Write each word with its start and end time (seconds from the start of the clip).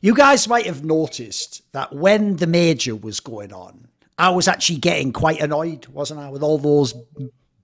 You 0.00 0.14
guys 0.14 0.46
might 0.48 0.66
have 0.66 0.84
noticed 0.84 1.62
that 1.72 1.92
when 1.92 2.36
the 2.36 2.46
major 2.46 2.94
was 2.94 3.20
going 3.20 3.52
on, 3.52 3.88
I 4.16 4.30
was 4.30 4.48
actually 4.48 4.78
getting 4.78 5.12
quite 5.12 5.40
annoyed, 5.40 5.86
wasn't 5.86 6.20
I, 6.20 6.30
with 6.30 6.42
all 6.42 6.58
those 6.58 6.94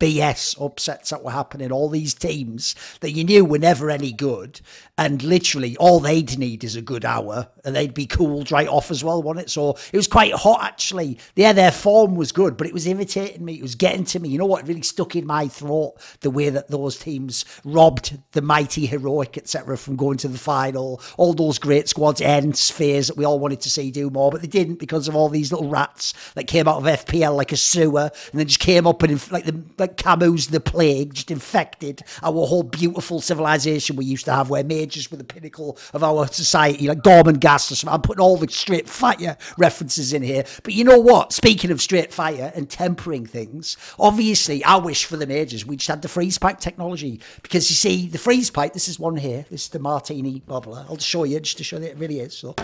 BS 0.04 0.61
upsets 0.62 1.09
that 1.09 1.25
were 1.25 1.30
happening, 1.30 1.72
all 1.72 1.88
these 1.88 2.12
teams 2.12 2.75
that 3.01 3.12
you 3.12 3.25
knew 3.25 3.43
were 3.43 3.59
never 3.59 3.88
any 3.88 4.12
good, 4.12 4.61
and 4.98 5.23
literally 5.23 5.79
all 5.79 5.98
they'd 5.98 6.38
need 6.38 6.62
is 6.62 6.77
a 6.77 6.82
good 6.82 7.07
hour, 7.07 7.48
and 7.64 7.75
they'd 7.75 7.95
be 7.95 8.05
cooled 8.05 8.52
right 8.52 8.69
off 8.69 8.91
as 8.91 9.02
well, 9.02 9.23
wasn't 9.23 9.46
it? 9.46 9.51
So 9.51 9.79
it 9.93 9.96
was 9.96 10.06
quite 10.06 10.34
hot 10.34 10.62
actually. 10.62 11.19
Yeah, 11.37 11.55
their 11.55 11.73
form 11.73 12.16
was 12.16 12.32
good, 12.32 12.59
but 12.59 12.66
it 12.66 12.75
was 12.75 12.87
irritating 12.87 13.46
me. 13.46 13.55
It 13.55 13.62
was 13.62 13.77
getting 13.77 14.05
to 14.05 14.20
me. 14.20 14.29
You 14.29 14.37
know 14.37 14.45
what? 14.45 14.69
Really 14.69 14.82
stuck 14.82 15.16
in 15.16 15.27
my 15.27 15.48
throat 15.48 15.95
the 16.21 16.30
way 16.30 16.50
that 16.50 16.68
those 16.68 16.98
teams 16.98 17.46
robbed 17.64 18.18
the 18.32 18.43
mighty 18.43 18.84
heroic, 18.84 19.39
etc., 19.39 19.79
from 19.79 19.96
going 19.96 20.18
to 20.18 20.29
the 20.29 20.36
final. 20.36 21.00
All 21.16 21.32
those 21.32 21.59
great 21.59 21.89
squads 21.89 22.21
and 22.21 22.55
spheres 22.55 23.07
that 23.07 23.16
we 23.16 23.25
all 23.25 23.39
wanted 23.39 23.62
to 23.62 23.71
see 23.71 23.91
do 23.91 24.10
more, 24.10 24.30
but 24.30 24.43
they 24.43 24.48
didn't 24.48 24.80
because 24.80 25.09
of 25.09 25.16
all 25.16 25.30
these 25.30 25.51
little 25.51 25.71
rats 25.71 26.12
that 26.34 26.46
came 26.46 26.68
out 26.68 26.77
of 26.77 27.07
FPL 27.07 27.34
like 27.34 27.52
a 27.52 27.57
sewer, 27.57 28.10
and 28.32 28.38
then 28.38 28.46
just 28.46 28.60
came 28.60 28.87
up 28.87 29.02
and 29.02 29.32
like 29.32 29.46
the 29.46 29.65
like 29.79 29.94
Camus 29.97 30.48
the 30.48 30.61
plague 30.61 31.15
just 31.15 31.30
infected 31.30 32.02
our 32.23 32.47
whole 32.47 32.62
beautiful 32.62 33.21
civilization 33.21 33.97
we 33.97 34.05
used 34.05 34.25
to 34.27 34.33
have, 34.33 34.51
where 34.51 34.65
majors 34.65 35.11
were 35.11 35.16
the 35.16 35.25
pinnacle 35.25 35.79
of 35.93 36.02
our 36.02 36.27
society, 36.27 36.89
like 36.89 36.98
Gormenghast 36.98 37.71
or 37.71 37.75
something. 37.75 37.95
I'm 37.95 38.02
putting 38.02 38.23
all 38.23 38.37
the 38.37 38.49
straight 38.49 38.88
fire 38.88 39.37
references 39.59 40.12
in 40.12 40.23
here. 40.23 40.45
But 40.62 40.75
you 40.75 40.85
know 40.85 40.99
what? 40.99 41.33
Speaking 41.33 41.71
of 41.71 41.80
straight 41.80 42.12
fire 42.12 42.52
and 42.55 42.69
tempering 42.69 43.27
things, 43.27 43.77
obviously, 43.99 44.65
I 44.65 44.77
wish 44.77 45.05
for 45.05 45.16
the 45.16 45.27
majors 45.27 45.66
we 45.66 45.77
just 45.77 45.88
had 45.88 46.02
the 46.02 46.09
freeze 46.09 46.38
pipe 46.38 46.59
technology 46.59 47.21
because 47.43 47.71
you 47.71 47.77
see, 47.77 48.09
the 48.09 48.19
freeze 48.19 48.51
pipe. 48.51 48.73
This 48.73 48.88
is 48.88 48.99
one 48.99 49.16
here. 49.16 49.45
This 49.51 49.63
is 49.63 49.69
the 49.69 49.79
Martini 49.79 50.41
bubbler. 50.41 50.85
I'll 50.88 50.99
show 50.99 51.24
you 51.24 51.41
just 51.41 51.59
to 51.59 51.65
show 51.65 51.79
that 51.79 51.91
it 51.91 51.99
really 51.99 52.21
is. 52.21 52.37
So 52.37 52.55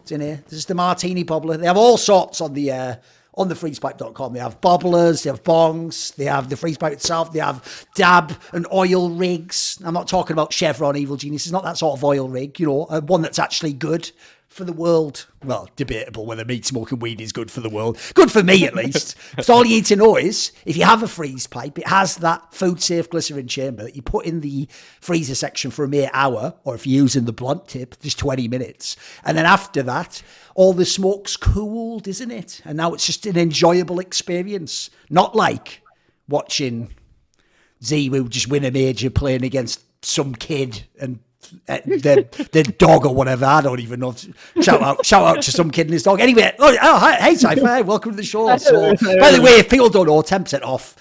it's 0.00 0.12
in 0.12 0.20
here. 0.20 0.42
This 0.48 0.58
is 0.58 0.66
the 0.66 0.74
Martini 0.74 1.24
bubbler. 1.24 1.58
They 1.58 1.66
have 1.66 1.76
all 1.76 1.96
sorts 1.96 2.40
on 2.40 2.54
the. 2.54 2.72
Uh, 2.72 2.96
on 3.36 3.48
the 3.48 3.54
freezepipe.com. 3.54 4.32
They 4.32 4.40
have 4.40 4.60
bubblers, 4.60 5.24
they 5.24 5.30
have 5.30 5.42
bongs, 5.42 6.14
they 6.14 6.24
have 6.24 6.48
the 6.48 6.56
freezepipe 6.56 6.92
itself, 6.92 7.32
they 7.32 7.40
have 7.40 7.86
dab 7.94 8.36
and 8.52 8.66
oil 8.72 9.10
rigs. 9.10 9.78
I'm 9.84 9.94
not 9.94 10.08
talking 10.08 10.34
about 10.34 10.52
Chevron 10.52 10.96
Evil 10.96 11.16
Genius. 11.16 11.44
It's 11.46 11.52
not 11.52 11.64
that 11.64 11.78
sort 11.78 11.98
of 11.98 12.04
oil 12.04 12.28
rig, 12.28 12.58
you 12.60 12.66
know, 12.66 12.84
uh, 12.84 13.00
one 13.00 13.22
that's 13.22 13.38
actually 13.38 13.72
good 13.72 14.10
for 14.54 14.62
the 14.62 14.72
world. 14.72 15.26
Well, 15.42 15.68
debatable 15.74 16.26
whether 16.26 16.44
meat 16.44 16.64
smoking 16.64 17.00
weed 17.00 17.20
is 17.20 17.32
good 17.32 17.50
for 17.50 17.60
the 17.60 17.68
world. 17.68 17.98
Good 18.14 18.30
for 18.30 18.44
me, 18.44 18.64
at 18.64 18.74
least. 18.74 19.16
so 19.40 19.52
all 19.52 19.66
you 19.66 19.76
need 19.76 19.86
to 19.86 19.96
know 19.96 20.16
is 20.16 20.52
if 20.64 20.76
you 20.76 20.84
have 20.84 21.02
a 21.02 21.08
freeze 21.08 21.48
pipe, 21.48 21.76
it 21.76 21.88
has 21.88 22.18
that 22.18 22.54
food 22.54 22.80
safe 22.80 23.10
glycerin 23.10 23.48
chamber 23.48 23.82
that 23.82 23.96
you 23.96 24.02
put 24.02 24.26
in 24.26 24.42
the 24.42 24.68
freezer 25.00 25.34
section 25.34 25.72
for 25.72 25.84
a 25.84 25.88
mere 25.88 26.08
hour, 26.12 26.54
or 26.62 26.76
if 26.76 26.86
you're 26.86 27.02
using 27.02 27.24
the 27.24 27.32
blunt 27.32 27.66
tip, 27.66 27.98
just 28.00 28.16
20 28.20 28.46
minutes. 28.46 28.96
And 29.24 29.36
then 29.36 29.44
after 29.44 29.82
that, 29.82 30.22
all 30.54 30.72
the 30.72 30.84
smoke's 30.84 31.36
cooled, 31.36 32.06
isn't 32.06 32.30
it? 32.30 32.62
And 32.64 32.76
now 32.76 32.94
it's 32.94 33.06
just 33.06 33.26
an 33.26 33.36
enjoyable 33.36 33.98
experience. 33.98 34.88
Not 35.10 35.34
like 35.34 35.82
watching 36.28 36.94
ZywOo 37.82 38.28
just 38.28 38.48
win 38.48 38.64
a 38.64 38.70
major 38.70 39.10
playing 39.10 39.44
against 39.44 39.82
some 40.04 40.32
kid 40.32 40.84
and 41.00 41.18
uh, 41.68 41.78
the 41.84 42.48
the 42.52 42.62
dog 42.64 43.06
or 43.06 43.14
whatever. 43.14 43.44
I 43.44 43.60
don't 43.60 43.80
even 43.80 44.00
know. 44.00 44.14
Shout 44.60 44.82
out, 44.82 45.04
shout 45.04 45.24
out 45.24 45.42
to 45.42 45.52
some 45.52 45.70
kid 45.70 45.86
and 45.86 45.92
his 45.92 46.02
dog. 46.02 46.20
Anyway, 46.20 46.54
oh, 46.58 46.76
oh 46.80 46.98
hi, 46.98 47.14
hey, 47.16 47.34
Cypher, 47.34 47.82
welcome 47.84 48.12
to 48.12 48.16
the 48.16 48.22
show. 48.22 48.56
So, 48.56 48.94
by 49.18 49.30
the 49.30 49.40
way, 49.42 49.52
if 49.52 49.68
people 49.68 49.88
don't 49.88 50.06
know, 50.06 50.22
ten 50.22 50.44
percent 50.44 50.62
off. 50.62 50.96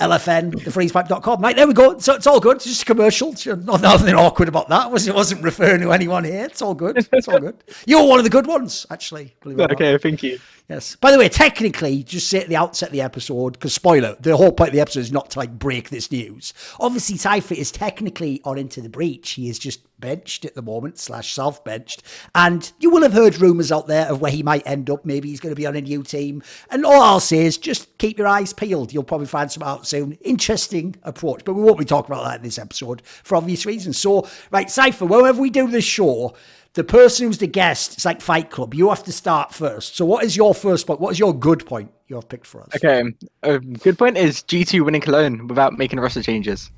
LFN, 0.00 0.52
thefreezepipe.com. 0.54 1.40
Right, 1.40 1.54
there 1.54 1.66
we 1.66 1.74
go. 1.74 1.96
So 1.98 2.14
it's 2.14 2.26
all 2.26 2.40
good. 2.40 2.56
It's 2.56 2.64
just 2.64 2.82
a 2.82 2.86
commercial. 2.86 3.34
Not 3.58 3.82
Nothing 3.82 4.14
awkward 4.14 4.48
about 4.48 4.68
that. 4.68 4.90
Wasn't, 4.90 5.14
it 5.14 5.16
wasn't 5.16 5.44
referring 5.44 5.80
to 5.82 5.92
anyone 5.92 6.24
here. 6.24 6.44
It's 6.46 6.60
all 6.60 6.74
good. 6.74 7.06
It's 7.12 7.28
all 7.28 7.38
good. 7.38 7.62
You're 7.86 8.04
one 8.04 8.18
of 8.18 8.24
the 8.24 8.30
good 8.30 8.46
ones, 8.46 8.84
actually. 8.90 9.36
Okay, 9.46 9.96
thank 9.98 10.24
you. 10.24 10.40
Yes. 10.72 10.96
By 10.96 11.12
the 11.12 11.18
way, 11.18 11.28
technically, 11.28 12.02
just 12.02 12.28
say 12.28 12.40
at 12.40 12.48
the 12.48 12.56
outset 12.56 12.88
of 12.88 12.92
the 12.94 13.02
episode, 13.02 13.52
because 13.52 13.74
spoiler, 13.74 14.16
the 14.18 14.34
whole 14.34 14.52
point 14.52 14.68
of 14.68 14.74
the 14.74 14.80
episode 14.80 15.00
is 15.00 15.12
not 15.12 15.30
to 15.32 15.38
like 15.38 15.58
break 15.58 15.90
this 15.90 16.10
news. 16.10 16.54
Obviously, 16.80 17.18
Typhoid 17.18 17.58
is 17.58 17.70
technically 17.70 18.40
on 18.44 18.56
into 18.56 18.80
the 18.80 18.88
breach. 18.88 19.32
He 19.32 19.50
is 19.50 19.58
just 19.58 19.80
benched 20.00 20.46
at 20.46 20.54
the 20.54 20.62
moment, 20.62 20.98
slash 20.98 21.34
self 21.34 21.62
benched. 21.62 22.02
And 22.34 22.72
you 22.80 22.88
will 22.88 23.02
have 23.02 23.12
heard 23.12 23.38
rumours 23.38 23.70
out 23.70 23.86
there 23.86 24.06
of 24.06 24.22
where 24.22 24.32
he 24.32 24.42
might 24.42 24.66
end 24.66 24.88
up. 24.88 25.04
Maybe 25.04 25.28
he's 25.28 25.40
going 25.40 25.54
to 25.54 25.60
be 25.60 25.66
on 25.66 25.76
a 25.76 25.80
new 25.82 26.02
team. 26.02 26.42
And 26.70 26.86
all 26.86 27.02
I'll 27.02 27.20
say 27.20 27.44
is 27.44 27.58
just 27.58 27.98
keep 27.98 28.16
your 28.16 28.26
eyes 28.26 28.54
peeled. 28.54 28.94
You'll 28.94 29.04
probably 29.04 29.26
find 29.26 29.52
some 29.52 29.62
out 29.62 29.86
soon. 29.86 30.12
Interesting 30.22 30.96
approach, 31.02 31.44
but 31.44 31.52
we 31.52 31.62
won't 31.62 31.78
be 31.78 31.84
talking 31.84 32.14
about 32.14 32.24
that 32.24 32.36
in 32.36 32.42
this 32.42 32.58
episode 32.58 33.02
for 33.04 33.36
obvious 33.36 33.66
reasons. 33.66 33.98
So, 33.98 34.26
right, 34.50 34.70
Cypher, 34.70 35.04
whenever 35.04 35.42
we 35.42 35.50
do 35.50 35.68
this 35.68 35.84
show, 35.84 36.34
the 36.74 36.84
person 36.84 37.26
who's 37.26 37.38
the 37.38 37.46
guest, 37.46 37.94
it's 37.94 38.04
like 38.04 38.20
Fight 38.20 38.50
Club. 38.50 38.74
You 38.74 38.88
have 38.88 39.04
to 39.04 39.12
start 39.12 39.52
first. 39.52 39.96
So, 39.96 40.04
what 40.04 40.24
is 40.24 40.36
your 40.36 40.54
first 40.54 40.86
point? 40.86 41.00
What 41.00 41.10
is 41.10 41.18
your 41.18 41.34
good 41.34 41.66
point 41.66 41.90
you 42.08 42.16
have 42.16 42.28
picked 42.28 42.46
for 42.46 42.62
us? 42.62 42.68
Okay, 42.76 43.02
a 43.42 43.58
good 43.58 43.98
point 43.98 44.16
is 44.16 44.42
G2 44.42 44.84
winning 44.84 45.00
Cologne 45.00 45.46
without 45.48 45.74
making 45.74 46.00
roster 46.00 46.22
changes. 46.22 46.70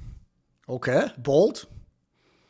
Okay, 0.69 1.09
bold. 1.19 1.66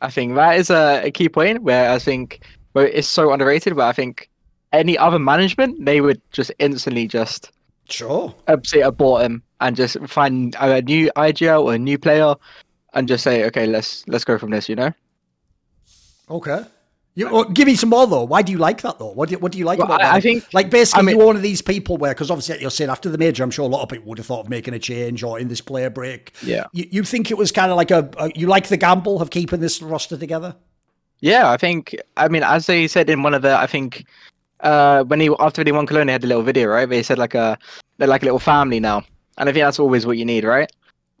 I 0.01 0.09
think 0.09 0.35
that 0.35 0.57
is 0.57 0.69
a, 0.69 1.01
a 1.03 1.11
key 1.11 1.29
point 1.29 1.61
where 1.61 1.91
I 1.91 1.99
think 1.99 2.41
well, 2.73 2.87
it's 2.91 3.07
so 3.07 3.31
underrated. 3.31 3.75
But 3.75 3.85
I 3.85 3.93
think 3.93 4.29
any 4.73 4.97
other 4.97 5.19
management, 5.19 5.85
they 5.85 6.01
would 6.01 6.21
just 6.31 6.51
instantly 6.59 7.07
just 7.07 7.51
sure 7.87 8.33
say 8.63 8.81
abort 8.81 9.21
him 9.21 9.43
and 9.61 9.75
just 9.75 9.97
find 10.07 10.55
a 10.59 10.81
new 10.81 11.11
IGL 11.15 11.63
or 11.63 11.75
a 11.75 11.79
new 11.79 11.99
player 11.99 12.33
and 12.95 13.07
just 13.07 13.23
say, 13.23 13.45
okay, 13.45 13.67
let's 13.67 14.07
let's 14.07 14.23
go 14.23 14.37
from 14.37 14.49
this. 14.49 14.67
You 14.67 14.75
know. 14.75 14.91
Okay. 16.29 16.65
You, 17.17 17.31
well, 17.31 17.45
give 17.45 17.65
me 17.65 17.75
some 17.75 17.89
more 17.89 18.05
though. 18.05 18.25
Why 18.25 18.41
do 18.41 18.51
you 18.51 18.57
like 18.57 18.81
that 18.81 18.99
though? 18.99 19.11
What 19.11 19.29
do 19.29 19.33
you, 19.33 19.39
what 19.39 19.53
do 19.53 19.57
you 19.57 19.63
like 19.63 19.79
Well, 19.79 19.87
about 19.87 20.01
I- 20.01 20.05
that? 20.05 20.13
I 20.15 20.19
think- 20.21 20.53
like 20.53 20.69
basically 20.69 20.99
I 20.99 21.03
mean- 21.03 21.17
you're 21.17 21.25
one 21.25 21.37
of 21.37 21.41
these 21.41 21.61
people 21.61 21.95
where 21.97 22.13
because 22.13 22.29
obviously 22.29 22.59
you're 22.59 22.69
saying 22.69 22.89
after 22.89 23.09
the 23.09 23.17
major, 23.17 23.41
I'm 23.43 23.51
sure 23.51 23.63
a 23.65 23.69
lot 23.69 23.83
of 23.83 23.89
people 23.89 24.07
would 24.09 24.17
have 24.17 24.27
thought 24.27 24.41
of 24.41 24.49
making 24.49 24.73
a 24.73 24.79
change 24.79 25.23
or 25.23 25.39
in 25.39 25.47
this 25.47 25.61
player 25.61 25.89
break. 25.89 26.33
Yeah. 26.43 26.65
You, 26.73 26.85
you 26.91 27.03
think 27.03 27.31
it 27.31 27.37
was 27.37 27.51
kind 27.53 27.71
of 27.71 27.77
like 27.77 27.89
a, 27.91 28.09
a 28.17 28.31
you 28.35 28.47
like 28.47 28.67
the 28.67 28.75
gamble 28.77 29.21
of 29.21 29.29
keeping 29.29 29.61
this 29.61 29.81
roster 29.81 30.17
together? 30.17 30.55
Yeah, 31.21 31.49
I 31.49 31.55
think. 31.55 31.95
I 32.17 32.27
mean, 32.27 32.43
as 32.43 32.65
they 32.65 32.87
said 32.87 33.09
in 33.09 33.23
one 33.23 33.33
of 33.33 33.41
the, 33.41 33.57
I 33.57 33.65
think, 33.65 34.05
uh, 34.59 35.05
when 35.05 35.21
he 35.21 35.29
after 35.39 35.63
they 35.63 35.71
won 35.71 35.85
Cologne, 35.87 36.09
he 36.09 36.11
had 36.11 36.23
a 36.25 36.27
little 36.27 36.43
video, 36.43 36.67
right? 36.67 36.87
They 36.87 37.01
said 37.03 37.17
like 37.17 37.33
a 37.33 37.57
they're 37.97 38.07
like 38.09 38.21
a 38.23 38.25
little 38.25 38.39
family 38.39 38.81
now, 38.81 39.03
and 39.37 39.47
I 39.47 39.53
think 39.53 39.63
that's 39.63 39.79
always 39.79 40.05
what 40.05 40.17
you 40.17 40.25
need, 40.25 40.43
right? 40.43 40.69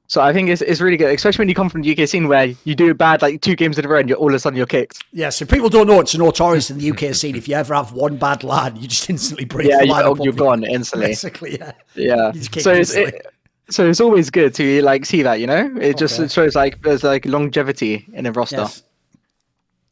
So 0.07 0.21
I 0.21 0.31
think 0.33 0.49
it's 0.49 0.61
it's 0.61 0.81
really 0.81 0.97
good, 0.97 1.13
especially 1.13 1.41
when 1.41 1.49
you 1.49 1.55
come 1.55 1.67
from 1.69 1.81
the 1.81 1.91
UK 1.99 2.07
scene 2.07 2.27
where 2.27 2.53
you 2.63 2.75
do 2.75 2.93
bad 2.93 3.21
like 3.23 3.41
two 3.41 3.55
games 3.55 3.79
in 3.79 3.85
a 3.85 3.87
row 3.87 3.99
and 3.99 4.07
you're 4.07 4.17
all 4.19 4.29
of 4.29 4.35
a 4.35 4.39
sudden 4.39 4.55
you're 4.55 4.67
kicked. 4.67 5.03
Yeah, 5.11 5.29
so 5.29 5.45
people 5.45 5.67
don't 5.67 5.87
know 5.87 5.99
it's 5.99 6.15
notorious 6.15 6.69
in 6.69 6.77
the 6.77 6.91
UK 6.91 7.15
scene. 7.15 7.35
If 7.35 7.47
you 7.47 7.55
ever 7.55 7.73
have 7.73 7.91
one 7.91 8.17
bad 8.17 8.43
lad, 8.43 8.77
you 8.77 8.87
just 8.87 9.09
instantly 9.09 9.45
break 9.45 9.67
Yeah, 9.67 9.79
the 9.79 9.87
you, 9.87 9.93
lineup 9.93 10.19
up. 10.19 10.23
you're 10.23 10.33
gone 10.33 10.63
instantly. 10.63 11.07
Basically, 11.07 11.57
yeah. 11.57 11.71
Yeah. 11.95 12.31
Just 12.33 12.61
So 12.61 12.71
it's 12.71 12.93
it, 12.93 13.25
so 13.71 13.89
it's 13.89 13.99
always 13.99 14.29
good 14.29 14.53
to 14.55 14.81
like 14.83 15.05
see 15.07 15.23
that, 15.23 15.39
you 15.39 15.47
know. 15.47 15.73
It 15.81 15.97
just 15.97 16.15
Okay. 16.19 16.25
it 16.25 16.31
shows 16.31 16.55
like 16.55 16.83
there's 16.83 17.03
like 17.03 17.25
longevity 17.25 18.05
in 18.13 18.27
a 18.27 18.31
roster. 18.31 18.57
Yes. 18.57 18.83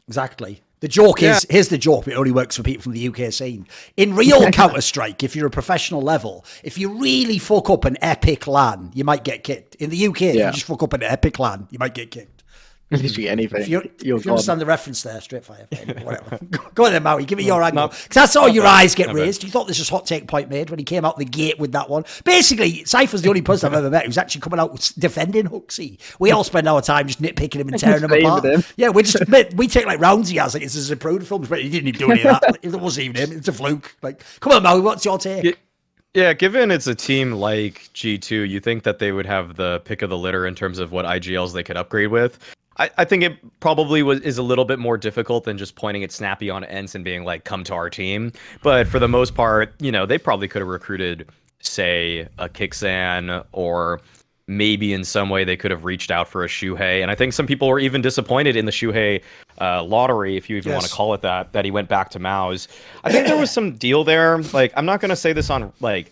Exactly. 0.07 0.61
The 0.83 0.89
joke 0.89 1.21
Yeah. 1.21 1.37
is 1.37 1.45
here's 1.49 1.69
the 1.69 1.77
joke. 1.77 2.09
It 2.09 2.13
only 2.15 2.31
works 2.33 2.57
for 2.57 2.63
people 2.63 2.83
from 2.83 2.91
the 2.91 3.07
UK 3.07 3.31
scene. 3.31 3.65
In 3.95 4.17
real 4.17 4.51
Counter 4.51 4.81
Strike, 4.81 5.23
if 5.23 5.33
you're 5.33 5.47
a 5.47 5.49
professional 5.49 6.01
level, 6.01 6.43
if 6.61 6.77
you 6.77 6.89
really 7.01 7.37
fuck 7.37 7.69
up 7.69 7.85
an 7.85 7.95
epic 8.01 8.47
LAN, 8.47 8.91
you 8.93 9.05
might 9.05 9.23
get 9.23 9.45
kicked. 9.45 9.75
In 9.75 9.91
the 9.91 10.07
UK, 10.07 10.21
if 10.23 10.35
Yeah. 10.35 10.47
you 10.47 10.51
just 10.51 10.65
fuck 10.65 10.83
up 10.83 10.91
an 10.91 11.01
epic 11.01 11.39
LAN, 11.39 11.69
you 11.71 11.79
might 11.79 11.93
get 11.93 12.11
kicked. 12.11 12.42
Literally 13.01 13.29
anything. 13.29 13.61
If, 13.61 13.67
you 13.67 13.91
you're 14.01 14.17
if 14.17 14.25
you 14.25 14.31
understand 14.31 14.61
the 14.61 14.65
reference 14.65 15.03
there, 15.03 15.19
straight 15.21 15.43
fire. 15.45 15.67
Whatever. 16.03 16.39
Go 16.75 16.85
on 16.85 16.91
then, 16.93 17.03
Maui. 17.03 17.25
Give 17.25 17.37
me 17.37 17.45
your 17.45 17.61
angle. 17.61 17.87
no. 17.87 17.87
Because 17.87 18.17
I 18.17 18.25
saw 18.25 18.45
your 18.45 18.65
eyes 18.65 18.95
get 18.95 19.07
Never. 19.07 19.19
raised. 19.19 19.43
You 19.43 19.49
thought 19.49 19.67
this 19.67 19.79
was 19.79 19.89
hot 19.89 20.05
take 20.05 20.27
point 20.27 20.49
made 20.49 20.69
when 20.69 20.79
he 20.79 20.85
came 20.85 21.05
out 21.05 21.17
the 21.17 21.25
gate 21.25 21.59
with 21.59 21.71
that 21.73 21.89
one. 21.89 22.05
Basically, 22.23 22.85
Cypher's 22.85 23.21
the 23.21 23.29
only 23.29 23.41
person 23.43 23.67
I've 23.67 23.77
ever 23.77 23.89
met 23.89 24.05
who's 24.05 24.17
actually 24.17 24.41
coming 24.41 24.59
out 24.59 24.91
defending 24.97 25.45
HooXi. 25.45 25.99
We 26.19 26.31
all 26.31 26.43
spend 26.43 26.67
our 26.67 26.81
time 26.81 27.07
just 27.07 27.21
nitpicking 27.21 27.55
him 27.61 27.69
and 27.69 27.79
tearing 27.79 28.03
him 28.03 28.11
apart. 28.11 28.43
with 28.43 28.53
him. 28.53 28.63
Yeah, 28.77 28.89
we 28.89 29.03
just 29.03 29.21
admit, 29.21 29.53
we 29.55 29.67
take 29.67 29.85
like 29.85 29.99
rounds 29.99 30.29
he 30.29 30.37
has 30.37 30.53
like 30.53 30.63
it's 30.63 30.75
a 30.75 30.95
Zapruder 30.95 31.23
films, 31.23 31.47
but 31.49 31.61
he 31.61 31.69
didn't 31.69 31.87
even 31.87 31.99
do 31.99 32.11
any 32.11 32.21
of 32.23 32.39
that. 32.41 32.59
It 32.61 32.75
wasn't 32.75 33.05
even 33.05 33.29
him. 33.29 33.37
It's 33.37 33.47
a 33.47 33.53
fluke. 33.53 33.95
Like, 34.01 34.23
come 34.39 34.53
on, 34.53 34.63
Maui, 34.63 34.81
what's 34.81 35.05
your 35.05 35.17
take? 35.17 35.43
Yeah. 35.43 35.51
Yeah, 36.15 36.33
given 36.33 36.69
it's 36.69 36.85
a 36.85 36.93
team 36.93 37.31
like 37.31 37.89
G2, 37.95 38.47
you 38.47 38.59
think 38.59 38.83
that 38.83 38.99
they 38.99 39.11
would 39.11 39.25
have 39.25 39.55
the 39.55 39.81
pick 39.83 40.03
of 40.03 40.11
the 40.11 40.17
litter 40.17 40.45
in 40.45 40.53
terms 40.53 40.77
of 40.77 40.91
what 40.91 41.05
IGLs 41.05 41.53
they 41.53 41.63
could 41.63 41.75
upgrade 41.75 42.09
with. 42.09 42.37
I, 42.77 42.89
I 42.97 43.05
think 43.05 43.23
it 43.23 43.59
probably 43.59 44.03
was 44.03 44.19
is 44.21 44.37
a 44.37 44.43
little 44.43 44.65
bit 44.65 44.79
more 44.79 44.97
difficult 44.97 45.43
than 45.43 45.57
just 45.57 45.75
pointing 45.75 46.03
at 46.03 46.11
Snappi 46.11 46.49
on 46.49 46.63
ENCE 46.63 46.95
and 46.95 47.03
being 47.03 47.23
like, 47.23 47.43
come 47.43 47.63
to 47.65 47.73
our 47.73 47.89
team. 47.89 48.31
But 48.61 48.87
for 48.87 48.99
the 48.99 49.07
most 49.07 49.35
part, 49.35 49.73
you 49.79 49.91
know, 49.91 50.05
they 50.05 50.17
probably 50.17 50.47
could 50.47 50.61
have 50.61 50.69
recruited, 50.69 51.29
say, 51.61 52.27
a 52.37 52.49
Kixan 52.49 53.45
or 53.51 54.01
maybe 54.47 54.93
in 54.93 55.03
some 55.03 55.29
way 55.29 55.43
they 55.43 55.55
could 55.55 55.71
have 55.71 55.85
reached 55.85 56.11
out 56.11 56.27
for 56.27 56.43
a 56.43 56.47
siuhy. 56.47 57.01
And 57.01 57.09
I 57.09 57.15
think 57.15 57.33
some 57.33 57.47
people 57.47 57.67
were 57.67 57.79
even 57.79 58.01
disappointed 58.01 58.55
in 58.55 58.65
the 58.65 58.71
siuhy 58.71 59.21
uh, 59.61 59.83
lottery, 59.83 60.35
if 60.35 60.49
you 60.49 60.57
even 60.57 60.73
want 60.73 60.85
to 60.85 60.91
call 60.91 61.13
it 61.13 61.21
that, 61.21 61.53
that 61.53 61.63
he 61.63 61.71
went 61.71 61.87
back 61.87 62.09
to 62.09 62.19
MOUZ. 62.19 62.67
I 63.03 63.11
think 63.11 63.27
there 63.27 63.37
was 63.37 63.51
some 63.51 63.73
deal 63.73 64.03
there. 64.03 64.39
Like, 64.51 64.73
I'm 64.75 64.85
not 64.85 64.99
going 64.99 65.09
to 65.09 65.15
say 65.15 65.31
this 65.31 65.49
on 65.49 65.71
like 65.79 66.11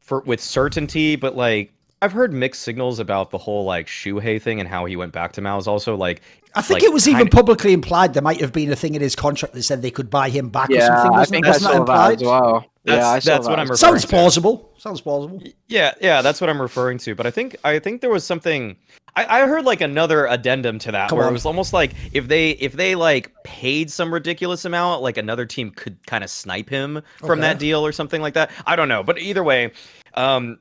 for 0.00 0.20
with 0.20 0.40
certainty, 0.40 1.16
but 1.16 1.36
like 1.36 1.72
I've 2.02 2.12
heard 2.12 2.32
mixed 2.32 2.62
signals 2.62 2.98
about 2.98 3.30
the 3.30 3.38
whole 3.38 3.64
like 3.64 3.86
siuhy 3.86 4.40
thing 4.40 4.60
and 4.60 4.68
how 4.68 4.84
he 4.84 4.96
went 4.96 5.12
back 5.12 5.32
to 5.32 5.40
MOUZ 5.40 5.66
also 5.66 5.96
like 5.96 6.20
I 6.54 6.62
think 6.62 6.80
like, 6.80 6.84
it 6.84 6.92
was 6.92 7.06
even 7.08 7.22
kind- 7.22 7.30
publicly 7.32 7.72
implied 7.72 8.14
there 8.14 8.22
might 8.22 8.40
have 8.40 8.52
been 8.52 8.70
a 8.72 8.76
thing 8.76 8.94
in 8.94 9.02
his 9.02 9.14
contract 9.16 9.54
that 9.54 9.62
said 9.62 9.82
they 9.82 9.90
could 9.90 10.08
buy 10.10 10.28
him 10.30 10.48
back 10.48 10.70
or 10.70 10.74
Yeah, 10.74 10.86
something. 10.88 11.12
I 11.14 11.18
Wasn't, 11.18 11.30
think 11.34 11.46
it? 11.46 11.48
I 11.48 11.52
wasn't 11.52 11.62
that 11.64 11.68
saw 11.68 11.72
that 11.72 11.80
implied? 11.80 12.22
as 12.22 12.26
well. 12.26 12.64
That's- 12.84 13.02
yeah, 13.02 13.08
I 13.10 13.18
saw 13.18 13.30
that's 13.32 13.46
that. 13.46 13.50
what 13.50 13.58
I'm 13.60 13.66
Sounds 13.68 13.82
referring 13.82 14.00
to. 14.00 14.08
plausible. 14.08 14.70
Sounds 14.78 15.00
plausible. 15.00 15.42
Yeah, 15.68 15.92
yeah, 16.00 16.22
that's 16.22 16.40
what 16.40 16.48
I'm 16.48 16.60
referring 16.62 16.98
to. 16.98 17.14
But 17.14 17.26
I 17.26 17.30
think 17.30 17.56
I 17.64 17.78
think 17.78 18.00
there 18.00 18.10
was 18.10 18.24
something 18.24 18.76
I, 19.16 19.42
I 19.42 19.46
heard 19.46 19.64
like 19.64 19.80
another 19.80 20.26
addendum 20.26 20.78
to 20.80 20.92
that 20.92 21.08
Come 21.08 21.18
where 21.18 21.26
on. 21.26 21.32
it 21.32 21.34
was 21.34 21.46
almost 21.46 21.72
like 21.72 21.92
if 22.12 22.28
they 22.28 22.50
if 22.52 22.74
they 22.74 22.94
like 22.94 23.32
paid 23.42 23.90
some 23.90 24.12
ridiculous 24.14 24.64
amount, 24.64 25.02
like 25.02 25.16
another 25.16 25.46
team 25.46 25.70
could 25.70 25.96
kind 26.06 26.22
of 26.22 26.30
snipe 26.30 26.68
him 26.70 27.02
from 27.18 27.30
Okay. 27.32 27.40
that 27.40 27.58
deal 27.58 27.84
or 27.84 27.90
something 27.92 28.20
like 28.22 28.34
that. 28.34 28.50
I 28.66 28.76
don't 28.76 28.88
know, 28.88 29.02
but 29.02 29.18
either 29.18 29.42
way, 29.42 29.72
um 30.14 30.58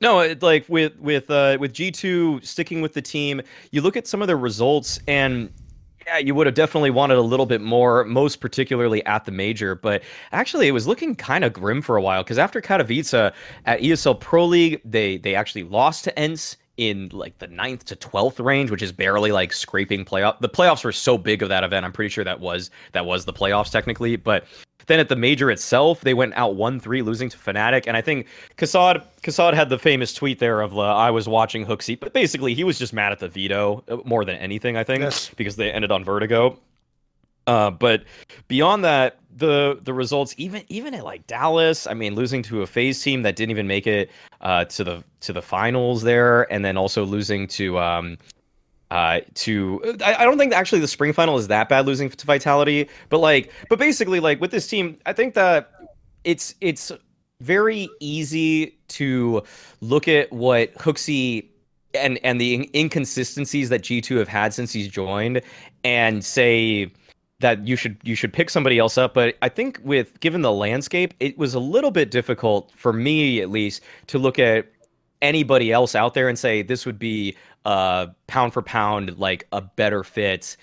no, 0.00 0.20
it, 0.20 0.42
like 0.42 0.68
with 0.68 0.98
with 0.98 1.30
uh 1.30 1.56
with 1.60 1.72
G2 1.72 2.44
sticking 2.44 2.80
with 2.80 2.94
the 2.94 3.02
team, 3.02 3.40
you 3.70 3.80
look 3.80 3.96
at 3.96 4.06
some 4.06 4.22
of 4.22 4.28
the 4.28 4.36
results 4.36 4.98
and 5.06 5.52
yeah, 6.06 6.18
you 6.18 6.34
would 6.34 6.46
have 6.46 6.54
definitely 6.54 6.90
wanted 6.90 7.18
a 7.18 7.22
little 7.22 7.46
bit 7.46 7.60
more, 7.60 8.04
most 8.04 8.36
particularly 8.40 9.04
at 9.06 9.24
the 9.24 9.32
major. 9.32 9.74
But 9.74 10.02
actually, 10.30 10.68
it 10.68 10.72
was 10.72 10.86
looking 10.86 11.16
kind 11.16 11.44
of 11.44 11.52
grim 11.52 11.82
for 11.82 11.96
a 11.96 12.02
while 12.02 12.22
because 12.22 12.38
after 12.38 12.60
Katowice 12.60 13.32
at 13.64 13.80
ESL 13.80 14.20
Pro 14.20 14.46
League, 14.46 14.80
they 14.84 15.16
they 15.16 15.34
actually 15.34 15.64
lost 15.64 16.04
to 16.04 16.18
ENCE 16.18 16.56
in 16.76 17.08
like 17.12 17.38
the 17.38 17.48
ninth 17.48 17.84
to 17.86 17.96
twelfth 17.96 18.38
range, 18.38 18.70
which 18.70 18.82
is 18.82 18.92
barely 18.92 19.32
like 19.32 19.52
scraping 19.52 20.04
playoff. 20.04 20.38
The 20.40 20.48
playoffs 20.48 20.84
were 20.84 20.92
so 20.92 21.18
big 21.18 21.42
of 21.42 21.48
that 21.48 21.64
event. 21.64 21.84
I'm 21.84 21.92
pretty 21.92 22.10
sure 22.10 22.24
that 22.24 22.38
was 22.38 22.70
that 22.92 23.04
was 23.04 23.24
the 23.24 23.32
playoffs 23.32 23.70
technically, 23.70 24.16
but. 24.16 24.44
Then 24.86 25.00
at 25.00 25.08
the 25.08 25.16
major 25.16 25.50
itself, 25.50 26.02
they 26.02 26.14
went 26.14 26.34
out 26.34 26.54
one 26.54 26.78
three, 26.80 27.02
losing 27.02 27.28
to 27.28 27.36
Fnatic, 27.36 27.84
and 27.86 27.96
I 27.96 28.00
think 28.00 28.26
Kassad 28.56 29.02
Kassad 29.22 29.54
had 29.54 29.68
the 29.68 29.78
famous 29.78 30.12
tweet 30.14 30.38
there 30.38 30.60
of 30.60 30.78
uh, 30.78 30.82
"I 30.82 31.10
was 31.10 31.28
watching 31.28 31.66
HooXi," 31.66 31.98
but 31.98 32.12
basically 32.12 32.54
he 32.54 32.64
was 32.64 32.78
just 32.78 32.92
mad 32.92 33.12
at 33.12 33.18
the 33.18 33.28
veto 33.28 33.82
uh, 33.88 33.96
more 34.04 34.24
than 34.24 34.36
anything. 34.36 34.76
I 34.76 34.84
think 34.84 35.02
Yes. 35.02 35.30
because 35.36 35.56
they 35.56 35.72
ended 35.72 35.90
on 35.90 36.04
Vertigo. 36.04 36.58
Uh, 37.46 37.70
but 37.70 38.02
beyond 38.48 38.84
that, 38.84 39.18
the 39.36 39.78
the 39.82 39.92
results, 39.94 40.34
even 40.36 40.64
even 40.68 40.94
at 40.94 41.04
like 41.04 41.26
Dallas, 41.26 41.86
I 41.86 41.94
mean, 41.94 42.14
losing 42.14 42.42
to 42.44 42.62
a 42.62 42.66
FaZe 42.66 43.02
team 43.02 43.22
that 43.22 43.36
didn't 43.36 43.50
even 43.50 43.66
make 43.66 43.86
it 43.86 44.10
uh, 44.40 44.64
to 44.66 44.84
the 44.84 45.04
to 45.20 45.32
the 45.32 45.42
finals 45.42 46.02
there, 46.02 46.50
and 46.52 46.64
then 46.64 46.76
also 46.76 47.04
losing 47.04 47.46
to 47.48 47.78
um, 47.78 48.18
uh, 48.90 49.20
to 49.34 49.96
I, 50.04 50.14
I 50.20 50.24
don't 50.24 50.38
think 50.38 50.52
actually 50.52 50.80
the 50.80 50.88
spring 50.88 51.12
final 51.12 51.38
is 51.38 51.48
that 51.48 51.68
bad 51.68 51.86
losing 51.86 52.08
to 52.08 52.26
Vitality, 52.26 52.88
but 53.08 53.18
like, 53.18 53.52
but 53.68 53.78
basically 53.78 54.20
like 54.20 54.40
with 54.40 54.50
this 54.50 54.66
team, 54.68 54.98
I 55.06 55.12
think 55.12 55.34
that 55.34 55.70
it's 56.24 56.54
it's 56.60 56.92
very 57.40 57.88
easy 58.00 58.78
to 58.88 59.42
look 59.80 60.08
at 60.08 60.32
what 60.32 60.72
HooXi 60.74 61.48
and 61.94 62.18
and 62.22 62.40
the 62.40 62.54
in- 62.54 62.70
inconsistencies 62.74 63.68
that 63.70 63.82
G2 63.82 64.18
have 64.18 64.28
had 64.28 64.54
since 64.54 64.72
he's 64.72 64.88
joined 64.88 65.42
and 65.84 66.24
say 66.24 66.92
that 67.40 67.66
you 67.66 67.76
should 67.76 67.98
you 68.02 68.14
should 68.14 68.32
pick 68.32 68.50
somebody 68.50 68.78
else 68.78 68.96
up. 68.96 69.14
But 69.14 69.36
I 69.42 69.48
think 69.48 69.80
with 69.82 70.18
given 70.20 70.42
the 70.42 70.52
landscape 70.52 71.12
it 71.20 71.36
was 71.36 71.54
a 71.54 71.60
little 71.60 71.90
bit 71.90 72.10
difficult 72.10 72.72
for 72.74 72.92
me 72.92 73.40
at 73.40 73.50
least 73.50 73.82
to 74.08 74.18
look 74.18 74.38
at 74.38 74.66
anybody 75.22 75.72
else 75.72 75.94
out 75.94 76.14
there 76.14 76.28
and 76.28 76.38
say 76.38 76.62
this 76.62 76.86
would 76.86 76.98
be 76.98 77.36
uh 77.64 78.06
pound 78.26 78.52
for 78.52 78.62
pound 78.62 79.18
like 79.18 79.46
a 79.52 79.60
better 79.60 80.04
fit 80.04 80.56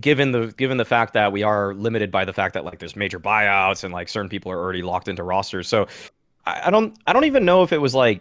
given 0.00 0.32
the 0.32 0.48
given 0.56 0.76
the 0.76 0.84
fact 0.84 1.14
that 1.14 1.32
we 1.32 1.42
are 1.42 1.74
limited 1.74 2.10
by 2.10 2.24
the 2.24 2.32
fact 2.32 2.54
that 2.54 2.64
like 2.64 2.78
there's 2.78 2.96
major 2.96 3.18
buyouts 3.18 3.84
and 3.84 3.92
like 3.92 4.08
certain 4.08 4.28
people 4.28 4.52
are 4.52 4.58
already 4.58 4.82
locked 4.82 5.08
into 5.08 5.22
rosters. 5.22 5.68
So 5.68 5.86
I, 6.46 6.62
I 6.66 6.70
don't 6.70 6.96
I 7.06 7.12
don't 7.12 7.24
even 7.24 7.44
know 7.44 7.62
if 7.62 7.72
it 7.72 7.78
was 7.78 7.94
like 7.94 8.20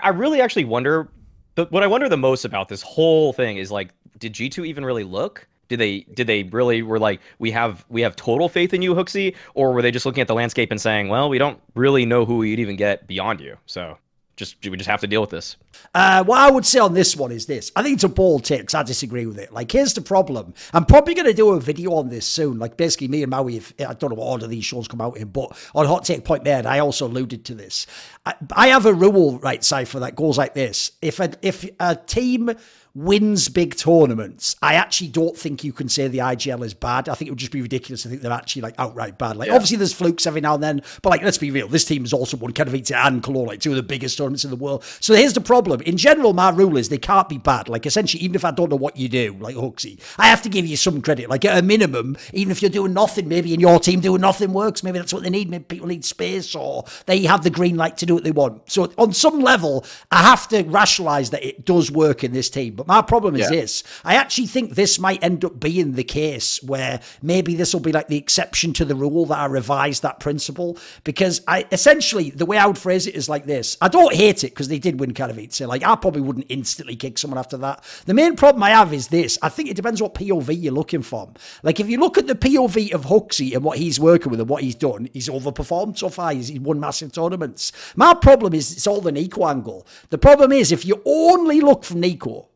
I 0.00 0.10
really 0.10 0.40
actually 0.40 0.64
wonder 0.64 1.08
the, 1.54 1.66
what 1.66 1.82
I 1.82 1.86
wonder 1.86 2.08
the 2.08 2.16
most 2.16 2.44
about 2.44 2.68
this 2.68 2.82
whole 2.82 3.32
thing 3.32 3.56
is 3.56 3.70
like 3.70 3.90
did 4.18 4.32
G2 4.34 4.66
even 4.66 4.84
really 4.84 5.04
look? 5.04 5.46
Did 5.68 5.78
they 5.80 6.00
did 6.14 6.26
they 6.26 6.44
really 6.44 6.82
were 6.82 6.98
like 6.98 7.20
we 7.38 7.50
have 7.52 7.84
we 7.88 8.00
have 8.00 8.16
total 8.16 8.48
faith 8.48 8.74
in 8.74 8.82
you 8.82 8.94
HooXi? 8.94 9.34
Or 9.54 9.72
were 9.72 9.82
they 9.82 9.90
just 9.90 10.06
looking 10.06 10.20
at 10.20 10.28
the 10.28 10.34
landscape 10.34 10.70
and 10.70 10.80
saying 10.80 11.08
well 11.08 11.28
we 11.28 11.38
don't 11.38 11.60
really 11.74 12.06
know 12.06 12.24
who 12.24 12.38
we'd 12.38 12.58
even 12.58 12.76
get 12.76 13.06
beyond 13.06 13.40
you 13.40 13.56
so 13.66 13.98
just 14.38 14.56
we 14.64 14.76
just 14.76 14.88
have 14.88 15.00
to 15.00 15.06
deal 15.08 15.20
with 15.20 15.30
this 15.30 15.56
Uh, 15.94 16.22
what 16.22 16.38
I 16.38 16.50
would 16.50 16.64
say 16.64 16.78
on 16.78 16.94
this 16.94 17.16
one 17.16 17.32
is 17.32 17.46
this. 17.46 17.72
I 17.74 17.82
think 17.82 17.94
it's 17.94 18.04
a 18.04 18.08
bold 18.08 18.44
take 18.44 18.72
I 18.74 18.82
disagree 18.82 19.26
with 19.26 19.38
it. 19.38 19.52
Like, 19.52 19.72
here's 19.72 19.94
the 19.94 20.00
problem. 20.00 20.54
I'm 20.72 20.84
probably 20.84 21.14
going 21.14 21.26
to 21.26 21.34
do 21.34 21.50
a 21.50 21.60
video 21.60 21.94
on 21.94 22.08
this 22.08 22.26
soon. 22.26 22.58
Like, 22.58 22.76
basically, 22.76 23.08
me 23.08 23.22
and 23.22 23.30
Maui, 23.30 23.56
if, 23.56 23.72
I 23.80 23.94
don't 23.94 24.10
know 24.10 24.16
what 24.16 24.26
order 24.26 24.46
these 24.46 24.64
shows 24.64 24.86
come 24.86 25.00
out 25.00 25.16
in, 25.16 25.28
but 25.28 25.56
on 25.74 25.86
Hot 25.86 26.04
Take 26.04 26.24
Point 26.24 26.44
Made, 26.44 26.66
I 26.66 26.78
also 26.78 27.06
alluded 27.06 27.44
to 27.46 27.54
this. 27.54 27.86
I, 28.24 28.34
I 28.52 28.68
have 28.68 28.86
a 28.86 28.94
rule, 28.94 29.38
right, 29.38 29.64
Cypher, 29.64 30.00
that 30.00 30.14
goes 30.14 30.38
like 30.38 30.54
this. 30.54 30.92
If 31.02 31.18
a, 31.20 31.32
if 31.42 31.68
a 31.80 31.96
team 31.96 32.50
wins 32.98 33.48
big 33.48 33.76
tournaments, 33.76 34.56
I 34.60 34.74
actually 34.74 35.08
don't 35.08 35.36
think 35.36 35.62
you 35.62 35.72
can 35.72 35.88
say 35.88 36.08
the 36.08 36.18
IGL 36.18 36.64
is 36.64 36.74
bad. 36.74 37.08
I 37.08 37.14
think 37.14 37.28
it 37.28 37.30
would 37.30 37.38
just 37.38 37.52
be 37.52 37.62
ridiculous 37.62 38.02
to 38.02 38.08
think 38.08 38.22
they're 38.22 38.32
actually 38.32 38.62
like 38.62 38.74
outright 38.78 39.18
bad. 39.18 39.36
Like 39.36 39.50
obviously 39.50 39.76
there's 39.76 39.92
flukes 39.92 40.26
every 40.26 40.40
now 40.40 40.54
and 40.54 40.62
then, 40.62 40.82
but 41.02 41.10
like 41.10 41.22
let's 41.22 41.38
be 41.38 41.50
real, 41.50 41.68
this 41.68 41.84
team 41.84 42.02
has 42.02 42.12
also 42.12 42.36
won 42.36 42.52
Katowice 42.52 42.94
and 42.94 43.22
Cologne, 43.22 43.46
like 43.46 43.60
two 43.60 43.70
of 43.70 43.76
the 43.76 43.82
biggest 43.82 44.18
tournaments 44.18 44.44
in 44.44 44.50
the 44.50 44.56
world. 44.56 44.84
So 45.00 45.14
here's 45.14 45.32
the 45.32 45.40
problem. 45.40 45.80
In 45.82 45.96
general, 45.96 46.32
my 46.32 46.50
rule 46.50 46.76
is 46.76 46.88
they 46.88 46.98
can't 46.98 47.28
be 47.28 47.38
bad. 47.38 47.68
Like 47.68 47.86
essentially, 47.86 48.22
even 48.24 48.34
if 48.34 48.44
I 48.44 48.50
don't 48.50 48.70
know 48.70 48.76
what 48.76 48.96
you 48.96 49.08
do, 49.08 49.36
like 49.38 49.54
HooXi, 49.54 50.00
I 50.18 50.28
have 50.28 50.42
to 50.42 50.48
give 50.48 50.66
you 50.66 50.76
some 50.76 51.00
credit. 51.00 51.30
Like 51.30 51.44
at 51.44 51.56
a 51.56 51.62
minimum, 51.62 52.16
even 52.32 52.50
if 52.50 52.62
you're 52.62 52.70
doing 52.70 52.94
nothing, 52.94 53.28
maybe 53.28 53.54
in 53.54 53.60
your 53.60 53.78
team 53.78 54.00
doing 54.00 54.20
nothing 54.20 54.52
works. 54.52 54.82
Maybe 54.82 54.98
that's 54.98 55.12
what 55.12 55.22
they 55.22 55.30
need. 55.30 55.48
Maybe 55.48 55.64
people 55.64 55.86
need 55.86 56.04
space 56.04 56.54
or 56.54 56.84
they 57.06 57.22
have 57.22 57.44
the 57.44 57.50
green 57.50 57.76
light 57.76 57.96
to 57.98 58.06
do 58.06 58.14
what 58.14 58.24
they 58.24 58.32
want. 58.32 58.70
So 58.70 58.92
on 58.98 59.12
some 59.12 59.40
level, 59.40 59.84
I 60.10 60.22
have 60.22 60.48
to 60.48 60.64
rationalize 60.64 61.30
that 61.30 61.44
it 61.44 61.64
does 61.64 61.92
work 61.92 62.24
in 62.24 62.32
this 62.32 62.50
team. 62.50 62.74
But 62.74 62.87
my 62.88 63.02
problem 63.02 63.36
is 63.36 63.42
Yeah. 63.42 63.50
this. 63.60 63.84
I 64.04 64.14
actually 64.16 64.46
think 64.46 64.74
this 64.74 64.98
might 64.98 65.22
end 65.22 65.44
up 65.44 65.60
being 65.60 65.92
the 65.92 66.02
case 66.02 66.60
where 66.62 67.00
maybe 67.22 67.54
this 67.54 67.72
will 67.72 67.80
be 67.80 67.92
like 67.92 68.08
the 68.08 68.16
exception 68.16 68.72
to 68.72 68.84
the 68.84 68.94
rule 68.94 69.26
that 69.26 69.38
I 69.38 69.44
revise 69.44 70.00
that 70.00 70.18
principle 70.18 70.78
because 71.04 71.42
I 71.46 71.66
essentially 71.70 72.30
the 72.30 72.46
way 72.46 72.56
I 72.56 72.66
would 72.66 72.78
phrase 72.78 73.06
it 73.06 73.14
is 73.14 73.28
like 73.28 73.44
this. 73.44 73.76
I 73.80 73.88
don't 73.88 74.14
hate 74.14 74.42
it 74.42 74.50
because 74.50 74.68
they 74.68 74.78
did 74.78 74.98
win 74.98 75.12
Katowice. 75.12 75.66
Like 75.68 75.84
I 75.84 75.94
probably 75.96 76.22
wouldn't 76.22 76.46
instantly 76.48 76.96
kick 76.96 77.18
someone 77.18 77.38
after 77.38 77.58
that. 77.58 77.84
The 78.06 78.14
main 78.14 78.34
problem 78.36 78.62
I 78.62 78.70
have 78.70 78.92
is 78.94 79.08
this. 79.08 79.38
I 79.42 79.50
think 79.50 79.68
it 79.68 79.74
depends 79.76 80.00
what 80.00 80.14
POV 80.14 80.60
you're 80.62 80.72
looking 80.72 81.02
from. 81.02 81.34
Like 81.62 81.80
if 81.80 81.88
you 81.90 81.98
look 81.98 82.16
at 82.16 82.26
the 82.26 82.34
POV 82.34 82.92
of 82.94 83.04
HooXi 83.04 83.54
and 83.54 83.62
what 83.62 83.76
he's 83.78 84.00
working 84.00 84.30
with 84.30 84.40
and 84.40 84.48
what 84.48 84.62
he's 84.62 84.74
done, 84.74 85.08
he's 85.12 85.28
overperformed 85.28 85.98
so 85.98 86.08
far. 86.08 86.32
He's, 86.32 86.48
he's 86.48 86.60
won 86.60 86.80
massive 86.80 87.12
tournaments. 87.12 87.70
My 87.96 88.14
problem 88.14 88.54
is 88.54 88.72
it's 88.72 88.86
all 88.86 89.02
the 89.02 89.12
NiKo 89.12 89.50
angle. 89.50 89.86
The 90.08 90.18
problem 90.18 90.52
is 90.52 90.72
if 90.72 90.86
you 90.86 91.02
only 91.04 91.60
look 91.60 91.84
from 91.84 92.00
NiKo, 92.00 92.46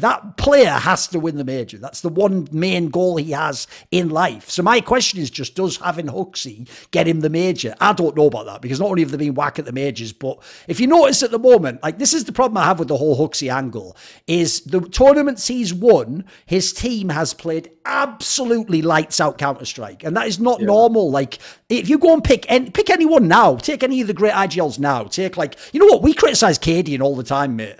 that 0.00 0.36
player 0.36 0.70
has 0.70 1.06
to 1.08 1.20
win 1.20 1.36
the 1.36 1.44
major. 1.44 1.78
That's 1.78 2.00
the 2.00 2.08
one 2.08 2.48
main 2.50 2.88
goal 2.88 3.16
he 3.16 3.32
has 3.32 3.66
in 3.90 4.08
life. 4.08 4.50
So 4.50 4.62
my 4.62 4.80
question 4.80 5.20
is 5.20 5.30
just, 5.30 5.54
does 5.54 5.76
having 5.76 6.06
HooXi 6.06 6.68
get 6.90 7.06
him 7.06 7.20
the 7.20 7.30
major? 7.30 7.74
I 7.80 7.92
don't 7.92 8.16
know 8.16 8.26
about 8.26 8.46
that 8.46 8.60
because 8.60 8.80
not 8.80 8.90
only 8.90 9.02
have 9.02 9.10
they 9.10 9.16
been 9.16 9.34
whack 9.34 9.58
at 9.58 9.64
the 9.64 9.72
majors, 9.72 10.12
but 10.12 10.42
if 10.66 10.80
you 10.80 10.86
notice 10.86 11.22
at 11.22 11.30
the 11.30 11.38
moment, 11.38 11.82
like 11.82 11.98
this 11.98 12.14
is 12.14 12.24
the 12.24 12.32
problem 12.32 12.58
I 12.58 12.64
have 12.64 12.78
with 12.78 12.88
the 12.88 12.96
whole 12.96 13.16
HooXi 13.16 13.52
angle, 13.52 13.96
is 14.26 14.62
the 14.62 14.80
tournaments 14.80 15.46
he's 15.46 15.72
won, 15.72 16.24
his 16.46 16.72
team 16.72 17.08
has 17.10 17.34
played 17.34 17.70
absolutely 17.84 18.82
lights 18.82 19.20
out 19.20 19.38
Counter-Strike. 19.38 20.04
And 20.04 20.16
that 20.16 20.26
is 20.26 20.40
not 20.40 20.60
normal. 20.60 21.10
Like 21.10 21.38
if 21.68 21.88
you 21.88 21.98
go 21.98 22.12
and 22.14 22.24
pick 22.24 22.50
any, 22.50 22.70
pick 22.70 22.90
anyone 22.90 23.28
now, 23.28 23.56
take 23.56 23.82
any 23.82 24.00
of 24.00 24.06
the 24.06 24.14
great 24.14 24.32
IGLs 24.32 24.78
now, 24.78 25.04
take 25.04 25.36
like, 25.36 25.56
you 25.72 25.80
know 25.80 25.86
what, 25.86 26.02
we 26.02 26.14
criticize 26.14 26.58
Cadian 26.58 27.00
all 27.00 27.16
the 27.16 27.22
time, 27.22 27.56
mate. 27.56 27.76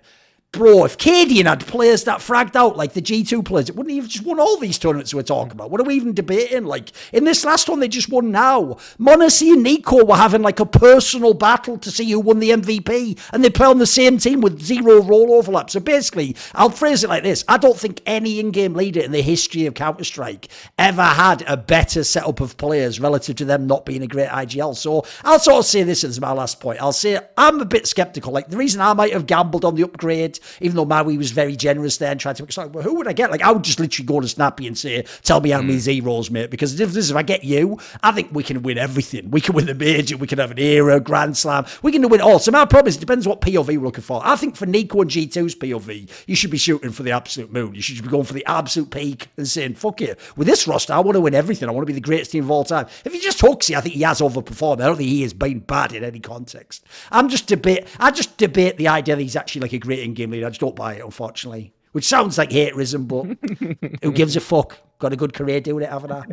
Bro, 0.52 0.84
if 0.84 0.98
Cadian 0.98 1.44
had 1.44 1.64
players 1.64 2.02
that 2.04 2.18
fragged 2.18 2.56
out 2.56 2.76
like 2.76 2.92
the 2.92 3.00
G2 3.00 3.44
players, 3.44 3.68
it 3.68 3.76
wouldn't 3.76 3.94
even 3.94 4.08
just 4.08 4.24
won 4.24 4.40
all 4.40 4.56
these 4.56 4.80
tournaments 4.80 5.14
we're 5.14 5.22
talking 5.22 5.52
about. 5.52 5.70
What 5.70 5.80
are 5.80 5.84
we 5.84 5.94
even 5.94 6.12
debating? 6.12 6.64
Like, 6.64 6.90
in 7.12 7.22
this 7.22 7.44
last 7.44 7.68
one, 7.68 7.78
they 7.78 7.86
just 7.86 8.08
won 8.08 8.32
now. 8.32 8.76
m0NESY 8.98 9.52
and 9.52 9.64
NiKo 9.64 10.04
were 10.04 10.16
having 10.16 10.42
like 10.42 10.58
a 10.58 10.66
personal 10.66 11.34
battle 11.34 11.78
to 11.78 11.90
see 11.92 12.10
who 12.10 12.18
won 12.18 12.40
the 12.40 12.50
MVP, 12.50 13.16
and 13.32 13.44
they 13.44 13.50
play 13.50 13.66
on 13.66 13.78
the 13.78 13.86
same 13.86 14.18
team 14.18 14.40
with 14.40 14.60
zero 14.60 15.00
role 15.00 15.34
overlap. 15.34 15.70
So 15.70 15.78
basically, 15.78 16.34
I'll 16.52 16.70
phrase 16.70 17.04
it 17.04 17.10
like 17.10 17.22
this 17.22 17.44
I 17.46 17.56
don't 17.56 17.78
think 17.78 18.02
any 18.04 18.40
in 18.40 18.50
game 18.50 18.74
leader 18.74 19.00
in 19.00 19.12
the 19.12 19.22
history 19.22 19.66
of 19.66 19.74
Counter 19.74 20.02
Strike 20.02 20.48
ever 20.76 21.04
had 21.04 21.44
a 21.46 21.56
better 21.56 22.02
setup 22.02 22.40
of 22.40 22.56
players 22.56 22.98
relative 22.98 23.36
to 23.36 23.44
them 23.44 23.68
not 23.68 23.86
being 23.86 24.02
a 24.02 24.08
great 24.08 24.28
IGL. 24.28 24.74
So 24.74 25.04
I'll 25.22 25.38
sort 25.38 25.60
of 25.60 25.66
say 25.66 25.84
this 25.84 26.02
as 26.02 26.20
my 26.20 26.32
last 26.32 26.58
point. 26.58 26.82
I'll 26.82 26.92
say 26.92 27.20
I'm 27.38 27.60
a 27.60 27.64
bit 27.64 27.86
skeptical. 27.86 28.32
Like, 28.32 28.48
the 28.48 28.56
reason 28.56 28.80
I 28.80 28.94
might 28.94 29.12
have 29.12 29.26
gambled 29.26 29.64
on 29.64 29.76
the 29.76 29.84
upgrade 29.84 30.39
it. 30.40 30.64
Even 30.64 30.76
though 30.76 30.84
Maui 30.84 31.18
was 31.18 31.30
very 31.30 31.56
generous 31.56 31.96
there 31.98 32.10
and 32.10 32.20
tried 32.20 32.36
to. 32.36 32.44
It's 32.44 32.56
like, 32.56 32.74
well, 32.74 32.82
who 32.82 32.94
would 32.94 33.08
I 33.08 33.12
get? 33.12 33.30
Like, 33.30 33.42
I 33.42 33.50
would 33.50 33.64
just 33.64 33.80
literally 33.80 34.06
go 34.06 34.20
to 34.20 34.28
Snappi 34.28 34.66
and 34.66 34.76
say, 34.76 35.04
"Tell 35.22 35.40
me 35.40 35.50
how 35.50 35.60
many 35.60 35.76
mm. 35.76 35.80
zeros, 35.80 36.30
mate." 36.30 36.50
Because 36.50 36.72
if, 36.72 36.78
difference 36.78 36.96
is, 36.96 37.10
if 37.10 37.16
I 37.16 37.22
get 37.22 37.44
you, 37.44 37.78
I 38.02 38.12
think 38.12 38.30
we 38.32 38.42
can 38.42 38.62
win 38.62 38.78
everything. 38.78 39.30
We 39.30 39.40
can 39.40 39.54
win 39.54 39.66
the 39.66 39.74
major. 39.74 40.16
We 40.16 40.26
can 40.26 40.38
have 40.38 40.50
an 40.50 40.58
era, 40.58 41.00
Grand 41.00 41.36
Slam. 41.36 41.66
We 41.82 41.92
can 41.92 42.08
win 42.08 42.20
all. 42.20 42.38
So 42.38 42.50
my 42.50 42.64
problem 42.64 42.88
is, 42.88 42.96
it 42.96 43.00
depends 43.00 43.26
what 43.26 43.40
POV 43.40 43.66
we're 43.66 43.80
looking 43.80 44.02
for. 44.02 44.20
I 44.24 44.36
think 44.36 44.56
for 44.56 44.66
NiKo 44.66 45.02
and 45.02 45.10
G2's 45.10 45.54
POV, 45.54 46.10
you 46.26 46.34
should 46.34 46.50
be 46.50 46.58
shooting 46.58 46.90
for 46.90 47.02
the 47.02 47.12
absolute 47.12 47.52
moon. 47.52 47.74
You 47.74 47.82
should 47.82 48.02
be 48.02 48.08
going 48.08 48.24
for 48.24 48.34
the 48.34 48.44
absolute 48.46 48.90
peak 48.90 49.28
and 49.36 49.48
saying, 49.48 49.74
"Fuck 49.74 50.02
it." 50.02 50.18
With 50.36 50.46
this 50.46 50.66
roster, 50.66 50.92
I 50.92 51.00
want 51.00 51.16
to 51.16 51.20
win 51.20 51.34
everything. 51.34 51.68
I 51.68 51.72
want 51.72 51.82
to 51.82 51.86
be 51.86 51.92
the 51.92 52.00
greatest 52.00 52.32
team 52.32 52.44
of 52.44 52.50
all 52.50 52.64
time. 52.64 52.86
If 53.04 53.12
he 53.12 53.20
just 53.20 53.40
HooXi, 53.40 53.76
I 53.76 53.80
think 53.80 53.94
he 53.94 54.02
has 54.02 54.20
overperformed. 54.20 54.80
I 54.80 54.86
don't 54.86 54.96
think 54.96 55.08
he 55.08 55.22
has 55.22 55.32
been 55.32 55.60
bad 55.60 55.92
in 55.92 56.04
any 56.04 56.20
context. 56.20 56.84
I'm 57.10 57.28
just 57.28 57.46
debate. 57.46 57.86
I 57.98 58.10
just 58.10 58.36
debate 58.36 58.76
the 58.76 58.88
idea 58.88 59.16
that 59.16 59.22
he's 59.22 59.36
actually 59.36 59.62
like 59.62 59.72
a 59.72 59.78
great 59.78 60.00
in-game 60.00 60.29
leader. 60.30 60.46
I 60.46 60.50
just 60.50 60.60
don't 60.60 60.76
buy 60.76 60.94
it, 60.94 61.04
unfortunately. 61.04 61.72
Which 61.92 62.06
sounds 62.06 62.38
like 62.38 62.50
haterism, 62.50 63.06
but 63.08 63.98
who 64.02 64.12
gives 64.12 64.36
a 64.36 64.40
fuck? 64.40 64.78
Got 64.98 65.12
a 65.12 65.16
good 65.16 65.32
career 65.34 65.60
doing 65.60 65.82
it, 65.84 65.90
haven't 65.90 66.12
I? 66.12 66.24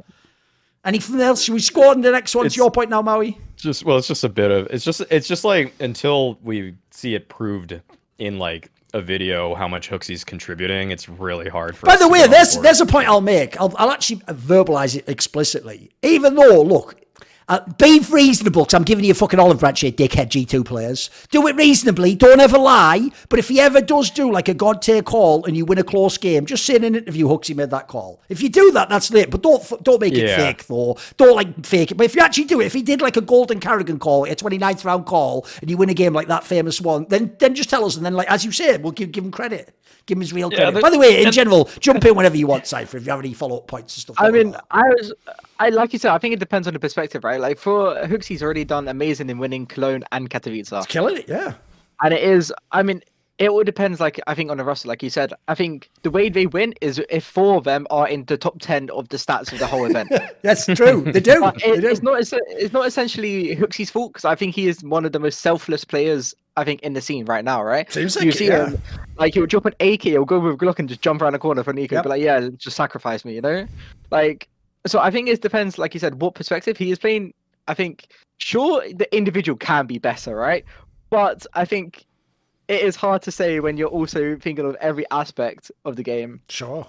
Anything 0.86 1.20
else? 1.20 1.44
Should 1.44 1.54
we 1.54 1.60
score 1.60 1.88
on 1.88 2.02
the 2.02 2.12
next 2.12 2.36
one? 2.36 2.46
It's 2.46 2.54
It's- 2.56 2.58
your 2.64 2.72
point 2.72 2.90
now, 2.90 3.02
Maui. 3.02 3.38
just 3.56 3.84
well 3.84 3.98
it's 3.98 4.08
just 4.08 4.24
a 4.24 4.30
bit 4.30 4.52
of 4.52 4.68
it's 4.68 4.86
just 4.86 5.02
it's 5.10 5.28
just 5.28 5.44
like 5.44 5.74
until 5.80 6.38
we 6.44 6.76
see 6.92 7.16
it 7.16 7.28
proved 7.28 7.80
in 8.20 8.38
like 8.38 8.70
a 8.94 9.02
video 9.02 9.54
how 9.56 9.68
much 9.68 9.90
HooXi's 9.90 10.24
contributing 10.24 10.92
it's 10.92 11.10
really 11.10 11.50
hard 11.50 11.76
for 11.76 11.88
By 11.88 11.98
the 11.98 12.08
way, 12.08 12.26
there's 12.28 12.58
there's 12.60 12.80
a 12.82 12.86
point 12.86 13.08
I'll 13.10 13.20
make. 13.22 13.60
I'll, 13.60 13.74
I'll 13.78 13.92
actually 13.92 14.22
verbalize 14.28 14.96
it 14.96 15.10
explicitly. 15.10 15.92
Even 16.04 16.36
though, 16.36 16.62
look, 16.62 16.96
uh, 17.50 17.60
be 17.78 18.00
reasonable, 18.12 18.64
because 18.64 18.74
I'm 18.74 18.84
giving 18.84 19.06
you 19.06 19.12
a 19.12 19.16
fucking 19.16 19.40
olive 19.40 19.60
branch 19.60 19.80
here, 19.80 19.92
dickhead 19.92 20.28
G2 20.28 20.66
players. 20.66 21.10
Do 21.32 21.48
it 21.48 21.56
reasonably. 21.56 22.14
Don't 22.16 22.40
ever 22.42 22.58
lie. 22.58 23.10
But 23.30 23.40
if 23.40 23.48
he 23.48 23.62
ever 23.62 23.80
does 23.80 24.10
do 24.12 24.30
like 24.32 24.50
a 24.50 24.54
God 24.54 24.82
tier 24.82 25.02
call 25.02 25.46
and 25.46 25.56
you 25.56 25.64
win 25.66 25.78
a 25.78 25.84
close 25.84 26.18
game, 26.18 26.46
just 26.46 26.66
say 26.66 26.76
in 26.76 26.84
an 26.84 26.96
interview, 26.96 27.28
HooXi 27.28 27.56
made 27.56 27.70
that 27.70 27.88
call. 27.88 28.22
If 28.28 28.42
you 28.42 28.50
do 28.50 28.72
that, 28.72 28.90
that's 28.90 29.10
it. 29.14 29.32
But 29.32 29.44
don't 29.44 29.84
don't 29.84 30.02
make 30.02 30.14
it 30.14 30.28
Yeah. 30.28 30.36
fake, 30.38 30.68
though. 30.68 30.98
Don't 31.16 31.36
like 31.36 31.66
fake 31.66 31.92
it. 31.92 31.96
But 31.96 32.06
if 32.06 32.16
you 32.16 32.22
actually 32.22 32.46
do 32.46 32.60
it, 32.60 32.66
if 32.66 32.74
he 32.74 32.82
did 32.82 33.02
like 33.02 33.16
a 33.16 33.22
Golden 33.22 33.60
karrigan 33.60 34.00
call, 34.00 34.26
a 34.26 34.36
29th 34.36 34.84
round 34.84 35.06
call, 35.06 35.46
and 35.62 35.70
you 35.70 35.78
win 35.78 35.90
a 35.90 35.94
game 35.94 36.14
like 36.14 36.28
that 36.28 36.44
famous 36.44 36.82
one, 36.82 37.06
then 37.10 37.36
then 37.40 37.56
just 37.56 37.70
tell 37.70 37.86
us. 37.86 37.96
And 37.96 38.06
then, 38.06 38.14
like 38.14 38.30
as 38.30 38.44
you 38.44 38.52
said, 38.52 38.84
we'll 38.84 38.92
give, 38.92 39.12
give 39.14 39.24
him 39.24 39.32
credit. 39.32 39.74
Give 40.08 40.16
him 40.18 40.22
his 40.22 40.34
real 40.34 40.50
credit. 40.50 40.74
but- 40.74 40.82
By 40.82 40.90
the 40.90 40.98
way, 40.98 41.22
in 41.22 41.32
general, 41.32 41.70
jump 41.80 42.04
in 42.06 42.16
whenever 42.16 42.36
you 42.36 42.48
want, 42.48 42.66
Cypher, 42.66 42.98
if 42.98 43.06
you 43.06 43.12
have 43.12 43.20
any 43.20 43.34
follow 43.34 43.58
up 43.58 43.68
points 43.68 43.96
and 43.96 44.02
stuff. 44.02 44.16
I 44.20 44.32
mean. 44.32 44.56
I 44.72 44.82
was, 44.84 45.14
I 45.60 45.70
like 45.70 45.94
you 45.94 46.00
said, 46.00 46.12
I 46.12 46.18
think 46.18 46.34
it 46.34 46.40
depends 46.40 46.66
on 46.68 46.74
the 46.74 46.80
perspective, 46.80 47.24
right? 47.24 47.40
Like 47.40 47.60
for 47.60 47.96
Hooks, 48.08 48.26
he's 48.26 48.42
already 48.42 48.64
done 48.64 48.88
amazing 48.88 49.30
in 49.30 49.38
winning 49.38 49.66
Cologne 49.68 50.04
and 50.14 50.30
Katowice, 50.30 50.88
killing 50.88 51.18
it, 51.18 51.28
yeah. 51.28 51.54
and 52.02 52.14
it 52.14 52.24
is. 52.24 52.54
I 52.72 52.84
mean, 52.84 53.02
it 53.40 53.50
all 53.50 53.64
depends. 53.64 54.00
Like 54.00 54.20
I 54.28 54.34
think 54.34 54.50
on 54.50 54.58
the 54.58 54.64
roster, 54.64 54.88
like 54.88 55.04
you 55.04 55.10
said, 55.10 55.32
I 55.48 55.56
think 55.56 55.90
the 56.02 56.10
way 56.10 56.30
they 56.30 56.48
win 56.48 56.74
is 56.82 57.02
if 57.10 57.24
four 57.24 57.58
of 57.58 57.66
them 57.66 57.86
are 57.90 58.08
in 58.08 58.26
the 58.26 58.38
top 58.38 58.60
ten 58.60 58.90
of 58.90 59.10
the 59.10 59.18
stats 59.18 59.52
of 59.52 59.60
the 59.60 59.68
whole 59.68 59.86
event. 59.86 60.12
That's 60.42 60.66
true. 60.66 61.02
They 61.02 61.20
do. 61.20 61.40
They 61.42 61.72
it, 61.72 61.82
do. 61.82 61.88
it's 61.88 62.02
not. 62.02 62.20
It's, 62.20 62.34
it's 62.34 62.74
not 62.74 62.88
essentially 62.88 63.56
HooXi's 63.56 63.92
fault 63.92 64.14
because 64.14 64.26
I 64.26 64.36
think 64.36 64.56
he 64.56 64.68
is 64.68 64.84
one 64.84 65.06
of 65.06 65.12
the 65.12 65.20
most 65.20 65.42
selfless 65.42 65.86
players 65.86 66.34
I 66.56 66.64
think 66.64 66.82
in 66.82 66.94
the 66.94 67.02
scene 67.02 67.26
right 67.26 67.46
now. 67.46 67.62
Right? 67.64 67.92
Seems 67.92 68.16
you 68.16 68.22
like 68.22 68.30
it, 68.30 68.38
see 68.38 68.48
yeah. 68.48 68.70
him, 68.70 68.82
like 69.18 69.36
he'll 69.36 69.46
drop 69.46 69.66
an 69.66 69.76
AK, 69.80 70.04
he'll 70.04 70.26
go 70.26 70.40
with 70.40 70.58
Glock 70.58 70.80
and 70.80 70.90
just 70.90 71.02
jump 71.02 71.22
around 71.22 71.34
the 71.34 71.40
corner 71.40 71.64
for 71.64 71.74
NiKo, 71.74 71.92
Yep. 71.92 72.04
be 72.04 72.10
like, 72.10 72.22
"Yeah, 72.22 72.50
just 72.58 72.76
sacrifice 72.76 73.24
me," 73.24 73.36
you 73.36 73.42
know? 73.42 73.68
Like, 74.10 74.48
so 74.88 75.00
I 75.00 75.12
think 75.12 75.30
it 75.30 75.42
depends, 75.42 75.78
like 75.78 75.94
you 75.94 76.00
said, 76.00 76.22
what 76.22 76.34
perspective 76.34 76.78
he 76.78 76.92
is 76.92 76.98
playing. 76.98 77.34
I 77.68 77.76
think 77.76 78.08
sure 78.40 78.82
the 78.94 79.16
individual 79.16 79.58
can 79.58 79.86
be 79.86 80.00
better, 80.00 80.36
right? 80.36 80.66
But 81.10 81.46
I 81.54 81.66
think 81.66 82.07
it 82.68 82.82
is 82.82 82.96
hard 82.96 83.22
to 83.24 83.32
say 83.32 83.60
when 83.60 83.78
you're 83.78 83.88
also 83.90 84.36
thinking 84.38 84.66
of 84.66 84.76
every 84.76 85.06
aspect 85.12 85.72
of 85.86 85.96
the 85.96 86.04
game. 86.04 86.42
Sure. 86.50 86.88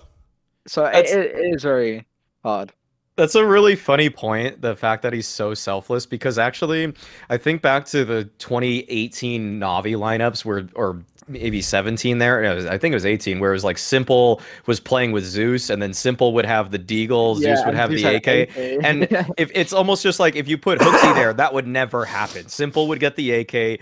So 0.66 0.84
it, 0.86 1.06
it 1.06 1.34
it 1.36 1.54
is 1.54 1.62
very 1.62 2.06
hard. 2.42 2.72
That's 3.16 3.34
a 3.34 3.44
really 3.44 3.74
funny 3.74 4.10
point, 4.10 4.60
the 4.62 4.76
fact 4.76 5.02
that 5.02 5.12
he's 5.12 5.26
so 5.26 5.52
selfless, 5.52 6.06
because 6.06 6.38
actually, 6.38 6.92
I 7.28 7.36
think 7.36 7.62
back 7.62 7.84
to 7.86 8.04
the 8.04 8.24
2018 8.38 9.58
Navi 9.58 9.96
lineups 9.96 10.44
where, 10.44 10.68
or 10.76 11.02
maybe 11.26 11.60
17 11.60 12.18
there, 12.18 12.44
it 12.44 12.54
was- 12.54 12.66
I 12.66 12.78
think 12.78 12.92
it 12.92 12.94
was 12.96 13.04
18, 13.04 13.40
where 13.40 13.50
it 13.50 13.54
was 13.54 13.64
like 13.64 13.76
s1mple 13.76 14.40
was 14.66 14.78
playing 14.78 15.10
with 15.10 15.24
Zeus, 15.24 15.68
and 15.68 15.82
then 15.82 15.90
s1mple 15.90 16.32
would 16.32 16.46
have 16.46 16.70
the 16.70 16.78
Deagle, 16.78 17.36
Zeus 17.36 17.58
would 17.66 17.74
have 17.74 17.90
Zeus 17.90 18.02
the 18.02 18.14
AK. 18.16 18.26
AK. 18.50 18.84
And 18.84 19.02
if 19.36 19.50
it's 19.52 19.72
almost 19.72 20.04
just 20.04 20.20
like 20.20 20.36
if 20.36 20.46
you 20.46 20.56
put 20.56 20.78
HooXi 20.78 21.14
there, 21.16 21.32
that 21.34 21.52
would 21.52 21.66
never 21.66 22.04
happen. 22.04 22.44
s1mple 22.44 22.86
would 22.86 23.00
get 23.00 23.16
the 23.16 23.32
AK. 23.32 23.80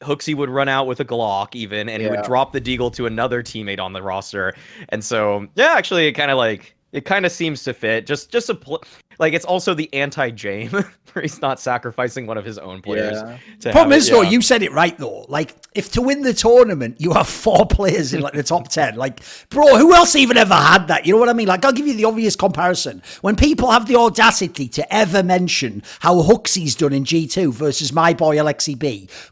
HooXi 0.00 0.34
would 0.34 0.48
run 0.50 0.68
out 0.68 0.86
with 0.86 1.00
a 1.00 1.04
Glock 1.04 1.54
even, 1.54 1.88
and 1.88 2.02
he 2.02 2.08
would 2.08 2.22
drop 2.22 2.52
the 2.52 2.60
Deagle 2.60 2.92
to 2.94 3.06
another 3.06 3.42
teammate 3.42 3.80
on 3.80 3.92
the 3.92 4.02
roster. 4.02 4.54
And 4.88 5.04
so, 5.04 5.46
yeah, 5.56 5.74
actually, 5.76 6.06
it 6.06 6.12
kind 6.12 6.30
of 6.30 6.38
like 6.38 6.74
it 6.92 7.04
kind 7.04 7.26
of 7.26 7.32
seems 7.32 7.62
to 7.64 7.72
fit. 7.74 8.06
Just, 8.06 8.32
just 8.32 8.48
a 8.48 8.54
pl- 8.54 8.82
like 9.20 9.34
it's 9.34 9.44
also 9.44 9.74
the 9.74 9.92
anti 9.94 10.30
Jame, 10.30 10.72
where 11.12 11.22
he's 11.22 11.40
not 11.40 11.60
sacrificing 11.60 12.26
one 12.26 12.38
of 12.38 12.44
his 12.44 12.58
own 12.58 12.80
players. 12.82 13.18
Yeah. 13.22 13.38
To 13.60 13.72
Problem 13.72 13.92
is, 13.96 14.08
it. 14.08 14.12
though, 14.12 14.22
Yeah. 14.22 14.30
you 14.30 14.42
said 14.42 14.62
it 14.62 14.72
right, 14.72 14.96
though. 14.96 15.26
Like, 15.28 15.54
if 15.74 15.92
to 15.92 16.02
win 16.02 16.22
the 16.22 16.32
tournament, 16.32 16.96
you 17.00 17.12
have 17.12 17.28
four 17.28 17.66
players 17.70 18.14
in 18.14 18.22
like 18.22 18.32
the 18.32 18.42
top 18.42 18.68
10, 18.68 18.96
like, 18.96 19.20
bro, 19.50 19.76
who 19.76 19.94
else 19.94 20.16
even 20.16 20.36
ever 20.36 20.54
had 20.54 20.88
that? 20.88 21.06
You 21.06 21.12
know 21.12 21.20
what 21.20 21.28
I 21.28 21.34
mean? 21.34 21.48
Like, 21.48 21.64
I'll 21.64 21.72
give 21.72 21.86
you 21.86 21.94
the 21.94 22.06
obvious 22.06 22.34
comparison. 22.34 23.02
When 23.20 23.36
people 23.36 23.70
have 23.70 23.86
the 23.86 23.96
audacity 23.96 24.68
to 24.68 24.94
ever 24.94 25.22
mention 25.22 25.82
how 26.00 26.22
HooXi's 26.22 26.74
done 26.74 26.92
in 26.94 27.04
G2 27.04 27.52
versus 27.52 27.92
my 27.92 28.14
boy 28.14 28.36
Aleksib, 28.36 28.80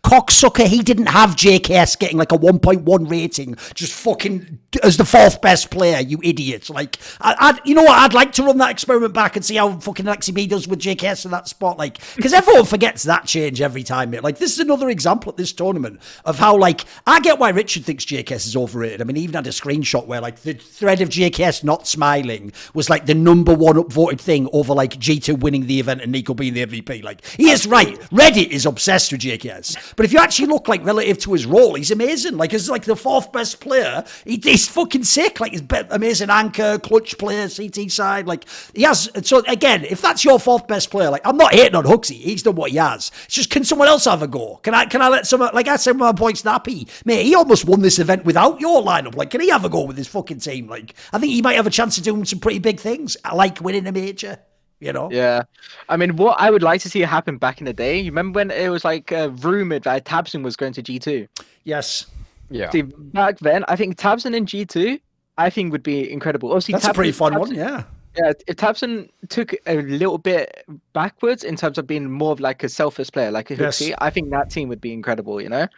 cocksucker, 0.04 0.66
he 0.66 0.82
didn't 0.82 1.06
have 1.06 1.30
JKS 1.30 1.98
getting 1.98 2.18
like 2.18 2.32
a 2.32 2.38
1.1 2.38 3.10
rating, 3.10 3.54
just 3.74 3.94
fucking 3.94 4.58
as 4.82 4.98
the 4.98 5.04
fourth 5.06 5.40
best 5.40 5.70
player, 5.70 6.00
you 6.00 6.20
idiots. 6.22 6.68
Like, 6.68 6.98
I, 7.20 7.34
I'd, 7.38 7.66
you 7.66 7.74
know 7.74 7.84
what? 7.84 7.98
I'd 7.98 8.12
like 8.14 8.32
to 8.32 8.42
run 8.42 8.58
that 8.58 8.70
experiment 8.70 9.14
back 9.14 9.34
and 9.36 9.44
see 9.44 9.56
how 9.56 9.77
fucking 9.80 10.06
Alexi 10.06 10.48
does 10.48 10.68
with 10.68 10.80
JKS 10.80 11.24
in 11.24 11.30
that 11.30 11.48
spot. 11.48 11.78
Like, 11.78 11.98
because 12.16 12.32
everyone 12.32 12.64
forgets 12.64 13.02
that 13.04 13.26
change 13.26 13.60
every 13.60 13.82
time. 13.82 14.10
Like, 14.10 14.38
this 14.38 14.52
is 14.52 14.58
another 14.58 14.88
example 14.88 15.30
at 15.30 15.36
this 15.36 15.52
tournament 15.52 16.00
of 16.24 16.38
how, 16.38 16.56
like, 16.56 16.84
I 17.06 17.20
get 17.20 17.38
why 17.38 17.50
Richard 17.50 17.84
thinks 17.84 18.04
JKS 18.04 18.46
is 18.46 18.56
overrated. 18.56 19.00
I 19.00 19.04
mean, 19.04 19.16
even 19.16 19.34
had 19.34 19.46
a 19.46 19.50
screenshot 19.50 20.06
where, 20.06 20.20
like, 20.20 20.42
the 20.42 20.54
thread 20.54 21.00
of 21.00 21.08
JKS 21.08 21.64
not 21.64 21.86
smiling 21.86 22.52
was 22.74 22.88
like 22.90 23.06
the 23.06 23.14
number 23.14 23.54
one 23.54 23.76
upvoted 23.76 24.20
thing 24.20 24.48
over, 24.52 24.74
like, 24.74 24.92
G2 24.92 25.40
winning 25.40 25.66
the 25.66 25.80
event 25.80 26.02
and 26.02 26.14
NiKo 26.14 26.36
being 26.36 26.54
the 26.54 26.66
MVP. 26.66 27.02
Like, 27.02 27.24
he 27.26 27.50
is 27.50 27.66
right. 27.66 27.98
Reddit 28.10 28.48
is 28.48 28.66
obsessed 28.66 29.12
with 29.12 29.20
JKS. 29.22 29.94
But 29.96 30.06
if 30.06 30.12
you 30.12 30.18
actually 30.18 30.48
look, 30.48 30.68
like, 30.68 30.84
relative 30.84 31.18
to 31.18 31.32
his 31.32 31.46
role, 31.46 31.74
he's 31.74 31.90
amazing. 31.90 32.36
Like, 32.36 32.54
as, 32.54 32.68
like, 32.68 32.84
the 32.84 32.96
fourth 32.96 33.32
best 33.32 33.60
player, 33.60 34.04
he, 34.24 34.40
he's 34.42 34.68
fucking 34.68 35.04
sick. 35.04 35.40
Like, 35.40 35.52
he's 35.52 35.62
amazing 35.90 36.30
anchor, 36.30 36.78
clutch 36.78 37.18
player, 37.18 37.48
CT 37.48 37.90
side. 37.90 38.26
Like, 38.26 38.44
he 38.74 38.82
has. 38.82 39.10
So, 39.22 39.42
again, 39.58 39.84
if 39.84 40.00
that's 40.00 40.24
your 40.24 40.38
fourth 40.38 40.66
best 40.68 40.90
player, 40.90 41.10
like, 41.10 41.26
I'm 41.26 41.36
not 41.36 41.52
hating 41.52 41.74
on 41.74 41.84
HooXi. 41.84 42.12
He's 42.12 42.42
done 42.42 42.54
what 42.54 42.70
he 42.70 42.76
has. 42.76 43.10
It's 43.24 43.34
just, 43.34 43.50
can 43.50 43.64
someone 43.64 43.88
else 43.88 44.04
have 44.04 44.22
a 44.22 44.28
go? 44.28 44.60
Can 44.62 44.72
I, 44.72 44.86
can 44.86 45.02
I 45.02 45.08
let 45.08 45.26
someone, 45.26 45.50
like 45.52 45.66
I 45.66 45.76
said, 45.76 45.96
my 45.96 46.12
boy 46.12 46.32
Snappi, 46.34 46.86
mate, 47.04 47.24
he 47.24 47.34
almost 47.34 47.64
won 47.64 47.82
this 47.82 47.98
event 47.98 48.24
without 48.24 48.60
your 48.60 48.82
lineup. 48.82 49.16
Like, 49.16 49.30
can 49.30 49.40
he 49.40 49.48
have 49.50 49.64
a 49.64 49.68
go 49.68 49.82
with 49.82 49.96
his 49.96 50.06
fucking 50.06 50.38
team? 50.38 50.68
Like, 50.68 50.94
I 51.12 51.18
think 51.18 51.32
he 51.32 51.42
might 51.42 51.56
have 51.56 51.66
a 51.66 51.70
chance 51.70 51.98
of 51.98 52.04
doing 52.04 52.24
some 52.24 52.38
pretty 52.38 52.60
big 52.60 52.78
things, 52.78 53.16
I 53.24 53.34
like 53.34 53.60
winning 53.60 53.86
a 53.86 53.92
major, 53.92 54.38
you 54.78 54.92
know? 54.92 55.10
Yeah, 55.10 55.42
I 55.88 55.96
mean, 55.96 56.16
what 56.16 56.40
I 56.40 56.50
would 56.50 56.62
like 56.62 56.80
to 56.82 56.88
see 56.88 57.00
happen 57.00 57.36
back 57.38 57.60
in 57.60 57.64
the 57.66 57.72
day. 57.72 57.98
You 57.98 58.10
remember 58.12 58.38
when 58.38 58.50
it 58.50 58.68
was 58.68 58.84
like 58.84 59.10
uh, 59.10 59.30
rumored 59.40 59.82
that 59.82 60.04
Tabsen 60.04 60.42
was 60.44 60.54
going 60.56 60.72
to 60.74 60.82
G 60.82 60.98
two? 60.98 61.26
Yes. 61.64 62.06
yeah. 62.48 62.70
See, 62.70 62.82
back 62.82 63.38
then, 63.40 63.64
I 63.68 63.76
think 63.76 63.96
Tabsen 63.96 64.34
in 64.34 64.46
G 64.46 64.64
two, 64.64 65.00
I 65.36 65.50
think 65.50 65.72
would 65.72 65.82
be 65.82 66.10
incredible. 66.10 66.50
Obviously, 66.50 66.74
That's 66.74 66.86
a 66.86 66.94
pretty 66.94 67.12
fun 67.12 67.32
Tabsen- 67.32 67.40
one, 67.40 67.54
yeah. 67.54 67.84
Yeah, 68.16 68.32
if 68.46 68.56
Tabsen 68.56 69.10
took 69.28 69.54
a 69.66 69.82
little 69.82 70.18
bit 70.18 70.64
backwards 70.92 71.44
in 71.44 71.56
terms 71.56 71.78
of 71.78 71.86
being 71.86 72.10
more 72.10 72.32
of 72.32 72.40
like 72.40 72.62
a 72.64 72.68
selfish 72.68 73.10
player, 73.10 73.30
like 73.30 73.50
a 73.50 73.56
Yes. 73.56 73.80
HooXi, 73.80 73.94
I 73.98 74.10
think 74.10 74.30
that 74.30 74.50
team 74.50 74.68
would 74.68 74.80
be 74.80 74.92
incredible. 74.92 75.40
You 75.40 75.48
know? 75.48 75.68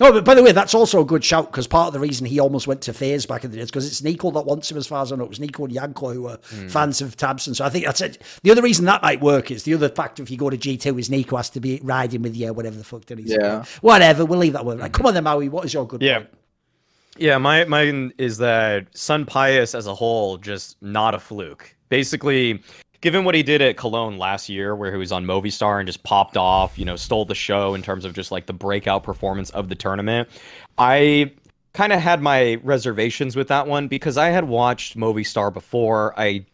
No, 0.00 0.10
but 0.12 0.24
by 0.24 0.34
the 0.34 0.42
way, 0.42 0.52
that's 0.52 0.74
also 0.74 1.02
a 1.02 1.04
good 1.04 1.22
shout 1.22 1.50
because 1.50 1.66
part 1.66 1.88
of 1.88 1.92
the 1.92 2.00
reason 2.00 2.24
he 2.26 2.40
almost 2.40 2.66
went 2.66 2.80
to 2.82 2.94
FaZe 2.94 3.26
back 3.26 3.44
in 3.44 3.50
the 3.50 3.58
days 3.58 3.66
because 3.66 3.86
it's 3.86 4.00
NiKo 4.00 4.32
that 4.32 4.46
wants 4.46 4.70
him, 4.70 4.78
as 4.78 4.86
far 4.86 5.02
as 5.02 5.12
I 5.12 5.16
know. 5.16 5.24
It 5.24 5.28
was 5.28 5.38
NiKo 5.38 5.64
and 5.64 5.72
Yanko 5.72 6.14
who 6.14 6.22
were 6.22 6.38
hmm. 6.48 6.68
fans 6.68 7.02
of 7.02 7.18
Tabsen. 7.18 7.54
So 7.54 7.66
I 7.66 7.68
think 7.68 7.84
that's 7.84 8.00
it. 8.00 8.16
The 8.42 8.50
other 8.50 8.62
reason 8.62 8.86
that 8.86 9.02
might 9.02 9.20
work 9.20 9.50
is 9.50 9.64
the 9.64 9.74
other 9.74 9.90
factor 9.90 10.22
if 10.22 10.30
you 10.30 10.38
go 10.38 10.48
to 10.48 10.56
G2 10.56 10.98
is 10.98 11.10
NiKo 11.10 11.36
has 11.36 11.50
to 11.50 11.60
be 11.60 11.80
riding 11.82 12.22
with 12.22 12.34
you, 12.34 12.50
whatever 12.54 12.76
the 12.76 12.84
fuck 12.84 13.04
that 13.06 13.20
is. 13.20 13.30
Yeah. 13.30 13.64
Whatever, 13.82 14.24
we'll 14.24 14.38
leave 14.38 14.54
that 14.54 14.64
one. 14.64 14.78
Like, 14.78 14.92
come 14.92 15.04
on 15.04 15.12
then, 15.12 15.24
Maui, 15.24 15.50
what 15.50 15.66
is 15.66 15.74
your 15.74 15.86
good 15.86 16.00
Yeah. 16.00 16.20
point? 16.20 16.30
Yeah, 17.16 17.38
my 17.38 17.64
mine 17.64 18.12
is 18.18 18.38
that 18.38 18.92
SunPayus 18.92 19.74
as 19.74 19.86
a 19.86 19.94
whole 19.94 20.38
just 20.38 20.80
not 20.80 21.14
a 21.14 21.18
fluke. 21.18 21.74
Basically, 21.88 22.62
given 23.00 23.24
what 23.24 23.34
he 23.34 23.42
did 23.42 23.60
at 23.60 23.76
Cologne 23.76 24.16
last 24.16 24.48
year, 24.48 24.76
where 24.76 24.92
he 24.92 24.98
was 24.98 25.10
on 25.10 25.24
Movistar 25.24 25.78
and 25.78 25.86
just 25.86 26.02
popped 26.02 26.36
off, 26.36 26.78
you 26.78 26.84
know, 26.84 26.96
stole 26.96 27.24
the 27.24 27.34
show 27.34 27.74
in 27.74 27.82
terms 27.82 28.04
of 28.04 28.14
just 28.14 28.30
like 28.30 28.46
the 28.46 28.52
breakout 28.52 29.02
performance 29.02 29.50
of 29.50 29.68
the 29.68 29.74
tournament. 29.74 30.28
I 30.78 31.32
kind 31.72 31.92
of 31.92 32.00
had 32.00 32.22
my 32.22 32.54
reservations 32.62 33.36
with 33.36 33.48
that 33.48 33.66
one 33.66 33.88
because 33.88 34.16
I 34.16 34.28
had 34.28 34.44
watched 34.44 34.96
Movistar 34.96 35.52
before. 35.52 36.18
I 36.18 36.46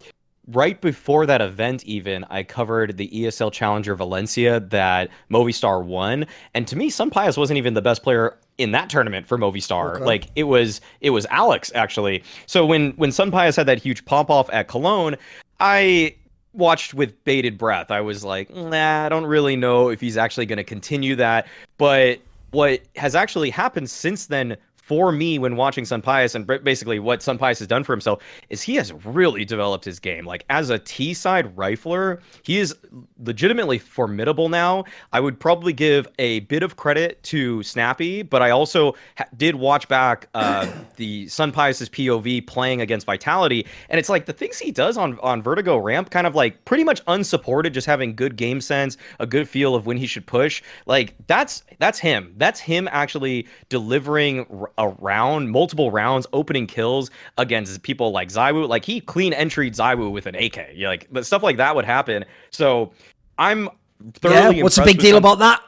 right 0.48 0.80
before 0.80 1.26
that 1.26 1.40
event 1.40 1.82
even 1.86 2.24
i 2.30 2.40
covered 2.40 2.96
the 2.96 3.08
esl 3.08 3.52
challenger 3.52 3.96
valencia 3.96 4.60
that 4.60 5.10
movistar 5.28 5.84
won 5.84 6.24
and 6.54 6.68
to 6.68 6.76
me 6.76 6.88
SunPayus 6.88 7.36
wasn't 7.36 7.56
even 7.56 7.74
the 7.74 7.82
best 7.82 8.04
player 8.04 8.38
in 8.58 8.72
that 8.72 8.88
tournament 8.88 9.26
for 9.26 9.38
Movistar. 9.38 9.96
Okay. 9.96 10.04
Like 10.04 10.26
it 10.34 10.44
was 10.44 10.80
it 11.00 11.10
was 11.10 11.26
Alex 11.26 11.70
actually. 11.74 12.22
So 12.46 12.64
when 12.64 12.92
when 12.92 13.10
SunPayus 13.10 13.56
had 13.56 13.66
that 13.66 13.82
huge 13.82 14.04
pop 14.04 14.30
off 14.30 14.48
at 14.52 14.68
Cologne, 14.68 15.16
I 15.60 16.14
watched 16.52 16.94
with 16.94 17.22
bated 17.24 17.58
breath. 17.58 17.90
I 17.90 18.00
was 18.00 18.24
like, 18.24 18.50
nah, 18.54 19.04
I 19.04 19.08
don't 19.08 19.26
really 19.26 19.56
know 19.56 19.90
if 19.90 20.00
he's 20.00 20.16
actually 20.16 20.46
going 20.46 20.56
to 20.56 20.64
continue 20.64 21.14
that. 21.16 21.46
But 21.78 22.20
what 22.52 22.80
has 22.96 23.14
actually 23.14 23.50
happened 23.50 23.90
since 23.90 24.26
then 24.26 24.56
for 24.86 25.10
me 25.10 25.36
when 25.36 25.56
watching 25.56 25.82
SunPayus 25.82 26.36
and 26.36 26.46
basically 26.62 27.00
what 27.00 27.18
SunPayus 27.18 27.58
has 27.58 27.66
done 27.66 27.82
for 27.82 27.92
himself 27.92 28.22
is 28.50 28.62
he 28.62 28.76
has 28.76 28.92
really 29.04 29.44
developed 29.44 29.84
his 29.84 29.98
game. 29.98 30.24
Like 30.24 30.44
as 30.48 30.70
a 30.70 30.78
T 30.78 31.12
side 31.12 31.56
rifler, 31.56 32.20
he 32.44 32.58
is 32.58 32.72
legitimately 33.18 33.80
formidable 33.80 34.48
now. 34.48 34.84
I 35.12 35.18
would 35.18 35.40
probably 35.40 35.72
give 35.72 36.06
a 36.20 36.38
bit 36.40 36.62
of 36.62 36.76
credit 36.76 37.20
to 37.24 37.64
Snappi, 37.64 38.22
but 38.22 38.42
I 38.42 38.50
also 38.50 38.94
ha- 39.18 39.26
did 39.36 39.56
watch 39.56 39.88
back 39.88 40.28
uh, 40.34 40.70
the 40.96 41.26
SunPayus's 41.26 41.88
POV 41.88 42.46
playing 42.46 42.80
against 42.80 43.06
Vitality, 43.06 43.66
and 43.90 43.98
it's 43.98 44.08
like 44.08 44.26
the 44.26 44.32
things 44.32 44.56
he 44.56 44.70
does 44.70 44.96
on 44.96 45.18
on 45.18 45.42
Vertigo 45.42 45.78
ramp, 45.78 46.10
kind 46.10 46.28
of 46.28 46.36
like 46.36 46.64
pretty 46.64 46.84
much 46.84 47.02
unsupported, 47.08 47.74
just 47.74 47.88
having 47.88 48.14
good 48.14 48.36
game 48.36 48.60
sense, 48.60 48.96
a 49.18 49.26
good 49.26 49.48
feel 49.48 49.74
of 49.74 49.84
when 49.84 49.96
he 49.96 50.06
should 50.06 50.26
push. 50.26 50.62
Like 50.86 51.16
that's 51.26 51.64
that's 51.80 51.98
him. 51.98 52.34
That's 52.36 52.60
him 52.60 52.88
actually 52.92 53.48
delivering 53.68 54.46
a 54.78 54.88
round, 54.88 55.50
multiple 55.50 55.90
rounds, 55.90 56.26
opening 56.32 56.66
kills 56.66 57.10
against 57.38 57.82
people 57.82 58.10
like 58.10 58.28
Zywoo. 58.28 58.68
Like 58.68 58.84
he 58.84 59.00
clean 59.00 59.32
entried 59.32 59.74
Zywoo 59.74 60.10
with 60.12 60.26
an 60.26 60.34
AK. 60.34 60.70
Yeah, 60.74 60.88
like 60.88 61.06
but 61.10 61.24
stuff 61.26 61.42
like 61.42 61.56
that 61.56 61.74
would 61.74 61.84
happen. 61.84 62.24
So 62.50 62.92
I'm 63.38 63.68
thoroughly 64.14 64.58
Yeah, 64.58 64.62
what's 64.62 64.76
the 64.76 64.82
big 64.84 64.98
deal 64.98 65.12
Sun- 65.12 65.18
about 65.18 65.38
that? 65.40 65.62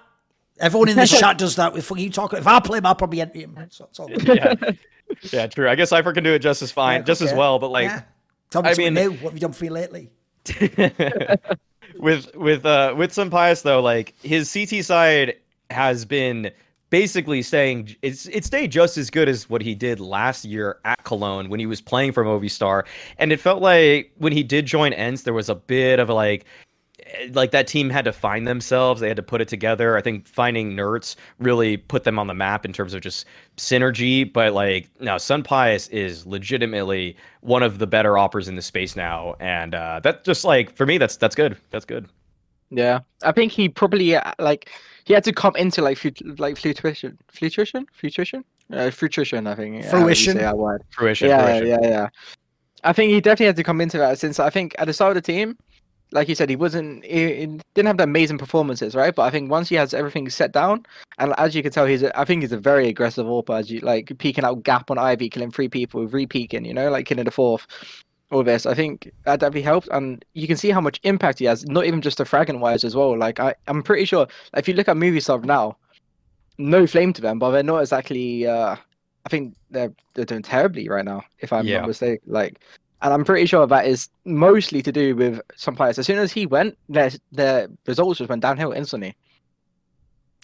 Everyone 0.60 0.88
in 0.88 0.96
the 0.96 1.06
chat 1.20 1.38
does 1.38 1.56
that. 1.56 1.76
If 1.76 1.90
you 1.96 2.10
talk, 2.10 2.34
if 2.34 2.46
I 2.46 2.60
play 2.60 2.78
him, 2.78 2.86
I'll 2.86 2.94
probably 2.94 3.20
enter 3.20 3.38
him. 3.38 3.56
So 3.70 3.84
it's 3.84 4.00
all 4.00 4.08
good. 4.08 4.26
yeah. 4.26 4.54
yeah, 5.32 5.46
true. 5.46 5.68
I 5.68 5.74
guess 5.74 5.90
Cypher 5.90 6.12
can 6.12 6.24
do 6.24 6.32
it 6.34 6.40
just 6.40 6.60
as 6.62 6.70
fine, 6.72 7.00
Yeah, 7.00 7.04
just 7.04 7.22
as 7.22 7.32
well. 7.32 7.58
But 7.58 7.68
like, 7.70 7.84
Yeah. 7.88 8.02
Tell 8.50 8.62
me 8.62 8.70
I 8.70 8.74
mean- 8.74 8.94
new. 8.94 9.10
What 9.12 9.20
have 9.24 9.34
you 9.34 9.40
done 9.40 9.52
for 9.52 9.64
me 9.64 9.70
lately? 9.70 10.10
with 11.98 12.34
with 12.34 12.64
uh 12.66 12.94
with 12.96 13.12
SunPayus 13.12 13.62
though, 13.62 13.80
like 13.80 14.14
his 14.22 14.52
CT 14.52 14.84
side 14.84 15.34
has 15.70 16.04
been 16.04 16.50
basically 16.90 17.42
saying 17.42 17.94
it's 18.02 18.26
it 18.26 18.44
stayed 18.44 18.72
just 18.72 18.96
as 18.96 19.10
good 19.10 19.28
as 19.28 19.48
what 19.48 19.62
he 19.62 19.74
did 19.74 20.00
last 20.00 20.44
year 20.44 20.78
at 20.84 21.02
Cologne 21.04 21.48
when 21.48 21.60
he 21.60 21.66
was 21.66 21.80
playing 21.80 22.12
for 22.12 22.24
Movistar, 22.24 22.84
and 23.18 23.32
it 23.32 23.40
felt 23.40 23.62
like 23.62 24.12
when 24.18 24.32
he 24.32 24.42
did 24.42 24.66
join 24.66 24.92
ENCE, 24.92 25.22
there 25.22 25.34
was 25.34 25.48
a 25.48 25.54
bit 25.54 25.98
of 25.98 26.08
like 26.08 26.44
eh, 27.04 27.28
like 27.32 27.50
that 27.50 27.66
team 27.66 27.90
had 27.90 28.04
to 28.04 28.12
find 28.12 28.46
themselves. 28.46 29.00
They 29.00 29.08
had 29.08 29.16
to 29.16 29.22
put 29.22 29.40
it 29.40 29.48
together. 29.48 29.96
I 29.96 30.00
think 30.00 30.26
finding 30.26 30.72
NertZ 30.72 31.16
really 31.38 31.76
put 31.76 32.04
them 32.04 32.18
on 32.18 32.26
the 32.26 32.34
map 32.34 32.64
in 32.64 32.72
terms 32.72 32.94
of 32.94 33.02
just 33.02 33.26
synergy. 33.56 34.30
But 34.30 34.52
like 34.54 34.88
now, 35.00 35.16
SunPayus 35.16 35.90
is 35.90 36.26
legitimately 36.26 37.16
one 37.40 37.62
of 37.62 37.78
the 37.78 37.86
better 37.86 38.12
AWPers 38.12 38.48
in 38.48 38.56
the 38.56 38.62
space 38.62 38.96
now, 38.96 39.34
and 39.40 39.74
uh, 39.74 40.00
that 40.00 40.24
just 40.24 40.44
like 40.44 40.74
for 40.74 40.86
me, 40.86 40.98
that's 40.98 41.16
that's 41.16 41.34
good. 41.34 41.56
That's 41.70 41.84
good. 41.84 42.08
Yeah, 42.70 43.00
I 43.22 43.32
think 43.32 43.52
he 43.52 43.68
probably 43.68 44.14
uh, 44.14 44.32
like 44.38 44.70
he 45.08 45.14
had 45.14 45.24
to 45.24 45.32
come 45.32 45.56
into 45.56 45.80
like 45.80 45.96
fut- 45.96 46.38
like 46.38 46.58
fruition, 46.58 47.18
fruition, 47.32 47.86
fruition, 47.94 48.44
uh, 48.72 48.90
fruition. 48.90 49.46
I 49.46 49.54
think. 49.54 49.84
how 49.86 50.04
would 50.04 50.10
you 50.10 50.14
say 50.14 50.32
Fruition. 50.32 50.36
that 50.36 50.58
word. 50.58 50.84
Fruition. 50.90 51.28
yeah, 51.30 51.46
fruition. 51.46 51.66
yeah, 51.66 51.88
yeah. 51.88 52.08
I 52.84 52.92
think 52.92 53.10
he 53.10 53.20
definitely 53.22 53.46
had 53.46 53.56
to 53.56 53.64
come 53.64 53.80
into 53.80 53.96
that 53.96 54.18
since 54.18 54.38
I 54.38 54.50
think 54.50 54.74
at 54.78 54.86
the 54.86 54.92
start 54.92 55.16
of 55.16 55.22
the 55.22 55.32
team, 55.32 55.56
like 56.12 56.28
you 56.28 56.34
said, 56.34 56.50
he 56.50 56.56
wasn't, 56.56 57.04
he, 57.04 57.34
he 57.34 57.46
didn't 57.74 57.86
have 57.86 57.96
the 57.96 58.04
amazing 58.04 58.36
performances, 58.38 58.94
right? 58.94 59.14
But 59.14 59.22
I 59.22 59.30
think 59.30 59.50
once 59.50 59.68
he 59.70 59.74
has 59.76 59.94
everything 59.94 60.28
set 60.28 60.52
down, 60.52 60.84
and 61.18 61.34
as 61.38 61.54
you 61.54 61.62
can 61.62 61.72
tell, 61.72 61.86
he's, 61.86 62.02
a, 62.02 62.18
I 62.18 62.24
think 62.24 62.42
he's 62.42 62.52
a 62.52 62.58
very 62.58 62.88
aggressive 62.88 63.26
AWP, 63.26 63.58
as 63.58 63.70
you 63.70 63.80
like 63.80 64.12
peeking 64.18 64.44
out 64.44 64.62
gap 64.62 64.90
on 64.90 64.98
Ivy, 64.98 65.28
killing 65.30 65.50
three 65.50 65.68
people, 65.68 66.06
re-peeking, 66.06 66.64
you 66.64 66.74
know, 66.74 66.90
like 66.90 67.06
killing 67.06 67.24
the 67.24 67.30
fourth. 67.30 67.66
All 68.30 68.42
this, 68.44 68.66
I 68.66 68.74
think 68.74 69.10
that 69.24 69.40
definitely 69.40 69.62
helped, 69.62 69.88
and 69.90 70.22
you 70.34 70.46
can 70.46 70.56
see 70.58 70.70
how 70.70 70.80
much 70.82 71.00
impact 71.02 71.38
he 71.38 71.46
has. 71.46 71.64
Not 71.66 71.86
even 71.86 72.02
just 72.02 72.18
the 72.18 72.24
fragging 72.24 72.60
wise 72.60 72.84
as 72.84 72.94
well. 72.94 73.16
Like 73.16 73.40
I, 73.40 73.54
I'm 73.68 73.82
pretty 73.82 74.04
sure 74.04 74.20
like, 74.52 74.58
if 74.64 74.68
you 74.68 74.74
look 74.74 74.88
at 74.88 74.96
Movistar 74.96 75.42
now, 75.44 75.76
no 76.58 76.86
flame 76.86 77.12
to 77.14 77.22
them, 77.22 77.38
but 77.38 77.50
they're 77.52 77.62
not 77.62 77.80
exactly. 77.80 78.46
uh 78.46 78.76
I 79.26 79.28
think 79.30 79.54
they're 79.70 79.92
they're 80.14 80.24
doing 80.26 80.42
terribly 80.42 80.88
right 80.88 81.04
now, 81.04 81.22
if 81.40 81.52
I'm 81.52 81.66
Yeah. 81.66 81.78
not 81.78 81.88
mistaken. 81.88 82.20
Like, 82.30 82.60
and 83.02 83.12
I'm 83.14 83.24
pretty 83.24 83.46
sure 83.46 83.66
that 83.66 83.86
is 83.86 84.08
mostly 84.24 84.82
to 84.82 84.92
do 84.92 85.14
with 85.16 85.40
some 85.56 85.76
players. 85.76 85.98
As 85.98 86.06
soon 86.06 86.18
as 86.18 86.32
he 86.32 86.46
went, 86.46 86.76
their 86.88 87.10
their 87.32 87.68
results 87.86 88.18
just 88.18 88.30
went 88.30 88.42
downhill 88.42 88.72
instantly. 88.72 89.16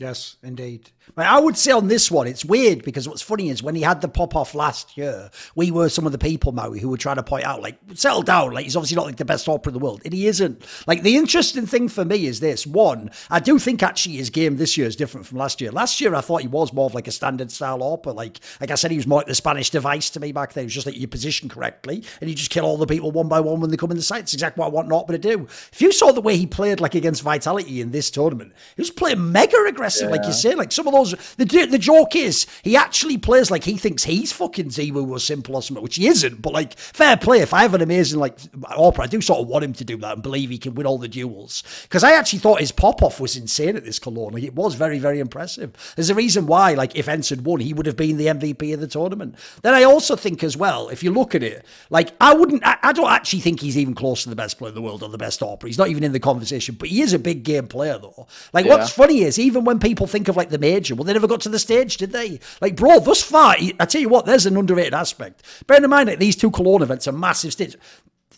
Yes, 0.00 0.36
indeed. 0.42 0.90
I 1.16 1.38
would 1.38 1.56
say 1.56 1.70
on 1.70 1.86
this 1.86 2.10
one, 2.10 2.26
it's 2.26 2.44
weird 2.44 2.82
because 2.82 3.08
what's 3.08 3.22
funny 3.22 3.48
is 3.48 3.62
when 3.62 3.76
he 3.76 3.82
had 3.82 4.00
the 4.00 4.08
pop 4.08 4.34
off 4.34 4.52
last 4.52 4.96
year, 4.96 5.30
we 5.54 5.70
were 5.70 5.88
some 5.88 6.04
of 6.04 6.10
the 6.10 6.18
people, 6.18 6.50
Maui, 6.50 6.80
who 6.80 6.88
were 6.88 6.96
trying 6.96 7.16
to 7.16 7.22
point 7.22 7.44
out, 7.44 7.62
like, 7.62 7.78
settle 7.94 8.22
down. 8.22 8.52
Like, 8.52 8.64
he's 8.64 8.74
obviously 8.74 8.96
not 8.96 9.06
like 9.06 9.16
the 9.16 9.24
best 9.24 9.46
AWPer 9.46 9.68
in 9.68 9.72
the 9.74 9.78
world. 9.78 10.02
And 10.04 10.12
he 10.12 10.26
isn't. 10.26 10.64
Like, 10.88 11.02
the 11.02 11.16
interesting 11.16 11.66
thing 11.66 11.88
for 11.88 12.04
me 12.04 12.26
is 12.26 12.40
this 12.40 12.66
one, 12.66 13.12
I 13.30 13.38
do 13.38 13.60
think 13.60 13.84
actually 13.84 14.16
his 14.16 14.30
game 14.30 14.56
this 14.56 14.76
year 14.76 14.88
is 14.88 14.96
different 14.96 15.26
from 15.26 15.38
last 15.38 15.60
year. 15.60 15.70
Last 15.70 16.00
year, 16.00 16.12
I 16.16 16.22
thought 16.22 16.40
he 16.40 16.48
was 16.48 16.72
more 16.72 16.87
of 16.87 16.94
like 16.94 17.07
a 17.07 17.12
standard 17.12 17.52
style 17.52 17.78
AWPer. 17.78 18.14
Like, 18.16 18.40
like 18.61 18.72
I 18.72 18.74
said, 18.74 18.90
he 18.90 18.96
was 18.96 19.07
more 19.07 19.20
like 19.20 19.28
the 19.28 19.35
Spanish 19.37 19.70
dev1ce 19.70 20.12
to 20.14 20.20
me 20.20 20.33
back 20.33 20.54
then. 20.54 20.62
It 20.62 20.66
was 20.66 20.74
just 20.74 20.87
like 20.87 20.96
you 20.96 21.07
position 21.07 21.48
correctly 21.48 22.02
and 22.20 22.28
you 22.28 22.35
just 22.35 22.50
kill 22.50 22.64
all 22.64 22.78
the 22.78 22.87
people 22.87 23.12
one 23.12 23.28
by 23.28 23.38
one 23.38 23.61
when 23.61 23.70
they 23.70 23.76
come 23.76 23.92
in 23.92 23.96
the 23.96 24.02
site. 24.02 24.22
It's 24.22 24.35
exactly 24.35 24.61
what 24.61 24.66
I 24.66 24.70
want 24.70 24.88
an 24.88 24.94
AWPer 24.94 25.12
to 25.12 25.18
do. 25.18 25.44
If 25.72 25.80
you 25.80 25.92
saw 25.92 26.11
the 26.11 26.20
way 26.20 26.37
he 26.37 26.46
played, 26.46 26.80
like, 26.80 26.96
against 26.96 27.22
Vitality 27.22 27.80
in 27.80 27.92
this 27.92 28.11
tournament, 28.11 28.54
he 28.74 28.80
was 28.80 28.90
playing 28.90 29.30
mega 29.30 29.57
aggressive, 29.68 29.84
like 30.11 30.25
you 30.27 30.33
say. 30.33 30.55
Like, 30.55 30.73
some 30.73 30.87
of 30.87 30.92
those, 30.92 31.12
the, 31.37 31.44
the 31.44 31.79
joke 31.79 32.16
is, 32.16 32.47
he 32.62 32.77
actually 32.77 33.18
plays 33.18 33.51
like 33.51 33.64
he 33.64 33.77
thinks 33.77 34.05
he's 34.05 34.33
fucking 34.33 34.68
ZywOo 34.68 35.09
or 35.09 35.16
s1mple 35.16 35.55
or 35.55 35.62
something, 35.62 35.83
which 35.83 35.97
he 35.97 36.07
isn't. 36.07 36.42
But, 36.42 36.53
like, 36.53 36.79
fair 36.79 37.16
play. 37.16 37.40
If 37.40 37.55
I 37.55 37.62
have 37.62 37.75
an 37.75 37.83
amazing, 37.83 38.18
like, 38.18 38.38
AWPer, 38.38 39.01
I 39.01 39.07
do 39.07 39.20
sort 39.20 39.40
of 39.40 39.49
want 39.49 39.64
him 39.64 39.73
to 39.75 39.85
do 39.85 39.97
that 39.99 40.14
and 40.14 40.23
believe 40.23 40.51
he 40.51 40.59
can 40.59 40.75
win 40.75 40.87
all 40.87 40.99
the 40.99 41.09
duels. 41.09 41.62
Because 41.83 42.05
I 42.05 42.12
actually 42.12 42.40
thought 42.40 42.61
his 42.61 42.73
pop 42.73 43.03
off 43.03 43.20
was 43.20 43.37
insane 43.37 43.77
at 43.77 43.85
this 43.85 43.99
Cologne. 43.99 44.33
Like, 44.33 44.42
it 44.42 44.55
was 44.55 44.75
very, 44.75 44.99
very 44.99 45.20
impressive. 45.20 45.73
There's 45.97 46.11
a 46.11 46.14
reason 46.14 46.47
why, 46.47 46.75
like, 46.75 46.97
if 46.97 47.09
Ensign 47.09 47.42
won, 47.42 47.61
he 47.61 47.73
would 47.73 47.87
have 47.87 47.97
been 47.97 48.16
the 48.16 48.27
MVP 48.27 48.75
of 48.75 48.81
the 48.81 48.87
tournament. 48.87 49.37
Then 49.62 49.75
I 49.75 49.85
also 49.85 50.16
think 50.16 50.44
as 50.44 50.57
well, 50.57 50.88
if 50.88 51.03
you 51.03 51.11
look 51.11 51.35
at 51.35 51.42
it, 51.42 51.64
like, 51.90 52.12
I 52.20 52.35
wouldn't, 52.35 52.66
I, 52.66 52.79
I 52.83 52.92
don't 52.92 53.11
actually 53.11 53.40
think 53.40 53.61
he's 53.61 53.79
even 53.79 53.94
close 53.94 54.23
to 54.25 54.29
the 54.29 54.37
best 54.37 54.59
player 54.59 54.70
in 54.70 54.75
the 54.75 54.83
world 54.83 55.03
or 55.03 55.09
the 55.09 55.18
best 55.18 55.40
AWPer. 55.40 55.66
He's 55.66 55.79
not 55.79 55.88
even 55.88 56.05
in 56.05 56.12
the 56.12 56.20
conversation, 56.20 56.77
but 56.77 56.88
he 56.88 57.03
is 57.03 57.12
a 57.12 57.18
big 57.18 57.42
game 57.42 57.68
player, 57.68 57.99
though. 57.99 58.27
Like, 58.53 58.66
what's 58.66 58.90
funny 58.90 59.23
is, 59.23 59.38
even 59.38 59.64
when 59.64 59.73
people 59.78 60.06
think 60.06 60.28
of, 60.28 60.37
like, 60.37 60.50
the 60.50 60.58
major, 60.58 60.94
well, 60.94 61.04
they 61.04 61.12
never 61.12 61.28
got 61.28 61.40
to 61.42 61.48
the 61.48 61.58
stage, 61.58 61.96
did 61.96 62.12
they? 62.12 62.40
Like, 62.60 62.76
bro, 62.76 63.00
thus 63.00 63.22
far, 63.22 63.56
I 63.58 63.87
tell 63.87 64.00
you 64.00 64.08
what, 64.08 64.26
there's 64.26 64.46
an 64.46 64.56
underrated 64.56 64.94
aspect. 64.94 65.42
Bear 65.66 65.82
in 65.82 65.90
mind 65.90 66.08
that 66.08 66.18
these 66.18 66.37
two 66.37 66.50
Cologne 66.50 66.82
events 66.82 67.08
are 67.08 67.12
massive 67.12 67.52
stages. 67.52 67.76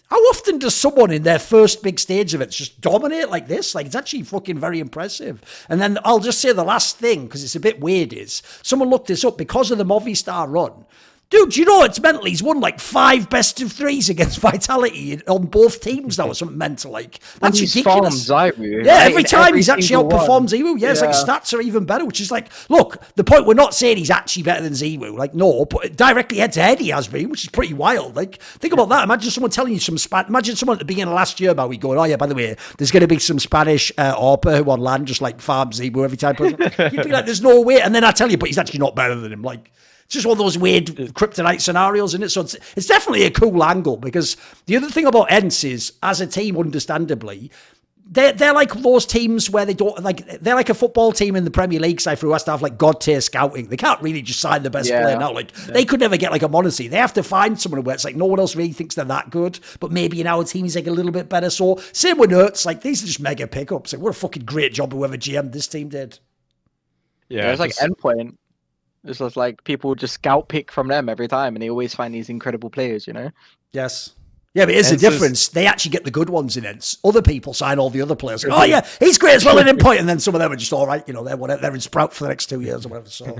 How 0.09 0.16
often 0.16 0.61
does 0.61 0.75
someone 0.75 1.11
in 1.11 1.25
their 1.25 1.40
first 1.40 1.83
big 1.83 1.99
stage 1.99 2.33
of 2.33 2.40
it 2.40 2.51
just 2.51 2.81
dominate 2.81 3.29
like 3.29 3.49
this? 3.49 3.75
Like, 3.75 3.87
it's 3.87 3.96
actually 3.96 4.22
fucking 4.22 4.57
very 4.57 4.79
impressive. 4.79 5.42
And 5.68 5.81
then 5.81 5.99
I'll 6.05 6.20
just 6.20 6.40
say 6.40 6.53
the 6.53 6.62
last 6.62 6.99
thing, 6.99 7.25
because 7.25 7.42
it's 7.42 7.57
a 7.57 7.61
bit 7.61 7.81
weird, 7.81 8.12
is 8.12 8.40
someone 8.62 8.88
looked 8.88 9.09
this 9.09 9.25
up 9.25 9.37
because 9.37 9.72
of 9.72 9.79
the 9.79 9.85
Movistar 9.85 10.49
run. 10.49 10.85
Dude, 11.29 11.57
you 11.57 11.65
know 11.65 11.83
it's 11.83 12.01
mental. 12.01 12.25
He's 12.25 12.43
won 12.43 12.61
like 12.61 12.79
five 12.79 13.29
best 13.29 13.61
of 13.61 13.73
threes 13.73 14.09
against 14.09 14.39
Vitality 14.47 15.21
on 15.27 15.47
both 15.47 15.81
teams 15.81 16.19
now 16.19 16.29
or 16.29 16.35
something 16.35 16.57
mental. 16.57 16.93
Like, 16.93 17.19
that's 17.41 17.59
he's 17.59 17.75
ridiculous. 17.75 18.29
Zyru, 18.29 18.85
Yeah, 18.85 18.99
right, 18.99 19.11
every 19.11 19.25
time 19.25 19.49
every 19.49 19.59
he's 19.59 19.69
actually 19.69 19.97
outperformed 19.97 20.29
one. 20.29 20.47
ZywOo. 20.47 20.79
Yeah, 20.79 20.93
it's 20.93 21.01
like 21.01 21.11
stats 21.11 21.53
are 21.53 21.61
even 21.61 21.85
better, 21.85 22.05
which 22.05 22.21
is 22.21 22.31
like, 22.31 22.49
look, 22.69 23.03
the 23.17 23.25
point 23.25 23.45
we're 23.45 23.55
not 23.55 23.75
saying 23.75 23.97
he's 23.97 24.11
actually 24.11 24.45
better 24.45 24.62
than 24.62 24.73
ZywOo. 24.73 25.19
Like, 25.19 25.35
no, 25.35 25.65
but 25.65 25.97
directly 25.97 26.39
head 26.39 26.53
to 26.53 26.62
head 26.62 26.79
he 26.79 26.91
has 26.91 27.09
been, 27.09 27.29
which 27.29 27.43
is 27.43 27.51
pretty 27.51 27.75
wild. 27.75 28.15
Like, 28.15 28.41
think 28.41 28.73
about 28.73 28.89
that. 28.91 29.03
Imagine 29.03 29.33
someone 29.33 29.51
telling 29.51 29.73
you 29.73 29.81
some 29.81 29.99
Spanish. 29.99 30.29
Imagine 30.29 30.55
someone 30.55 30.77
at 30.77 30.79
the 30.79 30.85
beginning 30.85 31.09
of 31.09 31.17
last 31.17 31.41
year 31.41 31.51
about 31.51 31.69
we 31.69 31.77
going, 31.77 31.99
oh 31.99 32.05
yeah, 32.05 32.17
by 32.17 32.27
the 32.27 32.37
way, 32.37 32.57
there's 32.79 32.93
going 32.93 33.01
to 33.01 33.09
be 33.09 33.19
some 33.19 33.41
Spanish 33.41 33.91
uh, 33.99 34.15
AWPer 34.15 34.59
who 34.59 34.71
on 34.71 34.79
land 34.79 35.09
just 35.09 35.21
like 35.21 35.41
farm 35.41 35.71
ZywOo 35.71 36.05
every 36.05 36.17
time. 36.17 36.37
You'd 36.39 37.05
be 37.05 37.11
like, 37.11 37.27
there's 37.27 37.43
no 37.43 37.62
way. 37.62 37.81
And 37.81 37.93
then 37.93 38.05
I 38.05 38.12
tell 38.12 38.31
you, 38.31 38.39
but 38.39 38.49
he's 38.49 38.59
actually 38.59 38.79
not 38.79 38.95
better 38.95 39.17
than 39.17 39.33
him. 39.33 39.43
Like. 39.43 39.73
It's 40.07 40.14
just 40.14 40.27
one 40.27 40.33
of 40.35 40.38
those 40.38 40.57
weird 40.57 40.87
kryptonite 40.87 41.61
scenarios, 41.61 42.14
in 42.14 42.23
it? 42.23 42.31
So 42.31 42.40
it's, 42.42 42.55
it's 42.77 42.87
definitely 42.87 43.25
a 43.25 43.31
cool 43.31 43.62
angle 43.62 43.97
because 43.97 44.37
the 44.66 44.77
other 44.77 44.88
thing 44.88 45.05
about 45.07 45.29
ENCE 45.31 45.64
is, 45.64 45.92
as 46.03 46.21
a 46.21 46.27
team, 46.27 46.57
understandably, 46.57 47.51
they're, 48.09 48.33
they're 48.33 48.53
like 48.55 48.73
those 48.73 49.05
teams 49.05 49.51
where 49.51 49.64
they 49.66 49.75
don't 49.75 50.01
like 50.05 50.25
they're 50.40 50.55
like 50.55 50.69
a 50.69 50.75
football 50.75 51.11
team 51.11 51.35
in 51.35 51.42
the 51.42 51.51
Premier 51.51 51.81
League 51.81 52.01
side 52.01 52.21
who 52.21 52.31
has 52.33 52.45
to 52.45 52.53
have 52.53 52.62
like 52.62 52.79
god 52.79 53.01
tier 53.01 53.21
scouting. 53.21 53.66
They 53.66 53.77
can't 53.77 54.01
really 54.01 54.23
just 54.23 54.38
sign 54.38 54.62
the 54.62 54.71
best 54.71 54.88
Yeah. 54.88 55.03
player 55.03 55.19
now. 55.19 55.33
Like 55.33 55.51
they 55.53 55.85
could 55.85 55.99
never 55.99 56.16
get 56.16 56.31
like 56.31 56.45
a 56.45 56.49
m0NESY. 56.49 56.88
They 56.88 56.99
have 56.99 57.14
to 57.14 57.25
find 57.25 57.61
someone 57.61 57.83
where 57.83 57.97
it's 57.97 58.05
like 58.05 58.14
no 58.14 58.27
one 58.27 58.38
else 58.38 58.55
really 58.55 58.71
thinks 58.73 58.95
they're 58.95 59.05
that 59.07 59.31
good, 59.31 59.59
but 59.81 59.90
maybe 59.90 60.21
in 60.21 60.29
our 60.29 60.45
team 60.45 60.62
he's 60.66 60.77
like 60.77 60.87
a 60.87 60.92
little 60.92 61.11
bit 61.11 61.29
better. 61.29 61.51
So 61.51 61.81
same 61.92 62.16
with 62.19 62.31
NertZ, 62.31 62.64
like 62.64 62.83
these 62.83 63.03
are 63.03 63.07
just 63.07 63.19
mega 63.19 63.49
pickups. 63.49 63.92
Like 63.92 64.01
what 64.01 64.11
a 64.11 64.12
fucking 64.12 64.45
great 64.45 64.73
job 64.73 64.92
whoever 64.92 65.16
GM 65.16 65.51
this 65.53 65.66
team 65.66 65.88
did. 65.88 66.21
Yeah, 67.29 67.51
it's 67.51 67.59
like 67.59 67.71
just- 67.75 67.81
endpoint. 67.83 68.37
It's 69.09 69.19
just 69.19 69.37
like 69.37 69.62
people 69.64 69.95
just 69.95 70.14
scout 70.14 70.49
pick 70.49 70.71
from 70.73 70.88
them 70.88 71.09
every 71.09 71.29
time, 71.29 71.55
and 71.57 71.62
they 71.62 71.71
always 71.71 71.95
find 71.95 72.14
these 72.14 72.29
incredible 72.29 72.71
players. 72.71 73.07
You 73.07 73.12
know. 73.12 73.31
Yes. 73.73 74.12
Yeah, 74.55 74.64
but 74.64 74.73
here's 74.73 74.88
the 74.88 74.97
difference. 74.97 75.49
They 75.49 75.66
actually 75.66 75.90
get 75.90 76.05
the 76.05 76.11
good 76.11 76.31
ones 76.31 76.57
in 76.57 76.64
it. 76.64 76.95
Other 77.05 77.21
people 77.21 77.53
sign 77.53 77.79
all 77.79 77.90
the 77.90 78.01
other 78.01 78.16
players. 78.16 78.42
Oh 78.51 78.64
yeah, 78.64 78.87
he's 79.01 79.19
great 79.19 79.35
as 79.35 79.45
well 79.45 79.59
at 79.59 79.66
endpoint. 79.66 79.81
point, 79.83 80.01
and 80.01 80.09
then 80.09 80.19
some 80.19 80.35
of 80.35 80.40
them 80.40 80.51
are 80.51 80.57
just 80.57 80.73
all 80.73 80.87
right. 80.87 81.07
You 81.07 81.12
know, 81.12 81.23
they're 81.23 81.37
whatever. 81.37 81.61
They're 81.61 81.75
in 81.75 81.81
Sprout 81.81 82.14
for 82.14 82.25
the 82.25 82.29
next 82.31 82.47
two 82.47 82.62
years 82.62 82.87
or 82.87 82.88
whatever. 82.88 83.11
So 83.11 83.27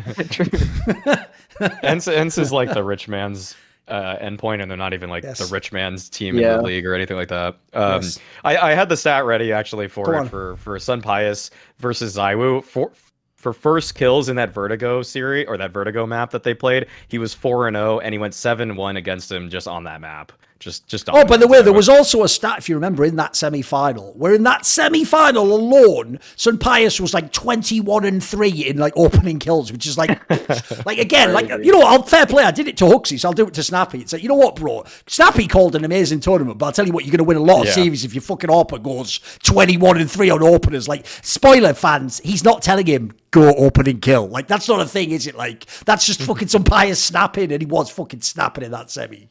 ENCE, 1.83 2.09
ENCE 2.09 2.38
is 2.38 2.52
like 2.52 2.72
the 2.74 2.85
rich 2.85 3.09
man's 3.09 3.55
uh, 3.88 4.16
endpoint, 4.16 4.61
and 4.61 4.70
they're 4.70 4.76
not 4.76 4.92
even 4.94 5.09
like 5.09 5.24
Yes. 5.24 5.38
the 5.38 5.46
rich 5.52 5.72
man's 5.72 6.09
team 6.09 6.37
Yeah. 6.37 6.57
in 6.57 6.59
the 6.59 6.64
league 6.64 6.87
or 6.87 6.94
anything 6.94 7.16
like 7.16 7.29
that. 7.29 7.57
Um, 7.72 8.02
Yes. 8.02 8.18
I, 8.44 8.57
I 8.59 8.74
had 8.74 8.88
the 8.88 8.96
stat 8.96 9.24
ready 9.24 9.52
actually 9.52 9.88
for 9.88 10.24
for 10.26 10.57
for 10.57 10.76
SunPayus 10.79 11.50
versus 11.79 12.16
ZywOo 12.16 12.62
for 12.62 12.92
for 13.37 13.53
first 13.53 13.94
kills 13.94 14.29
in 14.29 14.37
that 14.37 14.53
Vertigo 14.53 15.03
series 15.03 15.46
or 15.46 15.57
that 15.59 15.70
Vertigo 15.70 16.07
map 16.07 16.31
that 16.33 16.42
they 16.42 16.55
played. 16.55 16.87
He 17.07 17.18
was 17.18 17.35
four 17.35 17.68
and 17.68 17.77
zero, 17.77 18.01
and 18.01 18.12
he 18.12 18.18
went 18.18 18.35
seven 18.35 18.75
one 18.75 18.96
against 18.96 19.31
him 19.31 19.49
just 19.51 19.68
on 19.68 19.85
that 19.85 20.01
map. 20.01 20.33
Just 20.66 20.88
just. 20.88 21.09
Oh, 21.09 21.12
by 21.12 21.37
the 21.37 21.46
dominated 21.46 21.46
way, 21.46 21.62
there 21.62 21.72
was 21.72 21.88
also 21.88 22.24
a 22.24 22.29
stat, 22.29 22.59
if 22.59 22.68
you 22.68 22.74
remember, 22.74 23.05
in 23.05 23.14
that 23.16 23.37
semi 23.37 23.62
final, 23.62 24.12
where 24.14 24.35
in 24.35 24.42
that 24.42 24.66
semi 24.66 25.05
final 25.05 25.55
alone, 25.55 26.18
SunPayus 26.37 26.98
was 26.98 27.14
like 27.14 27.33
21 27.33 28.05
and 28.05 28.22
3 28.22 28.50
in 28.50 28.76
like 28.76 28.92
opening 28.96 29.38
kills, 29.38 29.70
which 29.70 29.87
is 29.87 29.96
like, 29.96 30.11
like 30.87 30.98
again, 30.98 31.33
like, 31.33 31.48
you 31.64 31.70
know, 31.70 31.83
I'll 31.83 32.02
fair 32.02 32.26
play. 32.26 32.42
I 32.42 32.50
did 32.50 32.66
it 32.66 32.76
to 32.79 32.85
HooXi, 32.85 33.20
so 33.20 33.29
I'll 33.29 33.33
do 33.33 33.46
it 33.46 33.55
to 33.55 33.62
Snappi. 33.62 34.00
It's 34.00 34.12
like, 34.12 34.24
you 34.24 34.29
know 34.29 34.35
what, 34.35 34.57
bro? 34.57 34.85
Snappi 35.07 35.46
called 35.46 35.76
an 35.76 35.85
amazing 35.85 36.18
tournament, 36.18 36.59
but 36.59 36.66
I'll 36.66 36.72
tell 36.72 36.87
you 36.87 36.92
what, 36.92 37.05
you're 37.05 37.12
going 37.12 37.18
to 37.18 37.24
win 37.24 37.37
a 37.37 37.40
lot 37.40 37.61
of 37.61 37.66
Yeah. 37.66 37.72
series 37.74 38.05
if 38.05 38.12
your 38.12 38.22
fucking 38.22 38.50
AWPer 38.50 38.83
goes 38.83 39.20
21 39.44 39.98
and 40.00 40.11
3 40.11 40.31
on 40.31 40.42
openers. 40.42 40.88
Like, 40.88 41.07
spoiler 41.22 41.74
fans, 41.74 42.20
he's 42.24 42.42
not 42.42 42.61
telling 42.62 42.87
him, 42.87 43.12
go 43.31 43.55
opening 43.55 44.00
kill. 44.00 44.26
Like, 44.26 44.48
that's 44.48 44.68
not 44.68 44.81
a 44.81 44.87
thing, 44.87 45.12
is 45.12 45.29
it? 45.29 45.37
Like, 45.37 45.64
that's 45.85 46.07
just 46.07 46.22
fucking 46.29 46.48
SunPayus 46.48 46.96
snapping, 46.96 47.52
and 47.52 47.62
he 47.62 47.66
was 47.66 47.88
fucking 47.90 48.22
snapping 48.22 48.64
in 48.64 48.72
that 48.72 48.90
semi. 48.90 49.29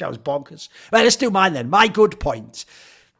Guy 0.00 0.08
was 0.08 0.18
bonkers. 0.18 0.68
Right, 0.90 1.04
let's 1.04 1.16
do 1.16 1.30
mine 1.30 1.52
then. 1.52 1.70
My 1.70 1.86
good 1.86 2.18
point. 2.18 2.64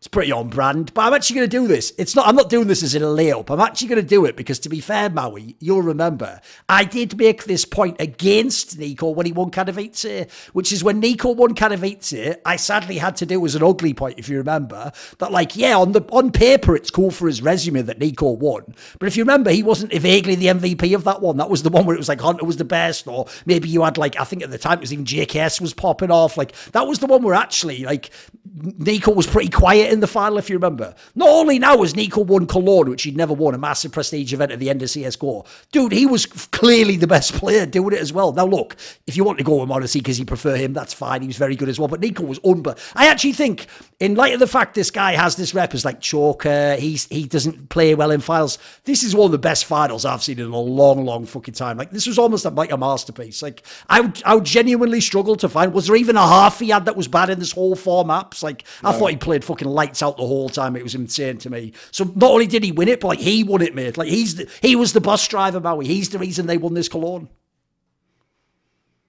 It's 0.00 0.08
pretty 0.08 0.32
on 0.32 0.48
brand, 0.48 0.94
but 0.94 1.02
I'm 1.02 1.12
actually 1.12 1.36
going 1.36 1.50
to 1.50 1.56
do 1.58 1.66
this. 1.66 1.92
It's 1.98 2.16
not. 2.16 2.26
I'm 2.26 2.34
not 2.34 2.48
doing 2.48 2.68
this 2.68 2.82
as 2.82 2.94
a 2.94 3.00
layup. 3.00 3.50
I'm 3.50 3.60
actually 3.60 3.88
going 3.88 4.00
to 4.00 4.08
do 4.08 4.24
it 4.24 4.34
because, 4.34 4.58
to 4.60 4.70
be 4.70 4.80
fair, 4.80 5.10
Maui, 5.10 5.56
you'll 5.60 5.82
remember 5.82 6.40
I 6.70 6.84
did 6.84 7.18
make 7.18 7.44
this 7.44 7.66
point 7.66 8.00
against 8.00 8.78
NiKo 8.78 9.14
when 9.14 9.26
he 9.26 9.32
won 9.32 9.50
Katowice, 9.50 10.30
which 10.54 10.72
is 10.72 10.82
when 10.82 11.02
NiKo 11.02 11.36
won 11.36 11.54
Katowice. 11.54 12.34
I 12.46 12.56
sadly 12.56 12.96
had 12.96 13.14
to 13.16 13.26
do 13.26 13.42
it 13.42 13.44
as 13.44 13.56
an 13.56 13.62
ugly 13.62 13.92
point, 13.92 14.18
if 14.18 14.30
you 14.30 14.38
remember, 14.38 14.90
that 15.18 15.32
like, 15.32 15.54
yeah, 15.54 15.76
on 15.76 15.92
the 15.92 16.00
on 16.12 16.32
paper 16.32 16.74
it's 16.74 16.90
cool 16.90 17.10
for 17.10 17.26
his 17.26 17.42
resume 17.42 17.82
that 17.82 17.98
NiKo 17.98 18.38
won, 18.38 18.74
but 18.98 19.06
if 19.06 19.18
you 19.18 19.22
remember, 19.24 19.50
he 19.50 19.62
wasn't 19.62 19.92
vaguely 19.92 20.34
the 20.34 20.46
MVP 20.46 20.94
of 20.94 21.04
that 21.04 21.20
one. 21.20 21.36
That 21.36 21.50
was 21.50 21.62
the 21.62 21.68
one 21.68 21.84
where 21.84 21.94
it 21.94 21.98
was 21.98 22.08
like 22.08 22.22
Hunter 22.22 22.46
was 22.46 22.56
the 22.56 22.64
best, 22.64 23.06
or 23.06 23.26
maybe 23.44 23.68
you 23.68 23.84
had 23.84 23.98
like 23.98 24.18
I 24.18 24.24
think 24.24 24.42
at 24.42 24.50
the 24.50 24.56
time 24.56 24.78
it 24.78 24.80
was 24.80 24.94
even 24.94 25.04
JKS 25.04 25.60
was 25.60 25.74
popping 25.74 26.10
off. 26.10 26.38
Like 26.38 26.52
that 26.72 26.86
was 26.86 27.00
the 27.00 27.06
one 27.06 27.22
where 27.22 27.34
actually 27.34 27.84
like 27.84 28.08
NiKo 28.56 29.14
was 29.14 29.26
pretty 29.26 29.50
quiet 29.50 29.89
in 29.90 30.00
the 30.00 30.06
final, 30.06 30.38
if 30.38 30.48
you 30.48 30.56
remember. 30.56 30.94
Not 31.14 31.28
only 31.28 31.58
now 31.58 31.78
has 31.78 31.94
NiKo 31.94 32.24
won 32.24 32.46
Cologne, 32.46 32.88
which 32.88 33.02
he'd 33.02 33.16
never 33.16 33.34
won, 33.34 33.54
a 33.54 33.58
massive 33.58 33.92
prestige 33.92 34.32
event 34.32 34.52
at 34.52 34.58
the 34.58 34.70
end 34.70 34.82
of 34.82 34.88
CSGO. 34.88 35.46
Dude, 35.72 35.92
he 35.92 36.06
was 36.06 36.26
clearly 36.26 36.96
the 36.96 37.06
best 37.06 37.34
player 37.34 37.66
doing 37.66 37.94
it 37.94 38.00
as 38.00 38.12
well. 38.12 38.32
Now, 38.32 38.46
look, 38.46 38.76
if 39.06 39.16
you 39.16 39.24
want 39.24 39.38
to 39.38 39.44
go 39.44 39.60
with 39.60 39.68
m0NESY 39.68 39.94
because 39.94 40.18
you 40.18 40.24
prefer 40.24 40.56
him, 40.56 40.72
that's 40.72 40.94
fine. 40.94 41.22
He 41.22 41.26
was 41.26 41.36
very 41.36 41.56
good 41.56 41.68
as 41.68 41.78
well. 41.78 41.88
But 41.88 42.00
NiKo 42.00 42.26
was 42.26 42.38
unbe. 42.40 42.78
I 42.94 43.08
actually 43.08 43.32
think, 43.32 43.66
in 43.98 44.14
light 44.14 44.32
of 44.34 44.40
the 44.40 44.46
fact 44.46 44.74
this 44.74 44.90
guy 44.90 45.12
has 45.12 45.36
this 45.36 45.54
rep 45.54 45.74
as 45.74 45.84
like 45.84 46.00
choker, 46.00 46.76
he's 46.76 47.06
he 47.08 47.26
doesn't 47.26 47.68
play 47.68 47.94
well 47.94 48.10
in 48.10 48.20
finals. 48.20 48.58
This 48.84 49.02
is 49.02 49.14
one 49.14 49.26
of 49.26 49.32
the 49.32 49.38
best 49.38 49.64
finals 49.64 50.04
I've 50.04 50.22
seen 50.22 50.38
in 50.38 50.50
a 50.50 50.58
long, 50.58 51.04
long 51.04 51.26
fucking 51.26 51.54
time. 51.54 51.76
Like 51.76 51.90
this 51.90 52.06
was 52.06 52.18
almost 52.18 52.44
like 52.44 52.70
a 52.70 52.76
masterpiece. 52.76 53.42
Like 53.42 53.62
I 53.88 54.00
would, 54.00 54.22
I 54.24 54.34
would 54.34 54.44
genuinely 54.44 55.00
struggle 55.00 55.36
to 55.36 55.48
find. 55.48 55.72
Was 55.72 55.86
there 55.86 55.96
even 55.96 56.16
a 56.16 56.26
half 56.26 56.60
he 56.60 56.70
had 56.70 56.84
that 56.86 56.96
was 56.96 57.08
bad 57.08 57.30
in 57.30 57.38
this 57.38 57.52
whole 57.52 57.76
four 57.76 58.04
maps? 58.04 58.42
Like 58.42 58.64
I 58.82 58.92
thought 58.92 59.10
he 59.10 59.16
played 59.16 59.44
fucking 59.44 59.68
lights 59.80 60.02
out 60.02 60.18
the 60.18 60.26
whole 60.26 60.50
time. 60.50 60.76
It 60.76 60.82
was 60.82 60.94
insane 60.94 61.38
to 61.38 61.48
me. 61.48 61.72
So 61.90 62.04
not 62.14 62.30
only 62.32 62.46
did 62.46 62.62
he 62.62 62.70
win 62.70 62.88
it, 62.88 63.00
but 63.00 63.08
like 63.08 63.18
he 63.18 63.42
won 63.42 63.62
it, 63.62 63.74
mate. 63.74 63.96
Like 63.96 64.08
he's 64.08 64.34
the, 64.34 64.50
he 64.60 64.76
was 64.76 64.92
the 64.92 65.00
bus 65.00 65.26
driver, 65.26 65.58
Maui. 65.58 65.86
He's 65.86 66.10
the 66.10 66.18
reason 66.18 66.46
they 66.46 66.58
won 66.58 66.74
this 66.74 66.88
Cologne. 66.88 67.28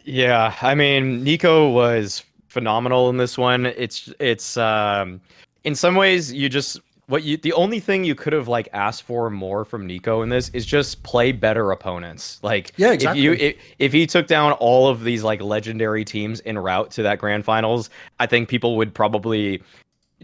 Yeah, 0.03 0.55
I 0.61 0.73
mean, 0.75 1.25
NiKo 1.25 1.73
was 1.73 2.23
phenomenal 2.47 3.09
in 3.09 3.17
this 3.17 3.37
one. 3.37 3.65
It's 3.65 4.13
it's 4.19 4.55
um 4.55 5.19
in 5.65 5.75
some 5.75 5.95
ways 5.95 6.31
you 6.31 6.47
just 6.47 6.79
what 7.07 7.23
you 7.23 7.35
the 7.35 7.53
only 7.53 7.81
thing 7.81 8.05
you 8.05 8.15
could 8.15 8.31
have 8.31 8.47
like 8.47 8.69
asked 8.71 9.03
for 9.03 9.29
more 9.29 9.65
from 9.65 9.87
NiKo 9.87 10.23
in 10.23 10.29
this 10.29 10.49
is 10.49 10.65
just 10.65 11.03
play 11.03 11.33
better 11.33 11.71
opponents. 11.71 12.39
Like 12.43 12.71
Yeah, 12.77 12.93
if 12.93 13.01
you 13.15 13.33
exactly. 13.33 13.43
if, 13.49 13.55
if 13.79 13.91
he 13.91 14.07
took 14.07 14.27
down 14.27 14.53
all 14.53 14.87
of 14.87 15.03
these 15.03 15.21
like 15.21 15.41
legendary 15.41 16.05
teams 16.05 16.41
en 16.45 16.57
route 16.57 16.91
to 16.91 17.03
that 17.03 17.19
grand 17.19 17.43
finals, 17.43 17.89
I 18.19 18.25
think 18.25 18.47
people 18.47 18.77
would 18.77 18.93
probably 18.93 19.61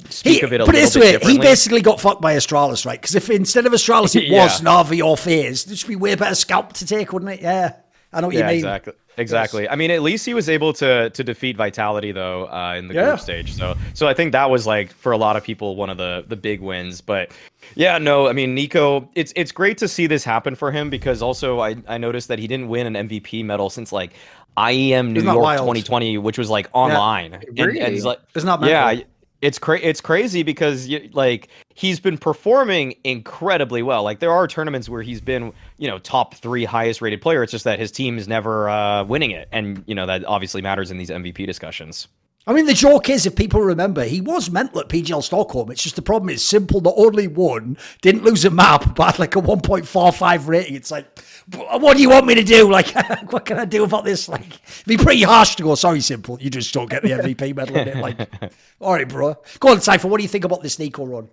speak 0.10 0.40
He, 0.40 0.42
of 0.46 0.54
it 0.54 0.62
a 0.62 0.66
put 0.66 0.76
it 0.76 0.80
this 0.80 0.96
way, 0.96 1.18
he 1.20 1.38
basically 1.38 1.82
got 1.82 2.00
fucked 2.02 2.22
by 2.22 2.36
Astralis, 2.36 2.86
right? 2.86 3.00
Because 3.00 3.16
if 3.16 3.30
instead 3.30 3.66
of 3.66 3.74
Astralis 3.74 4.16
it 4.16 4.24
Yeah. 4.28 4.44
was 4.44 4.62
Navi 4.62 5.04
or 5.06 5.18
FaZe, 5.18 5.66
there 5.66 5.76
should 5.76 5.88
be 5.90 5.96
way 5.96 6.16
better 6.16 6.36
scalp 6.36 6.74
to 6.74 6.86
take, 6.86 7.14
wouldn't 7.14 7.32
it? 7.32 7.42
Yeah, 7.42 7.74
I 8.14 8.22
know 8.22 8.28
what 8.28 8.36
yeah, 8.36 8.42
you 8.42 8.48
mean. 8.48 8.56
exactly. 8.58 8.94
Exactly. 9.20 9.68
I 9.68 9.76
mean, 9.76 9.90
at 9.90 10.04
least 10.04 10.28
he 10.28 10.36
was 10.36 10.48
able 10.48 10.74
to 10.74 11.10
to 11.10 11.24
defeat 11.24 11.58
Vitality 11.58 12.12
though 12.12 12.46
uh, 12.52 12.76
in 12.78 12.88
the 12.88 12.94
Yeah. 12.94 13.06
group 13.08 13.20
stage. 13.20 13.54
So 13.56 13.76
so 13.96 14.08
I 14.08 14.14
think 14.14 14.32
that 14.34 14.52
was 14.52 14.68
like 14.68 14.92
for 14.94 15.12
a 15.12 15.18
lot 15.18 15.36
of 15.36 15.44
people 15.44 15.76
one 15.76 15.90
of 15.90 15.98
the 15.98 16.24
the 16.28 16.36
big 16.36 16.62
wins. 16.62 17.02
But 17.02 17.32
yeah, 17.74 17.98
no, 17.98 18.28
I 18.28 18.34
mean 18.34 18.56
NiKo, 18.56 19.10
it's 19.16 19.34
it's 19.36 19.52
great 19.52 19.80
to 19.80 19.88
see 19.88 20.06
this 20.06 20.24
happen 20.24 20.54
for 20.54 20.72
him 20.72 20.92
because 20.92 21.24
also 21.24 21.60
I 21.62 21.78
I 21.88 21.98
noticed 21.98 22.28
that 22.28 22.38
he 22.38 22.46
didn't 22.48 22.68
win 22.68 22.96
an 22.96 23.08
MVP 23.10 23.44
medal 23.44 23.72
since 23.72 23.92
like 23.92 24.12
IEM 24.56 25.12
New 25.14 25.22
York 25.24 25.38
wild? 25.38 25.60
2020, 25.62 26.20
which 26.20 26.38
was 26.38 26.50
like 26.52 26.70
online. 26.74 27.34
And- 27.34 27.44
and, 27.44 27.60
Really? 27.60 27.80
it's 27.80 28.06
like 28.06 28.20
that 28.34 28.60
yeah, 28.64 28.86
mental? 28.86 29.06
It's 29.48 29.58
cra- 29.58 29.80
it's 29.82 30.02
crazy 30.02 30.44
because 30.44 30.90
y- 30.90 31.10
like 31.14 31.48
he's 31.74 32.00
been 32.02 32.18
performing 32.18 32.96
incredibly 33.06 33.82
well. 33.82 34.04
Like 34.04 34.20
there 34.20 34.32
are 34.32 34.46
tournaments 34.46 34.90
where 34.90 35.02
he's 35.02 35.22
been, 35.22 35.54
you 35.78 35.88
know, 35.88 36.00
top 36.00 36.36
3 36.36 36.66
highest 36.66 37.02
rated 37.02 37.22
player. 37.22 37.44
It's 37.44 37.52
just 37.52 37.64
that 37.64 37.80
his 37.80 37.92
team 37.92 38.18
is 38.18 38.28
never 38.28 38.70
uh 38.70 39.06
winning 39.06 39.32
it 39.32 39.48
and 39.54 39.84
you 39.88 39.96
know 39.96 40.06
that 40.06 40.26
obviously 40.26 40.62
matters 40.62 40.92
in 40.92 40.98
these 40.98 41.10
MVP 41.10 41.46
discussions. 41.46 42.10
I 42.48 42.54
mean, 42.54 42.66
the 42.66 42.74
joke 42.74 43.10
is, 43.10 43.26
if 43.26 43.36
people 43.36 43.60
remember, 43.60 44.06
he 44.06 44.22
was 44.22 44.50
mental 44.50 44.80
at 44.80 44.88
PGL 44.88 45.22
Stockholm. 45.22 45.70
It's 45.70 45.84
just 45.84 45.98
the 45.98 46.02
problem 46.02 46.30
is 46.30 46.42
s1mple. 46.42 46.82
Not 46.82 46.94
only 46.96 47.28
won, 47.28 47.78
didn't 48.02 48.24
lose 48.24 48.46
a 48.46 48.50
map, 48.50 48.96
but 48.96 49.12
had 49.12 49.20
like 49.20 49.36
a 49.36 49.42
1.45 49.42 50.48
rating. 50.48 50.76
It's 50.76 50.90
like, 50.90 51.20
what 51.54 51.98
do 51.98 52.02
you 52.02 52.10
want 52.10 52.26
me 52.26 52.36
to 52.36 52.44
do? 52.44 52.72
Like, 52.78 52.94
what 53.32 53.46
can 53.46 53.58
I 53.58 53.66
do 53.66 53.84
about 53.84 54.06
this? 54.06 54.30
Like, 54.30 54.46
it'd 54.46 54.86
be 54.86 54.98
pretty 54.98 55.24
harsh 55.24 55.56
to 55.56 55.64
go, 55.64 55.76
sorry, 55.76 56.00
s1mple. 56.00 56.42
You 56.42 56.50
just 56.50 56.74
don't 56.74 56.90
get 56.90 57.02
the 57.02 57.10
MVP 57.10 57.56
medal 57.56 57.76
in 57.76 57.88
it. 57.88 57.98
Like, 57.98 58.30
all 58.80 58.94
right, 58.94 59.08
bro. 59.08 59.36
Go 59.60 59.70
on, 59.70 59.82
Cypher. 59.82 60.08
What 60.08 60.18
do 60.18 60.24
you 60.24 60.30
think 60.30 60.46
about 60.46 60.62
this 60.62 60.78
NiKo 60.78 61.10
run? 61.10 61.30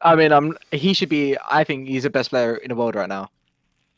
I 0.00 0.14
mean, 0.14 0.30
um, 0.32 0.56
he 0.70 0.92
should 0.92 1.08
be. 1.08 1.36
I 1.50 1.64
think 1.64 1.88
he's 1.88 2.02
the 2.04 2.10
best 2.10 2.30
player 2.30 2.56
in 2.56 2.68
the 2.68 2.74
world 2.74 2.94
right 2.94 3.08
now. 3.08 3.30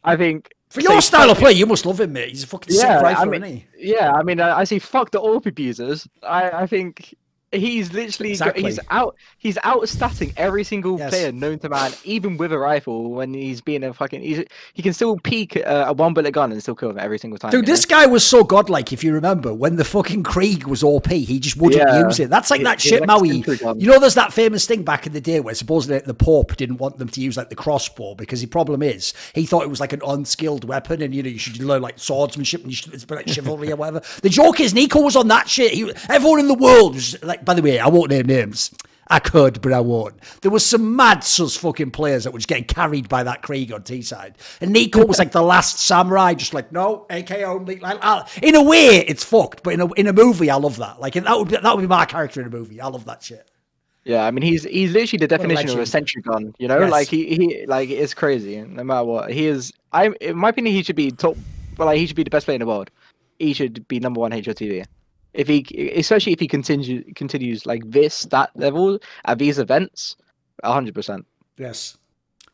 I 0.04 0.16
think 0.16 0.54
For 0.70 0.81
your 0.83 1.00
style 1.00 1.31
of 1.31 1.38
play, 1.38 1.52
you 1.52 1.64
must 1.66 1.87
love 1.87 2.00
him, 2.00 2.12
mate. 2.12 2.28
He's 2.31 2.42
a 2.42 2.46
fucking 2.46 2.74
sick 2.74 2.85
Yeah, 2.85 3.00
I 3.00 3.24
mean, 3.24 3.42
isn't 3.42 3.57
he? 3.57 3.66
yeah. 3.78 4.12
I 4.12 4.22
mean, 4.22 4.38
I, 4.40 4.59
I 4.61 4.64
say 4.64 4.78
fuck 4.78 5.11
the 5.11 5.18
AWP 5.20 5.46
abusers. 5.46 6.07
I, 6.22 6.50
I 6.50 6.66
think 6.66 7.14
he's 7.52 7.92
literally 7.92 8.37
got- 8.37 8.56
he's 8.56 8.78
out. 8.90 9.16
He's 9.38 9.56
outstatting 9.58 10.32
every 10.37 10.64
single 10.64 10.98
Yes. 10.98 11.11
player 11.11 11.32
known 11.32 11.58
to 11.61 11.68
man, 11.68 11.92
even 12.04 12.37
with 12.37 12.52
a 12.52 12.58
rifle. 12.58 13.11
When 13.12 13.32
he's 13.32 13.61
being 13.61 13.84
a 13.84 13.94
fucking, 13.94 14.20
he's, 14.20 14.44
he 14.74 14.82
can 14.82 14.92
still 14.92 15.16
peek 15.18 15.56
uh, 15.56 15.87
a 15.88 15.92
one 15.92 16.12
bullet 16.14 16.32
gun 16.32 16.52
and 16.52 16.61
still 16.62 16.74
kill 16.74 16.88
them 16.88 16.98
every 16.98 17.18
single 17.18 17.38
time. 17.38 17.50
Dude, 17.50 17.61
you 17.61 17.62
know? 17.66 17.72
this 17.72 17.84
guy 17.84 18.06
was 18.06 18.24
so 18.24 18.44
godlike, 18.44 18.92
if 18.92 19.02
you 19.02 19.12
remember, 19.14 19.54
when 19.54 19.76
the 19.76 19.84
fucking 19.84 20.22
Krieg 20.24 20.64
was 20.66 20.82
OP, 20.82 21.06
he 21.08 21.38
just 21.38 21.56
wouldn't 21.56 21.80
Yeah. 21.82 22.06
use 22.06 22.20
it. 22.20 22.30
That's 22.30 22.50
like 22.50 22.58
He- 22.61 22.64
that 22.64 22.80
shit, 22.80 23.06
Maui. 23.06 23.42
You 23.78 23.87
know, 23.90 23.98
there's 23.98 24.14
that 24.14 24.32
famous 24.32 24.66
thing 24.66 24.82
back 24.82 25.06
in 25.06 25.12
the 25.12 25.20
day 25.20 25.40
where 25.40 25.54
supposedly 25.54 25.98
the 26.00 26.14
Pope 26.14 26.56
didn't 26.56 26.78
want 26.78 26.98
them 26.98 27.08
to 27.08 27.20
use 27.20 27.37
like 27.37 27.48
the 27.48 27.56
crossbow 27.56 28.14
because 28.14 28.40
the 28.40 28.46
problem 28.46 28.82
is 28.82 29.14
he 29.34 29.46
thought 29.46 29.62
it 29.62 29.70
was 29.70 29.80
like 29.80 29.92
an 29.92 30.02
unskilled 30.06 30.64
weapon 30.64 31.00
and, 31.02 31.14
you 31.14 31.22
know, 31.22 31.28
you 31.28 31.38
should 31.38 31.62
learn 31.62 31.80
like 31.82 31.98
swordsmanship 31.98 32.62
and 32.62 32.70
you 32.70 32.76
should, 32.76 33.11
like 33.11 33.28
chivalry 33.28 33.70
or 33.72 33.76
whatever. 33.76 34.02
The 34.22 34.28
joke 34.28 34.61
is 34.61 34.74
NiKo 34.74 35.02
was 35.04 35.16
on 35.16 35.28
that 35.28 35.48
shit. 35.48 35.72
He, 35.72 35.90
everyone 36.08 36.40
in 36.40 36.48
the 36.48 36.54
world 36.54 36.94
was 36.94 37.16
like, 37.22 37.38
by 37.44 37.55
the 37.55 37.62
way, 37.62 37.79
I 37.79 37.88
won't 37.88 38.11
name 38.11 38.27
names. 38.27 38.70
I 39.11 39.20
could, 39.20 39.62
but 39.62 39.72
I 39.72 39.81
won't. 39.81 40.14
There 40.42 40.51
was 40.51 40.66
some 40.66 40.94
mad 40.94 41.24
sus 41.24 41.57
fucking 41.57 41.92
players 41.92 42.24
that 42.24 42.33
were 42.33 42.38
just 42.40 42.48
getting 42.48 42.64
carried 42.64 43.09
by 43.09 43.22
that 43.22 43.40
Krieg 43.40 43.72
on 43.72 43.83
T 43.83 44.03
side. 44.03 44.37
And 44.61 44.74
NiKo 44.74 45.09
was 45.09 45.18
like 45.18 45.33
the 45.33 45.40
last 45.40 45.79
samurai, 45.79 46.35
just 46.35 46.53
like, 46.53 46.72
no, 46.72 47.07
AK 47.09 47.31
only. 47.42 47.77
Like, 47.79 47.98
I, 48.03 48.29
in 48.42 48.55
a 48.55 48.62
way, 48.62 48.98
it's 49.09 49.24
fucked, 49.24 49.62
but 49.62 49.72
in 49.72 49.81
a, 49.81 49.90
in 49.94 50.09
a 50.09 50.12
movie, 50.12 50.51
I 50.51 50.57
love 50.57 50.77
that. 50.77 51.01
Like, 51.01 51.14
that 51.14 51.38
would, 51.38 51.48
be, 51.48 51.57
that 51.57 51.74
would 51.74 51.81
be 51.81 51.87
my 51.87 52.05
character 52.05 52.42
in 52.42 52.48
a 52.48 52.51
movie. 52.51 52.83
I 52.83 52.88
love 52.88 53.07
that 53.07 53.22
shit. 53.22 53.51
Yeah, 54.05 54.24
I 54.24 54.31
mean, 54.31 54.42
he's 54.42 54.64
he's 54.64 54.92
literally 54.92 55.18
the 55.18 55.29
definition 55.29 55.68
of 55.70 55.79
a 55.79 55.85
sentry 55.87 56.22
gun. 56.22 56.55
You 56.59 56.68
know, 56.68 56.79
Yes. 56.81 56.90
like 56.90 57.09
he, 57.09 57.27
he 57.35 57.66
like 57.66 57.90
it's 57.90 58.14
crazy. 58.14 58.61
No 58.62 58.83
matter 58.85 59.05
what, 59.05 59.31
he 59.31 59.46
is. 59.46 59.70
I, 59.92 60.09
in 60.20 60.37
my 60.37 60.48
opinion, 60.51 60.74
he 60.74 60.83
should 60.83 60.96
be 60.96 61.11
top. 61.11 61.37
Well, 61.77 61.87
like 61.87 61.98
he 61.98 62.07
should 62.07 62.16
be 62.16 62.24
the 62.24 62.31
best 62.31 62.46
player 62.46 62.55
in 62.57 62.61
the 62.61 62.66
world. 62.66 62.90
He 63.38 63.53
should 63.53 63.87
be 63.88 64.01
number 64.01 64.20
one 64.20 64.33
HLTV. 64.33 64.85
If 65.34 65.48
he, 65.48 65.92
especially 65.94 66.32
if 66.32 66.40
he 66.40 66.48
continues 66.48 67.04
continues 67.14 67.66
like 67.66 67.82
this 67.90 68.22
that 68.26 68.50
level 68.56 68.98
at 69.24 69.38
these 69.38 69.58
events, 69.58 70.16
hundred 70.64 70.94
percent. 70.94 71.26
Yes. 71.56 71.96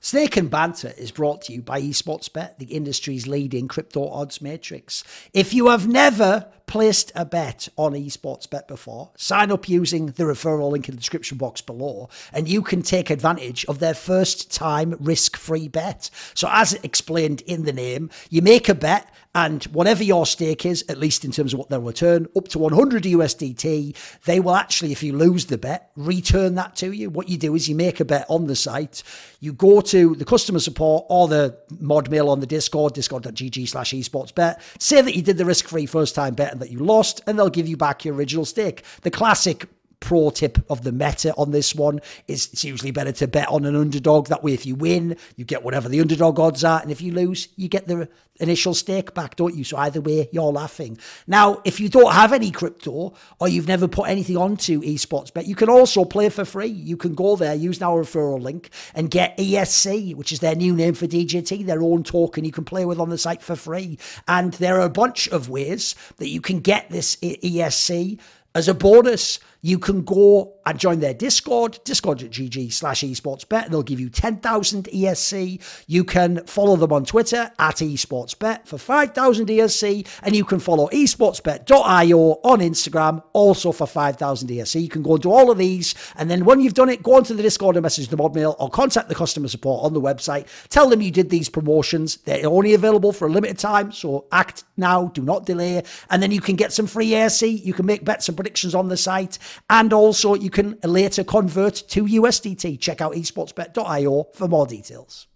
Snake 0.01 0.37
and 0.37 0.51
Banter 0.51 0.93
is 0.99 1.11
brought 1.11 1.41
to 1.43 1.55
you 1.55 1.63
by 1.63 1.81
eSportsBet, 1.81 2.59
the 2.59 2.67
industry's 2.67 3.27
leading 3.27 3.69
crypto 3.69 4.07
odds 4.07 4.43
matrix. 4.43 5.03
If 5.33 5.55
you 5.55 5.69
have 5.69 5.89
never 5.89 6.47
placed 6.67 7.13
a 7.15 7.25
bet 7.25 7.69
on 7.77 7.93
esports 7.93 8.49
bet 8.49 8.67
before, 8.67 9.11
sign 9.17 9.51
up 9.51 9.69
using 9.69 10.07
the 10.07 10.25
referral 10.25 10.71
link 10.71 10.89
in 10.89 10.95
the 10.95 11.01
description 11.01 11.39
box 11.39 11.61
below, 11.61 12.09
and 12.33 12.49
you 12.49 12.63
can 12.63 12.83
take 12.83 13.11
advantage 13.11 13.65
of 13.67 13.79
their 13.79 13.95
first 13.95 14.53
time 14.53 14.95
risk 15.01 15.37
free 15.37 15.69
bet. 15.69 16.11
So, 16.35 16.49
as 16.51 16.75
explained 16.83 17.43
in 17.43 17.65
the 17.65 17.73
name, 17.73 18.11
you 18.31 18.43
make 18.43 18.69
a 18.69 18.75
bet 18.75 19.13
and 19.35 19.65
whatever 19.65 20.05
your 20.05 20.27
stake 20.27 20.65
is, 20.65 20.85
at 20.89 20.99
least 20.99 21.25
in 21.25 21.33
terms 21.33 21.53
of 21.53 21.59
what 21.59 21.69
they'll 21.69 21.81
return, 21.81 22.29
up 22.37 22.47
to 22.49 22.59
100 22.59 23.03
USDT, 23.03 23.97
they 24.25 24.39
will 24.39 24.55
actually, 24.55 24.93
if 24.93 25.03
you 25.03 25.13
lose 25.13 25.47
the 25.47 25.59
bet, 25.59 25.91
return 25.97 26.55
that 26.55 26.77
to 26.77 26.93
you. 26.93 27.11
What 27.11 27.29
you 27.29 27.37
do 27.37 27.55
is 27.57 27.69
you 27.69 27.75
make 27.75 27.99
a 27.99 28.05
bet 28.05 28.27
on 28.29 28.47
the 28.47 28.55
site, 28.55 29.03
you 29.41 29.53
go 29.53 29.81
to 29.81 30.15
the 30.15 30.25
customer 30.25 30.61
support 30.61 31.07
or 31.09 31.27
the 31.27 31.59
mod 31.81 32.11
mail 32.11 32.31
on 32.31 32.39
the 32.39 32.47
Discord, 32.47 32.95
discord.gg 32.95 33.69
slash 33.69 33.93
esportsbet, 33.93 34.61
say 34.79 35.03
that 35.03 35.17
you 35.17 35.23
did 35.23 35.37
the 35.37 35.45
risk 35.45 35.67
free 35.67 35.87
first 35.87 36.15
time 36.15 36.35
bet 36.35 36.54
that 36.61 36.71
you 36.71 36.79
lost, 36.79 37.21
and 37.27 37.39
they'll 37.39 37.49
give 37.51 37.69
you 37.69 37.77
back 37.77 38.05
your 38.05 38.15
original 38.15 38.45
stake. 38.45 38.83
The 39.03 39.11
classic 39.11 39.67
pro 40.05 40.29
tip 40.29 40.59
of 40.71 40.85
the 40.85 40.93
meta 40.93 41.35
on 41.37 41.51
this 41.51 41.75
one 41.75 41.99
is 42.29 42.51
it's 42.53 42.63
usually 42.63 42.91
better 42.91 43.11
to 43.11 43.27
bet 43.27 43.49
on 43.49 43.65
an 43.65 43.75
underdog. 43.75 44.29
That 44.29 44.45
way, 44.45 44.53
if 44.53 44.67
you 44.67 44.75
win, 44.75 45.17
you 45.37 45.47
get 45.47 45.65
whatever 45.65 45.89
the 45.89 46.03
underdog 46.03 46.39
odds 46.39 46.63
are. 46.63 46.81
And 46.83 46.91
if 46.91 47.01
you 47.01 47.13
lose, 47.13 47.49
you 47.57 47.69
get 47.69 47.87
the 47.87 48.09
initial 48.39 48.75
stake 48.75 49.15
back, 49.15 49.37
don't 49.37 49.55
you? 49.55 49.65
So 49.65 49.79
either 49.79 50.03
way, 50.03 50.29
you're 50.31 50.53
laughing. 50.53 50.99
Now, 51.27 51.63
if 51.65 51.81
you 51.81 51.89
don't 51.89 52.13
have 52.13 52.35
any 52.35 52.51
crypto 52.51 53.15
or 53.41 53.49
you've 53.49 53.67
never 53.67 53.89
put 53.89 54.11
anything 54.11 54.37
onto 54.37 54.83
esports 54.83 55.33
bet, 55.33 55.47
you 55.47 55.55
can 55.55 55.71
also 55.71 56.05
play 56.05 56.29
for 56.29 56.45
free. 56.45 56.67
You 56.67 56.99
can 56.99 57.15
go 57.15 57.37
there, 57.37 57.55
use 57.55 57.81
our 57.81 58.03
referral 58.03 58.43
link 58.43 58.69
and 58.95 59.11
get 59.11 59.39
ESC, 59.39 60.15
which 60.15 60.33
is 60.33 60.41
their 60.41 60.55
new 60.55 60.75
name 60.77 60.93
for 60.93 61.07
DJT, 61.07 61.65
their 61.65 61.83
own 61.83 62.03
token 62.03 62.45
you 62.45 62.53
can 62.53 62.65
play 62.65 62.85
with 62.85 63.01
on 63.01 63.09
the 63.09 63.17
site 63.17 63.43
for 63.43 63.57
free. 63.57 63.99
And 64.29 64.53
there 64.55 64.77
are 64.77 64.87
a 64.87 64.91
bunch 64.91 65.29
of 65.29 65.49
ways 65.49 65.95
that 66.19 66.29
you 66.29 66.43
can 66.43 66.61
get 66.61 66.91
this 66.91 67.17
ESC 67.17 68.19
as 68.55 68.69
a 68.69 68.75
bonus 68.75 69.41
you 69.65 69.79
can 69.79 70.05
go 70.05 70.53
and 70.67 70.79
join 70.79 71.01
their 71.01 71.15
Discord, 71.15 71.79
discord.gg 71.85 72.71
slash 72.71 73.01
esportsbet, 73.03 73.71
they'll 73.71 73.83
give 73.83 73.99
you 73.99 74.11
10,000 74.11 74.85
ESC. 74.85 75.85
You 75.87 76.05
can 76.05 76.45
follow 76.45 76.77
them 76.77 76.93
on 76.93 77.07
Twitter 77.07 77.51
at 77.59 77.77
esportsbet 77.77 78.67
for 78.67 78.77
5,000 78.77 79.47
ESC, 79.47 80.07
and 80.23 80.37
you 80.37 80.45
can 80.45 80.59
follow 80.59 80.89
esportsbet.io 80.89 82.19
on 82.19 82.59
Instagram 82.61 83.23
also 83.33 83.73
for 83.73 83.87
5,000 83.87 84.51
ESC. 84.51 84.83
You 84.83 84.89
can 84.91 85.03
go 85.03 85.15
and 85.15 85.23
do 85.23 85.31
all 85.31 85.51
of 85.51 85.57
these, 85.57 85.95
and 86.17 86.31
then 86.31 86.45
when 86.45 86.61
you've 86.61 86.75
done 86.75 86.91
it, 86.91 87.03
go 87.03 87.15
onto 87.15 87.33
the 87.33 87.43
Discord 87.43 87.77
and 87.77 87.83
message 87.83 88.09
the 88.09 88.19
mod 88.19 88.35
mail 88.35 88.57
or 88.59 88.69
contact 88.69 89.09
the 89.09 89.15
customer 89.15 89.49
support 89.49 89.83
on 89.83 89.95
the 89.95 90.01
website. 90.01 90.47
Tell 90.69 90.91
them 90.91 91.01
you 91.01 91.11
did 91.11 91.31
these 91.31 91.49
promotions. 91.49 92.19
They're 92.19 92.47
only 92.47 92.75
available 92.75 93.13
for 93.13 93.29
a 93.29 93.31
limited 93.31 93.59
time, 93.59 93.93
so 93.93 94.27
act 94.31 94.65
now, 94.77 95.07
do 95.07 95.23
not 95.23 95.47
delay, 95.47 95.83
and 96.11 96.23
then 96.23 96.33
you 96.33 96.43
can 96.43 96.57
get 96.57 96.71
some 96.71 96.87
free 96.87 97.11
ESC. 97.13 97.65
You 97.65 97.73
can 97.73 97.87
make 97.87 98.05
bets 98.05 98.29
and 98.29 98.37
predictions 98.37 98.75
on 98.75 98.89
the 98.89 98.99
site. 98.99 99.39
And 99.71 99.93
also, 99.93 100.35
you 100.35 100.51
can 100.51 100.79
later 100.85 101.25
convert 101.25 101.75
to 101.89 102.05
USDT. 102.05 102.81
Check 102.81 103.01
out 103.01 103.13
esportsbet.io 103.13 104.29
for 104.35 104.49
more 104.49 104.67
details. 104.67 105.27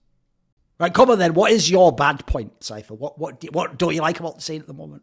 Right, 0.80 0.94
come 0.94 1.10
on 1.10 1.18
then. 1.18 1.34
What 1.34 1.50
is 1.50 1.70
your 1.70 1.92
bad 1.92 2.24
point, 2.26 2.62
Cypher? 2.62 2.94
What 2.94 3.18
what 3.18 3.44
what 3.52 3.78
don't 3.78 3.94
you 3.94 4.00
like 4.00 4.20
about 4.20 4.36
the 4.36 4.42
scene 4.42 4.60
at 4.60 4.68
the 4.68 4.74
moment? 4.74 5.02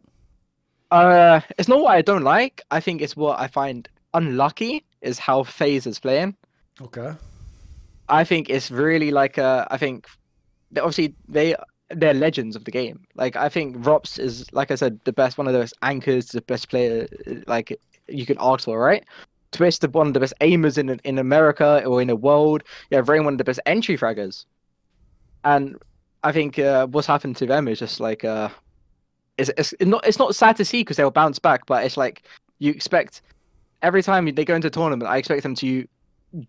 Uh, 0.90 1.40
it's 1.58 1.68
not 1.68 1.80
what 1.80 1.94
I 1.94 2.00
don't 2.00 2.22
like. 2.22 2.62
I 2.70 2.80
think 2.80 3.02
it's 3.02 3.16
what 3.16 3.38
I 3.38 3.48
find 3.48 3.88
unlucky 4.14 4.84
is 5.02 5.18
how 5.18 5.42
FaZe 5.42 5.86
is 5.86 5.98
playing. 5.98 6.36
Okay. 6.80 7.12
I 8.08 8.24
think 8.24 8.48
it's 8.48 8.70
really 8.70 9.10
like 9.10 9.36
uh, 9.38 9.66
I 9.70 9.76
think 9.76 10.06
obviously 10.76 11.14
they 11.28 11.54
they're 11.90 12.14
legends 12.14 12.56
of 12.56 12.64
the 12.64 12.70
game. 12.70 13.04
Like 13.14 13.36
I 13.36 13.48
think 13.48 13.76
ropz 13.78 14.18
is 14.18 14.50
like 14.52 14.70
I 14.70 14.76
said 14.76 15.00
the 15.04 15.12
best 15.12 15.36
one 15.36 15.46
of 15.46 15.52
the 15.52 15.60
best 15.60 15.74
anchors, 15.82 16.28
the 16.28 16.40
best 16.40 16.70
player 16.70 17.06
like 17.46 17.78
you 18.08 18.26
could 18.26 18.38
ask 18.40 18.64
for, 18.64 18.78
right? 18.78 19.04
Twistzz, 19.52 19.90
one 19.92 20.08
of 20.08 20.14
the 20.14 20.20
best 20.20 20.34
aimers 20.40 20.78
in 20.78 21.00
in 21.04 21.18
America 21.18 21.82
or 21.86 22.02
in 22.02 22.08
the 22.08 22.16
world. 22.16 22.62
Yeah, 22.90 23.00
very 23.00 23.20
one 23.20 23.34
of 23.34 23.38
the 23.38 23.44
best 23.44 23.60
entry 23.66 23.96
fraggers. 23.96 24.44
And 25.44 25.76
I 26.22 26.32
think 26.32 26.58
uh, 26.58 26.86
what's 26.88 27.06
happened 27.06 27.36
to 27.36 27.46
them 27.46 27.68
is 27.68 27.78
just 27.78 28.00
like 28.00 28.24
uh, 28.24 28.48
it's, 29.38 29.50
it's 29.56 29.74
not 29.80 30.06
it's 30.06 30.18
not 30.18 30.34
sad 30.34 30.56
to 30.56 30.64
see 30.64 30.80
because 30.80 30.96
they'll 30.96 31.10
bounce 31.10 31.38
back, 31.38 31.66
but 31.66 31.84
it's 31.84 31.96
like 31.96 32.22
you 32.58 32.72
expect 32.72 33.22
every 33.82 34.02
time 34.02 34.26
they 34.34 34.44
go 34.44 34.54
into 34.54 34.68
a 34.68 34.70
tournament, 34.70 35.08
I 35.08 35.18
expect 35.18 35.42
them 35.42 35.54
to 35.56 35.86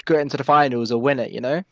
go 0.05 0.17
into 0.17 0.37
the 0.37 0.43
finals 0.43 0.91
or 0.91 0.99
win 0.99 1.19
it, 1.19 1.31
you 1.31 1.41
know, 1.41 1.63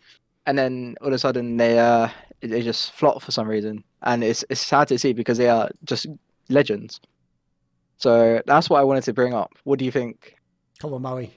and 0.45 0.57
then 0.57 0.95
all 1.01 1.07
of 1.07 1.13
a 1.13 1.19
sudden 1.19 1.57
they 1.57 1.79
uh 1.79 2.09
they 2.41 2.61
just 2.61 2.91
flop 2.93 3.21
for 3.21 3.31
some 3.31 3.47
reason, 3.47 3.83
and 4.03 4.23
it's 4.23 4.45
it's 4.49 4.61
sad 4.61 4.87
to 4.89 4.99
see 4.99 5.13
because 5.13 5.37
they 5.37 5.49
are 5.49 5.69
just 5.83 6.07
legends. 6.49 7.01
So 7.97 8.41
that's 8.45 8.69
what 8.69 8.79
I 8.79 8.83
wanted 8.83 9.03
to 9.05 9.13
bring 9.13 9.33
up. 9.33 9.53
What 9.63 9.79
do 9.79 9.85
you 9.85 9.91
think? 9.91 10.35
Come 10.79 10.93
on, 10.93 11.01
Maui. 11.01 11.33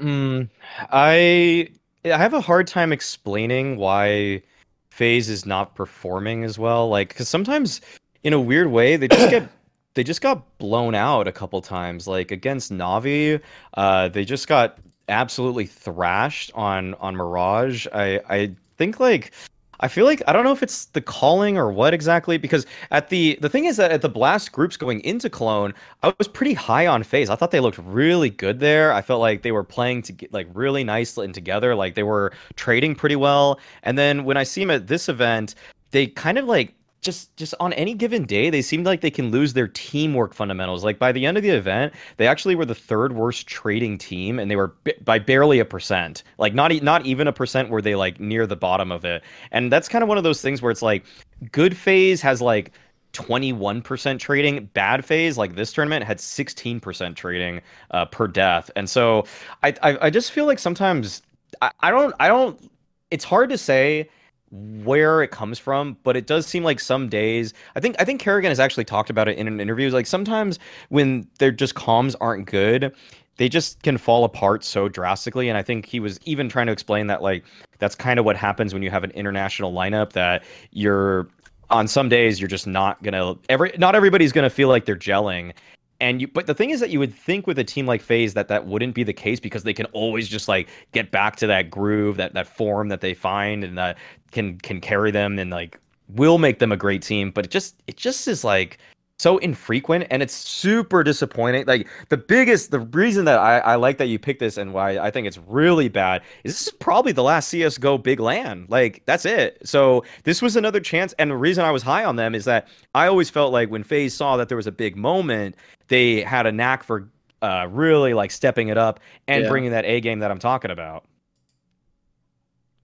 Mm, 0.00 0.48
I 0.92 1.68
I 2.04 2.16
have 2.16 2.34
a 2.34 2.40
hard 2.40 2.66
time 2.66 2.92
explaining 2.92 3.76
why 3.76 4.42
FaZe 4.90 5.28
is 5.28 5.46
not 5.46 5.74
performing 5.74 6.44
as 6.44 6.58
well. 6.58 6.88
Like, 6.88 7.08
because 7.08 7.28
sometimes, 7.28 7.80
in 8.22 8.32
a 8.32 8.40
weird 8.40 8.68
way, 8.68 8.96
they 8.96 9.08
just 9.08 9.30
get 9.30 9.48
they 9.94 10.04
just 10.04 10.20
got 10.20 10.58
blown 10.58 10.94
out 10.94 11.26
a 11.26 11.32
couple 11.32 11.60
times. 11.60 12.06
Like 12.06 12.30
against 12.30 12.72
Navi, 12.72 13.40
uh, 13.74 14.08
they 14.08 14.24
just 14.24 14.48
got 14.48 14.78
absolutely 15.08 15.66
thrashed 15.66 16.52
on 16.54 16.94
on 16.94 17.16
Mirage. 17.16 17.86
I 17.92 18.20
I 18.28 18.54
think 18.76 19.00
like 19.00 19.32
I 19.80 19.88
feel 19.88 20.04
like 20.04 20.22
I 20.26 20.32
don't 20.32 20.44
know 20.44 20.52
if 20.52 20.62
it's 20.62 20.86
the 20.86 21.00
calling 21.00 21.56
or 21.58 21.70
what 21.72 21.94
exactly 21.94 22.38
because 22.38 22.66
at 22.90 23.08
the 23.08 23.38
the 23.40 23.48
thing 23.48 23.64
is 23.66 23.76
that 23.76 23.90
at 23.90 24.02
the 24.02 24.08
blast 24.08 24.52
groups 24.52 24.76
going 24.76 25.00
into 25.00 25.28
Cologne, 25.30 25.74
I 26.02 26.14
was 26.18 26.28
pretty 26.28 26.54
high 26.54 26.86
on 26.86 27.02
FaZe. 27.02 27.30
I 27.30 27.36
thought 27.36 27.50
they 27.50 27.60
looked 27.60 27.78
really 27.78 28.30
good 28.30 28.60
there. 28.60 28.92
I 28.92 29.02
felt 29.02 29.20
like 29.20 29.42
they 29.42 29.52
were 29.52 29.64
playing 29.64 30.02
to 30.02 30.12
get 30.12 30.32
like 30.32 30.48
really 30.54 30.84
nice 30.84 31.16
and 31.16 31.34
together, 31.34 31.74
like 31.74 31.94
they 31.94 32.02
were 32.02 32.32
trading 32.56 32.94
pretty 32.94 33.16
well. 33.16 33.60
And 33.82 33.98
then 33.98 34.24
when 34.24 34.36
I 34.36 34.42
see 34.44 34.60
them 34.62 34.70
at 34.70 34.86
this 34.86 35.08
event, 35.08 35.54
they 35.90 36.06
kind 36.06 36.38
of 36.38 36.46
like 36.46 36.74
just 37.00 37.34
just 37.36 37.54
on 37.60 37.72
any 37.74 37.94
given 37.94 38.24
day 38.24 38.50
they 38.50 38.62
seemed 38.62 38.86
like 38.86 39.00
they 39.00 39.10
can 39.10 39.30
lose 39.30 39.52
their 39.52 39.68
teamwork 39.68 40.34
fundamentals. 40.34 40.84
Like 40.84 40.98
by 40.98 41.12
the 41.12 41.26
end 41.26 41.36
of 41.36 41.42
the 41.42 41.50
event 41.50 41.92
they 42.16 42.26
actually 42.26 42.54
were 42.54 42.64
the 42.64 42.74
third 42.74 43.14
worst 43.14 43.46
trading 43.46 43.98
team 43.98 44.38
and 44.38 44.50
they 44.50 44.56
were 44.56 44.74
b- 44.84 44.94
by 45.04 45.18
barely 45.18 45.58
a 45.58 45.64
percent. 45.64 46.22
Like 46.38 46.54
not 46.54 46.72
e- 46.72 46.80
not 46.80 47.06
even 47.06 47.28
a 47.28 47.32
percent 47.32 47.70
were 47.70 47.82
they 47.82 47.94
like 47.94 48.20
near 48.20 48.46
the 48.46 48.56
bottom 48.56 48.90
of 48.90 49.04
it. 49.04 49.22
And 49.52 49.70
that's 49.70 49.88
kind 49.88 50.02
of 50.02 50.08
one 50.08 50.18
of 50.18 50.24
those 50.24 50.42
things 50.42 50.62
where 50.62 50.70
it's 50.70 50.82
like 50.82 51.04
good 51.52 51.76
FaZe 51.76 52.20
has 52.22 52.42
like 52.42 52.72
21% 53.12 54.18
trading 54.18 54.66
bad 54.74 55.04
FaZe, 55.04 55.38
like 55.38 55.54
this 55.54 55.72
tournament 55.72 56.04
had 56.04 56.18
16% 56.18 57.14
trading 57.16 57.62
uh, 57.92 58.04
per 58.04 58.26
death. 58.26 58.70
And 58.76 58.90
so 58.90 59.24
I, 59.62 59.74
I 59.82 59.98
i 60.06 60.10
just 60.10 60.32
feel 60.32 60.44
like 60.44 60.58
sometimes 60.58 61.22
I, 61.62 61.70
I 61.80 61.90
don't 61.90 62.14
i 62.20 62.28
don't 62.28 62.70
it's 63.10 63.24
hard 63.24 63.50
to 63.50 63.58
say 63.58 64.08
where 64.50 65.22
it 65.22 65.30
comes 65.30 65.58
from, 65.58 65.96
but 66.02 66.16
it 66.16 66.26
does 66.26 66.46
seem 66.46 66.62
like 66.62 66.80
some 66.80 67.08
days. 67.08 67.52
I 67.74 67.80
think 67.80 67.96
I 67.98 68.04
think 68.04 68.22
karrigan 68.22 68.48
has 68.48 68.60
actually 68.60 68.84
talked 68.84 69.10
about 69.10 69.28
it 69.28 69.36
in 69.36 69.48
an 69.48 69.60
interview. 69.60 69.90
Like 69.90 70.06
sometimes 70.06 70.58
when 70.88 71.26
their 71.38 71.50
just 71.50 71.74
comms 71.74 72.14
aren't 72.20 72.46
good, 72.46 72.94
they 73.36 73.48
just 73.48 73.82
can 73.82 73.98
fall 73.98 74.24
apart 74.24 74.64
so 74.64 74.88
drastically. 74.88 75.48
And 75.48 75.58
I 75.58 75.62
think 75.62 75.86
he 75.86 76.00
was 76.00 76.18
even 76.24 76.48
trying 76.48 76.66
to 76.66 76.72
explain 76.72 77.08
that 77.08 77.22
like 77.22 77.44
that's 77.78 77.94
kind 77.94 78.18
of 78.18 78.24
what 78.24 78.36
happens 78.36 78.72
when 78.72 78.82
you 78.82 78.90
have 78.90 79.04
an 79.04 79.10
international 79.12 79.72
lineup 79.72 80.12
that 80.12 80.44
you're 80.70 81.28
on 81.68 81.88
some 81.88 82.08
days 82.08 82.40
you're 82.40 82.48
just 82.48 82.66
not 82.66 83.02
gonna 83.02 83.34
every 83.48 83.72
not 83.76 83.96
everybody's 83.96 84.30
gonna 84.30 84.48
feel 84.48 84.68
like 84.68 84.84
they're 84.84 84.96
gelling 84.96 85.52
and 86.00 86.20
you 86.20 86.28
but 86.28 86.46
the 86.46 86.54
thing 86.54 86.70
is 86.70 86.80
that 86.80 86.90
you 86.90 86.98
would 86.98 87.14
think 87.14 87.46
with 87.46 87.58
a 87.58 87.64
team 87.64 87.86
like 87.86 88.02
FaZe 88.02 88.34
that 88.34 88.48
that 88.48 88.66
wouldn't 88.66 88.94
be 88.94 89.02
the 89.02 89.12
case 89.12 89.40
because 89.40 89.62
they 89.62 89.72
can 89.72 89.86
always 89.86 90.28
just 90.28 90.48
like 90.48 90.68
get 90.92 91.10
back 91.10 91.36
to 91.36 91.46
that 91.46 91.70
groove 91.70 92.16
that 92.16 92.34
that 92.34 92.46
form 92.46 92.88
that 92.88 93.00
they 93.00 93.14
find 93.14 93.64
and 93.64 93.78
that 93.78 93.96
can 94.30 94.58
can 94.58 94.80
carry 94.80 95.10
them 95.10 95.38
and 95.38 95.50
like 95.50 95.78
will 96.08 96.38
make 96.38 96.58
them 96.58 96.72
a 96.72 96.76
great 96.76 97.02
team. 97.02 97.30
But 97.30 97.46
it 97.46 97.50
just 97.50 97.82
it 97.86 97.96
just 97.96 98.28
is 98.28 98.44
like 98.44 98.78
so 99.18 99.38
infrequent 99.38 100.06
and 100.10 100.22
it's 100.22 100.34
super 100.34 101.02
disappointing. 101.02 101.64
Like 101.66 101.88
the 102.10 102.16
biggest, 102.16 102.70
the 102.70 102.80
reason 102.80 103.24
that 103.24 103.38
I, 103.38 103.58
I 103.58 103.74
like 103.76 103.98
that 103.98 104.06
you 104.06 104.18
picked 104.18 104.40
this 104.40 104.58
and 104.58 104.74
why 104.74 104.98
I 104.98 105.10
think 105.10 105.26
it's 105.26 105.38
really 105.38 105.88
bad 105.88 106.22
is 106.44 106.52
this 106.52 106.66
is 106.66 106.72
probably 106.74 107.12
the 107.12 107.22
last 107.22 107.52
CSGO 107.52 108.02
big 108.02 108.20
LAN. 108.20 108.66
Like 108.68 109.02
that's 109.06 109.24
it. 109.24 109.58
So 109.64 110.04
this 110.24 110.42
was 110.42 110.56
another 110.56 110.80
chance. 110.80 111.14
And 111.18 111.30
the 111.30 111.36
reason 111.36 111.64
I 111.64 111.70
was 111.70 111.82
high 111.82 112.04
on 112.04 112.16
them 112.16 112.34
is 112.34 112.44
that 112.44 112.68
I 112.94 113.06
always 113.06 113.30
felt 113.30 113.52
like 113.52 113.70
when 113.70 113.82
FaZe 113.82 114.14
saw 114.14 114.36
that 114.36 114.48
there 114.48 114.56
was 114.56 114.66
a 114.66 114.72
big 114.72 114.96
moment, 114.96 115.56
they 115.88 116.20
had 116.20 116.46
a 116.46 116.52
knack 116.52 116.82
for 116.82 117.08
uh, 117.40 117.68
really 117.70 118.12
like 118.12 118.30
stepping 118.30 118.68
it 118.68 118.76
up 118.76 119.00
and 119.28 119.44
yeah. 119.44 119.48
bringing 119.48 119.70
that 119.70 119.86
A 119.86 120.00
game 120.00 120.18
that 120.18 120.30
I'm 120.30 120.38
talking 120.38 120.70
about. 120.70 121.04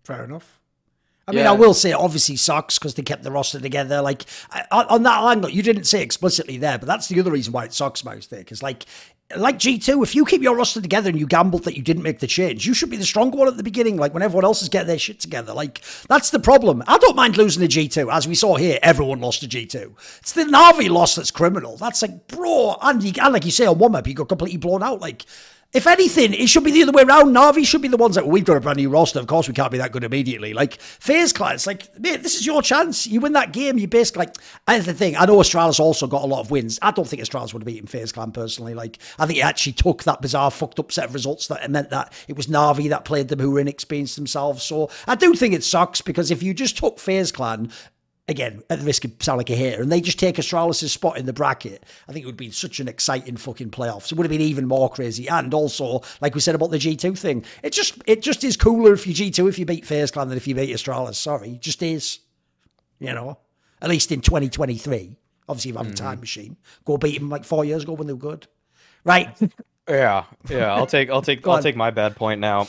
Fair 0.04 0.24
enough. 0.24 0.61
I 1.28 1.32
mean, 1.32 1.44
Yeah. 1.44 1.50
I 1.52 1.54
will 1.54 1.74
say 1.74 1.90
it 1.90 1.94
obviously 1.94 2.36
sucks 2.36 2.78
because 2.78 2.94
they 2.94 3.02
kept 3.02 3.22
the 3.22 3.30
roster 3.30 3.60
together. 3.60 4.02
Like 4.02 4.24
I- 4.50 4.64
on 4.70 5.04
that 5.04 5.22
angle, 5.22 5.50
you 5.50 5.62
didn't 5.62 5.84
say 5.84 6.02
explicitly 6.02 6.56
there, 6.56 6.78
but 6.78 6.86
that's 6.86 7.06
the 7.08 7.20
other 7.20 7.30
reason 7.30 7.52
why 7.52 7.64
it 7.64 7.72
sucks 7.72 8.04
most 8.04 8.30
there. 8.30 8.40
Because 8.40 8.62
like, 8.62 8.86
like 9.36 9.58
G 9.58 9.78
two, 9.78 10.02
if 10.02 10.14
you 10.14 10.24
keep 10.26 10.42
your 10.42 10.54
roster 10.56 10.80
together 10.82 11.08
and 11.08 11.18
you 11.18 11.26
gambled 11.26 11.64
that 11.64 11.76
you 11.76 11.82
didn't 11.82 12.02
make 12.02 12.18
the 12.18 12.26
change, 12.26 12.66
you 12.66 12.74
should 12.74 12.90
be 12.90 12.96
the 12.98 13.04
stronger 13.06 13.38
one 13.38 13.48
at 13.48 13.56
the 13.56 13.62
beginning. 13.62 13.96
Like 13.96 14.12
when 14.12 14.22
everyone 14.22 14.44
else 14.44 14.60
is 14.62 14.68
getting 14.68 14.88
their 14.88 14.98
shit 14.98 15.20
together, 15.20 15.54
like 15.54 15.80
that's 16.08 16.30
the 16.30 16.40
problem. 16.40 16.82
I 16.86 16.98
don't 16.98 17.16
mind 17.16 17.36
losing 17.38 17.62
to 17.62 17.68
G 17.68 17.88
two, 17.88 18.10
as 18.10 18.26
we 18.28 18.34
saw 18.34 18.56
here. 18.56 18.78
Everyone 18.82 19.20
lost 19.20 19.40
to 19.40 19.48
G 19.48 19.64
two. 19.64 19.94
It's 20.18 20.32
the 20.32 20.42
Navi 20.42 20.90
loss 20.90 21.14
that's 21.14 21.30
criminal. 21.30 21.76
That's 21.76 22.02
like, 22.02 22.26
bro, 22.26 22.76
and, 22.82 23.02
you, 23.02 23.12
and 23.22 23.32
like 23.32 23.44
you 23.44 23.52
say 23.52 23.64
on 23.64 23.78
one 23.78 23.92
map, 23.92 24.06
you 24.06 24.14
got 24.14 24.28
completely 24.28 24.58
blown 24.58 24.82
out. 24.82 25.00
Like. 25.00 25.24
If 25.72 25.86
anything, 25.86 26.34
it 26.34 26.48
should 26.50 26.64
be 26.64 26.70
the 26.70 26.82
other 26.82 26.92
way 26.92 27.02
around. 27.02 27.34
Navi 27.34 27.64
should 27.64 27.80
be 27.80 27.88
the 27.88 27.96
ones 27.96 28.14
that 28.16 28.26
we've 28.26 28.44
got 28.44 28.58
a 28.58 28.60
brand 28.60 28.76
new 28.76 28.90
roster. 28.90 29.18
Of 29.18 29.26
course, 29.26 29.48
we 29.48 29.54
can't 29.54 29.72
be 29.72 29.78
that 29.78 29.90
good 29.90 30.04
immediately. 30.04 30.52
Like 30.52 30.78
FaZe 30.78 31.32
Clan, 31.32 31.54
it's 31.54 31.66
like, 31.66 31.98
mate, 31.98 32.22
this 32.22 32.34
is 32.34 32.44
your 32.44 32.60
chance. 32.60 33.06
You 33.06 33.20
win 33.20 33.32
that 33.32 33.54
game, 33.54 33.78
you 33.78 33.88
basically 33.88 34.26
like. 34.26 34.36
And 34.68 34.84
the 34.84 34.92
thing, 34.92 35.16
I 35.16 35.24
know 35.24 35.36
Astralis 35.36 35.80
also 35.80 36.06
got 36.06 36.24
a 36.24 36.26
lot 36.26 36.40
of 36.40 36.50
wins. 36.50 36.78
I 36.82 36.90
don't 36.90 37.08
think 37.08 37.22
Astralis 37.22 37.54
would 37.54 37.62
have 37.62 37.66
beaten 37.66 37.86
FaZe 37.86 38.12
Clan 38.12 38.32
personally. 38.32 38.74
Like, 38.74 38.98
I 39.18 39.24
think 39.24 39.38
it 39.38 39.46
actually 39.46 39.72
took 39.72 40.02
that 40.04 40.20
bizarre, 40.20 40.50
fucked 40.50 40.78
up 40.78 40.92
set 40.92 41.06
of 41.06 41.14
results 41.14 41.46
that 41.46 41.64
it 41.64 41.70
meant 41.70 41.88
that 41.88 42.12
it 42.28 42.36
was 42.36 42.48
Navi 42.48 42.90
that 42.90 43.06
played 43.06 43.28
them 43.28 43.38
who 43.38 43.52
were 43.52 43.60
inexperienced 43.60 44.16
themselves. 44.16 44.62
So 44.62 44.90
I 45.08 45.14
do 45.14 45.34
think 45.34 45.54
it 45.54 45.64
sucks 45.64 46.02
because 46.02 46.30
if 46.30 46.42
you 46.42 46.52
just 46.52 46.76
took 46.76 46.98
FaZe 46.98 47.32
Clan 47.32 47.72
again, 48.32 48.62
at 48.68 48.80
the 48.80 48.84
risk 48.84 49.04
of 49.04 49.12
sounding 49.20 49.38
like 49.38 49.50
a 49.50 49.54
hater, 49.54 49.82
and 49.82 49.92
they 49.92 50.00
just 50.00 50.18
take 50.18 50.36
Astralis' 50.36 50.88
spot 50.88 51.16
in 51.16 51.26
the 51.26 51.32
bracket, 51.32 51.84
I 52.08 52.12
think 52.12 52.24
it 52.24 52.26
would 52.26 52.36
be 52.36 52.50
such 52.50 52.80
an 52.80 52.88
exciting 52.88 53.36
fucking 53.36 53.70
playoffs. 53.70 54.10
It 54.10 54.18
would 54.18 54.24
have 54.24 54.30
been 54.30 54.40
even 54.40 54.66
more 54.66 54.90
crazy. 54.90 55.28
And 55.28 55.54
also, 55.54 56.02
like 56.20 56.34
we 56.34 56.40
said 56.40 56.54
about 56.54 56.70
the 56.70 56.78
G2 56.78 57.16
thing, 57.16 57.44
it 57.62 57.72
just 57.72 58.02
it 58.06 58.22
just 58.22 58.42
is 58.42 58.56
cooler 58.56 58.92
if 58.92 59.06
you 59.06 59.14
G2 59.14 59.48
if 59.48 59.58
you 59.58 59.66
beat 59.66 59.86
FaZe 59.86 60.10
Clan 60.10 60.28
than 60.28 60.36
if 60.36 60.48
you 60.48 60.54
beat 60.54 60.74
Astralis. 60.74 61.14
Sorry, 61.14 61.52
it 61.52 61.60
just 61.60 61.82
is. 61.82 62.18
You 62.98 63.12
know, 63.12 63.38
at 63.80 63.90
least 63.90 64.12
in 64.12 64.20
2023. 64.20 65.16
Obviously, 65.48 65.70
you 65.70 65.76
have 65.76 65.88
a 65.88 65.92
time 65.92 66.14
mm-hmm. 66.14 66.20
machine. 66.20 66.56
Go 66.84 66.96
beat 66.96 67.18
them 67.18 67.28
like 67.28 67.44
four 67.44 67.64
years 67.64 67.82
ago 67.82 67.92
when 67.94 68.06
they 68.06 68.12
were 68.12 68.18
good. 68.18 68.46
Right. 69.04 69.36
Yeah, 69.88 70.24
yeah. 70.48 70.72
I'll 70.72 70.86
take 70.86 71.10
I'll 71.10 71.22
take 71.22 71.44
I'll 71.46 71.54
on. 71.54 71.62
take 71.62 71.74
my 71.74 71.90
bad 71.90 72.14
point 72.14 72.40
now. 72.40 72.68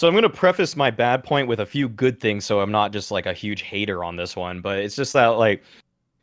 So 0.00 0.08
I'm 0.08 0.14
going 0.14 0.22
to 0.22 0.30
preface 0.30 0.76
my 0.76 0.90
bad 0.90 1.22
point 1.24 1.46
with 1.46 1.60
a 1.60 1.66
few 1.66 1.86
good 1.86 2.20
things, 2.20 2.46
so 2.46 2.60
I'm 2.60 2.72
not 2.72 2.90
just 2.90 3.10
like 3.10 3.26
a 3.26 3.34
huge 3.34 3.60
hater 3.60 4.02
on 4.02 4.16
this 4.16 4.34
one. 4.34 4.62
But 4.62 4.78
it's 4.78 4.96
just 4.96 5.12
that 5.12 5.26
like, 5.26 5.62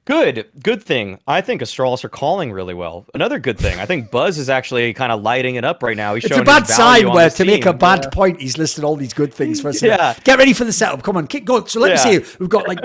good, 0.07 0.47
good 0.63 0.81
thing. 0.81 1.19
I 1.27 1.41
think 1.41 1.61
Astralis 1.61 2.03
are 2.03 2.09
calling 2.09 2.51
really 2.51 2.73
well. 2.73 3.05
Another 3.13 3.37
good 3.39 3.59
thing. 3.59 3.77
I 3.79 3.85
think 3.85 4.09
Buzz 4.09 4.37
is 4.37 4.49
actually 4.49 4.93
kind 4.93 5.11
of 5.11 5.21
lighting 5.21 5.55
it 5.55 5.65
up 5.65 5.83
right 5.83 5.95
now. 5.97 6.15
He's 6.15 6.23
It's 6.23 6.33
showing 6.33 6.41
a 6.41 6.45
bad 6.45 6.65
sign 6.65 7.09
where 7.11 7.29
to 7.29 7.45
make 7.45 7.65
a 7.65 7.71
team. 7.71 7.77
bad 7.77 8.11
point, 8.11 8.41
he's 8.41 8.57
listed 8.57 8.83
all 8.83 8.95
these 8.95 9.13
good 9.13 9.33
things 9.33 9.61
for 9.61 9.69
us. 9.69 9.81
Yeah. 9.83 10.15
Get 10.23 10.39
ready 10.39 10.53
for 10.53 10.63
the 10.63 10.71
setup. 10.71 11.03
Come 11.03 11.17
on, 11.17 11.27
kick 11.27 11.45
go. 11.45 11.63
So 11.65 11.79
let 11.79 11.97
Yeah. 12.03 12.19
me 12.19 12.23
see. 12.23 12.35
We've 12.39 12.49
got 12.49 12.67
like 12.67 12.79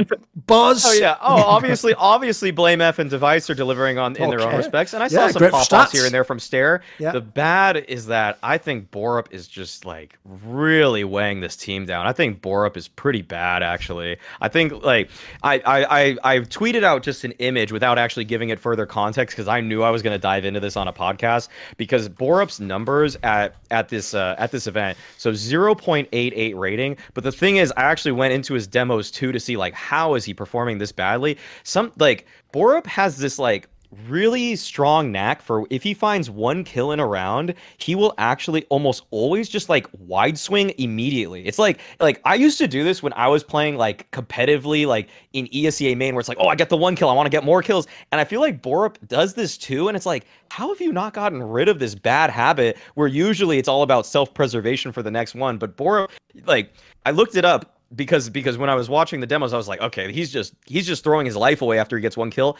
Buzz. 0.46 0.84
Oh 0.92 0.92
yeah. 0.94 1.16
Oh, 1.22 1.36
obviously, 1.42 1.94
obviously, 1.94 2.52
BlameF 2.52 2.98
and 2.98 3.08
dev1ce 3.10 3.48
are 3.50 3.54
delivering 3.54 3.98
on 3.98 4.16
in 4.16 4.30
their 4.30 4.40
own 4.40 4.56
respects, 4.56 4.92
and 4.94 5.02
I 5.02 5.08
saw 5.08 5.26
Yeah, 5.26 5.30
some 5.30 5.50
pop 5.50 5.72
offs 5.72 5.92
here 5.92 6.04
and 6.04 6.12
there 6.12 6.24
from 6.24 6.38
Staehr. 6.38 6.80
Yeah. 6.98 7.12
The 7.12 7.20
bad 7.20 7.76
is 7.76 8.06
that 8.06 8.38
I 8.42 8.58
think 8.58 8.90
b0RUP 8.90 9.26
is 9.30 9.46
just 9.46 9.84
like 9.84 10.18
really 10.24 11.04
weighing 11.04 11.40
this 11.40 11.54
team 11.56 11.86
down. 11.86 12.06
I 12.06 12.12
think 12.12 12.42
b0RUP 12.42 12.76
is 12.76 12.88
pretty 12.88 13.22
bad, 13.22 13.62
actually. 13.62 14.16
I 14.40 14.48
think 14.48 14.82
like 14.82 15.08
I 15.42 15.60
I 15.64 15.84
I, 16.00 16.16
I 16.34 16.38
tweeted 16.40 16.82
out 16.82 17.02
just 17.02 17.11
an 17.24 17.32
image 17.32 17.72
without 17.72 17.98
actually 17.98 18.24
giving 18.24 18.48
it 18.48 18.58
further 18.58 18.86
context 18.86 19.36
because 19.36 19.48
I 19.48 19.60
knew 19.60 19.82
I 19.82 19.90
was 19.90 20.02
going 20.02 20.14
to 20.14 20.18
dive 20.18 20.44
into 20.44 20.60
this 20.60 20.76
on 20.76 20.88
a 20.88 20.92
podcast 20.92 21.48
because 21.76 22.08
b0RUP's 22.08 22.60
numbers 22.60 23.16
at 23.22 23.54
at 23.70 23.88
this 23.88 24.14
uh, 24.14 24.34
at 24.38 24.50
this 24.50 24.66
event 24.66 24.98
so 25.18 25.32
0.88 25.32 26.56
rating. 26.56 26.96
But 27.14 27.24
the 27.24 27.32
thing 27.32 27.56
is 27.56 27.72
I 27.76 27.82
actually 27.82 28.12
went 28.12 28.32
into 28.32 28.54
his 28.54 28.66
demos 28.66 29.10
too 29.10 29.32
to 29.32 29.40
see 29.40 29.56
like 29.56 29.74
how 29.74 30.14
is 30.14 30.24
he 30.24 30.34
performing 30.34 30.78
this 30.78 30.92
badly? 30.92 31.38
Some 31.62 31.92
like 31.98 32.26
b0RUP 32.52 32.86
has 32.86 33.18
this 33.18 33.38
like 33.38 33.68
really 34.08 34.56
strong 34.56 35.12
knack 35.12 35.42
for 35.42 35.66
if 35.70 35.82
he 35.82 35.94
finds 35.94 36.30
one 36.30 36.64
kill 36.64 36.92
in 36.92 37.00
a 37.00 37.06
round, 37.06 37.54
he 37.78 37.94
will 37.94 38.14
actually 38.18 38.64
almost 38.64 39.04
always 39.10 39.48
just 39.48 39.68
like 39.68 39.86
wide 39.98 40.38
swing 40.38 40.72
immediately. 40.78 41.46
It's 41.46 41.58
like 41.58 41.80
like 42.00 42.20
I 42.24 42.34
used 42.34 42.58
to 42.58 42.68
do 42.68 42.84
this 42.84 43.02
when 43.02 43.12
I 43.14 43.28
was 43.28 43.44
playing 43.44 43.76
like 43.76 44.10
competitively 44.10 44.86
like 44.86 45.08
in 45.32 45.46
ESEA 45.48 45.96
main 45.96 46.14
where 46.14 46.20
it's 46.20 46.28
like, 46.28 46.38
oh 46.40 46.48
I 46.48 46.54
get 46.54 46.68
the 46.68 46.76
one 46.76 46.96
kill, 46.96 47.08
I 47.08 47.14
want 47.14 47.26
to 47.26 47.30
get 47.30 47.44
more 47.44 47.62
kills. 47.62 47.86
And 48.10 48.20
I 48.20 48.24
feel 48.24 48.40
like 48.40 48.62
b0RUP 48.62 48.96
does 49.08 49.34
this 49.34 49.56
too. 49.56 49.88
And 49.88 49.96
it's 49.96 50.06
like, 50.06 50.26
how 50.50 50.68
have 50.68 50.80
you 50.80 50.92
not 50.92 51.14
gotten 51.14 51.42
rid 51.42 51.68
of 51.68 51.78
this 51.78 51.94
bad 51.94 52.30
habit 52.30 52.78
where 52.94 53.08
usually 53.08 53.58
it's 53.58 53.68
all 53.68 53.82
about 53.82 54.06
self-preservation 54.06 54.92
for 54.92 55.02
the 55.02 55.10
next 55.10 55.34
one? 55.34 55.58
But 55.58 55.76
b0RUP, 55.76 56.08
like 56.46 56.72
I 57.04 57.10
looked 57.10 57.36
it 57.36 57.44
up 57.44 57.78
because 57.94 58.30
because 58.30 58.56
when 58.56 58.70
I 58.70 58.74
was 58.74 58.88
watching 58.88 59.20
the 59.20 59.26
demos, 59.26 59.52
I 59.52 59.56
was 59.56 59.68
like, 59.68 59.80
okay, 59.80 60.12
he's 60.12 60.32
just 60.32 60.54
he's 60.66 60.86
just 60.86 61.04
throwing 61.04 61.26
his 61.26 61.36
life 61.36 61.62
away 61.62 61.78
after 61.78 61.96
he 61.96 62.02
gets 62.02 62.16
one 62.16 62.30
kill. 62.30 62.56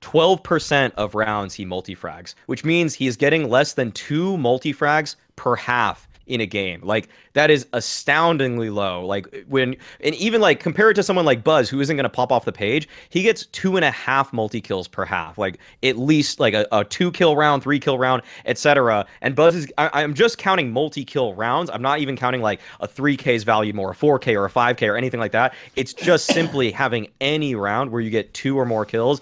12% 0.00 0.92
of 0.92 1.14
rounds 1.14 1.54
he 1.54 1.64
multifrags, 1.64 2.34
which 2.46 2.64
means 2.64 2.94
he 2.94 3.06
is 3.06 3.16
getting 3.16 3.48
less 3.48 3.74
than 3.74 3.92
two 3.92 4.36
multifrags 4.36 5.16
per 5.36 5.56
half 5.56 6.08
in 6.26 6.40
a 6.40 6.46
game. 6.46 6.80
Like 6.82 7.08
that 7.34 7.50
is 7.50 7.66
astoundingly 7.72 8.70
low. 8.70 9.06
Like 9.06 9.44
when 9.48 9.76
and 10.00 10.14
even 10.16 10.40
like 10.40 10.60
compare 10.60 10.90
it 10.90 10.94
to 10.94 11.02
someone 11.02 11.24
like 11.24 11.44
Buzz 11.44 11.68
who 11.68 11.80
isn't 11.80 11.96
going 11.96 12.04
to 12.04 12.10
pop 12.10 12.32
off 12.32 12.44
the 12.44 12.52
page, 12.52 12.88
he 13.08 13.22
gets 13.22 13.46
two 13.46 13.76
and 13.76 13.84
a 13.84 13.90
half 13.90 14.32
multi 14.32 14.60
kills 14.60 14.88
per 14.88 15.04
half. 15.04 15.38
Like 15.38 15.58
at 15.82 15.96
least 15.96 16.40
like 16.40 16.54
a, 16.54 16.66
a 16.72 16.84
two 16.84 17.12
kill 17.12 17.36
round, 17.36 17.62
three 17.62 17.78
kill 17.78 17.98
round, 17.98 18.22
etc. 18.44 19.06
And 19.20 19.34
Buzz 19.34 19.54
is 19.54 19.72
I, 19.78 20.02
I'm 20.02 20.14
just 20.14 20.38
counting 20.38 20.72
multi 20.72 21.04
kill 21.04 21.34
rounds. 21.34 21.70
I'm 21.70 21.82
not 21.82 22.00
even 22.00 22.16
counting 22.16 22.42
like 22.42 22.60
a 22.80 22.88
three 22.88 23.16
K's 23.16 23.44
value 23.44 23.72
more, 23.72 23.92
a 23.92 23.94
four 23.94 24.18
K 24.18 24.36
or 24.36 24.44
a 24.44 24.50
five 24.50 24.76
K 24.76 24.88
or 24.88 24.96
anything 24.96 25.20
like 25.20 25.32
that. 25.32 25.54
It's 25.76 25.92
just 25.92 26.26
simply 26.26 26.72
having 26.72 27.08
any 27.20 27.54
round 27.54 27.90
where 27.90 28.00
you 28.00 28.10
get 28.10 28.34
two 28.34 28.58
or 28.58 28.64
more 28.64 28.84
kills. 28.84 29.20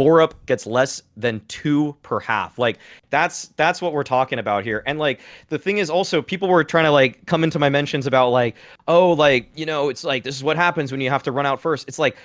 b0RUP 0.00 0.32
gets 0.46 0.66
less 0.66 1.02
than 1.16 1.42
two 1.48 1.94
per 2.02 2.20
half. 2.20 2.58
Like 2.58 2.78
that's 3.10 3.48
that's 3.56 3.82
what 3.82 3.92
we're 3.92 4.02
talking 4.02 4.38
about 4.38 4.64
here. 4.64 4.82
And 4.86 4.98
like 4.98 5.20
the 5.48 5.58
thing 5.58 5.78
is 5.78 5.90
also 5.90 6.22
people 6.22 6.48
were 6.48 6.64
trying 6.64 6.84
to 6.84 6.90
like 6.90 7.26
come 7.26 7.44
into 7.44 7.58
my 7.58 7.68
mentions 7.68 8.06
about 8.06 8.30
like, 8.30 8.56
oh, 8.88 9.12
like, 9.12 9.50
you 9.54 9.66
know, 9.66 9.90
it's 9.90 10.02
like 10.02 10.24
this 10.24 10.36
is 10.36 10.42
what 10.42 10.56
happens 10.56 10.90
when 10.90 11.02
you 11.02 11.10
have 11.10 11.22
to 11.24 11.32
run 11.32 11.44
out 11.44 11.60
first. 11.60 11.86
It's 11.86 11.98
like 11.98 12.16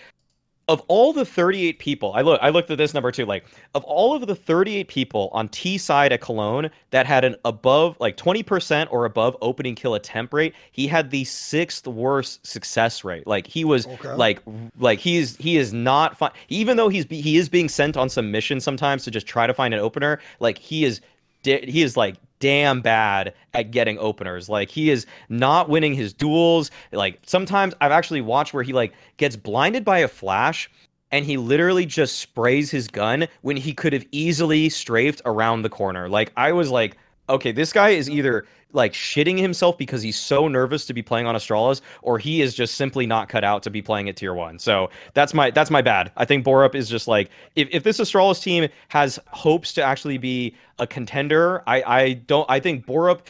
of 0.68 0.82
all 0.88 1.14
the 1.14 1.26
38 1.26 1.78
people, 1.78 2.12
I 2.14 2.22
look 2.22 2.40
I 2.42 2.50
looked 2.50 2.72
at 2.72 2.78
this 2.80 2.94
number 2.94 3.12
too, 3.12 3.26
like 3.26 3.46
of 3.76 3.84
all 3.84 4.16
of 4.16 4.26
the 4.26 4.36
38 4.36 4.88
people 4.88 5.30
on 5.32 5.48
T 5.50 5.78
side 5.78 6.12
at 6.12 6.22
Cologne 6.22 6.72
that 6.90 7.06
had 7.06 7.24
an 7.24 7.36
above 7.46 7.96
like 8.00 8.18
20% 8.18 8.88
or 8.90 9.06
above 9.06 9.38
opening 9.42 9.76
kill 9.76 9.94
attempt 9.94 10.34
rate, 10.34 10.56
he 10.72 10.88
had 10.88 11.12
the 11.12 11.24
sixth 11.26 11.86
worst 11.88 12.46
success 12.46 13.04
rate. 13.04 13.28
Like 13.28 13.46
he 13.46 13.64
was 13.64 13.86
Okay. 13.86 14.14
like 14.14 14.42
like 14.80 15.00
he's 15.00 15.38
he 15.38 15.58
is 15.58 15.72
not 15.72 16.18
fine. 16.18 16.32
even 16.50 16.78
though 16.78 16.90
he's 16.90 17.06
he 17.10 17.38
is 17.38 17.48
being 17.48 17.70
sent 17.70 17.96
on 17.96 18.10
some 18.10 18.32
missions 18.32 18.64
sometimes 18.64 19.04
to 19.04 19.12
just 19.12 19.28
try 19.28 19.46
to 19.46 19.54
find 19.54 19.74
an 19.74 19.80
opener, 19.80 20.20
like 20.40 20.58
he 20.58 20.84
is 20.84 21.00
he 21.46 21.82
is 21.82 21.96
like 21.96 22.16
damn 22.40 22.82
bad 22.82 23.34
at 23.54 23.72
getting 23.72 23.98
openers. 23.98 24.50
Like 24.50 24.70
he 24.70 24.90
is 24.90 25.06
not 25.30 25.70
winning 25.70 25.94
his 25.94 26.14
duels. 26.14 26.72
Like 26.92 27.20
sometimes 27.26 27.74
I've 27.82 27.92
actually 27.92 28.22
watched 28.22 28.54
where 28.54 28.64
he 28.64 28.74
like 28.74 28.94
gets 29.18 29.36
blinded 29.36 29.86
by 29.86 30.00
a 30.00 30.08
flash 30.08 30.70
and 31.12 31.26
he 31.26 31.38
literally 31.38 31.86
just 31.86 32.20
sprays 32.20 32.72
his 32.72 32.88
gun 32.88 33.28
when 33.42 33.58
he 33.58 33.74
could 33.74 33.94
have 33.94 34.06
easily 34.12 34.70
strafed 34.70 35.22
around 35.26 35.62
the 35.62 35.70
corner. 35.70 36.10
Like 36.10 36.32
I 36.36 36.52
was 36.52 36.70
like, 36.70 36.98
okay, 37.30 37.52
this 37.52 37.74
guy 37.74 37.90
is 37.90 38.08
mm-hmm. 38.08 38.18
either 38.18 38.46
like 38.72 38.94
shitting 38.94 39.40
himself 39.40 39.78
because 39.78 40.02
he's 40.02 40.20
so 40.20 40.48
nervous 40.48 40.86
to 40.86 40.94
be 40.94 41.02
playing 41.02 41.26
on 41.26 41.36
Astralis, 41.36 41.82
or 42.02 42.20
he 42.20 42.42
is 42.42 42.54
just 42.54 42.76
simply 42.76 43.06
not 43.06 43.30
cut 43.30 43.44
out 43.44 43.64
to 43.64 43.70
be 43.70 43.82
playing 43.82 44.10
at 44.10 44.18
tier 44.18 44.34
one. 44.34 44.60
So 44.60 44.90
that's 45.14 45.34
my 45.34 45.50
that's 45.52 45.72
my 45.72 45.82
bad. 45.82 46.12
I 46.18 46.26
think 46.26 46.46
b0RUP 46.46 46.76
is 46.76 46.90
just 46.90 47.08
like 47.08 47.30
if, 47.56 47.70
if 47.72 47.84
this 47.84 48.00
Astralis 48.00 48.42
team 48.42 48.68
has 48.90 49.20
hopes 49.28 49.74
to 49.74 49.82
actually 49.82 50.18
be 50.18 50.56
a 50.80 50.86
contender, 50.86 51.64
I 51.68 51.84
I 51.84 52.14
don't 52.14 52.50
I 52.50 52.60
think 52.60 52.86
b0RUP 52.86 53.22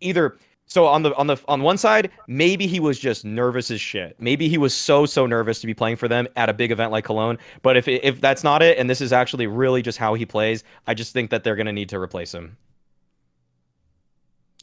either 0.00 0.36
so 0.66 0.86
on 0.86 1.02
the 1.02 1.14
on 1.16 1.26
the 1.26 1.36
on 1.48 1.60
one 1.62 1.76
side, 1.76 2.10
maybe 2.26 2.66
he 2.66 2.80
was 2.80 2.98
just 2.98 3.26
nervous 3.26 3.70
as 3.70 3.78
shit. 3.78 4.16
Maybe 4.18 4.48
he 4.48 4.56
was 4.56 4.74
so 4.74 5.04
so 5.04 5.26
nervous 5.26 5.60
to 5.60 5.66
be 5.66 5.74
playing 5.74 5.96
for 5.96 6.08
them 6.08 6.26
at 6.36 6.48
a 6.48 6.54
big 6.54 6.70
event 6.70 6.90
like 6.92 7.04
Cologne. 7.04 7.36
But 7.60 7.76
if 7.76 7.88
if 7.88 8.22
that's 8.22 8.42
not 8.42 8.62
it, 8.62 8.78
and 8.78 8.88
this 8.88 9.02
is 9.02 9.12
actually 9.12 9.46
really 9.46 9.82
just 9.82 9.98
how 9.98 10.14
he 10.14 10.24
plays, 10.24 10.64
I 10.86 10.94
just 10.94 11.12
think 11.12 11.30
that 11.30 11.44
they're 11.44 11.56
gonna 11.56 11.72
need 11.72 11.90
to 11.90 12.00
replace 12.00 12.32
him. 12.32 12.56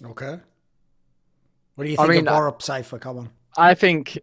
Okay. 0.05 0.39
What 1.75 1.83
do 1.85 1.89
you 1.89 1.97
I 1.99 2.07
think 2.07 2.25
mean, 2.25 2.27
of 2.27 2.33
I- 2.33 2.39
b0RUP 2.39 2.62
Cypher? 2.62 2.99
Come 2.99 3.17
on. 3.17 3.29
I 3.57 3.73
think, 3.73 4.19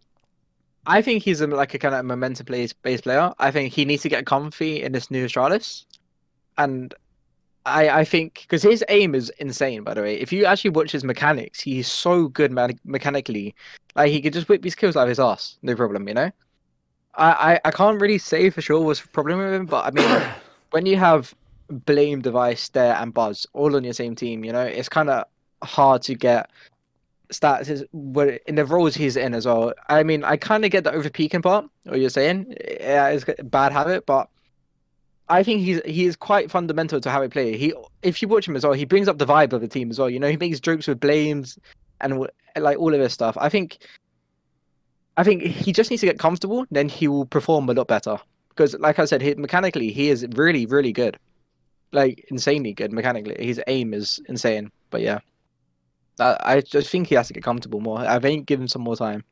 I 0.85 1.01
think 1.01 1.23
he's 1.23 1.41
a, 1.41 1.47
like 1.47 1.73
a 1.73 1.79
kind 1.79 1.93
of 1.93 2.05
momentum 2.05 2.45
based 2.45 2.81
based 2.81 3.03
player. 3.03 3.33
I 3.39 3.51
think 3.51 3.73
he 3.73 3.85
needs 3.85 4.03
to 4.03 4.09
get 4.09 4.25
comfy 4.25 4.81
in 4.81 4.91
this 4.91 5.11
new 5.11 5.25
Astralis, 5.25 5.85
and 6.57 6.93
I 7.65 7.89
I 7.89 8.05
think 8.05 8.39
because 8.41 8.63
his 8.63 8.83
aim 8.89 9.13
is 9.13 9.29
insane. 9.39 9.83
By 9.83 9.93
the 9.93 10.01
way, 10.01 10.15
if 10.15 10.31
you 10.31 10.45
actually 10.45 10.71
watch 10.71 10.91
his 10.91 11.03
mechanics, 11.03 11.59
he's 11.59 11.91
so 11.91 12.29
good 12.29 12.51
me- 12.51 12.77
mechanically. 12.85 13.53
Like 13.95 14.11
he 14.11 14.21
could 14.21 14.33
just 14.33 14.47
whip 14.47 14.61
these 14.61 14.75
kills 14.75 14.95
out 14.95 15.03
of 15.03 15.09
his 15.09 15.19
ass, 15.19 15.57
no 15.61 15.75
problem. 15.75 16.07
You 16.07 16.13
know. 16.13 16.31
I, 17.15 17.53
I, 17.53 17.59
I 17.65 17.71
can't 17.71 17.99
really 17.99 18.19
say 18.19 18.51
for 18.51 18.61
sure 18.61 18.79
what's 18.79 19.01
the 19.01 19.07
problem 19.07 19.39
with 19.39 19.51
him, 19.53 19.65
but 19.65 19.85
I 19.85 19.91
mean, 19.91 20.21
when 20.71 20.85
you 20.85 20.97
have 20.97 21.33
Blame, 21.69 22.21
dev1ce, 22.21 22.71
Staehr, 22.71 23.01
and 23.01 23.11
Buzz 23.13 23.47
all 23.53 23.75
on 23.75 23.83
your 23.83 23.93
same 23.93 24.15
team, 24.15 24.45
you 24.45 24.53
know, 24.53 24.61
it's 24.61 24.87
kind 24.87 25.09
of 25.09 25.25
hard 25.63 26.01
to 26.03 26.15
get 26.15 26.49
stats 27.29 27.69
is 27.69 27.83
in 28.45 28.55
the 28.55 28.65
roles 28.65 28.95
he's 28.95 29.17
in 29.17 29.33
as 29.33 29.45
well. 29.45 29.73
I 29.89 30.03
mean, 30.03 30.23
I 30.23 30.37
kind 30.37 30.63
of 30.63 30.71
get 30.71 30.83
the 30.83 30.93
over 30.93 31.09
peaking 31.09 31.41
part. 31.41 31.65
What 31.83 31.99
you're 31.99 32.09
saying, 32.09 32.55
yeah, 32.79 33.09
it's 33.09 33.25
a 33.37 33.43
bad 33.43 33.71
habit, 33.71 34.05
but 34.05 34.29
I 35.29 35.43
think 35.43 35.61
he's 35.61 35.81
he 35.83 36.05
is 36.05 36.15
quite 36.15 36.49
fundamental 36.49 37.01
to 37.01 37.09
how 37.09 37.21
he 37.21 37.27
play. 37.27 37.57
He, 37.57 37.73
if 38.01 38.21
you 38.21 38.27
watch 38.27 38.47
him 38.47 38.55
as 38.55 38.63
well, 38.63 38.73
he 38.73 38.85
brings 38.85 39.07
up 39.07 39.17
the 39.17 39.25
vibe 39.25 39.53
of 39.53 39.61
the 39.61 39.67
team 39.67 39.89
as 39.89 39.99
well. 39.99 40.09
You 40.09 40.19
know, 40.19 40.29
he 40.29 40.37
makes 40.37 40.59
jokes 40.59 40.87
with 40.87 40.99
blames 40.99 41.59
and 41.99 42.27
like 42.57 42.77
all 42.77 42.93
of 42.93 42.99
this 42.99 43.13
stuff. 43.13 43.37
I 43.39 43.49
think, 43.49 43.79
I 45.17 45.23
think 45.23 45.43
he 45.43 45.73
just 45.73 45.89
needs 45.89 46.01
to 46.01 46.07
get 46.07 46.19
comfortable. 46.19 46.65
Then 46.71 46.87
he 46.87 47.07
will 47.07 47.25
perform 47.25 47.69
a 47.69 47.73
lot 47.73 47.87
better. 47.87 48.17
Because, 48.49 48.73
like 48.79 48.99
I 48.99 49.05
said, 49.05 49.21
he, 49.21 49.35
mechanically 49.35 49.91
he 49.91 50.09
is 50.09 50.25
really, 50.35 50.65
really 50.65 50.93
good, 50.93 51.17
like 51.91 52.25
insanely 52.31 52.73
good 52.73 52.93
mechanically. 52.93 53.35
His 53.45 53.61
aim 53.67 53.93
is 53.93 54.19
insane. 54.29 54.71
But 54.89 55.01
yeah, 55.01 55.19
I, 56.19 56.61
just 56.61 56.89
think 56.89 57.07
he 57.07 57.15
has 57.15 57.27
to 57.27 57.33
get 57.33 57.43
comfortable 57.43 57.79
more. 57.79 57.99
I 57.99 58.19
think 58.19 58.45
give 58.45 58.59
him 58.59 58.67
some 58.67 58.81
more 58.81 58.95
time. 58.95 59.23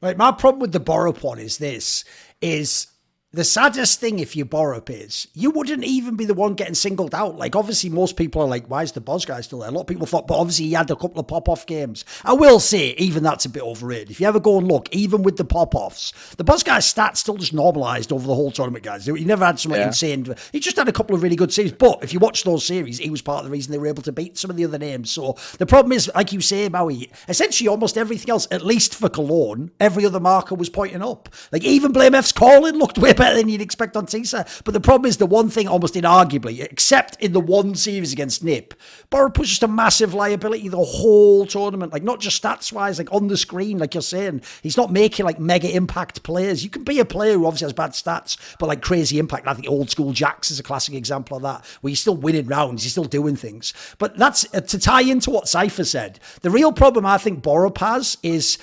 Right, 0.00 0.16
my 0.16 0.32
problem 0.32 0.60
with 0.60 0.72
the 0.72 0.80
b0RUP 0.80 1.22
one 1.22 1.38
is 1.38 1.58
this: 1.58 2.04
is 2.40 2.86
the 3.30 3.44
saddest 3.44 4.00
thing 4.00 4.20
if 4.20 4.34
you 4.34 4.46
b0RUP 4.46 4.88
is 4.88 5.28
you 5.34 5.50
wouldn't 5.50 5.84
even 5.84 6.16
be 6.16 6.24
the 6.24 6.32
one 6.32 6.54
getting 6.54 6.74
singled 6.74 7.14
out. 7.14 7.36
Like 7.36 7.54
obviously 7.54 7.90
most 7.90 8.16
people 8.16 8.40
are 8.40 8.48
like, 8.48 8.66
why 8.68 8.82
is 8.82 8.92
the 8.92 9.02
Buzz 9.02 9.26
guy 9.26 9.42
still 9.42 9.58
there? 9.58 9.68
A 9.68 9.72
lot 9.72 9.82
of 9.82 9.86
people 9.86 10.06
thought, 10.06 10.26
but 10.26 10.38
obviously 10.38 10.64
he 10.64 10.72
had 10.72 10.90
a 10.90 10.96
couple 10.96 11.20
of 11.20 11.28
pop-off 11.28 11.66
games. 11.66 12.06
I 12.24 12.32
will 12.32 12.58
say, 12.58 12.94
even 12.96 13.22
that's 13.22 13.44
a 13.44 13.50
bit 13.50 13.62
overrated. 13.62 14.10
If 14.10 14.18
you 14.18 14.26
ever 14.26 14.40
go 14.40 14.56
and 14.56 14.66
look, 14.66 14.88
even 14.92 15.22
with 15.22 15.36
the 15.36 15.44
pop-offs, 15.44 16.14
the 16.36 16.44
Buzz 16.44 16.62
guy's 16.62 16.92
stats 16.92 17.18
still 17.18 17.36
just 17.36 17.52
normalized 17.52 18.12
over 18.12 18.26
the 18.26 18.34
whole 18.34 18.50
tournament, 18.50 18.82
guys. 18.82 19.04
He 19.04 19.24
never 19.26 19.44
had 19.44 19.60
something 19.60 19.78
yeah. 19.78 19.88
insane. 19.88 20.34
He 20.50 20.58
just 20.58 20.76
had 20.76 20.88
a 20.88 20.92
couple 20.92 21.14
of 21.14 21.22
really 21.22 21.36
good 21.36 21.52
series. 21.52 21.72
But 21.72 22.02
if 22.02 22.14
you 22.14 22.18
watch 22.20 22.44
those 22.44 22.64
series, 22.64 22.96
he 22.96 23.10
was 23.10 23.20
part 23.20 23.40
of 23.40 23.44
the 23.44 23.50
reason 23.50 23.72
they 23.72 23.78
were 23.78 23.88
able 23.88 24.02
to 24.04 24.12
beat 24.12 24.38
some 24.38 24.50
of 24.50 24.56
the 24.56 24.64
other 24.64 24.78
names. 24.78 25.10
So 25.10 25.36
the 25.58 25.66
problem 25.66 25.92
is, 25.92 26.10
like 26.14 26.32
you 26.32 26.40
say, 26.40 26.70
Maui, 26.70 27.10
essentially 27.28 27.68
almost 27.68 27.98
everything 27.98 28.30
else, 28.30 28.48
at 28.50 28.64
least 28.64 28.94
for 28.94 29.10
Cologne, 29.10 29.70
every 29.78 30.06
other 30.06 30.20
marker 30.20 30.54
was 30.54 30.70
pointing 30.70 31.02
up. 31.02 31.28
Like 31.52 31.64
even 31.64 31.92
BlameF's 31.92 32.32
calling 32.32 32.76
looked 32.76 32.96
way 32.96 33.12
better 33.18 33.36
than 33.36 33.48
you'd 33.48 33.60
expect 33.60 33.96
on 33.96 34.06
Tisa. 34.06 34.62
But 34.64 34.72
the 34.72 34.80
problem 34.80 35.08
is 35.08 35.18
the 35.18 35.26
one 35.26 35.50
thing 35.50 35.68
almost 35.68 35.94
inarguably, 35.94 36.60
except 36.60 37.20
in 37.20 37.32
the 37.32 37.40
one 37.40 37.74
series 37.74 38.12
against 38.12 38.42
NIP, 38.42 38.74
b0RUP 39.10 39.38
was 39.38 39.48
just 39.48 39.62
a 39.62 39.68
massive 39.68 40.14
liability 40.14 40.68
the 40.68 40.78
whole 40.78 41.44
tournament. 41.44 41.92
Like 41.92 42.02
not 42.02 42.20
just 42.20 42.42
stats 42.42 42.72
wise, 42.72 42.98
like 42.98 43.12
on 43.12 43.28
the 43.28 43.36
screen, 43.36 43.78
like 43.78 43.94
you're 43.94 44.02
saying. 44.02 44.42
He's 44.62 44.76
not 44.76 44.92
making 44.92 45.26
like 45.26 45.38
mega 45.38 45.74
impact 45.74 46.22
players. 46.22 46.64
You 46.64 46.70
can 46.70 46.84
be 46.84 47.00
a 47.00 47.04
player 47.04 47.34
who 47.34 47.46
obviously 47.46 47.66
has 47.66 47.72
bad 47.72 47.90
stats, 47.90 48.36
but 48.58 48.66
like 48.66 48.80
crazy 48.80 49.18
impact. 49.18 49.46
I 49.46 49.54
think 49.54 49.68
old 49.68 49.90
school 49.90 50.12
Jax 50.12 50.50
is 50.50 50.60
a 50.60 50.62
classic 50.62 50.94
example 50.94 51.36
of 51.36 51.42
that, 51.42 51.64
where 51.80 51.90
he's 51.90 52.00
still 52.00 52.16
winning 52.16 52.46
rounds, 52.46 52.84
he's 52.84 52.92
still 52.92 53.04
doing 53.04 53.36
things. 53.36 53.74
But 53.98 54.16
that's 54.16 54.46
uh, 54.54 54.60
to 54.60 54.78
tie 54.78 55.02
into 55.02 55.30
what 55.30 55.48
Cypher 55.48 55.84
said. 55.84 56.20
The 56.42 56.50
real 56.50 56.72
problem 56.72 57.04
I 57.04 57.18
think 57.18 57.42
b0RUP 57.42 57.78
has 57.78 58.16
is 58.22 58.58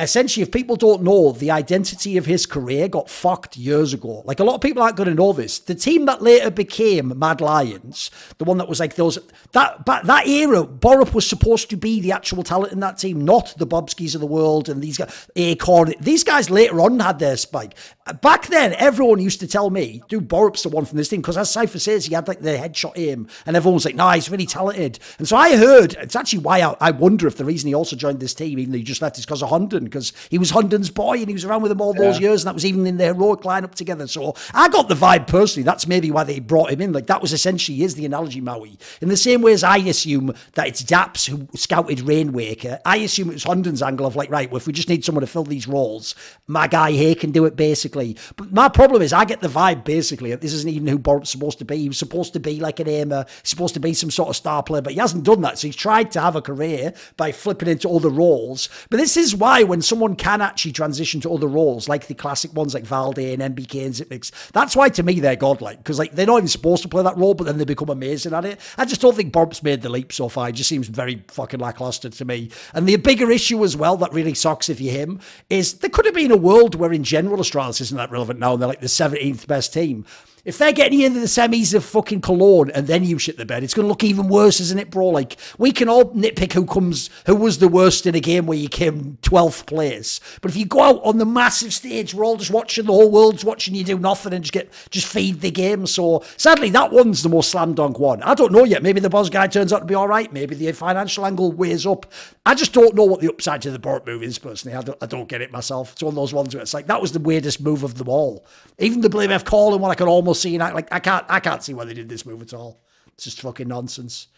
essentially, 0.00 0.42
if 0.42 0.50
people 0.50 0.76
don't 0.76 1.02
know, 1.02 1.32
the 1.32 1.50
identity 1.50 2.16
of 2.16 2.26
his 2.26 2.46
career 2.46 2.88
got 2.88 3.10
fucked 3.10 3.56
years 3.56 3.92
ago. 3.92 4.22
Like 4.24 4.40
a 4.40 4.44
lot 4.44 4.54
of 4.54 4.60
people 4.60 4.82
aren't 4.82 4.96
going 4.96 5.08
to 5.08 5.14
know 5.14 5.32
this. 5.32 5.58
The 5.58 5.74
team 5.74 6.06
that 6.06 6.22
later 6.22 6.50
became 6.50 7.18
Mad 7.18 7.40
Lions, 7.40 8.10
the 8.38 8.44
one 8.44 8.58
that 8.58 8.68
was 8.68 8.80
like 8.80 8.96
those 8.96 9.18
that 9.52 9.84
but 9.84 10.06
that 10.06 10.26
era, 10.26 10.64
b0RUP 10.64 11.14
was 11.14 11.28
supposed 11.28 11.70
to 11.70 11.76
be 11.76 12.00
the 12.00 12.12
actual 12.12 12.42
talent 12.42 12.72
in 12.72 12.80
that 12.80 12.98
team, 12.98 13.24
not 13.24 13.54
the 13.58 13.66
Bobskis 13.66 14.14
of 14.14 14.20
the 14.20 14.26
world 14.26 14.68
and 14.68 14.82
these 14.82 14.98
guys. 14.98 15.28
acoR, 15.36 15.98
these 16.00 16.24
guys 16.24 16.50
later 16.50 16.80
on 16.80 16.98
had 16.98 17.18
their 17.18 17.36
spike. 17.36 17.74
Back 18.22 18.48
then, 18.48 18.74
everyone 18.74 19.20
used 19.20 19.40
to 19.40 19.46
tell 19.46 19.70
me, 19.70 20.02
"Do 20.08 20.20
b0RUP's 20.20 20.62
the 20.62 20.68
one 20.68 20.84
from 20.84 20.98
this 20.98 21.08
team," 21.08 21.20
because 21.20 21.36
as 21.36 21.50
Cypher 21.50 21.78
says, 21.78 22.06
he 22.06 22.14
had 22.14 22.26
like 22.26 22.40
the 22.40 22.50
headshot 22.50 22.92
aim, 22.96 23.28
and 23.46 23.56
everyone 23.56 23.74
was 23.74 23.84
like, 23.84 23.94
"No, 23.94 24.08
he's 24.10 24.30
really 24.30 24.46
talented." 24.46 24.98
And 25.18 25.28
so 25.28 25.36
I 25.36 25.56
heard 25.56 25.94
it's 26.00 26.16
actually 26.16 26.40
why 26.40 26.60
I, 26.60 26.76
I 26.80 26.90
wonder 26.90 27.26
if 27.26 27.36
the 27.36 27.44
reason 27.44 27.68
he 27.68 27.74
also 27.74 27.96
joined 27.96 28.20
this 28.20 28.34
team, 28.34 28.58
even 28.58 28.72
though 28.72 28.78
he 28.78 28.84
just 28.84 29.02
left, 29.02 29.18
is 29.18 29.26
because 29.26 29.42
of 29.42 29.50
Hunden 29.50 29.89
because 29.90 30.12
he 30.30 30.38
was 30.38 30.50
Hunden's 30.50 30.90
boy 30.90 31.18
and 31.18 31.28
he 31.28 31.34
was 31.34 31.44
around 31.44 31.62
with 31.62 31.72
him 31.72 31.80
all 31.80 31.92
those 31.92 32.18
years, 32.18 32.42
and 32.42 32.48
that 32.48 32.54
was 32.54 32.64
even 32.64 32.86
in 32.86 32.96
the 32.96 33.04
heroic 33.04 33.40
lineup 33.40 33.74
together. 33.74 34.06
So 34.06 34.34
I 34.54 34.68
got 34.68 34.88
the 34.88 34.94
vibe 34.94 35.26
personally. 35.26 35.64
That's 35.64 35.86
maybe 35.86 36.10
why 36.10 36.24
they 36.24 36.40
brought 36.40 36.70
him 36.70 36.80
in. 36.80 36.92
Like 36.92 37.06
that 37.06 37.22
was 37.22 37.32
essentially 37.32 37.82
is 37.82 37.94
the 37.94 38.06
analogy, 38.06 38.40
Maui. 38.40 38.78
In 39.00 39.08
the 39.08 39.16
same 39.16 39.42
way 39.42 39.52
as 39.52 39.62
I 39.62 39.76
assume 39.78 40.34
that 40.54 40.68
it's 40.68 40.82
Daps 40.82 41.28
who 41.28 41.48
scouted 41.56 42.00
Rainwaker, 42.00 42.78
I 42.84 42.96
assume 42.98 43.30
it 43.30 43.34
was 43.34 43.44
Hunden's 43.44 43.82
angle 43.82 44.06
of 44.06 44.16
like, 44.16 44.30
right, 44.30 44.50
well, 44.50 44.56
if 44.56 44.66
we 44.66 44.72
just 44.72 44.88
need 44.88 45.04
someone 45.04 45.20
to 45.20 45.26
fill 45.26 45.44
these 45.44 45.68
roles, 45.68 46.14
my 46.46 46.66
guy 46.66 46.92
here 46.92 47.14
can 47.14 47.30
do 47.30 47.44
it 47.44 47.56
basically. 47.56 48.16
But 48.36 48.52
my 48.52 48.68
problem 48.68 49.02
is 49.02 49.12
I 49.12 49.24
get 49.24 49.40
the 49.40 49.48
vibe 49.48 49.84
basically 49.84 50.30
this 50.40 50.52
isn't 50.52 50.70
even 50.70 50.86
who 50.86 50.98
b0RUP's 50.98 51.30
supposed 51.30 51.58
to 51.58 51.64
be. 51.64 51.76
He 51.76 51.88
was 51.88 51.98
supposed 51.98 52.32
to 52.32 52.40
be 52.40 52.60
like 52.60 52.80
an 52.80 52.88
aimer, 52.88 53.26
supposed 53.42 53.74
to 53.74 53.80
be 53.80 53.94
some 53.94 54.10
sort 54.10 54.28
of 54.28 54.36
star 54.36 54.62
player, 54.62 54.82
but 54.82 54.92
he 54.92 54.98
hasn't 54.98 55.24
done 55.24 55.40
that. 55.42 55.58
So 55.58 55.68
he's 55.68 55.76
tried 55.76 56.10
to 56.12 56.20
have 56.20 56.36
a 56.36 56.42
career 56.42 56.94
by 57.16 57.32
flipping 57.32 57.68
into 57.68 57.88
other 57.88 58.08
roles. 58.08 58.68
But 58.88 58.98
this 58.98 59.16
is 59.16 59.34
why 59.34 59.62
when 59.70 59.80
someone 59.80 60.16
can 60.16 60.42
actually 60.42 60.72
transition 60.72 61.20
to 61.20 61.32
other 61.32 61.46
roles, 61.46 61.88
like 61.88 62.08
the 62.08 62.14
classic 62.14 62.52
ones 62.54 62.74
like 62.74 62.84
Valde 62.84 63.18
and 63.18 63.56
MBK 63.56 63.86
and 63.86 63.94
Xyp9x, 63.94 64.50
that's 64.50 64.74
why 64.74 64.88
to 64.88 65.02
me 65.02 65.20
they're 65.20 65.36
godlike 65.36 65.78
because 65.78 65.98
like 65.98 66.12
they're 66.12 66.26
not 66.26 66.38
even 66.38 66.48
supposed 66.48 66.82
to 66.82 66.88
play 66.88 67.02
that 67.02 67.16
role, 67.16 67.34
but 67.34 67.44
then 67.44 67.56
they 67.56 67.64
become 67.64 67.88
amazing 67.88 68.34
at 68.34 68.44
it. 68.44 68.60
I 68.76 68.84
just 68.84 69.00
don't 69.00 69.14
think 69.14 69.32
b0RUP's 69.32 69.62
made 69.62 69.82
the 69.82 69.88
leap 69.88 70.12
so 70.12 70.28
far. 70.28 70.48
It 70.48 70.56
just 70.56 70.68
seems 70.68 70.88
very 70.88 71.22
fucking 71.28 71.60
lackluster 71.60 72.10
to 72.10 72.24
me. 72.24 72.50
And 72.74 72.86
the 72.86 72.96
bigger 72.96 73.30
issue 73.30 73.62
as 73.64 73.76
well 73.76 73.96
that 73.98 74.12
really 74.12 74.34
sucks 74.34 74.68
if 74.68 74.80
you're 74.80 74.92
him 74.92 75.20
is 75.48 75.74
there 75.74 75.90
could 75.90 76.04
have 76.04 76.14
been 76.14 76.32
a 76.32 76.36
world 76.36 76.74
where 76.74 76.92
in 76.92 77.04
general 77.04 77.38
Astralis 77.38 77.80
isn't 77.80 77.96
that 77.96 78.10
relevant 78.10 78.40
now 78.40 78.54
and 78.54 78.60
they're 78.60 78.68
like 78.68 78.80
the 78.80 78.86
17th 78.86 79.46
best 79.46 79.72
team. 79.72 80.04
If 80.44 80.58
they're 80.58 80.72
getting 80.72 81.00
you 81.00 81.06
into 81.06 81.20
the 81.20 81.26
semis 81.26 81.74
of 81.74 81.84
fucking 81.84 82.22
Cologne 82.22 82.70
and 82.70 82.86
then 82.86 83.04
you 83.04 83.18
shit 83.18 83.36
the 83.36 83.44
bed, 83.44 83.62
it's 83.62 83.74
going 83.74 83.84
to 83.84 83.88
look 83.88 84.04
even 84.04 84.28
worse, 84.28 84.60
isn't 84.60 84.78
it, 84.78 84.90
bro? 84.90 85.08
Like, 85.08 85.36
we 85.58 85.72
can 85.72 85.88
all 85.88 86.06
nitpick 86.12 86.52
who 86.52 86.64
comes, 86.64 87.10
who 87.26 87.34
was 87.34 87.58
the 87.58 87.68
worst 87.68 88.06
in 88.06 88.14
a 88.14 88.20
game 88.20 88.46
where 88.46 88.58
you 88.58 88.68
came 88.68 89.18
12th 89.22 89.66
place. 89.66 90.20
But 90.40 90.50
if 90.50 90.56
you 90.56 90.64
go 90.64 90.80
out 90.80 91.00
on 91.04 91.18
the 91.18 91.26
massive 91.26 91.74
stage, 91.74 92.14
we're 92.14 92.24
all 92.24 92.36
just 92.36 92.50
watching, 92.50 92.86
the 92.86 92.92
whole 92.92 93.10
world's 93.10 93.44
watching 93.44 93.74
you 93.74 93.84
do 93.84 93.98
nothing 93.98 94.32
and 94.32 94.44
just 94.44 94.52
get, 94.52 94.72
just 94.90 95.06
feed 95.06 95.40
the 95.40 95.50
game. 95.50 95.86
So 95.86 96.24
sadly, 96.36 96.70
that 96.70 96.92
one's 96.92 97.22
the 97.22 97.28
most 97.28 97.50
slam 97.50 97.74
dunk 97.74 97.98
one. 97.98 98.22
I 98.22 98.34
don't 98.34 98.52
know 98.52 98.64
yet. 98.64 98.82
Maybe 98.82 99.00
the 99.00 99.10
Buzz 99.10 99.30
guy 99.30 99.46
turns 99.46 99.72
out 99.72 99.80
to 99.80 99.84
be 99.84 99.94
all 99.94 100.08
right. 100.08 100.32
Maybe 100.32 100.54
the 100.54 100.72
financial 100.72 101.26
angle 101.26 101.52
weighs 101.52 101.86
up. 101.86 102.06
I 102.46 102.54
just 102.54 102.72
don't 102.72 102.94
know 102.94 103.04
what 103.04 103.20
the 103.20 103.28
upside 103.28 103.60
to 103.62 103.70
the 103.70 103.78
b0RUP 103.78 104.06
move 104.06 104.22
is, 104.22 104.38
personally. 104.38 104.76
I 104.76 104.80
don't, 104.80 104.98
I 105.02 105.06
don't 105.06 105.28
get 105.28 105.42
it 105.42 105.52
myself. 105.52 105.92
It's 105.92 106.02
one 106.02 106.12
of 106.12 106.16
those 106.16 106.32
ones 106.32 106.54
where 106.54 106.62
it's 106.62 106.72
like, 106.72 106.86
that 106.86 107.00
was 107.00 107.12
the 107.12 107.20
weirdest 107.20 107.60
move 107.60 107.84
of 107.84 107.96
them 107.96 108.08
all. 108.08 108.46
Even 108.78 109.02
the 109.02 109.10
BlameF 109.10 109.44
calling 109.44 109.80
one, 109.80 109.90
I 109.90 109.94
could 109.94 110.08
almost 110.08 110.30
almost 110.30 110.42
seeing 110.42 110.60
like 110.60 110.92
I 110.92 111.00
can't 111.00 111.24
I 111.28 111.40
can't 111.40 111.62
see 111.62 111.74
why 111.74 111.84
they 111.84 111.94
did 111.94 112.08
this 112.08 112.24
move 112.24 112.42
at 112.42 112.54
all. 112.54 112.80
It's 113.14 113.24
just 113.24 113.40
fucking 113.40 113.68
nonsense. 113.68 114.28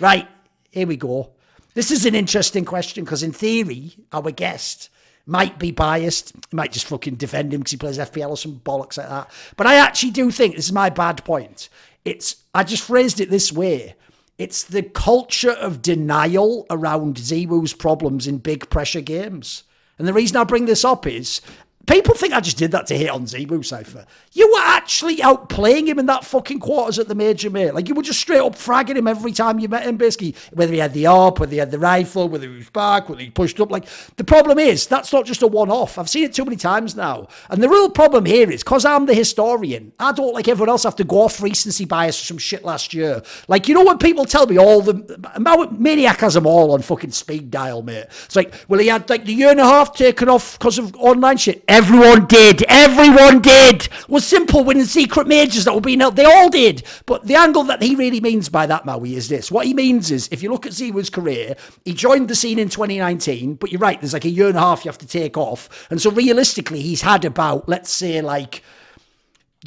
Right, 0.00 0.26
here 0.70 0.86
we 0.86 0.96
go. 0.96 1.32
This 1.74 1.90
is 1.90 2.06
an 2.06 2.14
interesting 2.14 2.64
question 2.64 3.04
because 3.04 3.22
in 3.22 3.32
theory, 3.32 3.94
our 4.12 4.30
guest 4.30 4.88
might 5.26 5.58
be 5.58 5.70
biased, 5.70 6.32
might 6.52 6.72
just 6.72 6.86
fucking 6.86 7.16
defend 7.16 7.52
him 7.52 7.60
because 7.60 7.72
he 7.72 7.76
plays 7.76 7.98
FPL 7.98 8.30
or 8.30 8.36
some 8.36 8.60
bollocks 8.60 8.98
like 8.98 9.08
that. 9.08 9.30
But 9.56 9.66
I 9.66 9.74
actually 9.74 10.12
do 10.12 10.30
think 10.30 10.56
this 10.56 10.66
is 10.66 10.72
my 10.72 10.90
bad 10.90 11.24
point. 11.24 11.68
It's 12.04 12.36
I 12.54 12.64
just 12.64 12.84
phrased 12.84 13.20
it 13.20 13.30
this 13.30 13.52
way. 13.52 13.94
It's 14.38 14.64
the 14.64 14.82
culture 14.82 15.52
of 15.52 15.82
denial 15.82 16.66
around 16.70 17.16
ZywOo's 17.16 17.74
problems 17.74 18.26
in 18.26 18.38
big 18.38 18.70
pressure 18.70 19.00
games. 19.00 19.64
And 19.98 20.08
the 20.08 20.12
reason 20.12 20.36
I 20.36 20.44
bring 20.44 20.64
this 20.64 20.84
up 20.84 21.06
is 21.06 21.40
People 21.86 22.14
think 22.14 22.32
I 22.32 22.40
just 22.40 22.58
did 22.58 22.70
that 22.72 22.86
to 22.86 22.96
hit 22.96 23.10
on 23.10 23.24
ZywOo 23.24 23.64
Cypher. 23.64 24.06
You 24.32 24.48
were 24.52 24.60
actually 24.62 25.16
outplaying 25.16 25.88
him 25.88 25.98
in 25.98 26.06
that 26.06 26.24
fucking 26.24 26.60
quarters 26.60 26.98
at 27.00 27.08
the 27.08 27.14
major, 27.14 27.50
mate. 27.50 27.74
Like 27.74 27.88
you 27.88 27.94
were 27.94 28.02
just 28.02 28.20
straight 28.20 28.40
up 28.40 28.54
fragging 28.54 28.96
him 28.96 29.08
every 29.08 29.32
time 29.32 29.58
you 29.58 29.68
met 29.68 29.82
him, 29.82 29.96
basically. 29.96 30.36
Whether 30.52 30.72
he 30.72 30.78
had 30.78 30.94
the 30.94 31.04
AWP, 31.04 31.40
whether 31.40 31.52
he 31.52 31.58
had 31.58 31.72
the 31.72 31.80
rifle, 31.80 32.28
whether 32.28 32.48
he 32.48 32.54
was 32.54 32.70
back, 32.70 33.08
whether 33.08 33.20
he 33.20 33.30
pushed 33.30 33.58
up. 33.58 33.72
Like 33.72 33.86
the 34.16 34.22
problem 34.22 34.60
is 34.60 34.86
that's 34.86 35.12
not 35.12 35.26
just 35.26 35.42
a 35.42 35.46
one-off. 35.48 35.98
I've 35.98 36.08
seen 36.08 36.24
it 36.24 36.34
too 36.34 36.44
many 36.44 36.56
times 36.56 36.94
now. 36.94 37.26
And 37.50 37.60
the 37.60 37.68
real 37.68 37.90
problem 37.90 38.26
here 38.26 38.48
is 38.48 38.62
because 38.62 38.84
I'm 38.84 39.06
the 39.06 39.14
historian, 39.14 39.92
I 39.98 40.12
don't 40.12 40.34
like 40.34 40.46
everyone 40.46 40.68
else 40.68 40.84
have 40.84 40.96
to 40.96 41.04
go 41.04 41.22
off 41.22 41.42
recency 41.42 41.84
bias 41.84 42.18
for 42.18 42.26
some 42.26 42.38
shit 42.38 42.64
last 42.64 42.94
year. 42.94 43.22
Like 43.48 43.66
you 43.66 43.74
know 43.74 43.84
when 43.84 43.98
people 43.98 44.24
tell 44.24 44.46
me 44.46 44.56
all 44.56 44.82
the 44.82 45.72
maniac 45.78 46.20
has 46.20 46.34
them 46.34 46.46
all 46.46 46.72
on 46.72 46.82
fucking 46.82 47.10
speed 47.10 47.50
dial, 47.50 47.82
mate. 47.82 48.06
It's 48.24 48.36
like, 48.36 48.54
well, 48.68 48.78
he 48.78 48.86
had 48.86 49.10
like 49.10 49.24
the 49.24 49.34
year 49.34 49.50
and 49.50 49.60
a 49.60 49.64
half 49.64 49.94
taken 49.96 50.28
off 50.28 50.58
because 50.58 50.78
of 50.78 50.94
online 50.96 51.38
shit. 51.38 51.64
Everyone 51.72 52.26
did. 52.26 52.62
Everyone 52.68 53.40
did. 53.40 53.88
Was 54.06 54.30
s1mple 54.30 54.66
winning 54.66 54.84
secret 54.84 55.26
majors 55.26 55.64
that 55.64 55.74
were 55.74 55.80
being 55.80 56.00
held. 56.00 56.16
They 56.16 56.26
all 56.26 56.50
did. 56.50 56.82
But 57.06 57.24
the 57.24 57.34
angle 57.34 57.64
that 57.64 57.80
he 57.80 57.94
really 57.94 58.20
means 58.20 58.50
by 58.50 58.66
that, 58.66 58.84
Maui, 58.84 59.16
is 59.16 59.30
this. 59.30 59.50
What 59.50 59.64
he 59.64 59.72
means 59.72 60.10
is, 60.10 60.28
if 60.30 60.42
you 60.42 60.52
look 60.52 60.66
at 60.66 60.72
ZywOo's 60.72 61.08
career, 61.08 61.56
he 61.86 61.94
joined 61.94 62.28
the 62.28 62.34
scene 62.34 62.58
in 62.58 62.68
2019, 62.68 63.54
but 63.54 63.72
you're 63.72 63.80
right, 63.80 63.98
there's 63.98 64.12
like 64.12 64.26
a 64.26 64.28
year 64.28 64.48
and 64.48 64.56
a 64.58 64.60
half 64.60 64.84
you 64.84 64.90
have 64.90 64.98
to 64.98 65.06
take 65.06 65.38
off. 65.38 65.88
And 65.90 65.98
so 65.98 66.10
realistically, 66.10 66.82
he's 66.82 67.00
had 67.00 67.24
about, 67.24 67.66
let's 67.70 67.90
say, 67.90 68.20
like 68.20 68.62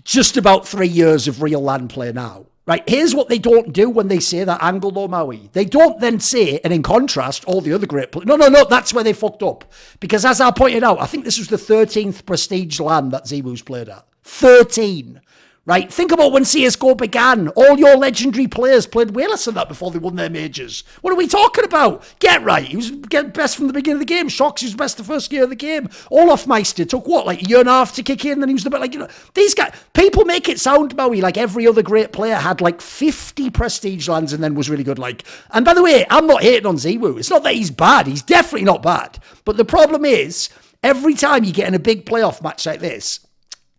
just 0.03 0.38
about 0.38 0.68
three 0.68 0.88
years 0.88 1.28
of 1.28 1.41
real 1.41 1.62
LAN 1.62 1.88
play 1.88 2.12
now. 2.12 2.45
Right, 2.68 2.84
here's 2.89 3.13
what 3.13 3.30
they 3.30 3.38
don't 3.38 3.74
do 3.74 3.91
when 3.91 4.07
they 4.07 4.20
say 4.20 4.43
that 4.43 4.59
though, 4.59 5.07
Maui. 5.07 5.51
They 5.53 5.66
don't 5.66 5.99
then 5.99 6.20
say, 6.20 6.59
and 6.63 6.74
in 6.74 6.82
contrast, 6.82 7.45
all 7.45 7.61
the 7.61 7.74
other 7.74 7.86
great 7.86 8.11
players. 8.11 8.26
No, 8.26 8.36
no, 8.36 8.47
no, 8.47 8.66
that's 8.66 8.91
where 8.91 9.03
they 9.03 9.13
fucked 9.13 9.43
up. 9.43 9.72
Because 9.99 10.26
as 10.26 10.41
I 10.41 10.49
pointed 10.49 10.84
out, 10.84 10.99
I 10.99 11.05
think 11.05 11.26
this 11.26 11.38
was 11.38 11.47
the 11.47 11.57
13th 11.57 12.26
prestige 12.26 12.80
LAN 12.80 13.09
that 13.09 13.26
ZywOo's 13.26 13.61
played 13.61 13.89
at. 13.89 14.07
13. 14.24 15.22
Right? 15.68 15.91
Think 15.91 16.11
about 16.11 16.32
when 16.32 16.43
CSGO 16.43 16.95
began. 16.95 17.47
All 17.49 17.80
your 17.80 17.97
legendary 17.97 18.47
players 18.47 18.86
played 18.86 19.16
way 19.16 19.26
less 19.26 19.45
than 19.45 19.55
that 19.55 19.68
before 19.68 19.89
they 19.89 19.97
won 19.97 20.16
their 20.16 20.30
majors. 20.30 20.84
What 21.01 21.11
are 21.11 21.16
we 21.16 21.28
talking 21.28 21.63
about? 21.63 22.03
GeT_RiGhT. 22.20 22.66
He 22.66 22.78
was 22.78 22.91
best 22.91 23.57
from 23.57 23.66
the 23.66 23.74
beginning 23.74 23.95
of 23.95 24.07
the 24.07 24.13
game. 24.13 24.28
shox, 24.28 24.59
he 24.59 24.68
was 24.68 24.76
best 24.76 24.97
the 24.97 25.03
first 25.03 25.34
year 25.34 25.43
of 25.43 25.49
the 25.49 25.55
game. 25.55 25.88
olofmeister 26.11 26.88
took 26.88 27.07
what, 27.07 27.26
like 27.26 27.41
a 27.41 27.45
year 27.45 27.61
and 27.61 27.70
a 27.70 27.72
half 27.72 27.95
to 27.95 28.03
kick 28.03 28.26
in, 28.26 28.41
then 28.41 28.49
he 28.49 28.53
was 28.53 28.63
the 28.63 28.70
best. 28.70 28.82
like, 28.82 28.93
you 28.93 28.99
know, 28.99 29.09
these 29.34 29.55
guys, 29.55 29.74
people 29.93 30.24
make 30.24 30.47
it 30.47 30.59
sound, 30.59 30.95
Maui, 30.95 31.20
like 31.20 31.36
every 31.36 31.66
other 31.66 31.82
great 31.82 32.13
player 32.13 32.36
had 32.36 32.61
like 32.61 32.80
50 32.80 33.49
prestige 33.49 34.07
LANs 34.07 34.34
and 34.34 34.43
then 34.43 34.53
was 34.53 34.70
really 34.70 34.84
good. 34.84 34.99
Like, 34.99 35.24
and 35.49 35.66
by 35.66 35.74
the 35.74 35.82
way, 35.82 36.05
I'm 36.11 36.28
not 36.28 36.43
hating 36.43 36.68
on 36.68 36.76
ZywOo. 36.76 37.18
It's 37.18 37.32
not 37.32 37.41
that 37.41 37.55
he's 37.55 37.72
bad. 37.72 38.05
He's 38.05 38.22
definitely 38.22 38.66
not 38.66 38.84
bad. 38.84 39.18
But 39.45 39.57
the 39.57 39.66
problem 39.66 40.05
is, 40.05 40.49
every 40.84 41.16
time 41.16 41.43
you 41.43 41.51
get 41.51 41.68
in 41.68 41.74
a 41.74 41.80
big 41.80 42.05
playoff 42.05 42.43
match 42.43 42.68
like 42.68 42.82
this, 42.82 43.24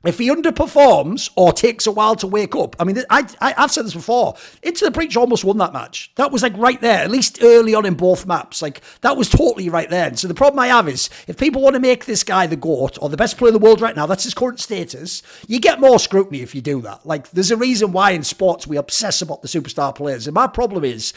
if 0.05 0.19
he 0.19 0.29
underperforms 0.29 1.31
or 1.37 1.53
takes 1.53 1.87
a 1.87 1.91
while 1.91 2.15
to 2.17 2.27
wake 2.27 2.55
up, 2.55 2.77
I 2.79 2.85
mean, 2.85 3.03
I, 3.11 3.27
I, 3.41 3.61
have 3.61 3.73
said 3.73 3.87
this 3.87 3.95
before. 3.95 4.37
Into 4.63 4.85
the 4.85 4.91
Breach 4.91 5.17
almost 5.17 5.45
won 5.45 5.59
that 5.59 5.73
match. 5.73 6.13
That 6.17 6.31
was 6.31 6.43
like 6.43 6.57
right 6.57 6.81
there, 6.81 7.03
at 7.03 7.11
least 7.11 7.43
early 7.43 7.75
on 7.75 7.87
in 7.87 7.95
both 7.95 8.27
maps. 8.27 8.63
Like 8.63 8.83
that 9.01 9.17
was 9.17 9.29
totally 9.29 9.69
right 9.69 9.91
there. 9.91 10.07
And 10.09 10.19
so 10.19 10.29
the 10.29 10.35
problem 10.35 10.61
I 10.61 10.69
have 10.69 10.89
is 10.89 11.11
if 11.27 11.39
people 11.39 11.63
want 11.63 11.75
to 11.75 11.81
make 11.81 12.05
this 12.05 12.23
guy 12.23 12.47
the 12.47 12.57
GOAT 12.57 12.99
or 13.01 13.09
the 13.09 13.17
best 13.17 13.39
player 13.39 13.49
in 13.49 13.55
the 13.55 13.65
world 13.65 13.81
right 13.81 13.97
now, 13.97 14.07
that's 14.07 14.25
his 14.25 14.35
current 14.35 14.61
status, 14.61 15.23
you 15.49 15.59
get 15.59 15.81
more 15.81 15.99
scrutiny 15.99 16.41
if 16.41 16.55
you 16.55 16.61
do 16.61 16.81
that. 16.83 17.05
Like 17.05 17.31
there's 17.31 17.51
a 17.51 17.57
reason 17.57 17.93
why 17.93 18.13
in 18.13 18.23
sports 18.23 18.67
we 18.67 18.77
obsess 18.77 19.23
about 19.23 19.43
the 19.43 19.49
superstar 19.49 19.95
players. 19.95 20.27
And 20.27 20.35
my 20.35 20.47
problem 20.47 20.85
is, 20.85 21.13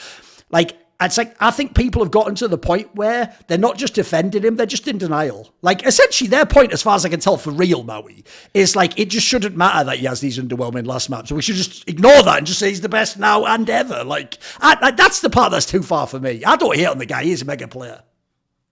like, 0.49 0.77
it's 1.01 1.17
like 1.17 1.35
I 1.39 1.51
think 1.51 1.75
people 1.75 2.03
have 2.03 2.11
gotten 2.11 2.35
to 2.35 2.47
the 2.47 2.57
point 2.57 2.93
where 2.95 3.35
they're 3.47 3.57
not 3.57 3.77
just 3.77 3.93
defending 3.93 4.43
him, 4.43 4.57
they're 4.57 4.65
just 4.65 4.87
in 4.87 4.97
denial. 4.97 5.53
Like 5.61 5.85
essentially 5.85 6.29
their 6.29 6.45
point, 6.45 6.73
as 6.73 6.81
far 6.81 6.95
as 6.95 7.05
I 7.05 7.09
can 7.09 7.19
tell 7.19 7.37
for 7.37 7.51
real, 7.51 7.83
Maui, 7.83 8.25
is 8.53 8.75
like 8.75 8.99
it 8.99 9.09
just 9.09 9.25
shouldn't 9.25 9.55
matter 9.55 9.85
that 9.85 9.99
he 9.99 10.05
has 10.05 10.19
these 10.19 10.37
underwhelming 10.37 10.85
last 10.85 11.09
maps. 11.09 11.31
We 11.31 11.41
should 11.41 11.55
just 11.55 11.87
ignore 11.87 12.21
that 12.23 12.39
and 12.39 12.47
just 12.47 12.59
say 12.59 12.69
he's 12.69 12.81
the 12.81 12.89
best 12.89 13.17
now 13.17 13.45
and 13.45 13.69
ever. 13.69 14.03
Like 14.03 14.37
I, 14.59 14.77
I, 14.81 14.91
that's 14.91 15.21
the 15.21 15.29
part 15.29 15.51
that's 15.51 15.65
too 15.65 15.83
far 15.83 16.05
for 16.05 16.19
me. 16.19 16.43
I 16.43 16.57
don't 16.57 16.75
hate 16.75 16.87
on 16.87 16.97
the 16.97 17.05
guy; 17.05 17.23
he's 17.23 17.41
a 17.41 17.45
mega 17.45 17.67
player. 17.67 18.03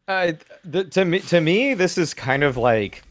Uh, 0.07 0.33
the, 0.63 0.83
to 0.85 1.05
me, 1.05 1.19
to 1.19 1.39
me, 1.39 1.73
this 1.73 1.97
is 1.97 2.13
kind 2.13 2.43
of 2.43 2.57
like 2.57 3.03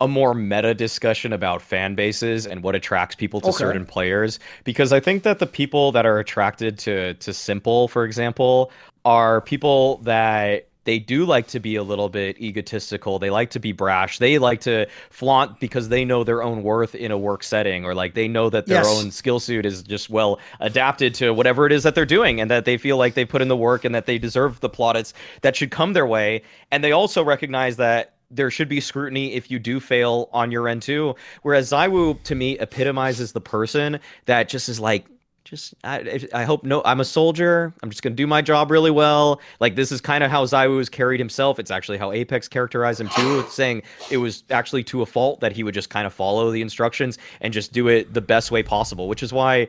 a 0.00 0.08
more 0.08 0.34
meta 0.34 0.74
discussion 0.74 1.32
about 1.32 1.60
fan 1.60 1.94
bases 1.94 2.46
and 2.46 2.62
what 2.62 2.74
attracts 2.74 3.14
people 3.14 3.40
to 3.40 3.48
okay. 3.48 3.56
certain 3.58 3.84
players 3.84 4.38
because 4.64 4.92
I 4.92 5.00
think 5.00 5.22
that 5.24 5.38
the 5.38 5.46
people 5.46 5.92
that 5.92 6.06
are 6.06 6.18
attracted 6.18 6.78
to 6.80 7.14
to 7.14 7.30
s1mple, 7.30 7.90
for 7.90 8.04
example, 8.04 8.72
are 9.04 9.40
people 9.40 9.98
that 9.98 10.66
they 10.84 10.98
do 10.98 11.24
like 11.24 11.46
to 11.48 11.60
be 11.60 11.76
a 11.76 11.82
little 11.82 12.08
bit 12.08 12.40
egotistical. 12.40 13.18
They 13.18 13.30
like 13.30 13.50
to 13.50 13.60
be 13.60 13.72
brash. 13.72 14.18
They 14.18 14.38
like 14.38 14.62
to 14.62 14.86
flaunt 15.10 15.60
because 15.60 15.90
they 15.90 16.04
know 16.04 16.24
their 16.24 16.42
own 16.42 16.62
worth 16.62 16.94
in 16.94 17.10
a 17.10 17.18
work 17.18 17.42
setting 17.42 17.84
or 17.84 17.94
like 17.94 18.14
they 18.14 18.28
know 18.28 18.48
that 18.50 18.66
their 18.66 18.78
yes. 18.78 18.88
own 18.88 19.10
skill 19.10 19.40
suit 19.40 19.66
is 19.66 19.82
just 19.82 20.08
well 20.08 20.40
adapted 20.58 21.14
to 21.16 21.32
whatever 21.32 21.66
it 21.66 21.72
is 21.72 21.82
that 21.82 21.94
they're 21.94 22.06
doing 22.06 22.40
and 22.40 22.50
that 22.50 22.64
they 22.64 22.78
feel 22.78 22.96
like 22.96 23.14
they 23.14 23.24
put 23.24 23.42
in 23.42 23.48
the 23.48 23.56
work 23.56 23.84
and 23.84 23.94
that 23.94 24.06
they 24.06 24.18
deserve 24.18 24.60
the 24.60 24.70
plaudits 24.70 25.12
that 25.42 25.54
should 25.54 25.70
come 25.70 25.92
their 25.92 26.06
way. 26.06 26.42
And 26.70 26.82
they 26.82 26.92
also 26.92 27.22
recognize 27.22 27.76
that 27.76 28.14
there 28.30 28.50
should 28.50 28.68
be 28.68 28.80
scrutiny 28.80 29.34
if 29.34 29.50
you 29.50 29.58
do 29.58 29.80
fail 29.80 30.28
on 30.32 30.50
your 30.52 30.68
end 30.68 30.82
too. 30.82 31.14
Whereas 31.42 31.70
ZywOo 31.70 32.22
to 32.24 32.34
me 32.34 32.58
epitomizes 32.58 33.32
the 33.32 33.40
person 33.40 34.00
that 34.26 34.48
just 34.48 34.68
is 34.68 34.78
like, 34.78 35.06
just 35.44 35.74
I, 35.82 36.28
I 36.32 36.44
hope 36.44 36.64
no 36.64 36.82
I'm 36.84 37.00
a 37.00 37.04
soldier. 37.04 37.72
I'm 37.82 37.90
just 37.90 38.02
gonna 38.02 38.14
do 38.14 38.26
my 38.26 38.42
job 38.42 38.70
really 38.70 38.90
well. 38.90 39.40
Like 39.58 39.74
this 39.74 39.90
is 39.90 40.00
kind 40.00 40.22
of 40.22 40.30
how 40.30 40.44
ZywOo 40.44 40.78
has 40.78 40.88
carried 40.88 41.18
himself. 41.18 41.58
It's 41.58 41.70
actually 41.70 41.98
how 41.98 42.10
apEX 42.10 42.48
characterized 42.48 43.00
him 43.00 43.08
too. 43.08 43.44
Saying 43.48 43.82
it 44.10 44.18
was 44.18 44.44
actually 44.50 44.84
to 44.84 45.02
a 45.02 45.06
fault 45.06 45.40
that 45.40 45.52
he 45.52 45.64
would 45.64 45.74
just 45.74 45.90
kind 45.90 46.06
of 46.06 46.12
follow 46.12 46.50
the 46.50 46.62
instructions 46.62 47.18
and 47.40 47.52
just 47.52 47.72
do 47.72 47.88
it 47.88 48.12
the 48.14 48.20
best 48.20 48.50
way 48.50 48.62
possible. 48.62 49.08
Which 49.08 49.22
is 49.22 49.32
why 49.32 49.68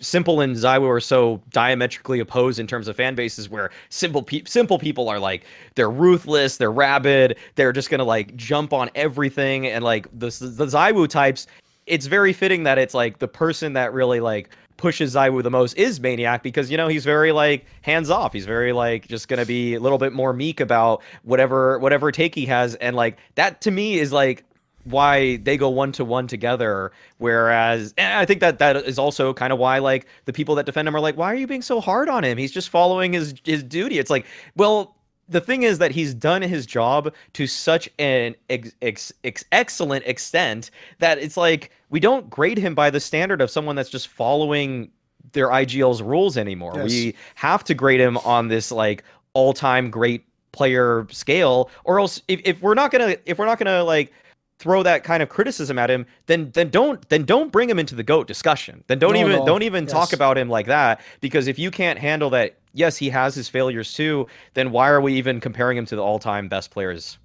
s1mple 0.00 0.44
and 0.44 0.56
ZywOo 0.56 0.88
are 0.88 1.00
so 1.00 1.42
diametrically 1.50 2.20
opposed 2.20 2.58
in 2.58 2.66
terms 2.66 2.88
of 2.88 2.96
fan 2.96 3.14
bases 3.14 3.48
where 3.48 3.70
s1mple 3.90 4.26
pe- 4.26 4.42
s1mple 4.42 4.80
people 4.80 5.08
are 5.08 5.18
like 5.18 5.44
they're 5.74 5.90
ruthless, 5.90 6.56
they're 6.56 6.72
rabid, 6.72 7.36
they're 7.54 7.72
just 7.72 7.90
gonna 7.90 8.04
like 8.04 8.34
jump 8.36 8.72
on 8.72 8.90
everything 8.94 9.66
and 9.66 9.84
like 9.84 10.06
the 10.12 10.26
the 10.26 10.66
ZywOo 10.66 11.08
types. 11.08 11.46
It's 11.86 12.06
very 12.06 12.32
fitting 12.32 12.64
that 12.64 12.78
it's 12.78 12.94
like 12.94 13.18
the 13.18 13.28
person 13.28 13.72
that 13.74 13.92
really 13.92 14.20
like 14.20 14.50
pushes 14.76 15.14
ZywOo 15.14 15.42
the 15.42 15.50
most 15.50 15.74
is 15.74 16.00
Maniac 16.00 16.42
because 16.42 16.70
you 16.70 16.76
know 16.76 16.88
he's 16.88 17.04
very 17.04 17.32
like 17.32 17.66
hands 17.82 18.10
off. 18.10 18.32
He's 18.32 18.46
very 18.46 18.72
like 18.72 19.08
just 19.08 19.28
gonna 19.28 19.46
be 19.46 19.74
a 19.74 19.80
little 19.80 19.98
bit 19.98 20.12
more 20.12 20.32
meek 20.32 20.60
about 20.60 21.02
whatever 21.22 21.78
whatever 21.78 22.12
take 22.12 22.34
he 22.34 22.46
has, 22.46 22.74
and 22.76 22.96
like 22.96 23.18
that 23.34 23.60
to 23.62 23.70
me 23.70 23.98
is 23.98 24.12
like 24.12 24.44
why 24.86 25.36
they 25.38 25.56
go 25.56 25.68
one 25.68 25.92
to 25.92 26.04
one 26.04 26.26
together. 26.26 26.92
Whereas, 27.18 27.92
I 27.98 28.24
think 28.24 28.40
that 28.40 28.58
that 28.58 28.76
is 28.76 28.98
also 28.98 29.34
kind 29.34 29.52
of 29.52 29.58
why 29.58 29.78
like 29.78 30.06
the 30.24 30.32
people 30.32 30.54
that 30.54 30.66
defend 30.66 30.88
him 30.88 30.94
are 30.96 31.00
like, 31.00 31.16
why 31.16 31.32
are 31.32 31.36
you 31.36 31.46
being 31.46 31.62
so 31.62 31.80
hard 31.80 32.08
on 32.08 32.24
him? 32.24 32.38
He's 32.38 32.52
just 32.52 32.70
following 32.70 33.12
his 33.12 33.34
his 33.44 33.62
duty. 33.62 33.98
It's 33.98 34.10
like, 34.10 34.26
well, 34.54 34.96
the 35.28 35.40
thing 35.40 35.64
is 35.64 35.78
that 35.78 35.90
he's 35.90 36.14
done 36.14 36.42
his 36.42 36.66
job 36.66 37.12
to 37.32 37.46
such 37.46 37.88
an 37.98 38.36
ex- 38.48 38.72
ex- 38.80 39.12
ex- 39.24 39.44
excellent 39.50 40.06
extent 40.06 40.70
that 41.00 41.18
it's 41.18 41.36
like 41.36 41.72
we 41.90 41.98
don't 41.98 42.30
grade 42.30 42.58
him 42.58 42.74
by 42.74 42.90
the 42.90 43.00
standard 43.00 43.40
of 43.40 43.50
someone 43.50 43.74
that's 43.74 43.90
just 43.90 44.08
following 44.08 44.90
their 45.32 45.48
IGL's 45.48 46.00
rules 46.00 46.36
anymore. 46.36 46.74
Yes. 46.76 46.90
We 46.90 47.14
have 47.34 47.64
to 47.64 47.74
grade 47.74 48.00
him 48.00 48.16
on 48.18 48.48
this 48.48 48.70
like 48.70 49.02
all-time 49.34 49.90
great 49.90 50.24
player 50.52 51.06
scale 51.10 51.70
or 51.84 52.00
else 52.00 52.22
if, 52.28 52.40
if 52.44 52.62
we're 52.62 52.72
not 52.72 52.90
gonna 52.90 53.16
if 53.26 53.38
we're 53.38 53.44
not 53.44 53.58
gonna 53.58 53.84
like 53.84 54.12
throw 54.58 54.82
that 54.82 55.04
kind 55.04 55.22
of 55.22 55.28
criticism 55.28 55.78
at 55.78 55.90
him, 55.90 56.06
then 56.26 56.50
then 56.52 56.70
don't 56.70 57.06
then 57.08 57.24
don't 57.24 57.52
bring 57.52 57.68
him 57.68 57.78
into 57.78 57.94
the 57.94 58.02
goat 58.02 58.26
discussion. 58.26 58.82
Then 58.86 58.98
don't 58.98 59.14
no, 59.14 59.20
even 59.20 59.32
no. 59.32 59.46
don't 59.46 59.62
even 59.62 59.84
yes. 59.84 59.92
talk 59.92 60.12
about 60.12 60.38
him 60.38 60.48
like 60.48 60.66
that 60.66 61.00
because 61.20 61.46
if 61.46 61.58
you 61.58 61.70
can't 61.70 61.98
handle 61.98 62.30
that, 62.30 62.58
yes, 62.72 62.96
he 62.96 63.10
has 63.10 63.34
his 63.34 63.48
failures 63.48 63.92
too. 63.92 64.26
Then 64.54 64.70
why 64.70 64.88
are 64.88 65.00
we 65.00 65.14
even 65.14 65.40
comparing 65.40 65.76
him 65.76 65.86
to 65.86 65.96
the 65.96 66.02
all-time 66.02 66.48
best 66.48 66.70
players? 66.70 67.18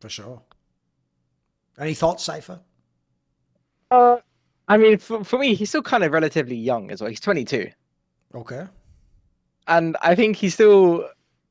For 0.00 0.08
sure. 0.08 0.42
Any 1.78 1.94
thoughts, 1.94 2.24
Cypher? 2.24 2.60
Uh, 3.90 4.18
I 4.68 4.76
mean, 4.76 4.98
for, 4.98 5.24
for 5.24 5.38
me, 5.38 5.54
he's 5.54 5.70
still 5.70 5.82
kind 5.82 6.04
of 6.04 6.12
relatively 6.12 6.56
young 6.56 6.90
as 6.90 7.00
well. 7.00 7.10
He's 7.10 7.20
22. 7.20 7.70
Okay. 8.34 8.66
And 9.66 9.96
I 10.02 10.14
think 10.14 10.36
he's 10.36 10.54
still 10.54 11.08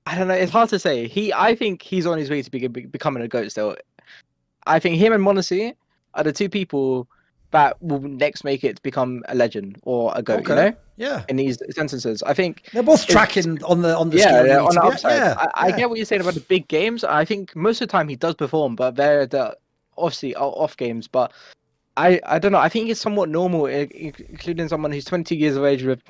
I 0.10 0.18
don't 0.18 0.28
know. 0.28 0.34
It's 0.34 0.52
hard 0.52 0.70
to 0.70 0.80
say. 0.80 1.08
He, 1.08 1.32
I 1.32 1.54
think 1.54 1.84
he's 1.84 2.08
on 2.08 2.18
his 2.18 2.32
way 2.32 2.42
to 2.42 2.50
be, 2.50 2.68
becoming 2.68 3.22
a 3.22 3.28
goat 3.28 3.52
still. 3.52 3.76
I 4.68 4.80
think 4.80 4.98
him 4.98 5.14
and 5.14 5.24
m0NESY 5.24 5.74
are 6.16 6.24
the 6.24 6.34
two 6.34 6.50
people 6.50 7.08
that 7.52 7.82
will 7.82 8.02
next 8.02 8.44
make 8.44 8.64
it 8.64 8.82
become 8.84 9.24
a 9.28 9.36
legend 9.36 9.80
or 9.84 10.12
a 10.16 10.22
goat. 10.22 10.40
Okay. 10.42 10.50
You 10.50 10.72
know? 10.72 10.78
Yeah. 10.98 11.24
In 11.30 11.38
these 11.38 11.58
sentences, 11.72 12.22
I 12.24 12.34
think 12.34 12.70
they're 12.74 12.84
both 12.84 13.08
tracking 13.08 13.64
on 13.64 13.82
the 13.82 13.96
on 13.96 14.10
the 14.10 14.18
yeah, 14.18 14.44
yeah 14.44 14.60
on 14.60 14.76
the 14.76 14.82
upside. 14.82 15.14
Yeah, 15.14 15.36
I, 15.38 15.68
I 15.68 15.72
get 15.72 15.90
what 15.90 15.98
you're 15.98 16.06
saying 16.06 16.22
about 16.22 16.34
the 16.34 16.42
big 16.42 16.68
games. 16.68 17.04
I 17.04 17.24
think 17.24 17.56
most 17.56 17.82
of 17.82 17.88
the 17.88 17.92
time 17.92 18.10
he 18.10 18.18
does 18.18 18.36
perform, 18.36 18.76
but 18.76 18.96
they're 18.96 19.26
the 19.26 19.58
obviously 19.98 20.36
off 20.36 20.76
games. 20.76 21.08
But 21.08 21.32
I 21.96 22.20
I 22.26 22.38
don't 22.38 22.52
know. 22.52 22.60
I 22.60 22.68
think 22.68 22.90
it's 22.90 23.00
somewhat 23.00 23.30
normal, 23.30 23.68
eh, 23.68 23.88
including 23.94 24.68
someone 24.68 24.92
who's 24.92 25.06
20 25.06 25.38
years 25.38 25.56
of 25.56 25.64
age 25.64 25.84
with 25.84 26.02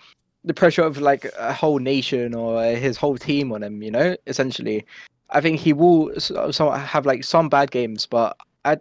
the 0.44 0.56
pressure 0.56 0.82
of 0.82 1.00
like 1.00 1.32
a 1.38 1.54
whole 1.54 1.78
nation 1.78 2.34
or 2.34 2.58
uh, 2.58 2.76
his 2.76 2.98
whole 2.98 3.18
team 3.18 3.52
on 3.52 3.62
him. 3.62 3.84
You 3.84 3.92
know, 3.92 4.16
essentially. 4.26 4.86
I 5.32 5.42
think 5.42 5.60
he 5.60 5.74
will 5.74 6.12
so 6.20 6.72
have 6.72 7.06
like 7.06 7.24
some 7.24 7.50
bad 7.50 7.72
games, 7.72 8.06
but 8.06 8.36
I, 8.66 8.78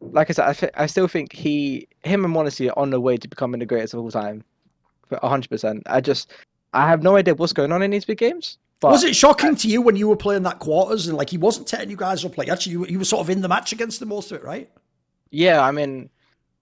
like 0.00 0.30
I 0.30 0.32
said, 0.32 0.48
I, 0.48 0.52
th- 0.52 0.72
I 0.76 0.86
still 0.86 1.08
think 1.08 1.32
he, 1.32 1.88
him 2.04 2.24
and 2.24 2.34
m0NESY 2.34 2.68
are 2.70 2.78
on 2.78 2.90
the 2.90 3.00
way 3.00 3.16
to 3.16 3.28
becoming 3.28 3.58
the 3.58 3.66
greatest 3.66 3.94
of 3.94 4.00
all 4.00 4.10
time, 4.10 4.44
for 5.08 5.18
hundred 5.22 5.50
percent. 5.50 5.82
I 5.86 6.00
just, 6.00 6.32
I 6.72 6.88
have 6.88 7.02
no 7.02 7.16
idea 7.16 7.34
what's 7.34 7.52
going 7.52 7.72
on 7.72 7.82
in 7.82 7.90
these 7.90 8.04
big 8.04 8.18
games. 8.18 8.58
But 8.80 8.92
was 8.92 9.02
it 9.02 9.16
shocking 9.16 9.50
I, 9.50 9.54
to 9.54 9.68
you 9.68 9.82
when 9.82 9.96
you 9.96 10.08
were 10.08 10.16
playing 10.16 10.44
that 10.44 10.60
quarters 10.60 11.08
and 11.08 11.16
like 11.16 11.30
he 11.30 11.38
wasn't 11.38 11.68
setting 11.68 11.90
you 11.90 11.96
guys 11.96 12.24
up? 12.24 12.38
Like 12.38 12.48
actually, 12.48 12.72
you, 12.72 12.86
you 12.86 12.98
were 12.98 13.04
sort 13.04 13.22
of 13.22 13.30
in 13.30 13.40
the 13.40 13.48
match 13.48 13.72
against 13.72 13.98
the 13.98 14.06
most 14.06 14.30
of 14.30 14.38
it, 14.38 14.44
right? 14.44 14.70
Yeah, 15.30 15.60
I 15.62 15.72
mean, 15.72 16.10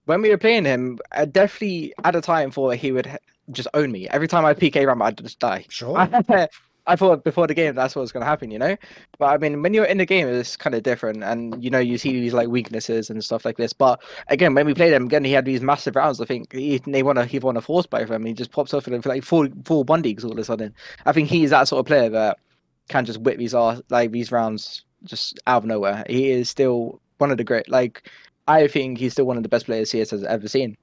when 0.05 0.21
we 0.21 0.29
were 0.29 0.37
playing 0.37 0.65
him, 0.65 0.97
I 1.11 1.25
definitely 1.25 1.93
at 2.03 2.15
a 2.15 2.21
time 2.21 2.49
thought 2.49 2.75
he 2.75 2.91
would 2.91 3.19
just 3.51 3.67
own 3.75 3.91
me. 3.91 4.09
Every 4.09 4.27
time 4.27 4.45
I 4.45 4.53
PK 4.53 4.87
ramp, 4.87 5.01
I'd 5.03 5.17
just 5.19 5.39
die. 5.39 5.65
Sure. 5.69 6.09
I 6.87 6.95
thought 6.95 7.23
before 7.25 7.47
the 7.47 7.53
game 7.53 7.75
that's 7.75 7.95
what 7.95 8.01
was 8.01 8.11
going 8.13 8.21
to 8.21 8.27
happen, 8.27 8.49
you 8.49 8.57
know. 8.57 8.77
But 9.19 9.25
I 9.25 9.37
mean, 9.37 9.61
when 9.61 9.73
you're 9.73 9.85
in 9.85 9.97
the 9.97 10.05
game, 10.05 10.27
it's 10.27 10.55
kind 10.55 10.73
of 10.73 10.83
different, 10.83 11.23
and 11.23 11.61
you 11.63 11.69
know 11.69 11.79
you 11.79 11.97
see 11.97 12.13
these 12.13 12.33
like 12.33 12.47
weaknesses 12.47 13.09
and 13.09 13.23
stuff 13.23 13.45
like 13.45 13.57
this. 13.57 13.73
But 13.73 14.01
again, 14.29 14.53
when 14.53 14.65
we 14.65 14.73
played 14.73 14.93
him 14.93 15.05
again, 15.05 15.25
he 15.25 15.33
had 15.33 15.45
these 15.45 15.61
massive 15.61 15.95
rounds. 15.95 16.21
I 16.21 16.25
think 16.25 16.53
he 16.53 16.79
they 16.87 17.03
want 17.03 17.17
to 17.17 17.25
he 17.25 17.39
won 17.39 17.57
a 17.57 17.61
force 17.61 17.85
by 17.85 18.05
them. 18.05 18.25
He 18.25 18.33
just 18.33 18.51
pops 18.51 18.73
off 18.73 18.85
for 18.85 18.91
like 18.91 19.23
bundies 19.23 20.23
all 20.23 20.31
of 20.31 20.37
a 20.37 20.43
sudden. 20.43 20.73
I 21.05 21.11
think 21.11 21.29
he's 21.29 21.49
that 21.49 21.67
sort 21.67 21.81
of 21.81 21.85
player 21.85 22.09
that 22.09 22.39
can 22.87 23.05
just 23.05 23.19
whip 23.19 23.37
these 23.37 23.53
like 23.53 24.11
these 24.11 24.31
rounds 24.31 24.85
just 25.03 25.39
out 25.45 25.63
of 25.63 25.65
nowhere. 25.65 26.05
He 26.09 26.31
is 26.31 26.49
still 26.49 27.01
one 27.17 27.31
of 27.31 27.37
the 27.37 27.43
great. 27.43 27.69
Like 27.69 28.09
I 28.47 28.67
think 28.67 28.97
he's 28.97 29.11
still 29.11 29.25
one 29.25 29.37
of 29.37 29.43
the 29.43 29.49
best 29.49 29.65
players 29.65 29.89
CS 29.89 30.11
has 30.11 30.23
ever 30.23 30.47
seen. 30.47 30.77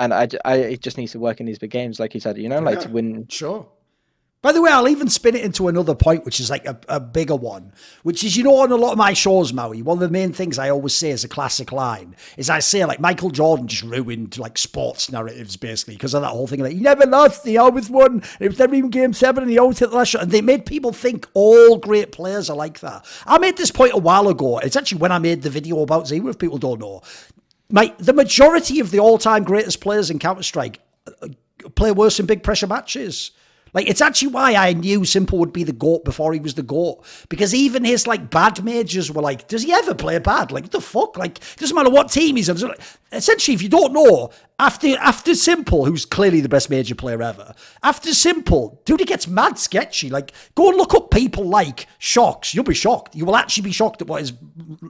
And 0.00 0.14
I, 0.14 0.28
I, 0.44 0.56
it 0.56 0.80
just 0.80 0.96
needs 0.96 1.10
to 1.12 1.18
work 1.18 1.40
in 1.40 1.46
these 1.46 1.58
big 1.58 1.72
games, 1.72 1.98
like 1.98 2.14
you 2.14 2.20
said, 2.20 2.38
you 2.38 2.48
know, 2.48 2.60
like 2.60 2.78
to 2.80 2.88
win. 2.88 3.26
Sure 3.28 3.66
By 4.40 4.52
the 4.52 4.62
way, 4.62 4.70
I'll 4.70 4.86
even 4.86 5.08
spin 5.08 5.34
it 5.34 5.44
into 5.44 5.66
another 5.66 5.96
point, 5.96 6.24
which 6.24 6.38
is 6.38 6.48
like 6.48 6.64
a, 6.64 6.78
a 6.88 7.00
bigger 7.00 7.34
one, 7.34 7.72
which 8.04 8.22
is, 8.22 8.36
you 8.36 8.44
know, 8.44 8.60
on 8.60 8.70
a 8.70 8.76
lot 8.76 8.92
of 8.92 8.98
my 8.98 9.12
shows, 9.12 9.52
Maui, 9.52 9.82
one 9.82 9.96
of 9.96 10.00
the 10.00 10.08
main 10.08 10.32
things 10.32 10.60
I 10.60 10.70
always 10.70 10.94
say 10.94 11.10
as 11.10 11.24
a 11.24 11.28
classic 11.28 11.72
line 11.72 12.14
is 12.36 12.48
I 12.48 12.60
say, 12.60 12.84
like, 12.84 13.00
Michael 13.00 13.30
Jordan 13.30 13.66
just 13.66 13.82
ruined, 13.82 14.38
like, 14.38 14.56
sports 14.56 15.10
narratives, 15.10 15.56
basically, 15.56 15.96
because 15.96 16.14
of 16.14 16.22
that 16.22 16.28
whole 16.28 16.46
thing. 16.46 16.60
Like, 16.60 16.74
he 16.74 16.78
never 16.78 17.04
lost, 17.04 17.44
he 17.44 17.56
always 17.56 17.90
won. 17.90 18.22
It 18.38 18.50
was 18.50 18.60
never 18.60 18.76
even 18.76 18.90
game 18.90 19.12
seven, 19.12 19.42
and 19.42 19.50
he 19.50 19.58
always 19.58 19.80
hit 19.80 19.90
the 19.90 19.96
last 19.96 20.10
shot. 20.10 20.22
And 20.22 20.30
they 20.30 20.40
made 20.40 20.66
people 20.66 20.92
think 20.92 21.26
all 21.34 21.76
great 21.76 22.12
players 22.12 22.48
are 22.48 22.56
like 22.56 22.78
that. 22.78 23.04
I 23.26 23.38
made 23.38 23.56
this 23.56 23.72
point 23.72 23.94
a 23.94 23.98
while 23.98 24.28
ago. 24.28 24.58
It's 24.58 24.76
actually 24.76 25.00
when 25.00 25.10
I 25.10 25.18
made 25.18 25.42
the 25.42 25.50
video 25.50 25.82
about 25.82 26.06
Zero, 26.06 26.28
if 26.28 26.38
people 26.38 26.58
don't 26.58 26.78
know. 26.78 27.02
My, 27.70 27.92
the 27.98 28.12
majority 28.12 28.78
of 28.78 28.92
the 28.92 29.00
all 29.00 29.18
time 29.18 29.42
greatest 29.42 29.80
players 29.80 30.10
in 30.10 30.20
Counter 30.20 30.44
Strike 30.44 30.78
uh, 31.22 31.28
play 31.74 31.90
worse 31.90 32.20
in 32.20 32.26
big 32.26 32.44
pressure 32.44 32.68
matches. 32.68 33.32
Like 33.74 33.88
it's 33.88 34.00
actually 34.00 34.28
why 34.28 34.54
I 34.54 34.72
knew 34.72 35.00
s1mple 35.00 35.38
would 35.38 35.52
be 35.52 35.64
the 35.64 35.72
GOAT 35.72 36.04
before 36.04 36.32
he 36.32 36.40
was 36.40 36.54
the 36.54 36.62
GOAT. 36.62 37.04
Because 37.28 37.54
even 37.54 37.84
his 37.84 38.06
like 38.06 38.30
bad 38.30 38.64
majors 38.64 39.10
were 39.10 39.22
like, 39.22 39.48
does 39.48 39.62
he 39.62 39.72
ever 39.72 39.94
play 39.94 40.18
bad? 40.18 40.52
Like, 40.52 40.70
the 40.70 40.80
fuck? 40.80 41.16
Like, 41.16 41.40
doesn't 41.56 41.74
matter 41.74 41.90
what 41.90 42.10
team 42.10 42.36
he's 42.36 42.48
on. 42.48 42.74
Essentially, 43.10 43.54
if 43.54 43.62
you 43.62 43.68
don't 43.68 43.92
know, 43.92 44.30
after 44.58 44.88
after 44.98 45.30
s1mple, 45.30 45.86
who's 45.86 46.04
clearly 46.04 46.40
the 46.40 46.48
best 46.48 46.68
major 46.68 46.94
player 46.94 47.22
ever, 47.22 47.54
after 47.82 48.10
s1mple, 48.10 48.84
dude, 48.84 49.00
he 49.00 49.06
gets 49.06 49.26
mad 49.26 49.58
sketchy. 49.58 50.10
Like, 50.10 50.32
go 50.54 50.68
and 50.68 50.76
look 50.76 50.94
up 50.94 51.10
people 51.10 51.44
like 51.44 51.86
shox. 51.98 52.52
You'll 52.52 52.64
be 52.64 52.74
shocked. 52.74 53.14
You 53.14 53.24
will 53.24 53.36
actually 53.36 53.62
be 53.62 53.72
shocked 53.72 54.02
at 54.02 54.08
what 54.08 54.20
his 54.20 54.32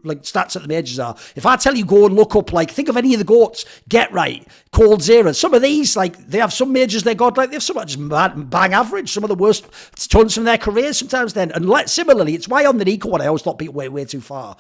like 0.03 0.23
stats 0.23 0.57
at 0.57 0.63
the 0.63 0.69
majors 0.69 0.99
are. 0.99 1.15
If 1.37 1.47
I 1.47 1.57
tell 1.57 1.77
you, 1.77 1.85
go 1.85 2.07
and 2.07 2.17
look 2.17 2.35
up, 2.35 2.53
like, 2.53 2.71
think 2.71 2.89
of 2.89 2.97
any 2.97 3.15
of 3.15 3.19
the 3.19 3.25
goats, 3.25 3.65
GeT_RiGhT, 3.89 4.47
coldzera. 4.73 5.35
Some 5.35 5.55
of 5.55 5.63
these, 5.63 5.97
like, 5.97 6.17
they 6.27 6.39
have 6.39 6.53
some 6.53 6.73
majors 6.73 7.05
they 7.05 7.15
got 7.15 7.37
like 7.37 7.51
they 7.51 7.57
have 7.57 7.63
some 7.63 7.77
just 7.87 7.99
mad, 7.99 8.51
bang 8.51 8.73
average. 8.73 9.13
Some 9.13 9.23
of 9.23 9.29
the 9.29 9.37
worst 9.37 9.67
turns 10.11 10.35
from 10.35 10.45
their 10.45 10.59
careers 10.59 10.99
sometimes. 10.99 11.35
Then 11.35 11.53
and 11.53 11.69
let 11.69 11.89
similarly, 11.89 12.35
it's 12.35 12.49
why 12.49 12.67
on 12.67 12.79
the 12.79 12.85
NiKo 12.85 13.07
one 13.07 13.21
I 13.21 13.27
always 13.27 13.43
thought 13.43 13.59
people 13.59 13.75
went 13.75 13.93
way 13.93 14.05
too 14.05 14.21
far 14.21 14.57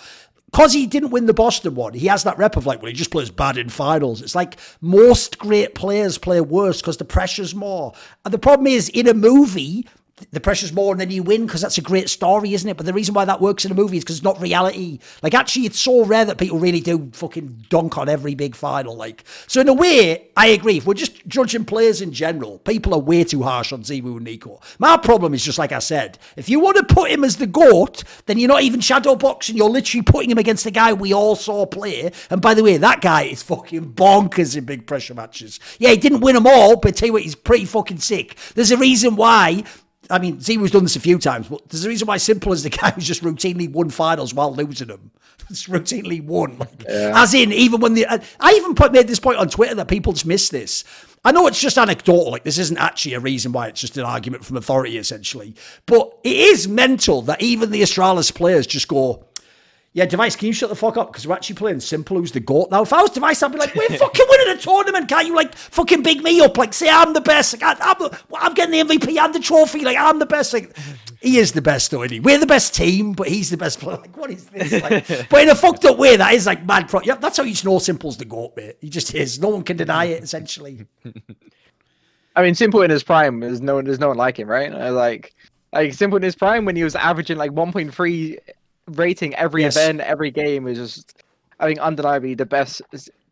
because 0.50 0.72
he 0.72 0.86
didn't 0.86 1.10
win 1.10 1.26
the 1.26 1.34
Boston 1.34 1.74
one, 1.74 1.92
he 1.94 2.06
has 2.06 2.24
that 2.24 2.38
rep 2.38 2.56
of 2.56 2.66
like, 2.66 2.80
well, 2.80 2.88
he 2.88 2.94
just 2.94 3.10
plays 3.10 3.30
bad 3.30 3.58
in 3.58 3.68
finals. 3.68 4.22
It's 4.22 4.34
like 4.34 4.56
most 4.80 5.38
great 5.38 5.74
players 5.74 6.16
play 6.16 6.40
worse 6.40 6.80
because 6.80 6.96
the 6.96 7.04
pressure's 7.04 7.54
more. 7.54 7.92
And 8.24 8.32
the 8.32 8.38
problem 8.38 8.66
is, 8.66 8.88
in 8.88 9.06
a 9.06 9.14
movie, 9.14 9.86
the 10.30 10.40
pressure's 10.40 10.72
more 10.72 10.92
and 10.92 11.00
then 11.00 11.10
you 11.10 11.22
win 11.22 11.46
because 11.46 11.60
that's 11.60 11.78
a 11.78 11.82
great 11.82 12.08
story, 12.08 12.54
isn't 12.54 12.68
it? 12.68 12.76
But 12.76 12.86
the 12.86 12.92
reason 12.92 13.14
why 13.14 13.24
that 13.24 13.40
works 13.40 13.64
in 13.64 13.72
a 13.72 13.74
movie 13.74 13.98
is 13.98 14.04
because 14.04 14.16
it's 14.16 14.24
not 14.24 14.40
reality. 14.40 14.98
Like, 15.22 15.34
actually, 15.34 15.66
it's 15.66 15.78
so 15.78 16.04
rare 16.04 16.24
that 16.24 16.38
people 16.38 16.58
really 16.58 16.80
do 16.80 17.10
fucking 17.12 17.66
dunk 17.68 17.98
on 17.98 18.08
every 18.08 18.34
big 18.34 18.54
final. 18.54 18.94
Like, 18.94 19.24
so 19.46 19.60
in 19.60 19.68
a 19.68 19.74
way, 19.74 20.28
I 20.36 20.48
agree. 20.48 20.78
If 20.78 20.86
we're 20.86 20.94
just 20.94 21.26
judging 21.26 21.64
players 21.64 22.00
in 22.00 22.12
general, 22.12 22.58
people 22.60 22.94
are 22.94 23.00
way 23.00 23.24
too 23.24 23.42
harsh 23.42 23.72
on 23.72 23.82
ZywOo 23.82 24.18
and 24.18 24.26
NiKo. 24.26 24.62
My 24.78 24.96
problem 24.96 25.34
is 25.34 25.44
just 25.44 25.58
like 25.58 25.72
I 25.72 25.78
said, 25.78 26.18
if 26.36 26.48
you 26.48 26.60
want 26.60 26.76
to 26.76 26.94
put 26.94 27.10
him 27.10 27.24
as 27.24 27.36
the 27.36 27.46
GOAT, 27.46 28.04
then 28.26 28.38
you're 28.38 28.48
not 28.48 28.62
even 28.62 28.80
shadow 28.80 29.16
boxing. 29.16 29.56
You're 29.56 29.70
literally 29.70 30.02
putting 30.02 30.30
him 30.30 30.38
against 30.38 30.64
the 30.64 30.70
guy 30.70 30.92
we 30.92 31.12
all 31.12 31.36
saw 31.36 31.66
play. 31.66 32.10
And 32.30 32.40
by 32.40 32.54
the 32.54 32.62
way, 32.62 32.76
that 32.76 33.00
guy 33.00 33.22
is 33.22 33.42
fucking 33.42 33.94
bonkers 33.94 34.56
in 34.56 34.64
big 34.64 34.86
pressure 34.86 35.14
matches. 35.14 35.60
Yeah, 35.78 35.90
he 35.90 35.96
didn't 35.96 36.20
win 36.20 36.34
them 36.34 36.46
all, 36.46 36.76
but 36.76 36.96
tell 36.96 37.06
you 37.06 37.12
what, 37.12 37.22
he's 37.22 37.34
pretty 37.34 37.64
fucking 37.64 37.98
sick. 37.98 38.36
There's 38.54 38.70
a 38.70 38.76
reason 38.76 39.16
why 39.16 39.64
I 40.10 40.18
mean, 40.18 40.40
Zero's 40.40 40.70
done 40.70 40.84
this 40.84 40.96
a 40.96 41.00
few 41.00 41.18
times, 41.18 41.48
but 41.48 41.68
there's 41.68 41.84
a 41.84 41.88
reason 41.88 42.08
why 42.08 42.16
s1mple 42.16 42.52
is 42.52 42.62
the 42.62 42.70
guy 42.70 42.90
who's 42.90 43.06
just 43.06 43.22
routinely 43.22 43.70
won 43.70 43.90
finals 43.90 44.34
while 44.34 44.54
losing 44.54 44.88
them. 44.88 45.10
It's 45.50 45.66
routinely 45.68 46.22
won. 46.22 46.58
Like, 46.58 46.84
yeah. 46.88 47.12
As 47.14 47.34
in, 47.34 47.52
even 47.52 47.80
when 47.80 47.94
the. 47.94 48.06
I 48.08 48.52
even 48.54 48.74
put, 48.74 48.92
made 48.92 49.08
this 49.08 49.20
point 49.20 49.38
on 49.38 49.48
Twitter 49.48 49.74
that 49.74 49.88
people 49.88 50.12
just 50.12 50.26
miss 50.26 50.48
this. 50.48 50.84
I 51.24 51.32
know 51.32 51.46
it's 51.46 51.60
just 51.60 51.78
anecdotal. 51.78 52.30
Like, 52.30 52.44
this 52.44 52.58
isn't 52.58 52.78
actually 52.78 53.14
a 53.14 53.20
reason 53.20 53.52
why 53.52 53.68
it's 53.68 53.80
just 53.80 53.96
an 53.96 54.04
argument 54.04 54.44
from 54.44 54.56
authority, 54.56 54.98
essentially. 54.98 55.54
But 55.86 56.16
it 56.22 56.36
is 56.36 56.68
mental 56.68 57.22
that 57.22 57.42
even 57.42 57.70
the 57.70 57.82
Astralis 57.82 58.32
players 58.32 58.66
just 58.66 58.88
go, 58.88 59.26
yeah, 59.94 60.06
dev1ce, 60.06 60.38
can 60.38 60.46
you 60.46 60.52
shut 60.52 60.68
the 60.68 60.76
fuck 60.76 60.96
up? 60.96 61.12
Because 61.12 61.26
we're 61.26 61.34
actually 61.34 61.56
playing 61.56 61.78
s1mple, 61.78 62.08
who's 62.08 62.32
the 62.32 62.40
GOAT. 62.40 62.70
Now, 62.70 62.82
if 62.82 62.92
I 62.92 63.00
was 63.00 63.10
dev1ce, 63.10 63.42
I'd 63.42 63.52
be 63.52 63.58
like, 63.58 63.74
we're 63.74 63.88
fucking 63.98 64.26
winning 64.28 64.54
a 64.54 64.58
tournament. 64.58 65.08
Can't 65.08 65.26
you, 65.26 65.34
like, 65.34 65.54
fucking 65.54 66.02
big 66.02 66.22
me 66.22 66.40
up? 66.40 66.56
Like, 66.58 66.74
say 66.74 66.90
I'm 66.90 67.14
the 67.14 67.20
best. 67.20 67.60
Like, 67.60 67.78
I'm, 67.80 67.98
the, 67.98 68.20
I'm 68.34 68.54
getting 68.54 68.86
the 68.86 68.94
MVP 68.94 69.18
and 69.18 69.34
the 69.34 69.40
trophy. 69.40 69.84
Like, 69.84 69.96
I'm 69.96 70.18
the 70.18 70.26
best. 70.26 70.52
Like, 70.52 70.76
he 71.20 71.38
is 71.38 71.52
the 71.52 71.62
best, 71.62 71.90
though, 71.90 72.02
he? 72.02 72.20
We're 72.20 72.38
the 72.38 72.46
best 72.46 72.74
team, 72.74 73.12
but 73.12 73.28
he's 73.28 73.50
the 73.50 73.56
best 73.56 73.80
player. 73.80 73.96
Like, 73.96 74.16
what 74.16 74.30
is 74.30 74.46
this? 74.46 74.82
Like, 74.82 75.28
but 75.30 75.42
in 75.42 75.48
a 75.48 75.54
fucked 75.54 75.84
up 75.86 75.98
way, 75.98 76.16
that 76.16 76.34
is 76.34 76.46
like 76.46 76.64
mad. 76.64 76.88
Pro- 76.88 77.02
yeah, 77.02 77.14
that's 77.14 77.38
how 77.38 77.42
you 77.42 77.54
know 77.64 77.78
s1mple's 77.78 78.18
the 78.18 78.24
GOAT, 78.24 78.56
mate. 78.56 78.76
He 78.80 78.90
just 78.90 79.14
is. 79.14 79.40
No 79.40 79.48
one 79.48 79.64
can 79.64 79.76
deny 79.76 80.04
it, 80.04 80.22
essentially. 80.22 80.86
I 82.36 82.42
mean, 82.42 82.54
s1mple 82.54 82.84
in 82.84 82.90
his 82.90 83.02
prime, 83.02 83.40
there's 83.40 83.60
no, 83.60 83.82
there's 83.82 83.98
no 83.98 84.08
one 84.08 84.16
like 84.16 84.38
him, 84.38 84.48
right? 84.48 84.72
Uh, 84.72 84.92
like, 84.92 85.34
like 85.72 85.90
s1mple 85.90 86.18
in 86.18 86.22
his 86.22 86.36
prime 86.36 86.64
when 86.64 86.76
he 86.76 86.84
was 86.84 86.94
averaging 86.94 87.36
like 87.38 87.50
1.3 87.50 88.38
rating 88.90 89.34
every 89.34 89.62
yes. 89.62 89.76
event, 89.76 90.00
every 90.00 90.30
game 90.30 90.66
is 90.66 90.78
just, 90.78 91.22
I 91.60 91.66
think, 91.66 91.78
undeniably 91.78 92.34
the 92.34 92.46
best 92.46 92.82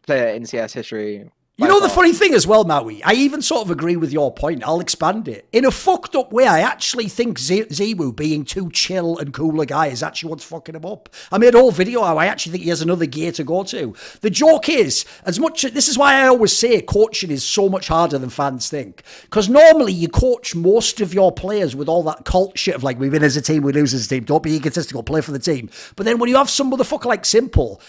player 0.03 0.29
in 0.29 0.47
CS 0.47 0.73
history. 0.73 1.31
You 1.59 1.67
know 1.67 1.81
far. 1.81 1.89
the 1.89 1.95
funny 1.95 2.13
thing 2.13 2.35
as 2.35 2.47
well, 2.47 2.65
Maui. 2.65 3.03
I 3.03 3.13
even 3.13 3.41
sort 3.41 3.63
of 3.63 3.71
agree 3.71 3.97
with 3.97 4.13
your 4.13 4.31
point. 4.31 4.63
I'll 4.63 4.79
expand 4.79 5.27
it 5.27 5.49
in 5.53 5.65
a 5.65 5.71
fucked 5.71 6.15
up 6.15 6.31
way. 6.31 6.47
I 6.47 6.61
actually 6.61 7.09
think 7.09 7.39
ZywOo 7.39 8.15
being 8.15 8.45
too 8.45 8.71
chill 8.73 9.17
and 9.17 9.33
cool 9.33 9.59
a 9.63 9.65
guy 9.65 9.87
is 9.87 10.03
actually 10.03 10.29
what's 10.29 10.45
fucking 10.45 10.75
him 10.75 10.85
up. 10.85 11.09
I 11.33 11.39
made 11.39 11.55
a 11.55 11.59
whole 11.59 11.73
video 11.73 12.05
how 12.05 12.19
I 12.19 12.27
actually 12.27 12.53
think 12.53 12.65
he 12.65 12.69
has 12.69 12.83
another 12.83 13.07
gear 13.07 13.33
to 13.33 13.43
go 13.43 13.63
to. 13.65 13.95
The 14.21 14.29
joke 14.29 14.69
is, 14.69 15.07
as 15.25 15.41
much 15.41 15.63
this 15.63 15.89
is 15.89 15.97
why 15.97 16.17
I 16.17 16.27
always 16.27 16.55
say 16.55 16.83
coaching 16.83 17.31
is 17.31 17.43
so 17.43 17.71
much 17.71 17.89
harder 17.89 18.19
than 18.19 18.29
fans 18.29 18.69
think. 18.69 19.03
Because 19.23 19.49
normally 19.49 19.95
you 19.95 20.09
coach 20.09 20.55
most 20.55 21.01
of 21.01 21.15
your 21.15 21.33
players 21.33 21.75
with 21.75 21.89
all 21.89 22.03
that 22.03 22.27
cult 22.27 22.59
shit 22.59 22.75
of 22.75 22.85
like 22.85 23.01
we 23.01 23.09
win 23.09 23.23
as 23.23 23.35
a 23.35 23.41
team, 23.41 23.63
we 23.63 23.73
lose 23.73 23.95
as 23.95 24.05
a 24.05 24.09
team. 24.11 24.25
Don't 24.25 24.43
be 24.43 24.55
egotistical, 24.55 25.03
play 25.03 25.23
for 25.23 25.33
the 25.33 25.39
team. 25.39 25.71
But 25.97 26.05
then 26.05 26.19
when 26.19 26.29
you 26.29 26.37
have 26.37 26.51
some 26.51 26.71
motherfucker 26.71 27.07
like 27.07 27.23
s1mple 27.23 27.81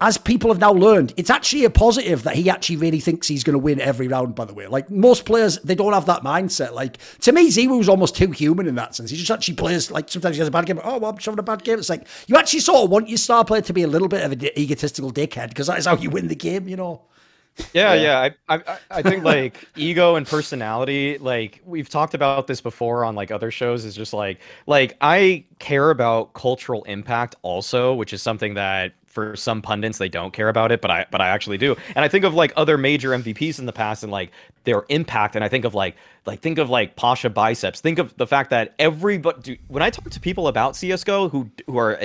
as 0.00 0.16
people 0.16 0.50
have 0.50 0.60
now 0.60 0.72
learned, 0.72 1.12
it's 1.16 1.30
actually 1.30 1.64
a 1.64 1.70
positive 1.70 2.22
that 2.22 2.34
he 2.36 2.48
actually 2.48 2.76
really 2.76 3.00
thinks 3.00 3.28
he's 3.28 3.44
going 3.44 3.54
to 3.54 3.58
win 3.58 3.80
every 3.80 4.08
round, 4.08 4.34
by 4.34 4.44
the 4.44 4.54
way. 4.54 4.66
Like 4.66 4.90
most 4.90 5.26
players, 5.26 5.58
they 5.58 5.74
don't 5.74 5.92
have 5.92 6.06
that 6.06 6.22
mindset. 6.22 6.72
Like 6.72 6.98
to 7.20 7.32
me, 7.32 7.48
ZywOo 7.48 7.74
Zero's 7.74 7.88
almost 7.88 8.16
too 8.16 8.30
human 8.30 8.66
in 8.66 8.74
that 8.76 8.94
sense. 8.94 9.10
He 9.10 9.16
just 9.16 9.30
actually 9.30 9.54
plays 9.54 9.90
like 9.90 10.08
sometimes 10.08 10.36
he 10.36 10.40
has 10.40 10.48
a 10.48 10.50
bad 10.50 10.66
game. 10.66 10.80
Oh, 10.82 10.98
well, 10.98 11.10
I'm 11.10 11.16
just 11.16 11.26
having 11.26 11.38
a 11.38 11.42
bad 11.42 11.64
game. 11.64 11.78
It's 11.78 11.90
like 11.90 12.06
you 12.26 12.36
actually 12.36 12.60
sort 12.60 12.84
of 12.84 12.90
want 12.90 13.08
your 13.08 13.18
star 13.18 13.44
player 13.44 13.62
to 13.62 13.72
be 13.72 13.82
a 13.82 13.88
little 13.88 14.08
bit 14.08 14.24
of 14.24 14.32
an 14.32 14.44
egotistical 14.58 15.12
dickhead 15.12 15.48
because 15.48 15.66
that 15.66 15.78
is 15.78 15.86
how 15.86 15.96
you 15.96 16.10
win 16.10 16.28
the 16.28 16.36
game, 16.36 16.68
you 16.68 16.76
know? 16.76 17.02
Yeah, 17.72 17.94
yeah. 17.94 18.30
I, 18.48 18.56
I, 18.56 18.78
I 18.90 19.02
think 19.02 19.22
like 19.22 19.68
ego 19.76 20.16
and 20.16 20.26
personality, 20.26 21.18
like 21.18 21.60
we've 21.64 21.88
talked 21.88 22.14
about 22.14 22.46
this 22.46 22.60
before 22.60 23.04
on 23.04 23.14
like 23.14 23.30
other 23.30 23.50
shows, 23.50 23.84
is 23.84 23.94
just 23.94 24.12
like 24.12 24.40
like 24.66 24.96
I 25.00 25.44
care 25.60 25.90
about 25.90 26.32
cultural 26.32 26.82
impact 26.84 27.36
also, 27.42 27.94
which 27.94 28.12
is 28.12 28.22
something 28.22 28.54
that 28.54 28.92
for 29.14 29.36
some 29.36 29.62
pundits 29.62 29.98
they 29.98 30.08
don't 30.08 30.32
care 30.32 30.48
about 30.48 30.72
it 30.72 30.80
but 30.80 30.90
i 30.90 31.06
but 31.10 31.20
i 31.20 31.28
actually 31.28 31.56
do 31.56 31.76
and 31.94 32.04
i 32.04 32.08
think 32.08 32.24
of 32.24 32.34
like 32.34 32.52
other 32.56 32.76
major 32.76 33.10
mvps 33.10 33.58
in 33.58 33.66
the 33.66 33.72
past 33.72 34.02
and 34.02 34.12
like 34.12 34.30
their 34.64 34.84
impact 34.88 35.36
and 35.36 35.44
i 35.44 35.48
think 35.48 35.64
of 35.64 35.74
like 35.74 35.94
like 36.26 36.40
think 36.40 36.58
of 36.58 36.70
like 36.70 36.96
pashaBiceps. 36.96 37.80
Think 37.80 37.98
of 37.98 38.16
the 38.16 38.26
fact 38.26 38.50
that 38.50 38.74
everybody 38.78 39.60
when 39.68 39.82
I 39.82 39.90
talk 39.90 40.08
to 40.08 40.20
people 40.20 40.48
about 40.48 40.74
CS:GO 40.74 41.28
who 41.28 41.50
who 41.66 41.78
are 41.78 42.00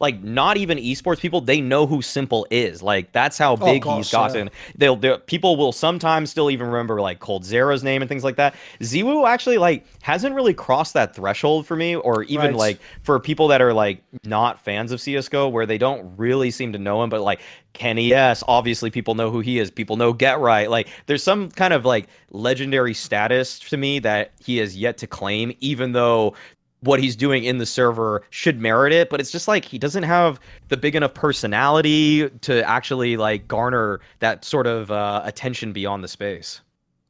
like 0.00 0.22
not 0.22 0.56
even 0.56 0.78
esports 0.78 1.20
people, 1.20 1.40
they 1.40 1.60
know 1.60 1.86
who 1.86 1.98
s1mple 1.98 2.46
is. 2.50 2.82
Like 2.82 3.12
that's 3.12 3.38
how 3.38 3.52
oh, 3.52 3.56
big 3.56 3.86
oh, 3.86 3.96
he's 3.96 4.10
gotten. 4.10 4.46
Yeah. 4.46 4.72
They'll, 4.76 4.96
they'll 4.96 5.18
people 5.18 5.56
will 5.56 5.72
sometimes 5.72 6.30
still 6.30 6.50
even 6.50 6.66
remember 6.66 7.00
like 7.00 7.20
cold 7.20 7.40
coldzera's 7.42 7.84
name 7.84 8.02
and 8.02 8.08
things 8.08 8.24
like 8.24 8.36
that. 8.36 8.54
ZywOo 8.80 9.28
actually 9.28 9.58
like 9.58 9.86
hasn't 10.02 10.34
really 10.34 10.54
crossed 10.54 10.94
that 10.94 11.14
threshold 11.14 11.66
for 11.66 11.76
me, 11.76 11.94
or 11.94 12.24
even 12.24 12.46
right. 12.46 12.56
like 12.56 12.80
for 13.02 13.20
people 13.20 13.48
that 13.48 13.62
are 13.62 13.72
like 13.72 14.02
not 14.24 14.58
fans 14.64 14.90
of 14.90 15.00
CS:GO 15.00 15.48
where 15.48 15.66
they 15.66 15.78
don't 15.78 16.16
really 16.16 16.49
seem 16.50 16.72
to 16.72 16.78
know 16.78 17.02
him, 17.02 17.10
but 17.10 17.20
like 17.20 17.40
kennyS. 17.74 18.42
Obviously, 18.48 18.90
people 18.90 19.14
know 19.14 19.30
who 19.30 19.40
he 19.40 19.58
is. 19.58 19.70
People 19.70 19.96
know 19.96 20.12
GeT_RiGhT. 20.12 20.68
Like, 20.68 20.88
there's 21.06 21.22
some 21.22 21.50
kind 21.50 21.72
of 21.72 21.84
like 21.84 22.08
legendary 22.30 22.94
status 22.94 23.58
to 23.60 23.76
me 23.76 23.98
that 24.00 24.32
he 24.44 24.58
has 24.58 24.76
yet 24.76 24.98
to 24.98 25.06
claim, 25.06 25.52
even 25.60 25.92
though 25.92 26.34
what 26.80 27.00
he's 27.00 27.16
doing 27.16 27.44
in 27.44 27.58
the 27.58 27.66
server 27.66 28.22
should 28.30 28.60
merit 28.60 28.92
it. 28.92 29.10
But 29.10 29.20
it's 29.20 29.30
just 29.30 29.48
like 29.48 29.64
he 29.64 29.78
doesn't 29.78 30.02
have 30.02 30.40
the 30.68 30.76
big 30.76 30.96
enough 30.96 31.14
personality 31.14 32.28
to 32.28 32.68
actually 32.68 33.16
like 33.16 33.46
garner 33.48 34.00
that 34.20 34.44
sort 34.44 34.66
of 34.66 34.90
uh, 34.90 35.22
attention 35.24 35.72
beyond 35.72 36.02
the 36.04 36.08
space. 36.08 36.60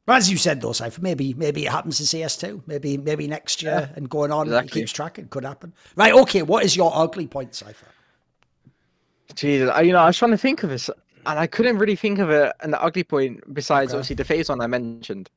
as 0.07 0.29
you 0.29 0.37
said, 0.37 0.61
though, 0.61 0.73
Cypher, 0.73 1.01
maybe 1.01 1.33
maybe 1.33 1.65
it 1.65 1.71
happens 1.71 1.97
to 1.97 2.03
CS2. 2.03 2.63
Maybe 2.67 2.97
maybe 2.97 3.27
next 3.27 3.61
year 3.61 3.87
yeah, 3.89 3.95
and 3.95 4.09
going 4.09 4.31
on, 4.31 4.47
exactly. 4.47 4.81
keeps 4.81 4.91
tracking. 4.91 5.27
Could 5.27 5.45
happen. 5.45 5.73
Right. 5.95 6.13
Okay. 6.13 6.41
What 6.41 6.63
is 6.65 6.75
your 6.75 6.91
ugly 6.93 7.27
point, 7.27 7.55
Cypher? 7.55 7.87
Jesus, 9.35 9.69
I, 9.69 9.81
you 9.81 9.93
know, 9.93 9.99
I 9.99 10.07
was 10.07 10.17
trying 10.17 10.31
to 10.31 10.37
think 10.37 10.63
of 10.63 10.69
this, 10.69 10.89
and 11.25 11.39
I 11.39 11.47
couldn't 11.47 11.77
really 11.77 11.95
think 11.95 12.19
of 12.19 12.29
a, 12.29 12.53
an 12.61 12.73
ugly 12.75 13.03
point 13.03 13.41
besides 13.53 13.91
okay. 13.91 13.97
obviously 13.97 14.15
the 14.15 14.25
FaZe 14.25 14.49
one 14.49 14.61
I 14.61 14.67
mentioned. 14.67 15.29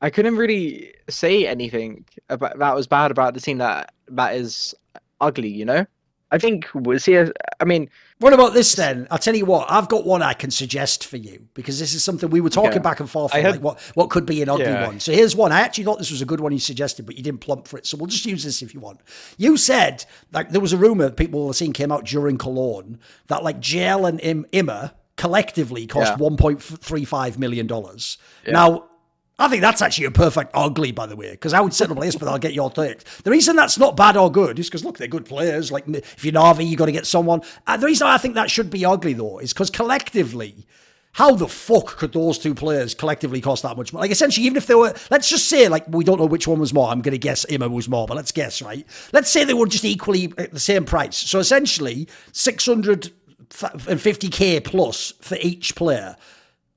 I 0.00 0.10
couldn't 0.10 0.36
really 0.36 0.92
say 1.08 1.46
anything 1.46 2.04
about 2.28 2.58
that 2.58 2.74
was 2.74 2.86
bad 2.88 3.10
about 3.12 3.34
the 3.34 3.40
scene 3.40 3.58
that 3.58 3.92
that 4.08 4.34
is 4.34 4.74
ugly. 5.20 5.48
You 5.48 5.64
know, 5.64 5.86
I 6.32 6.38
think 6.38 6.66
CS, 6.98 7.30
I 7.60 7.64
mean, 7.64 7.88
What 8.22 8.32
about 8.32 8.54
this 8.54 8.74
then? 8.76 9.06
I'll 9.10 9.18
tell 9.18 9.34
you 9.34 9.44
what, 9.44 9.70
I've 9.70 9.88
got 9.88 10.06
one 10.06 10.22
I 10.22 10.32
can 10.32 10.50
suggest 10.50 11.06
for 11.06 11.16
you 11.16 11.48
because 11.54 11.78
this 11.80 11.92
is 11.92 12.04
something 12.04 12.30
we 12.30 12.40
were 12.40 12.50
talking 12.50 12.70
Okay. 12.70 12.78
back 12.78 13.00
and 13.00 13.10
forth 13.10 13.34
on, 13.34 13.40
had- 13.42 13.50
like 13.52 13.60
what, 13.60 13.80
what 13.94 14.10
could 14.10 14.24
be 14.24 14.40
an 14.42 14.48
ugly 14.48 14.64
Yeah. 14.66 14.86
one. 14.86 15.00
So 15.00 15.12
here's 15.12 15.34
one. 15.34 15.50
I 15.52 15.60
actually 15.60 15.84
thought 15.84 15.98
this 15.98 16.10
was 16.12 16.22
a 16.22 16.24
good 16.24 16.40
one 16.40 16.52
you 16.52 16.58
suggested, 16.60 17.04
but 17.04 17.16
you 17.16 17.22
didn't 17.22 17.40
plump 17.40 17.66
for 17.68 17.78
it. 17.78 17.86
So 17.86 17.96
we'll 17.96 18.06
just 18.06 18.24
use 18.24 18.44
this 18.44 18.62
if 18.62 18.72
you 18.74 18.80
want. 18.80 19.00
You 19.36 19.56
said 19.56 20.04
like 20.32 20.50
there 20.50 20.60
was 20.60 20.72
a 20.72 20.76
rumor 20.78 21.04
that 21.04 21.16
people 21.16 21.46
were 21.46 21.52
seeing 21.52 21.72
came 21.72 21.90
out 21.90 22.04
during 22.06 22.38
Cologne 22.38 22.98
that 23.26 23.42
like 23.42 23.58
jL 23.60 24.06
and 24.08 24.20
Im- 24.20 24.46
Immer 24.52 24.92
collectively 25.16 25.86
cost 25.86 26.12
Yeah. 26.12 26.16
$1.35 26.28 27.38
million. 27.38 27.66
Now, 28.46 28.84
I 29.42 29.48
think 29.48 29.60
that's 29.60 29.82
actually 29.82 30.04
a 30.04 30.12
perfect 30.12 30.52
ugly, 30.54 30.92
by 30.92 31.06
the 31.06 31.16
way, 31.16 31.32
because 31.32 31.52
I 31.52 31.60
would 31.60 31.80
in 31.80 31.90
a 31.90 31.96
place, 31.96 32.14
but 32.14 32.28
I'll 32.28 32.38
get 32.38 32.52
your 32.52 32.70
take. 32.70 33.02
The 33.24 33.32
reason 33.32 33.56
that's 33.56 33.76
not 33.76 33.96
bad 33.96 34.16
or 34.16 34.30
good 34.30 34.60
is 34.60 34.68
because, 34.68 34.84
look, 34.84 34.98
they're 34.98 35.08
good 35.08 35.24
players. 35.24 35.72
Like, 35.72 35.88
if 35.88 36.24
you're 36.24 36.32
NAVI, 36.32 36.68
you've 36.68 36.78
got 36.78 36.86
to 36.86 36.92
get 36.92 37.06
someone. 37.06 37.42
The 37.66 37.84
reason 37.84 38.06
I 38.06 38.18
think 38.18 38.36
that 38.36 38.52
should 38.52 38.70
be 38.70 38.84
ugly, 38.84 39.14
though, 39.14 39.40
is 39.40 39.52
because 39.52 39.68
collectively, 39.68 40.64
how 41.14 41.34
the 41.34 41.48
fuck 41.48 41.96
could 41.96 42.12
those 42.12 42.38
two 42.38 42.54
players 42.54 42.94
collectively 42.94 43.40
cost 43.40 43.64
that 43.64 43.76
much 43.76 43.92
money? 43.92 44.02
Like, 44.02 44.12
essentially, 44.12 44.46
even 44.46 44.56
if 44.56 44.68
they 44.68 44.76
were, 44.76 44.94
let's 45.10 45.28
just 45.28 45.48
say, 45.48 45.66
like, 45.66 45.86
we 45.88 46.04
don't 46.04 46.20
know 46.20 46.26
which 46.26 46.46
one 46.46 46.60
was 46.60 46.72
more. 46.72 46.88
I'm 46.88 47.02
going 47.02 47.10
to 47.10 47.18
guess 47.18 47.44
iM 47.48 47.72
was 47.72 47.88
more, 47.88 48.06
but 48.06 48.16
let's 48.16 48.30
guess, 48.30 48.62
right? 48.62 48.86
Let's 49.12 49.28
say 49.28 49.42
they 49.42 49.54
were 49.54 49.66
just 49.66 49.84
equally 49.84 50.32
at 50.38 50.52
the 50.52 50.60
same 50.60 50.84
price. 50.84 51.16
So 51.16 51.40
essentially, 51.40 52.06
650k 52.32 54.62
plus 54.62 55.14
for 55.20 55.36
each 55.40 55.74
player. 55.74 56.14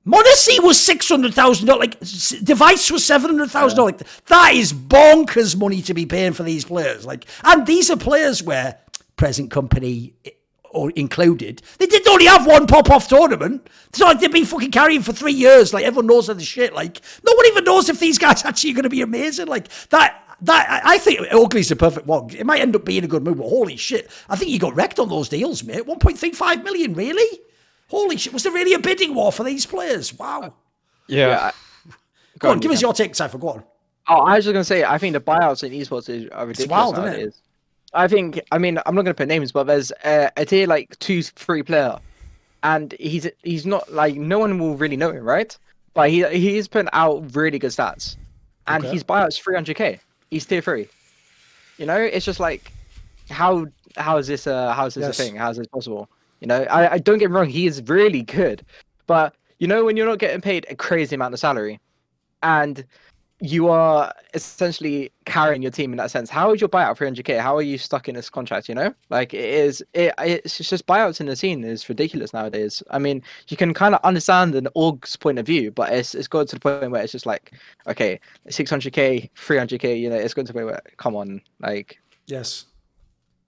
m0NESY 0.06 0.62
was 0.62 0.80
six 0.80 1.08
hundred 1.08 1.34
thousand 1.34 1.66
dollars. 1.66 1.80
Like 1.80 2.00
dev1ce 2.00 2.90
was 2.92 3.04
seven 3.04 3.30
hundred 3.30 3.50
thousand 3.50 3.76
dollars. 3.76 4.02
That 4.26 4.54
is 4.54 4.72
bonkers 4.72 5.56
money 5.56 5.82
to 5.82 5.94
be 5.94 6.06
paying 6.06 6.32
for 6.32 6.44
these 6.44 6.64
players. 6.64 7.04
Like, 7.04 7.26
and 7.42 7.66
these 7.66 7.90
are 7.90 7.96
players 7.96 8.42
where 8.42 8.78
present 9.16 9.50
company 9.50 10.14
eh, 10.24 10.30
or 10.70 10.90
included, 10.90 11.62
they 11.78 11.86
did 11.86 12.06
only 12.06 12.26
have 12.26 12.46
one 12.46 12.66
pop 12.66 12.90
off 12.90 13.08
tournament. 13.08 13.66
It's 13.88 13.98
not 13.98 14.08
like 14.08 14.20
they've 14.20 14.32
been 14.32 14.44
fucking 14.44 14.70
carrying 14.70 15.02
for 15.02 15.12
three 15.12 15.32
years. 15.32 15.72
Like 15.74 15.84
everyone 15.84 16.06
knows 16.06 16.28
of 16.28 16.38
the 16.38 16.44
shit. 16.44 16.72
Like 16.72 17.00
no 17.26 17.34
one 17.34 17.46
even 17.46 17.64
knows 17.64 17.88
if 17.88 17.98
these 17.98 18.18
guys 18.18 18.44
actually 18.44 18.70
are 18.72 18.74
going 18.74 18.82
to 18.84 18.90
be 18.90 19.02
amazing. 19.02 19.46
Like 19.48 19.68
that. 19.90 20.22
That 20.42 20.82
I 20.84 20.98
think 20.98 21.20
Ugly's 21.30 21.70
the 21.70 21.76
perfect 21.76 22.06
one. 22.06 22.28
It 22.28 22.44
might 22.44 22.60
end 22.60 22.76
up 22.76 22.84
being 22.84 23.04
a 23.04 23.06
good 23.06 23.24
move, 23.24 23.38
but 23.38 23.48
holy 23.48 23.78
shit! 23.78 24.10
I 24.28 24.36
think 24.36 24.50
you 24.50 24.58
got 24.58 24.76
wrecked 24.76 24.98
on 24.98 25.08
those 25.08 25.30
deals, 25.30 25.64
mate. 25.64 25.86
One 25.86 25.98
point 25.98 26.18
three 26.18 26.32
five 26.32 26.62
million, 26.62 26.92
really? 26.92 27.40
Holy 27.88 28.16
shit! 28.16 28.32
Was 28.32 28.42
there 28.42 28.52
really 28.52 28.72
a 28.74 28.78
bidding 28.78 29.14
war 29.14 29.30
for 29.32 29.44
these 29.44 29.64
players? 29.66 30.12
Wow. 30.14 30.54
Yeah. 31.08 31.28
yeah, 31.28 31.38
I- 31.38 31.52
Go 32.38 32.48
on, 32.48 32.54
on, 32.56 32.60
give 32.60 32.70
you 32.70 32.74
us 32.76 32.82
your 32.82 32.92
take, 32.92 33.14
Cypher. 33.14 33.38
Go 33.38 33.48
on. 33.50 33.64
Oh, 34.08 34.18
I 34.20 34.36
was 34.36 34.44
just 34.44 34.52
gonna 34.52 34.64
say, 34.64 34.84
I 34.84 34.98
think 34.98 35.14
the 35.14 35.20
buyouts 35.20 35.64
in 35.64 35.72
esports 35.72 36.08
is 36.08 36.28
are 36.30 36.46
ridiculous 36.46 36.58
It's 36.60 36.68
wild, 36.68 36.94
isn't 36.94 37.04
it? 37.06 37.10
nowadays. 37.10 37.42
I 37.94 38.08
think, 38.08 38.40
I 38.52 38.58
mean, 38.58 38.78
I'm 38.84 38.94
not 38.94 39.02
gonna 39.02 39.14
put 39.14 39.28
names, 39.28 39.52
but 39.52 39.64
there's 39.64 39.90
uh, 40.04 40.28
a 40.36 40.44
tier 40.44 40.66
like 40.66 40.98
two, 40.98 41.22
three 41.22 41.62
player, 41.62 41.96
and 42.62 42.92
he's 43.00 43.26
he's 43.42 43.64
not 43.64 43.90
like 43.92 44.16
no 44.16 44.38
one 44.38 44.58
will 44.58 44.76
really 44.76 44.96
know 44.96 45.10
him, 45.12 45.24
right? 45.24 45.56
But 45.94 46.10
he 46.10 46.26
he 46.28 46.58
is 46.58 46.68
putting 46.68 46.90
out 46.92 47.34
really 47.34 47.58
good 47.58 47.70
stats, 47.70 48.16
and 48.66 48.84
Okay. 48.84 48.92
his 48.92 49.02
buyout's 49.02 49.38
300k. 49.40 49.98
He's 50.30 50.44
tier 50.44 50.60
three. 50.60 50.88
You 51.78 51.86
know, 51.86 51.96
it's 52.00 52.26
just 52.26 52.38
like, 52.40 52.70
how 53.30 53.66
how 53.96 54.18
is 54.18 54.26
this 54.26 54.46
uh 54.46 54.74
how 54.74 54.86
is 54.86 54.94
this 54.94 55.02
Yes. 55.06 55.18
a 55.18 55.22
thing? 55.22 55.36
How 55.36 55.50
is 55.50 55.56
this 55.56 55.68
possible? 55.68 56.10
You 56.40 56.46
know, 56.48 56.62
I, 56.64 56.94
I 56.94 56.98
don't 56.98 57.18
get 57.18 57.30
me 57.30 57.36
wrong, 57.36 57.48
he 57.48 57.66
is 57.66 57.82
really 57.86 58.22
good, 58.22 58.64
but 59.06 59.34
you 59.58 59.66
know 59.66 59.84
when 59.84 59.96
you're 59.96 60.06
not 60.06 60.18
getting 60.18 60.40
paid 60.40 60.66
a 60.68 60.76
crazy 60.76 61.14
amount 61.14 61.34
of 61.34 61.40
salary, 61.40 61.80
and 62.42 62.84
you 63.40 63.68
are 63.68 64.14
essentially 64.32 65.12
carrying 65.26 65.60
your 65.60 65.70
team 65.70 65.92
in 65.92 65.98
that 65.98 66.10
sense. 66.10 66.30
How 66.30 66.54
is 66.54 66.60
your 66.60 66.70
buyout 66.70 66.96
300k? 66.96 67.38
How 67.38 67.54
are 67.54 67.62
you 67.62 67.76
stuck 67.76 68.08
in 68.08 68.14
this 68.14 68.30
contract? 68.30 68.66
You 68.68 68.74
know, 68.74 68.94
like 69.10 69.34
it 69.34 69.44
is. 69.44 69.84
It, 69.92 70.14
it's 70.18 70.56
just 70.56 70.86
buyouts 70.86 71.20
in 71.20 71.26
the 71.26 71.36
scene 71.36 71.62
is 71.62 71.88
ridiculous 71.88 72.32
nowadays. 72.32 72.82
I 72.90 72.98
mean, 72.98 73.22
you 73.48 73.56
can 73.56 73.74
kind 73.74 73.94
of 73.94 74.00
understand 74.04 74.54
an 74.54 74.68
org's 74.74 75.16
point 75.16 75.38
of 75.38 75.44
view, 75.44 75.70
but 75.70 75.92
it's 75.92 76.14
it's 76.14 76.28
got 76.28 76.48
to 76.48 76.56
the 76.56 76.60
point 76.60 76.90
where 76.90 77.02
it's 77.02 77.12
just 77.12 77.26
like, 77.26 77.52
okay, 77.86 78.18
600k, 78.48 79.28
300k. 79.36 80.00
You 80.00 80.08
know, 80.08 80.16
it's 80.16 80.32
going 80.32 80.46
to 80.46 80.52
the 80.52 80.58
point 80.58 80.66
where, 80.66 80.80
come 80.96 81.14
on, 81.14 81.42
like, 81.60 81.98
Yes. 82.26 82.64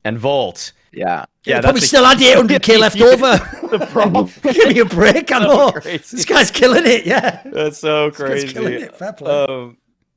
and 0.04 0.18
Volt. 0.18 0.72
yeah, 0.92 1.24
Yeah, 1.44 1.56
Yeah, 1.56 1.60
probably 1.60 1.80
that's 1.80 1.84
a- 1.84 1.88
still 1.88 2.04
had 2.04 2.18
800k 2.18 2.78
left 2.84 3.00
over. 3.00 3.36
The 3.76 3.86
problem. 3.92 4.30
Give 4.42 4.68
me 4.68 4.78
a 4.80 4.84
break, 4.84 5.30
I 5.36 5.38
know. 5.40 5.70
crazy. 5.72 6.16
This 6.16 6.24
guy's 6.24 6.50
killing 6.50 6.86
it, 6.86 7.04
yeah. 7.06 7.42
That's 7.44 7.78
so 7.78 8.10
guy's 8.10 8.16
crazy. 8.16 8.52
killing 8.52 8.72
it. 8.74 8.96
Fair 8.96 9.12
play. 9.12 9.30
Um, 9.44 9.76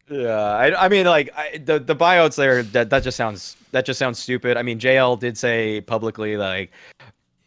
yeah, 0.10 0.36
I, 0.38 0.86
I 0.86 0.90
mean, 0.90 1.06
like 1.06 1.32
I, 1.36 1.58
the 1.64 1.80
the 1.80 1.96
buyouts 1.96 2.36
there. 2.36 2.62
That 2.64 2.90
that 2.90 3.04
just 3.04 3.16
sounds 3.18 3.56
that 3.72 3.86
just 3.86 3.98
sounds 4.00 4.20
stupid. 4.20 4.58
I 4.58 4.62
mean, 4.62 4.78
jL 4.80 5.16
did 5.20 5.38
say 5.38 5.82
publicly, 5.82 6.36
like, 6.38 6.72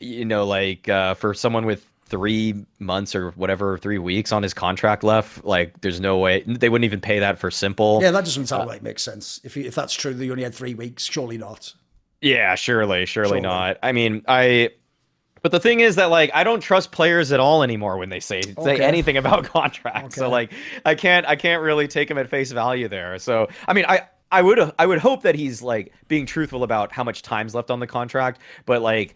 you 0.01 0.25
know, 0.25 0.45
like 0.47 0.89
uh, 0.89 1.15
for 1.15 1.35
someone 1.35 1.65
with 1.67 1.87
three 2.07 2.65
months 2.79 3.15
or 3.15 3.33
whatever, 3.33 3.79
three 3.79 3.99
weeks 3.99 4.33
on 4.33 4.43
his 4.43 4.55
contract 4.55 5.03
left, 5.05 5.45
like, 5.45 5.81
there's 5.81 6.01
no 6.01 6.19
way 6.19 6.43
they 6.47 6.69
wouldn't 6.69 6.85
even 6.85 7.01
pay 7.01 7.19
that 7.19 7.39
for 7.39 7.51
s1mple. 7.51 8.03
Yeah, 8.03 8.13
that 8.13 8.25
doesn't 8.25 8.47
sound 8.47 8.63
uh, 8.63 8.67
like 8.67 8.83
makes 8.83 9.03
sense. 9.03 9.41
If 9.45 9.57
if 9.57 9.75
that's 9.75 9.93
true, 9.95 10.15
that 10.15 10.25
you 10.25 10.31
only 10.31 10.45
had 10.45 10.55
three 10.55 10.75
weeks, 10.75 11.05
surely 11.05 11.39
not. 11.39 11.75
Yeah, 12.21 12.55
surely, 12.55 13.07
surely, 13.07 13.29
Surely. 13.29 13.41
not. 13.41 13.79
I 13.83 13.93
mean, 13.93 14.25
I. 14.27 14.71
But 15.43 15.53
the 15.53 15.61
thing 15.61 15.81
is 15.81 15.97
that 15.97 16.07
like 16.07 16.31
I 16.35 16.43
don't 16.43 16.61
trust 16.61 16.91
players 16.91 17.31
at 17.31 17.39
all 17.39 17.63
anymore 17.63 17.99
when 17.99 18.09
they 18.09 18.19
say 18.19 18.43
say 18.43 18.81
anything 18.81 19.17
about 19.17 19.45
contracts. 19.53 20.17
So 20.17 20.29
like 20.29 20.53
I 20.85 20.97
can't 20.97 21.25
I 21.27 21.37
can't 21.37 21.63
really 21.63 21.87
take 21.87 22.11
him 22.11 22.19
at 22.19 22.29
face 22.29 22.51
value 22.51 22.89
there. 22.89 23.17
So 23.19 23.49
I 23.69 23.73
mean 23.73 23.85
I 23.87 24.09
I 24.33 24.43
would 24.43 24.73
I 24.77 24.87
would 24.87 24.99
hope 24.99 25.23
that 25.23 25.37
he's 25.37 25.63
like 25.63 25.93
being 26.09 26.27
truthful 26.27 26.65
about 26.65 26.91
how 26.91 27.05
much 27.05 27.23
time's 27.23 27.55
left 27.55 27.71
on 27.71 27.79
the 27.79 27.87
contract, 27.87 28.41
but 28.65 28.83
like 28.83 29.15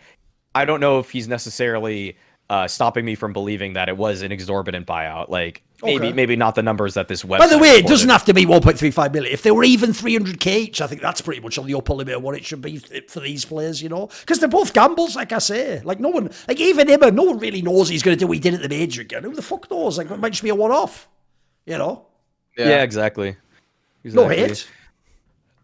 I 0.54 0.64
don't 0.64 0.78
know 0.78 1.00
if 1.00 1.10
he's 1.10 1.26
necessarily 1.26 2.16
uh, 2.50 2.66
stopping 2.68 3.04
me 3.06 3.14
from 3.14 3.32
believing 3.32 3.72
that 3.74 3.88
it 3.88 3.96
was 3.96 4.20
an 4.22 4.32
exorbitant 4.32 4.86
buyout. 4.86 5.28
Like 5.30 5.62
maybe 5.82 6.08
Okay. 6.08 6.12
maybe 6.12 6.34
not 6.36 6.54
the 6.56 6.62
numbers 6.62 6.94
that 6.94 7.06
this 7.08 7.22
website. 7.22 7.38
By 7.38 7.46
the 7.46 7.58
way, 7.58 7.68
it 7.76 7.86
doesn't 7.86 8.08
have 8.10 8.24
to 8.26 8.34
be 8.34 8.44
1.35 8.44 9.12
million. 9.14 9.32
If 9.32 9.42
they 9.42 9.50
were 9.52 9.64
even 9.64 9.92
300k 9.92 10.46
each, 10.48 10.80
I 10.82 10.86
think 10.88 11.00
that's 11.00 11.20
pretty 11.22 11.40
much 11.40 11.56
on 11.58 11.66
the 11.66 11.74
upper 11.74 11.94
limit 11.94 12.16
of 12.16 12.22
what 12.22 12.34
it 12.36 12.44
should 12.44 12.60
be 12.60 12.78
for 13.08 13.20
these 13.20 13.44
players, 13.46 13.80
you 13.80 13.88
know? 13.88 14.08
Because 14.20 14.40
they're 14.40 14.48
both 14.48 14.74
gambles, 14.74 15.14
like 15.16 15.32
I 15.32 15.38
say. 15.38 15.80
Like, 15.84 16.00
no 16.00 16.08
one, 16.10 16.30
like, 16.48 16.60
even 16.60 16.88
him, 16.88 17.00
no 17.14 17.22
one 17.22 17.38
really 17.38 17.62
knows 17.62 17.88
he's 17.88 18.02
going 18.02 18.16
to 18.16 18.20
do 18.20 18.26
what 18.26 18.34
he 18.34 18.40
did 18.40 18.54
at 18.54 18.60
the 18.62 18.68
major 18.68 19.00
again. 19.00 19.22
Who 19.22 19.32
the 19.34 19.40
fuck 19.42 19.70
knows? 19.70 19.96
Like, 19.96 20.10
it 20.10 20.18
might 20.18 20.30
just 20.32 20.42
be 20.42 20.50
a 20.50 20.54
one 20.54 20.72
off, 20.72 21.08
you 21.66 21.78
know? 21.78 22.04
Yeah, 22.58 22.82
exactly. 22.82 23.36
No 24.04 24.28
Exactly. 24.28 24.36
hit. 24.36 24.68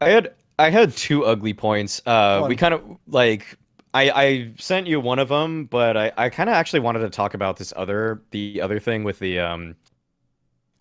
I 0.00 0.08
had 0.10 0.34
I 0.58 0.70
had 0.70 0.96
two 0.96 1.24
ugly 1.24 1.52
points. 1.52 2.00
Uh, 2.06 2.46
we 2.48 2.54
kind 2.56 2.72
of 2.74 2.82
like 3.08 3.58
I 3.96 4.22
I 4.24 4.50
sent 4.58 4.86
you 4.86 5.00
one 5.00 5.18
of 5.18 5.28
them, 5.28 5.64
but 5.64 5.96
I 5.96 6.12
I 6.16 6.28
kind 6.28 6.48
of 6.50 6.54
actually 6.54 6.80
wanted 6.80 7.00
to 7.00 7.10
talk 7.10 7.34
about 7.34 7.56
this 7.56 7.72
other 7.76 8.22
the 8.30 8.60
other 8.60 8.78
thing 8.78 9.04
with 9.04 9.18
the 9.18 9.38
um. 9.40 9.76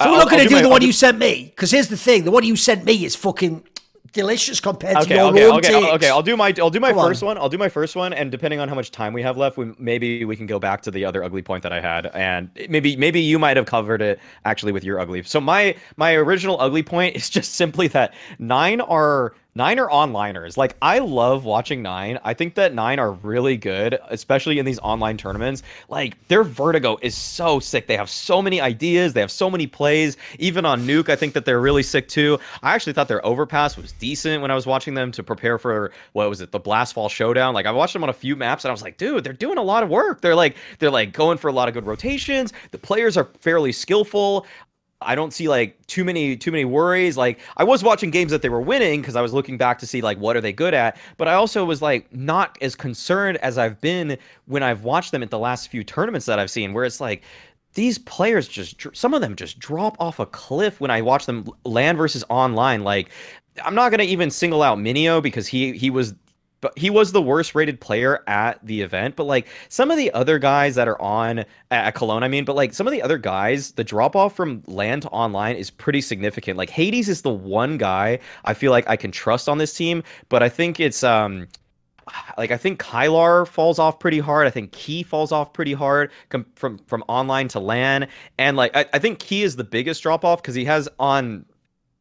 So 0.01 0.07
we're 0.07 0.13
I'll- 0.13 0.17
not 0.25 0.29
going 0.29 0.43
to 0.43 0.49
do 0.49 0.55
my- 0.55 0.61
the 0.61 0.69
one 0.69 0.81
you 0.81 0.91
sent 0.91 1.17
me. 1.19 1.45
Because 1.55 1.71
here's 1.71 1.87
the 1.87 1.97
thing 1.97 2.25
the 2.25 2.31
one 2.31 2.43
you 2.43 2.55
sent 2.57 2.83
me 2.83 3.05
is 3.05 3.15
fucking 3.15 3.63
delicious 4.11 4.59
compared 4.61 4.95
to 4.95 5.01
Okay, 5.03 5.15
your 5.15 5.25
okay, 5.31 5.45
own 5.45 5.57
okay, 5.59 5.67
takes. 5.81 5.87
okay. 5.95 6.09
I'll 6.09 6.21
do 6.21 6.35
my 6.37 6.53
I'll 6.59 6.69
do 6.69 6.79
my 6.81 6.89
Come 6.89 6.99
on. 6.99 7.07
first 7.09 7.23
one. 7.23 7.37
I'll 7.37 7.49
do 7.49 7.57
my 7.57 7.69
first 7.69 7.95
one, 7.95 8.11
and 8.13 8.29
depending 8.31 8.59
on 8.59 8.67
how 8.69 8.75
much 8.75 8.91
time 8.91 9.13
we 9.13 9.21
have 9.21 9.37
left, 9.37 9.57
we, 9.57 9.73
maybe 9.77 10.25
we 10.25 10.35
can 10.35 10.45
go 10.47 10.59
back 10.59 10.81
to 10.83 10.91
the 10.91 11.05
other 11.05 11.23
ugly 11.23 11.41
point 11.41 11.63
that 11.63 11.71
I 11.73 11.79
had, 11.81 12.07
and 12.07 12.49
maybe 12.69 12.95
maybe 12.97 13.21
you 13.21 13.39
might 13.39 13.55
have 13.57 13.65
covered 13.65 14.01
it 14.01 14.19
actually 14.43 14.71
with 14.73 14.83
your 14.83 14.99
ugly. 14.99 15.23
So 15.23 15.39
my 15.39 15.75
my 15.95 16.13
original 16.15 16.59
ugly 16.59 16.83
point 16.83 17.15
is 17.19 17.29
just 17.29 17.53
simply 17.55 17.87
that 17.89 18.13
nine 18.39 18.81
are 18.81 19.33
nine 19.55 19.79
are 19.79 19.89
onliners. 19.89 20.57
Like 20.57 20.75
I 20.81 20.99
love 20.99 21.45
watching 21.45 21.81
nine. 21.81 22.19
I 22.23 22.33
think 22.33 22.55
that 22.55 22.73
nine 22.73 22.99
are 22.99 23.11
really 23.11 23.57
good, 23.57 23.97
especially 24.09 24.59
in 24.59 24.65
these 24.65 24.79
online 24.79 25.17
tournaments. 25.17 25.63
Like 25.87 26.27
their 26.27 26.43
vertigo 26.43 26.97
is 27.01 27.15
so 27.15 27.59
sick. 27.59 27.87
They 27.87 27.97
have 27.97 28.09
so 28.09 28.41
many 28.41 28.59
ideas. 28.59 29.13
They 29.13 29.21
have 29.21 29.31
so 29.31 29.49
many 29.49 29.65
plays. 29.65 30.17
Even 30.39 30.65
on 30.65 30.81
Nuke, 30.81 31.09
I 31.09 31.15
think 31.15 31.33
that 31.33 31.45
they're 31.45 31.61
really 31.61 31.83
sick 31.83 32.07
too. 32.07 32.37
I 32.61 32.73
actually 32.73 32.93
thought 32.93 33.07
their 33.07 33.25
overpass 33.25 33.77
was 33.77 33.93
decent 33.93 34.41
when 34.41 34.51
I 34.51 34.55
was 34.55 34.65
watching 34.65 34.93
them 34.93 35.11
to 35.13 35.23
prepare 35.23 35.57
for 35.57 35.91
what 36.13 36.29
was 36.29 36.41
it, 36.41 36.51
the 36.51 36.59
BLAST 36.59 36.93
Fall 36.93 37.09
Showdown. 37.09 37.53
Like 37.53 37.65
I 37.65 37.71
watched 37.71 37.93
them 37.93 38.03
on 38.03 38.09
a 38.09 38.13
few 38.13 38.35
maps 38.35 38.65
and 38.65 38.69
I 38.69 38.73
was 38.73 38.81
like, 38.81 38.97
dude, 38.97 39.23
they're 39.23 39.33
doing 39.33 39.57
a 39.57 39.63
lot 39.63 39.83
of 39.83 39.89
work. 39.89 40.21
They're 40.21 40.35
like 40.35 40.57
they're 40.79 40.91
like 40.91 41.13
going 41.13 41.37
for 41.37 41.47
a 41.47 41.53
lot 41.53 41.69
of 41.69 41.73
good 41.73 41.85
rotations. 41.85 42.51
The 42.71 42.77
players 42.77 43.15
are 43.15 43.29
fairly 43.39 43.71
skillful. 43.71 44.45
I 45.05 45.15
don't 45.15 45.33
see 45.33 45.47
like 45.47 45.85
too 45.87 46.03
many 46.03 46.35
too 46.35 46.51
many 46.51 46.65
worries. 46.65 47.17
Like 47.17 47.39
I 47.57 47.63
was 47.63 47.83
watching 47.83 48.09
games 48.11 48.31
that 48.31 48.41
they 48.41 48.49
were 48.49 48.61
winning 48.61 49.01
because 49.01 49.15
I 49.15 49.21
was 49.21 49.33
looking 49.33 49.57
back 49.57 49.79
to 49.79 49.87
see 49.87 50.01
like 50.01 50.17
what 50.17 50.35
are 50.35 50.41
they 50.41 50.53
good 50.53 50.73
at, 50.73 50.97
but 51.17 51.27
I 51.27 51.33
also 51.35 51.63
was 51.63 51.81
like 51.81 52.11
not 52.13 52.57
as 52.61 52.75
concerned 52.75 53.37
as 53.37 53.57
I've 53.57 53.79
been 53.81 54.17
when 54.45 54.63
I've 54.63 54.83
watched 54.83 55.11
them 55.11 55.23
at 55.23 55.29
the 55.29 55.39
last 55.39 55.69
few 55.69 55.83
tournaments 55.83 56.25
that 56.25 56.39
I've 56.39 56.51
seen, 56.51 56.73
where 56.73 56.85
it's 56.85 56.99
like 56.99 57.23
these 57.75 57.97
players 57.99 58.47
just 58.47 58.85
some 58.93 59.13
of 59.13 59.21
them 59.21 59.35
just 59.35 59.59
drop 59.59 59.95
off 59.99 60.19
a 60.19 60.25
cliff 60.25 60.81
when 60.81 60.91
I 60.91 61.01
watch 61.01 61.25
them 61.25 61.45
LAN 61.63 61.97
versus 61.97 62.23
online. 62.29 62.83
Like 62.83 63.09
I'm 63.63 63.75
not 63.75 63.91
gonna 63.91 64.03
even 64.03 64.31
single 64.31 64.63
out 64.63 64.77
mynio 64.77 65.21
because 65.21 65.47
he 65.47 65.73
he 65.77 65.89
was 65.89 66.13
but 66.65 66.75
he 66.75 66.89
was 66.89 67.11
the 67.11 67.21
worst 67.21 67.53
rated 67.53 67.79
player 67.79 68.23
at 68.25 68.57
the 68.65 68.81
event. 68.81 69.15
But 69.15 69.25
like 69.25 69.45
some 69.69 69.91
of 69.91 69.97
the 69.97 70.11
other 70.13 70.39
guys 70.39 70.73
that 70.73 70.87
are 70.87 70.99
on 70.99 71.45
at 71.69 71.91
Cologne, 71.93 72.23
I 72.23 72.27
mean, 72.27 72.43
but 72.43 72.55
like 72.55 72.73
some 72.73 72.87
of 72.87 72.91
the 72.91 73.03
other 73.03 73.19
guys, 73.19 73.73
the 73.73 73.83
drop 73.83 74.15
off 74.15 74.35
from 74.35 74.63
LAN 74.65 75.01
to 75.01 75.09
online 75.09 75.57
is 75.57 75.69
pretty 75.69 76.01
significant. 76.01 76.57
Like 76.57 76.71
Hades 76.71 77.07
is 77.07 77.21
the 77.21 77.29
one 77.29 77.77
guy 77.77 78.17
I 78.45 78.55
feel 78.55 78.71
like 78.71 78.89
I 78.89 78.95
can 78.95 79.11
trust 79.11 79.47
on 79.47 79.59
this 79.59 79.75
team, 79.75 80.01
but 80.27 80.41
I 80.41 80.49
think 80.49 80.79
it's 80.79 81.03
um 81.03 81.49
like 82.35 82.49
I 82.49 82.57
think 82.57 82.81
Kylar 82.81 83.47
falls 83.47 83.77
off 83.77 83.99
pretty 83.99 84.17
hard. 84.17 84.47
I 84.47 84.49
think 84.49 84.71
KEi 84.71 85.05
falls 85.05 85.31
off 85.31 85.53
pretty 85.53 85.73
hard 85.73 86.09
com- 86.29 86.47
from 86.55 86.79
from 86.87 87.03
online 87.07 87.47
to 87.49 87.59
LAN, 87.59 88.07
and 88.39 88.57
like 88.57 88.75
I, 88.75 88.87
I 88.91 88.97
think 88.97 89.19
KEi 89.19 89.43
is 89.43 89.55
the 89.55 89.63
biggest 89.63 90.01
drop 90.01 90.25
off 90.25 90.41
because 90.41 90.55
he 90.55 90.65
has 90.65 90.89
on 90.97 91.45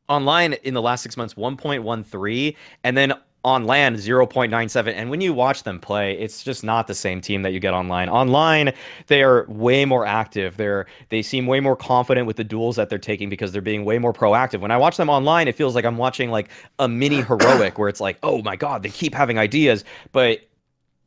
online 0.08 0.54
in 0.64 0.72
the 0.72 0.80
last 0.80 1.02
six 1.02 1.18
months 1.18 1.34
1.13, 1.34 2.56
and 2.82 2.96
then 2.96 3.12
on 3.44 3.66
LAN 3.66 3.94
0.97 3.96 4.92
and 4.94 5.10
when 5.10 5.20
you 5.20 5.32
watch 5.32 5.62
them 5.62 5.78
play 5.78 6.18
it's 6.18 6.42
just 6.42 6.64
not 6.64 6.86
the 6.86 6.94
same 6.94 7.20
team 7.20 7.42
that 7.42 7.52
you 7.52 7.60
get 7.60 7.74
online. 7.74 8.08
Online 8.08 8.72
they 9.06 9.22
are 9.22 9.44
way 9.48 9.84
more 9.84 10.06
active. 10.06 10.56
They're 10.56 10.86
they 11.10 11.22
seem 11.22 11.46
way 11.46 11.60
more 11.60 11.76
confident 11.76 12.26
with 12.26 12.36
the 12.36 12.44
duels 12.44 12.76
that 12.76 12.88
they're 12.88 12.98
taking 12.98 13.28
because 13.28 13.52
they're 13.52 13.62
being 13.62 13.84
way 13.84 13.98
more 13.98 14.12
proactive. 14.12 14.60
When 14.60 14.70
i 14.70 14.76
watch 14.76 14.96
them 14.96 15.10
online 15.10 15.48
it 15.48 15.54
feels 15.54 15.74
like 15.74 15.84
i'm 15.84 15.98
watching 15.98 16.30
like 16.30 16.48
a 16.78 16.88
mini 16.88 17.22
heroic 17.28 17.78
where 17.78 17.88
it's 17.88 18.00
like 18.00 18.18
oh 18.22 18.42
my 18.42 18.56
god 18.56 18.82
they 18.82 18.90
keep 18.90 19.14
having 19.14 19.38
ideas. 19.38 19.84
But 20.12 20.40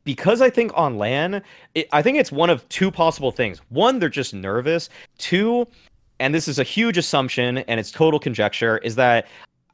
because 0.04 0.40
I 0.40 0.48
think 0.48 0.72
on 0.74 0.96
LAN, 0.96 1.42
it, 1.74 1.86
I 1.92 2.00
think 2.00 2.16
it's 2.16 2.32
one 2.32 2.48
of 2.48 2.66
two 2.70 2.90
possible 2.90 3.30
things. 3.30 3.60
One, 3.68 3.98
they're 3.98 4.08
just 4.08 4.32
nervous. 4.32 4.88
Two, 5.18 5.66
and 6.18 6.34
this 6.34 6.48
is 6.48 6.58
a 6.58 6.62
huge 6.62 6.96
assumption 6.96 7.58
and 7.58 7.78
it's 7.78 7.90
total 7.90 8.18
conjecture, 8.18 8.78
is 8.78 8.94
that 8.96 9.26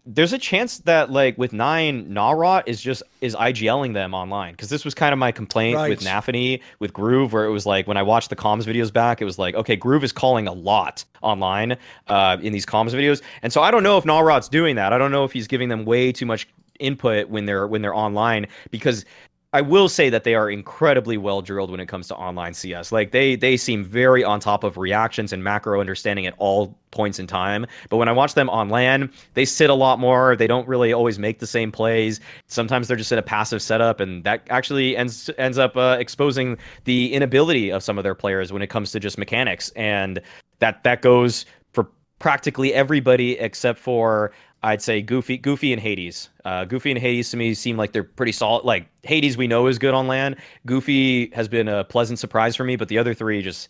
there's 0.06 0.32
a 0.34 0.38
chance 0.38 0.78
that 0.80 1.10
like 1.10 1.36
with 1.38 1.52
nine 1.54 2.06
Narot 2.10 2.64
is 2.66 2.80
just 2.80 3.02
is 3.22 3.34
IGLing 3.34 3.94
them 3.94 4.12
online 4.12 4.52
because 4.52 4.68
this 4.68 4.84
was 4.84 4.94
kind 4.94 5.12
of 5.14 5.18
my 5.18 5.32
complaint 5.32 5.76
Right. 5.76 5.88
with 5.88 6.00
Nafany 6.00 6.60
with 6.78 6.92
Groove 6.92 7.32
where 7.32 7.46
it 7.46 7.50
was 7.50 7.64
like 7.64 7.86
when 7.86 7.96
I 7.96 8.02
watched 8.02 8.28
the 8.28 8.36
comms 8.36 8.64
videos 8.64 8.92
back 8.92 9.22
it 9.22 9.24
was 9.24 9.38
like 9.38 9.54
okay 9.54 9.76
Groove 9.76 10.04
is 10.04 10.12
calling 10.12 10.46
a 10.46 10.52
lot 10.52 11.04
online 11.22 11.78
uh, 12.08 12.36
in 12.42 12.52
these 12.52 12.66
comms 12.66 12.90
videos 12.90 13.22
and 13.42 13.50
so 13.52 13.62
I 13.62 13.70
don't 13.70 13.82
know 13.82 13.96
if 13.96 14.04
Narot's 14.04 14.48
doing 14.48 14.76
that 14.76 14.92
I 14.92 14.98
don't 14.98 15.10
know 15.10 15.24
if 15.24 15.32
he's 15.32 15.46
giving 15.46 15.70
them 15.70 15.86
way 15.86 16.12
too 16.12 16.26
much 16.26 16.46
input 16.80 17.28
when 17.30 17.46
they're 17.46 17.66
when 17.66 17.80
they're 17.80 17.94
online 17.94 18.46
because 18.70 19.06
I 19.54 19.60
will 19.60 19.88
say 19.88 20.10
that 20.10 20.24
they 20.24 20.34
are 20.34 20.50
incredibly 20.50 21.16
well 21.16 21.40
drilled 21.40 21.70
when 21.70 21.78
it 21.78 21.86
comes 21.86 22.08
to 22.08 22.16
online 22.16 22.54
CS. 22.54 22.90
Like 22.90 23.12
they 23.12 23.36
they 23.36 23.56
seem 23.56 23.84
very 23.84 24.24
on 24.24 24.40
top 24.40 24.64
of 24.64 24.76
reactions 24.76 25.32
and 25.32 25.44
macro 25.44 25.80
understanding 25.80 26.26
at 26.26 26.34
all 26.38 26.76
points 26.90 27.20
in 27.20 27.28
time. 27.28 27.64
But 27.88 27.98
when 27.98 28.08
I 28.08 28.12
watch 28.12 28.34
them 28.34 28.50
on 28.50 28.68
LAN, 28.68 29.12
they 29.34 29.44
sit 29.44 29.70
a 29.70 29.74
lot 29.74 30.00
more. 30.00 30.34
They 30.34 30.48
don't 30.48 30.66
really 30.66 30.92
always 30.92 31.20
make 31.20 31.38
the 31.38 31.46
same 31.46 31.70
plays. 31.70 32.18
Sometimes 32.48 32.88
they're 32.88 32.96
just 32.96 33.12
in 33.12 33.18
a 33.18 33.22
passive 33.22 33.62
setup, 33.62 34.00
and 34.00 34.24
that 34.24 34.42
actually 34.50 34.96
ends 34.96 35.30
ends 35.38 35.56
up 35.56 35.76
uh, 35.76 35.98
exposing 36.00 36.58
the 36.82 37.14
inability 37.14 37.70
of 37.70 37.84
some 37.84 37.96
of 37.96 38.02
their 38.02 38.16
players 38.16 38.52
when 38.52 38.60
it 38.60 38.70
comes 38.70 38.90
to 38.90 38.98
just 38.98 39.18
mechanics. 39.18 39.70
And 39.76 40.20
that 40.58 40.82
that 40.82 41.00
goes 41.00 41.46
for 41.72 41.88
practically 42.18 42.74
everybody 42.74 43.38
except 43.38 43.78
for 43.78 44.32
I'd 44.64 44.80
say 44.80 45.02
Goofy, 45.02 45.36
Goofy 45.36 45.74
and 45.74 45.80
Hades. 45.80 46.30
Uh, 46.46 46.64
Goofy 46.64 46.90
and 46.90 46.98
Hades 46.98 47.30
to 47.30 47.36
me 47.36 47.52
seem 47.52 47.76
like 47.76 47.92
they're 47.92 48.02
pretty 48.02 48.32
solid. 48.32 48.64
Like 48.64 48.86
Hades, 49.02 49.36
we 49.36 49.46
know 49.46 49.66
is 49.66 49.78
good 49.78 49.92
on 49.92 50.06
LAN. 50.06 50.36
Goofy 50.64 51.30
has 51.34 51.48
been 51.48 51.68
a 51.68 51.84
pleasant 51.84 52.18
surprise 52.18 52.56
for 52.56 52.64
me, 52.64 52.74
but 52.74 52.88
the 52.88 52.96
other 52.96 53.12
three 53.12 53.42
just, 53.42 53.68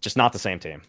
just 0.00 0.16
not 0.16 0.32
the 0.32 0.38
same 0.38 0.60
team. 0.60 0.82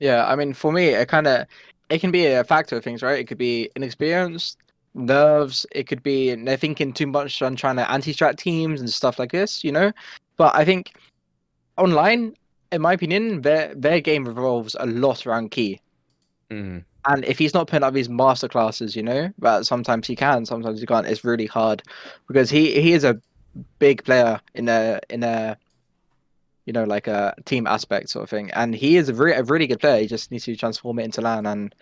Yeah, 0.00 0.26
I 0.26 0.34
mean, 0.34 0.54
for 0.54 0.72
me, 0.72 0.86
it 0.86 1.08
kind 1.08 1.26
of 1.26 1.46
it 1.90 2.00
can 2.00 2.10
be 2.10 2.24
a 2.24 2.42
factor 2.42 2.76
of 2.76 2.84
things, 2.84 3.02
right? 3.02 3.18
It 3.18 3.28
could 3.28 3.36
be 3.36 3.68
inexperience, 3.76 4.56
nerves. 4.94 5.66
It 5.72 5.86
could 5.86 6.02
be 6.02 6.34
they're 6.34 6.56
thinking 6.56 6.94
too 6.94 7.06
much 7.06 7.42
on 7.42 7.54
trying 7.54 7.76
to 7.76 7.90
anti-strat 7.90 8.38
teams 8.38 8.80
and 8.80 8.88
stuff 8.88 9.18
like 9.18 9.32
this, 9.32 9.62
you 9.62 9.72
know. 9.72 9.92
But 10.38 10.56
I 10.56 10.64
think 10.64 10.94
online, 11.76 12.34
in 12.72 12.80
my 12.80 12.94
opinion, 12.94 13.42
their 13.42 13.74
their 13.74 14.00
game 14.00 14.24
revolves 14.24 14.74
a 14.80 14.86
lot 14.86 15.26
around 15.26 15.50
KEi. 15.50 15.80
Mm. 16.50 16.84
And 17.08 17.24
if 17.24 17.38
he's 17.38 17.54
not 17.54 17.68
putting 17.68 17.84
up 17.84 17.94
his 17.94 18.08
master 18.08 18.48
classes, 18.48 18.94
you 18.94 19.02
know, 19.02 19.32
but 19.38 19.64
sometimes 19.64 20.06
he 20.06 20.14
can, 20.14 20.44
sometimes 20.44 20.78
he 20.78 20.86
can't. 20.86 21.06
It's 21.06 21.24
really 21.24 21.46
hard 21.46 21.82
because 22.26 22.50
he 22.50 22.80
he 22.80 22.92
is 22.92 23.02
a 23.02 23.20
big 23.78 24.04
player 24.04 24.40
in 24.54 24.68
a 24.68 25.00
in 25.08 25.22
a 25.22 25.56
you 26.66 26.72
know 26.72 26.84
like 26.84 27.06
a 27.06 27.34
team 27.46 27.66
aspect 27.66 28.10
sort 28.10 28.24
of 28.24 28.30
thing, 28.30 28.50
and 28.50 28.74
he 28.74 28.98
is 28.98 29.08
a, 29.08 29.14
re- 29.14 29.32
a 29.32 29.42
really 29.42 29.66
good 29.66 29.80
player. 29.80 30.02
He 30.02 30.06
just 30.06 30.30
needs 30.30 30.44
to 30.44 30.54
transform 30.54 30.98
it 30.98 31.04
into 31.04 31.22
LAN, 31.22 31.46
and 31.46 31.74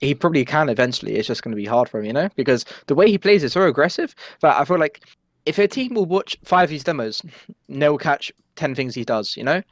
he 0.00 0.14
probably 0.14 0.44
can 0.44 0.68
eventually. 0.68 1.16
It's 1.16 1.26
just 1.26 1.42
going 1.42 1.56
to 1.56 1.62
be 1.62 1.64
hard 1.64 1.88
for 1.88 2.00
him, 2.00 2.04
you 2.04 2.12
know, 2.12 2.28
because 2.36 2.66
the 2.86 2.94
way 2.94 3.10
he 3.10 3.16
plays 3.16 3.42
is 3.42 3.54
so 3.54 3.62
aggressive. 3.62 4.14
But 4.42 4.56
I 4.56 4.66
feel 4.66 4.78
like 4.78 5.00
if 5.46 5.58
a 5.58 5.66
team 5.66 5.94
will 5.94 6.04
watch 6.04 6.36
five 6.44 6.64
of 6.64 6.70
his 6.70 6.84
demos, 6.84 7.22
they'll 7.70 7.96
catch 7.96 8.30
ten 8.56 8.74
things 8.74 8.94
he 8.94 9.04
does, 9.04 9.38
you 9.38 9.42
know, 9.42 9.62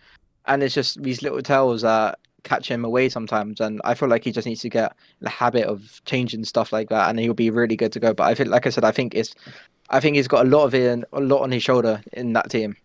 and 0.46 0.62
it's 0.62 0.74
just 0.74 1.02
these 1.02 1.20
little 1.20 1.42
tells 1.42 1.82
that 1.82 2.18
catch 2.44 2.70
him 2.70 2.84
away 2.84 3.08
sometimes. 3.08 3.60
And 3.60 3.80
I 3.84 3.94
feel 3.94 4.08
like 4.08 4.24
he 4.24 4.32
just 4.32 4.46
needs 4.46 4.60
to 4.60 4.68
get 4.68 4.94
the 5.20 5.28
habit 5.28 5.64
of 5.64 6.00
changing 6.04 6.44
stuff 6.44 6.72
like 6.72 6.88
that, 6.90 7.10
and 7.10 7.18
he'll 7.18 7.34
be 7.34 7.50
really 7.50 7.76
good 7.76 7.92
to 7.92 8.00
go. 8.00 8.14
But 8.14 8.24
I 8.24 8.34
think, 8.34 8.50
like 8.50 8.66
I 8.66 8.70
said, 8.70 8.84
I 8.84 8.92
think 8.92 9.14
it's, 9.14 9.34
I 9.90 10.00
think 10.00 10.16
he's 10.16 10.28
got 10.28 10.46
a 10.46 10.48
lot 10.48 10.64
of 10.64 10.74
it, 10.74 11.04
a 11.12 11.20
lot 11.20 11.42
on 11.42 11.50
his 11.50 11.62
shoulder 11.62 12.00
in 12.12 12.32
that 12.34 12.50
team. 12.50 12.76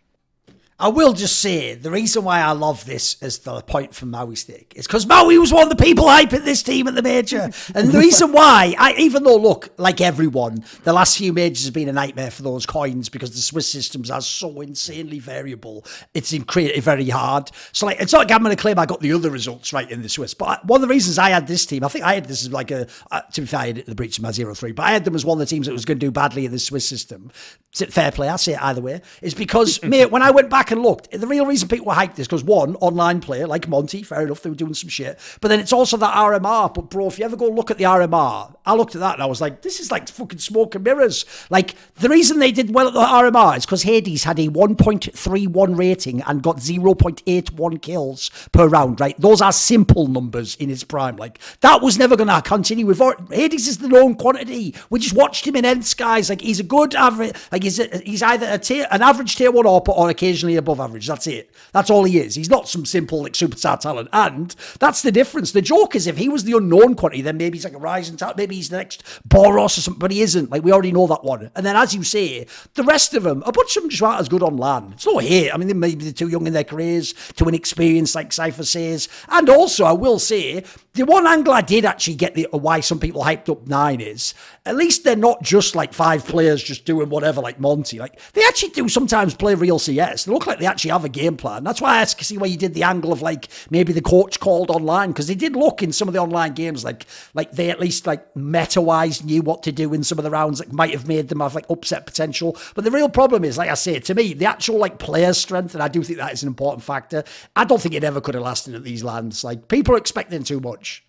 I 0.81 0.87
will 0.87 1.11
just 1.11 1.39
say 1.39 1.75
the 1.75 1.91
reason 1.91 2.23
why 2.23 2.39
I 2.39 2.51
love 2.51 2.85
this 2.85 3.21
as 3.21 3.39
the 3.39 3.61
point 3.61 3.93
from 3.93 4.13
Mauisnake 4.13 4.75
is 4.75 4.87
because 4.87 5.05
Maui 5.05 5.37
was 5.37 5.51
one 5.51 5.63
of 5.63 5.69
the 5.69 5.83
people 5.83 6.05
hyping 6.05 6.45
this 6.45 6.63
team 6.63 6.87
at 6.87 6.95
the 6.95 7.01
major. 7.01 7.51
and 7.75 7.89
the 7.89 7.97
reason 7.97 8.31
why, 8.31 8.73
I 8.77 8.93
even 8.93 9.23
though, 9.23 9.35
look, 9.35 9.73
like 9.77 9.99
everyone, 9.99 10.63
the 10.85 10.93
last 10.93 11.17
few 11.17 11.33
majors 11.33 11.65
have 11.65 11.73
been 11.73 11.89
a 11.89 11.93
nightmare 11.93 12.31
for 12.31 12.43
those 12.43 12.65
coins 12.65 13.09
because 13.09 13.31
the 13.31 13.41
Swiss 13.41 13.69
systems 13.69 14.09
are 14.09 14.21
so 14.21 14.61
insanely 14.61 15.19
variable. 15.19 15.83
It's 16.13 16.31
in- 16.31 16.43
created 16.43 16.81
very 16.81 17.09
hard. 17.09 17.51
So, 17.73 17.85
like, 17.85 17.99
it's 17.99 18.13
not 18.13 18.19
like 18.19 18.31
I'm 18.31 18.41
going 18.41 18.55
to 18.55 18.61
claim 18.61 18.79
I 18.79 18.85
got 18.85 19.01
the 19.01 19.11
other 19.11 19.31
results 19.31 19.73
right 19.73 19.89
in 19.91 20.01
the 20.01 20.07
Swiss. 20.07 20.33
But 20.33 20.65
one 20.65 20.81
of 20.81 20.87
the 20.87 20.93
reasons 20.93 21.17
I 21.17 21.31
had 21.31 21.45
this 21.45 21.65
team, 21.65 21.83
I 21.83 21.89
think 21.89 22.05
I 22.05 22.13
had 22.13 22.25
this 22.25 22.43
as 22.43 22.53
like 22.53 22.71
a, 22.71 22.87
uh, 23.11 23.19
to 23.33 23.41
be 23.41 23.47
fair, 23.47 23.59
I 23.59 23.67
had 23.67 23.85
the 23.85 23.95
breach 23.95 24.17
of 24.17 24.23
my 24.23 24.31
0 24.31 24.53
3, 24.53 24.71
but 24.71 24.83
I 24.83 24.91
had 24.91 25.03
them 25.03 25.15
as 25.15 25.25
one 25.25 25.35
of 25.35 25.39
the 25.39 25.45
teams 25.45 25.67
that 25.67 25.73
was 25.73 25.83
going 25.83 25.99
to 25.99 26.05
do 26.05 26.11
badly 26.11 26.45
in 26.45 26.53
the 26.53 26.59
Swiss 26.59 26.87
system. 26.87 27.31
Is 27.73 27.81
it 27.81 27.91
fair 27.91 28.11
play? 28.11 28.29
I 28.29 28.37
say 28.37 28.53
it 28.53 28.63
either 28.63 28.81
way. 28.81 29.01
Is 29.21 29.33
because, 29.33 29.83
mate, 29.83 30.09
when 30.09 30.21
I 30.21 30.31
went 30.31 30.49
back 30.49 30.68
and 30.71 30.81
looked, 30.81 31.11
the 31.11 31.27
real 31.27 31.45
reason 31.45 31.67
people 31.67 31.91
hyped 31.91 32.15
this 32.15 32.27
because 32.27 32.43
one, 32.43 32.75
online 32.77 33.21
player 33.21 33.47
like 33.47 33.67
Monte, 33.67 34.03
fair 34.03 34.21
enough, 34.21 34.41
they 34.41 34.49
were 34.49 34.55
doing 34.55 34.73
some 34.73 34.89
shit. 34.89 35.19
But 35.41 35.49
then 35.49 35.59
it's 35.59 35.73
also 35.73 35.97
that 35.97 36.13
RMR. 36.13 36.73
But 36.73 36.89
bro, 36.89 37.07
if 37.07 37.19
you 37.19 37.25
ever 37.25 37.35
go 37.35 37.47
look 37.47 37.71
at 37.71 37.77
the 37.77 37.85
RMR, 37.85 38.55
I 38.65 38.75
looked 38.75 38.95
at 38.95 39.01
that 39.01 39.15
and 39.15 39.23
I 39.23 39.25
was 39.25 39.41
like, 39.41 39.61
this 39.61 39.79
is 39.79 39.91
like 39.91 40.07
fucking 40.07 40.39
smoke 40.39 40.75
and 40.75 40.83
mirrors. 40.83 41.25
Like 41.49 41.75
the 41.95 42.09
reason 42.09 42.39
they 42.39 42.51
did 42.51 42.73
well 42.73 42.87
at 42.87 42.93
the 42.93 42.99
RMR 42.99 43.57
is 43.57 43.65
because 43.65 43.83
Hades 43.83 44.23
had 44.23 44.39
a 44.39 44.47
1.31 44.47 45.77
rating 45.77 46.21
and 46.21 46.43
got 46.43 46.57
0.81 46.57 47.81
kills 47.81 48.31
per 48.51 48.67
round. 48.67 48.99
Right, 48.99 49.19
those 49.19 49.41
are 49.41 49.51
s1mple 49.51 50.09
numbers 50.09 50.55
in 50.55 50.69
his 50.69 50.83
prime. 50.83 51.15
Like 51.15 51.39
that 51.61 51.81
was 51.81 51.97
never 51.97 52.15
going 52.15 52.27
to 52.27 52.41
continue. 52.41 52.89
Already, 52.89 53.35
Hades 53.35 53.67
is 53.67 53.79
the 53.79 53.87
known 53.87 54.15
quantity. 54.15 54.75
We 54.89 54.99
just 54.99 55.15
watched 55.15 55.45
him 55.45 55.55
in 55.55 55.65
ENCE. 55.65 56.29
Like 56.29 56.41
he's 56.41 56.59
a 56.59 56.63
good 56.63 56.95
average. 56.95 57.35
Like 57.51 57.63
he's 57.63 57.79
a, 57.79 57.97
he's 57.99 58.21
either 58.21 58.47
a 58.49 58.57
tier, 58.57 58.87
an 58.91 59.01
average 59.01 59.35
tier 59.35 59.51
one 59.51 59.65
or 59.65 59.83
or 59.87 60.09
occasionally 60.09 60.57
above 60.59 60.79
average. 60.79 61.07
That's 61.07 61.27
it. 61.27 61.51
That's 61.71 61.89
all 61.89 62.03
he 62.03 62.19
is. 62.19 62.35
He's 62.35 62.49
not 62.49 62.67
some 62.67 62.83
s1mple 62.83 63.23
like 63.23 63.33
superstar 63.33 63.79
talent. 63.79 64.09
And 64.13 64.55
that's 64.79 65.01
the 65.01 65.11
difference. 65.11 65.51
The 65.51 65.61
joke 65.61 65.95
is 65.95 66.07
if 66.07 66.17
he 66.17 66.29
was 66.29 66.43
the 66.43 66.57
unknown 66.57 66.95
quantity, 66.95 67.21
then 67.21 67.37
maybe 67.37 67.57
he's 67.57 67.65
like 67.65 67.73
a 67.73 67.79
rising 67.79 68.17
talent. 68.17 68.37
Maybe 68.37 68.55
he's 68.55 68.69
the 68.69 68.77
next 68.77 69.03
Boros 69.27 69.77
or 69.77 69.81
something. 69.81 69.99
But 69.99 70.11
he 70.11 70.21
isn't. 70.21 70.51
Like 70.51 70.63
we 70.63 70.71
already 70.71 70.91
know 70.91 71.07
that 71.07 71.23
one. 71.23 71.49
And 71.55 71.65
then 71.65 71.75
as 71.75 71.95
you 71.95 72.03
say, 72.03 72.45
the 72.75 72.83
rest 72.83 73.13
of 73.13 73.23
them, 73.23 73.43
a 73.45 73.51
bunch 73.51 73.75
of 73.75 73.83
them 73.83 73.89
just 73.89 74.03
aren't 74.03 74.21
as 74.21 74.29
good 74.29 74.43
on 74.43 74.57
LAN. 74.57 74.93
It's 74.93 75.05
no 75.05 75.17
here. 75.17 75.51
I 75.53 75.57
mean, 75.57 75.67
they 75.67 75.73
may 75.73 75.95
be 75.95 76.11
too 76.11 76.29
young 76.29 76.47
in 76.47 76.53
their 76.53 76.63
careers, 76.63 77.13
too 77.35 77.47
inexperienced, 77.47 78.15
like 78.15 78.31
Cypher 78.31 78.63
says. 78.63 79.09
And 79.29 79.49
also, 79.49 79.85
I 79.85 79.93
will 79.93 80.19
say, 80.19 80.63
the 80.93 81.05
one 81.05 81.27
angle 81.27 81.53
I 81.53 81.61
did 81.61 81.85
actually 81.85 82.15
get 82.15 82.35
the 82.35 82.47
why 82.51 82.79
some 82.81 82.99
people 82.99 83.23
hyped 83.23 83.49
up 83.49 83.67
nine 83.67 84.01
is 84.01 84.33
at 84.65 84.75
least 84.75 85.03
they're 85.03 85.15
not 85.15 85.41
just 85.41 85.75
like 85.75 85.93
five 85.93 86.25
players 86.25 86.61
just 86.61 86.85
doing 86.85 87.09
whatever 87.09 87.41
like 87.41 87.59
Monte. 87.59 87.99
Like 87.99 88.19
they 88.33 88.43
actually 88.45 88.69
do 88.69 88.89
sometimes 88.89 89.33
play 89.33 89.55
real 89.55 89.79
CS. 89.79 90.25
They 90.25 90.31
look 90.33 90.47
like 90.49 90.59
they 90.59 90.65
actually 90.65 90.91
have 90.91 91.05
a 91.05 91.09
game 91.09 91.37
plan. 91.37 91.63
That's 91.63 91.81
why 91.81 91.99
I 91.99 92.03
see 92.05 92.37
why 92.37 92.47
you 92.47 92.57
did 92.57 92.73
the 92.73 92.83
angle 92.83 93.13
of 93.13 93.21
like 93.21 93.47
maybe 93.69 93.93
the 93.93 94.01
coach 94.01 94.39
called 94.39 94.69
online 94.69 95.09
because 95.09 95.27
they 95.27 95.35
did 95.35 95.55
look 95.55 95.81
in 95.81 95.93
some 95.93 96.07
of 96.07 96.13
the 96.13 96.19
online 96.19 96.53
games 96.53 96.83
like 96.83 97.05
like 97.33 97.51
they 97.53 97.69
at 97.69 97.79
least 97.79 98.07
like 98.07 98.35
meta 98.35 98.81
wise 98.81 99.23
knew 99.23 99.41
what 99.41 99.63
to 99.63 99.71
do 99.71 99.93
in 99.93 100.03
some 100.03 100.17
of 100.17 100.23
the 100.23 100.31
rounds 100.31 100.59
that 100.59 100.73
might 100.73 100.91
have 100.91 101.07
made 101.07 101.29
them 101.29 101.39
have 101.39 101.55
like 101.55 101.69
upset 101.69 102.05
potential. 102.05 102.57
But 102.75 102.83
the 102.83 102.91
real 102.91 103.09
problem 103.09 103.43
is, 103.43 103.57
like 103.57 103.69
I 103.69 103.75
say, 103.75 103.99
to 103.99 104.15
me, 104.15 104.33
the 104.33 104.45
actual 104.45 104.77
like 104.77 104.99
player 104.99 105.33
strength, 105.33 105.73
and 105.73 105.83
I 105.83 105.87
do 105.87 106.03
think 106.03 106.19
that 106.19 106.33
is 106.33 106.43
an 106.43 106.47
important 106.47 106.83
factor. 106.83 107.23
I 107.55 107.65
don't 107.65 107.81
think 107.81 107.95
it 107.95 108.03
ever 108.03 108.21
could 108.21 108.35
have 108.35 108.43
lasted 108.43 108.75
at 108.75 108.83
these 108.83 109.03
LANs. 109.03 109.43
Like 109.43 109.67
people 109.67 109.93
are 109.93 109.97
expecting 109.97 110.43
too 110.43 110.59
much. 110.59 111.03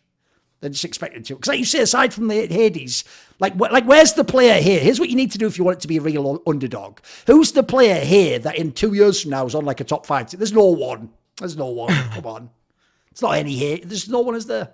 They're 0.61 0.71
just 0.71 0.85
expected 0.85 1.25
to. 1.27 1.37
Because, 1.37 1.49
like 1.49 1.59
you 1.59 1.65
say, 1.65 1.81
aside 1.81 2.13
from 2.13 2.29
the 2.29 2.47
Hades, 2.47 3.05
like, 3.39 3.55
wh- 3.55 3.73
like 3.73 3.85
where's 3.85 4.13
the 4.13 4.25
player 4.25 4.61
here? 4.61 4.79
Here's 4.79 5.01
what 5.01 5.09
you 5.09 5.17
need 5.17 5.33
to 5.33 5.39
do 5.39 5.47
if 5.47 5.57
you 5.57 5.65
want 5.65 5.79
it 5.79 5.81
to 5.81 5.89
be 5.89 5.97
a 5.97 6.03
real 6.03 6.29
un- 6.29 6.39
underdog. 6.47 6.99
Who's 7.27 7.53
the 7.53 7.63
player 7.63 8.05
here 8.05 8.39
that 8.41 8.57
in 8.57 8.73
two 8.73 8.93
years 8.93 9.23
from 9.23 9.31
now 9.31 9.47
is 9.47 9.55
on 9.55 9.65
like 9.65 9.81
a 9.81 9.85
top 9.85 10.05
five? 10.05 10.29
team? 10.29 10.39
There's 10.39 10.53
no 10.53 10.67
one. 10.67 11.11
There's 11.39 11.57
no 11.57 11.67
one. 11.69 11.95
Come 12.15 12.27
on. 12.27 12.51
It's 13.11 13.23
not 13.23 13.33
any 13.33 13.55
here. 13.55 13.79
There's 13.83 14.09
no 14.09 14.21
one 14.21 14.35
is 14.35 14.47
there. 14.47 14.73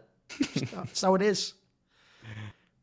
That's 0.73 1.03
how 1.03 1.15
it 1.15 1.23
is. 1.23 1.55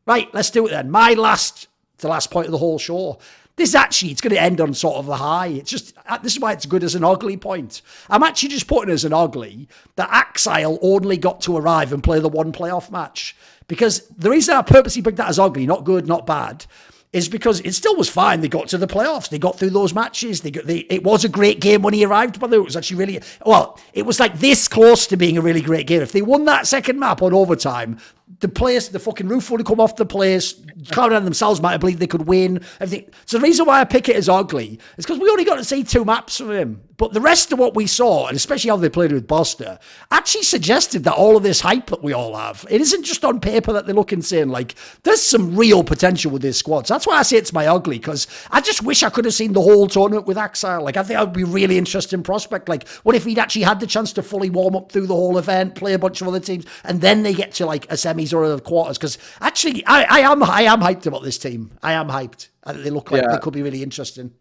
Right, 0.06 0.34
let's 0.34 0.49
do 0.49 0.66
it 0.68 0.72
then. 0.72 0.89
My 0.89 1.14
last, 1.14 1.68
the 1.97 2.08
last 2.08 2.32
point 2.32 2.45
of 2.47 2.51
the 2.51 2.58
whole 2.58 2.80
show. 2.80 3.20
This 3.56 3.76
actually, 3.76 4.12
it's 4.12 4.22
going 4.22 4.34
to 4.34 4.41
end 4.41 4.60
on 4.60 4.74
sort 4.74 4.97
of 4.97 5.10
a 5.10 5.16
high. 5.16 5.47
It's 5.47 5.70
just, 5.70 5.93
uh, 6.08 6.18
this 6.18 6.34
is 6.34 6.39
why 6.39 6.54
it's 6.54 6.66
good 6.66 6.84
as 6.84 6.95
an 6.95 7.04
ugly 7.04 7.38
point. 7.38 7.84
I'm 8.10 8.24
actually 8.24 8.49
just 8.49 8.68
putting 8.68 8.91
as 8.91 9.06
an 9.06 9.14
ugly 9.14 9.68
that 9.95 10.10
Ax1Le 10.10 10.80
only 10.82 11.18
got 11.18 11.41
to 11.41 11.56
arrive 11.56 11.93
and 11.93 12.04
play 12.04 12.20
the 12.20 12.30
one 12.30 12.51
playoff 12.51 12.89
match. 12.89 13.36
Because 13.68 14.08
the 14.08 14.32
reason 14.32 14.56
I 14.56 14.64
purposely 14.64 15.04
picked 15.04 15.18
that 15.18 15.30
as 15.30 15.38
ugly, 15.38 15.68
not 15.68 15.84
good, 15.84 16.08
not 16.08 16.26
bad, 16.26 16.66
is 17.14 17.30
because 17.30 17.60
it 17.62 17.74
still 17.74 17.95
was 17.95 18.10
fine. 18.10 18.41
They 18.41 18.47
got 18.47 18.68
to 18.70 18.78
the 18.80 18.88
playoffs. 18.88 19.30
They 19.30 19.38
got 19.38 19.58
through 19.58 19.70
those 19.70 19.93
matches. 19.93 20.41
They, 20.41 20.49
got, 20.49 20.66
they 20.66 20.80
it 20.89 21.04
was 21.04 21.24
a 21.24 21.30
great 21.30 21.62
game 21.62 21.84
when 21.84 21.93
he 21.93 22.04
arrived. 22.04 22.39
But 22.39 22.51
it 22.51 22.58
was 22.58 22.76
actually 22.76 22.97
really 22.97 23.22
well. 23.45 23.80
It 23.93 24.08
was 24.08 24.20
like 24.20 24.39
this 24.39 24.68
close 24.68 25.06
to 25.08 25.18
being 25.18 25.38
a 25.38 25.41
really 25.41 25.62
great 25.62 25.86
game. 25.86 26.01
If 26.01 26.12
they 26.12 26.24
won 26.24 26.45
that 26.45 26.66
second 26.66 26.99
map 26.99 27.22
on 27.22 27.34
overtime, 27.34 27.99
the 28.44 28.50
place, 28.50 28.89
the 28.89 29.00
fucking 29.00 29.28
roof 29.28 29.50
would 29.50 29.62
have 29.62 29.66
come 29.66 29.80
off 29.80 29.96
the 29.96 30.06
place. 30.06 30.54
Cloud9 30.54 31.24
themselves 31.24 31.62
might 31.62 31.72
have 31.72 31.80
believed 31.80 32.00
they 32.00 32.08
could 32.08 32.28
win. 32.28 32.62
Everything. 32.80 33.10
So 33.26 33.39
the 33.39 33.44
reason 33.44 33.66
why 33.66 33.80
I 33.80 33.86
pick 33.86 34.10
it 34.10 34.16
as 34.16 34.30
ugly 34.30 34.80
is 34.98 35.06
because 35.06 35.18
we 35.20 35.30
only 35.30 35.46
got 35.46 35.56
to 35.56 35.64
see 35.64 35.84
two 35.84 36.06
maps 36.06 36.38
from 36.38 36.52
him. 36.52 36.84
But 37.04 37.12
the 37.12 37.20
rest 37.20 37.51
of 37.51 37.60
what 37.60 37.76
we 37.76 37.86
saw, 37.86 38.28
and 38.28 38.38
especially 38.38 38.70
how 38.70 38.78
they 38.78 38.88
played 38.88 39.12
with 39.12 39.28
Buster, 39.28 39.78
actually 40.10 40.43
suggested 40.43 41.04
that 41.04 41.16
all 41.16 41.36
of 41.36 41.43
this 41.43 41.60
hype 41.60 41.88
that 41.88 42.01
we 42.01 42.14
all 42.14 42.34
have, 42.34 42.66
it 42.70 42.80
isn't 42.80 43.04
just 43.04 43.26
on 43.26 43.41
paper 43.41 43.74
that 43.74 43.88
they 43.88 43.91
look 43.91 44.14
insane. 44.14 44.47
Like 44.47 44.76
there's 45.04 45.22
some 45.22 45.54
real 45.54 45.84
potential 45.84 46.32
with 46.32 46.41
this 46.41 46.58
squad. 46.58 46.88
So 46.88 46.93
that's 46.93 47.06
why 47.06 47.18
I 47.18 47.24
say 47.24 47.36
it's 47.36 47.51
my 47.51 47.68
ugly 47.68 47.99
because 47.99 48.26
I 48.51 48.62
just 48.62 48.84
wish 48.84 49.04
I 49.04 49.10
could 49.10 49.26
have 49.26 49.34
seen 49.34 49.51
the 49.51 49.62
whole 49.62 49.88
tournament 49.88 50.28
with 50.28 50.38
Ax1Le. 50.38 50.82
Like 50.82 50.95
I 50.95 51.04
think 51.04 51.18
that 51.20 51.26
would 51.26 51.34
be 51.34 51.43
a 51.43 51.45
really 51.45 51.78
interesting 51.78 52.24
prospect. 52.24 52.70
Like 52.70 52.88
what 53.04 53.16
if 53.18 53.26
he'd 53.26 53.38
actually 53.38 53.64
had 53.64 53.82
the 53.82 53.88
chance 53.88 54.14
to 54.14 54.24
fully 54.24 54.49
warm 54.49 54.74
up 54.74 54.89
through 54.89 55.08
the 55.08 55.14
whole 55.14 55.38
event, 55.38 55.76
play 55.76 55.91
a 55.91 55.99
bunch 55.99 56.22
of 56.22 56.30
other 56.30 56.39
teams, 56.39 56.66
and 56.86 57.01
then 57.01 57.24
they 57.24 57.34
get 57.34 57.51
to 57.56 57.66
like 57.66 57.84
a 57.91 57.95
semis 57.95 58.34
or 58.34 58.45
a 58.45 58.62
quarters? 58.62 58.97
Because 58.97 59.18
actually, 59.41 59.86
I, 59.88 60.04
I 60.04 60.20
am 60.32 60.41
I 60.41 60.62
am 60.62 60.80
hyped 60.80 61.06
about 61.06 61.24
this 61.24 61.38
team. 61.38 61.72
I 61.84 61.91
am 61.93 62.08
hyped. 62.08 62.47
I 62.64 62.72
think 62.72 62.86
they 62.86 62.91
look 62.91 63.12
like 63.12 63.24
Yeah. 63.24 63.34
they 63.34 63.39
could 63.39 63.54
be 63.54 63.62
really 63.62 63.84
interesting. 63.84 64.32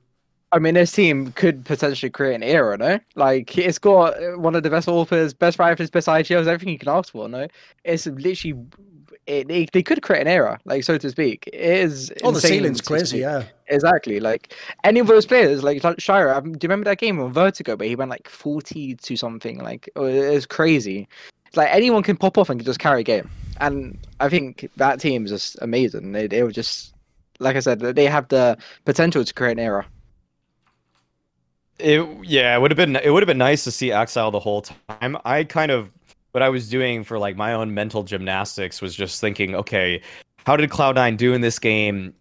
I 0.52 0.58
mean, 0.58 0.74
this 0.74 0.92
team 0.92 1.32
could 1.32 1.64
potentially 1.64 2.10
create 2.10 2.34
an 2.34 2.42
era, 2.42 2.76
no? 2.76 3.00
Like, 3.14 3.56
it's 3.56 3.78
got 3.78 4.22
uh, 4.22 4.38
one 4.38 4.54
of 4.54 4.62
the 4.62 4.68
best 4.68 4.86
AWPers, 4.86 5.38
best 5.38 5.56
riflers, 5.56 5.90
best 5.90 6.08
IGLs, 6.08 6.46
everything 6.46 6.68
you 6.68 6.78
can 6.78 6.90
ask 6.90 7.12
for, 7.12 7.26
no? 7.26 7.48
It's 7.84 8.06
literally, 8.06 8.62
it, 9.26 9.50
it, 9.50 9.72
they 9.72 9.82
could 9.82 10.02
create 10.02 10.20
an 10.20 10.28
era, 10.28 10.60
like, 10.66 10.84
so 10.84 10.98
to 10.98 11.08
speak. 11.08 11.46
It 11.46 11.54
is. 11.54 12.12
Oh, 12.22 12.32
the 12.32 12.36
insane 12.36 12.50
ceiling's 12.50 12.80
crazy, 12.82 13.18
yeah. 13.20 13.44
Exactly. 13.68 14.20
Like, 14.20 14.54
any 14.84 15.00
of 15.00 15.06
those 15.06 15.24
players, 15.24 15.62
like, 15.62 15.82
like 15.82 15.96
sh1ro, 15.96 16.36
um, 16.36 16.52
do 16.52 16.66
you 16.66 16.68
remember 16.68 16.84
that 16.84 16.98
game 16.98 17.18
on 17.18 17.32
Vertigo, 17.32 17.74
where 17.74 17.88
he 17.88 17.96
went 17.96 18.10
like 18.10 18.28
40 18.28 18.96
to 18.96 19.16
something? 19.16 19.58
Like, 19.58 19.88
oh, 19.96 20.04
it 20.04 20.34
was 20.34 20.44
crazy. 20.44 21.08
It's 21.46 21.56
like, 21.56 21.70
anyone 21.70 22.02
can 22.02 22.18
pop 22.18 22.36
off 22.36 22.50
and 22.50 22.62
just 22.62 22.78
carry 22.78 23.00
a 23.00 23.04
game. 23.04 23.30
And 23.58 23.98
I 24.20 24.28
think 24.28 24.68
that 24.76 25.00
team 25.00 25.24
is 25.24 25.30
just 25.30 25.56
amazing. 25.62 26.12
They, 26.12 26.26
they 26.26 26.42
were 26.42 26.52
just, 26.52 26.92
like 27.38 27.56
I 27.56 27.60
said, 27.60 27.80
they 27.80 28.04
have 28.04 28.28
the 28.28 28.58
potential 28.84 29.24
to 29.24 29.32
create 29.32 29.52
an 29.52 29.58
era. 29.60 29.86
It 31.82 32.24
yeah, 32.24 32.56
it 32.56 32.60
would 32.60 32.70
have 32.70 32.76
been 32.76 32.96
it 32.96 33.10
would 33.10 33.22
have 33.22 33.28
been 33.28 33.38
nice 33.38 33.64
to 33.64 33.70
see 33.70 33.88
Ax1Le 33.88 34.32
the 34.32 34.40
whole 34.40 34.62
time. 34.62 35.16
I 35.24 35.44
kind 35.44 35.70
of 35.70 35.90
what 36.32 36.42
I 36.42 36.48
was 36.48 36.68
doing 36.68 37.04
for 37.04 37.18
like 37.18 37.36
my 37.36 37.52
own 37.52 37.74
mental 37.74 38.02
gymnastics 38.02 38.80
was 38.80 38.94
just 38.94 39.20
thinking, 39.20 39.54
okay, 39.54 40.00
how 40.46 40.56
did 40.56 40.68
Cloud9 40.70 41.16
do 41.16 41.34
in 41.34 41.40
this 41.40 41.58
game? 41.58 42.14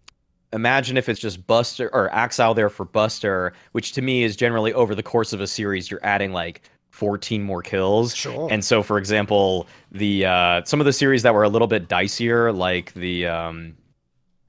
Imagine 0.52 0.98
if 0.98 1.08
it's 1.08 1.20
just 1.20 1.46
Buster 1.46 1.88
or 1.94 2.10
Ax1Le 2.10 2.54
there 2.54 2.68
for 2.68 2.84
Buster, 2.84 3.54
which 3.72 3.92
to 3.92 4.02
me 4.02 4.22
is 4.22 4.36
generally 4.36 4.72
over 4.74 4.94
the 4.94 5.02
course 5.02 5.32
of 5.32 5.40
a 5.40 5.46
series, 5.46 5.90
you're 5.90 6.04
adding 6.04 6.32
like 6.32 6.62
14 6.90 7.42
more 7.42 7.62
kills. 7.62 8.14
Sure. 8.14 8.48
And 8.50 8.62
so, 8.62 8.82
for 8.82 8.98
example, 8.98 9.66
the 9.90 10.26
uh, 10.26 10.62
some 10.64 10.78
of 10.78 10.84
the 10.84 10.92
series 10.92 11.22
that 11.22 11.34
were 11.34 11.42
a 11.42 11.48
little 11.48 11.68
bit 11.68 11.88
dicier, 11.88 12.54
like 12.54 12.92
the 12.92 13.26
um, 13.26 13.74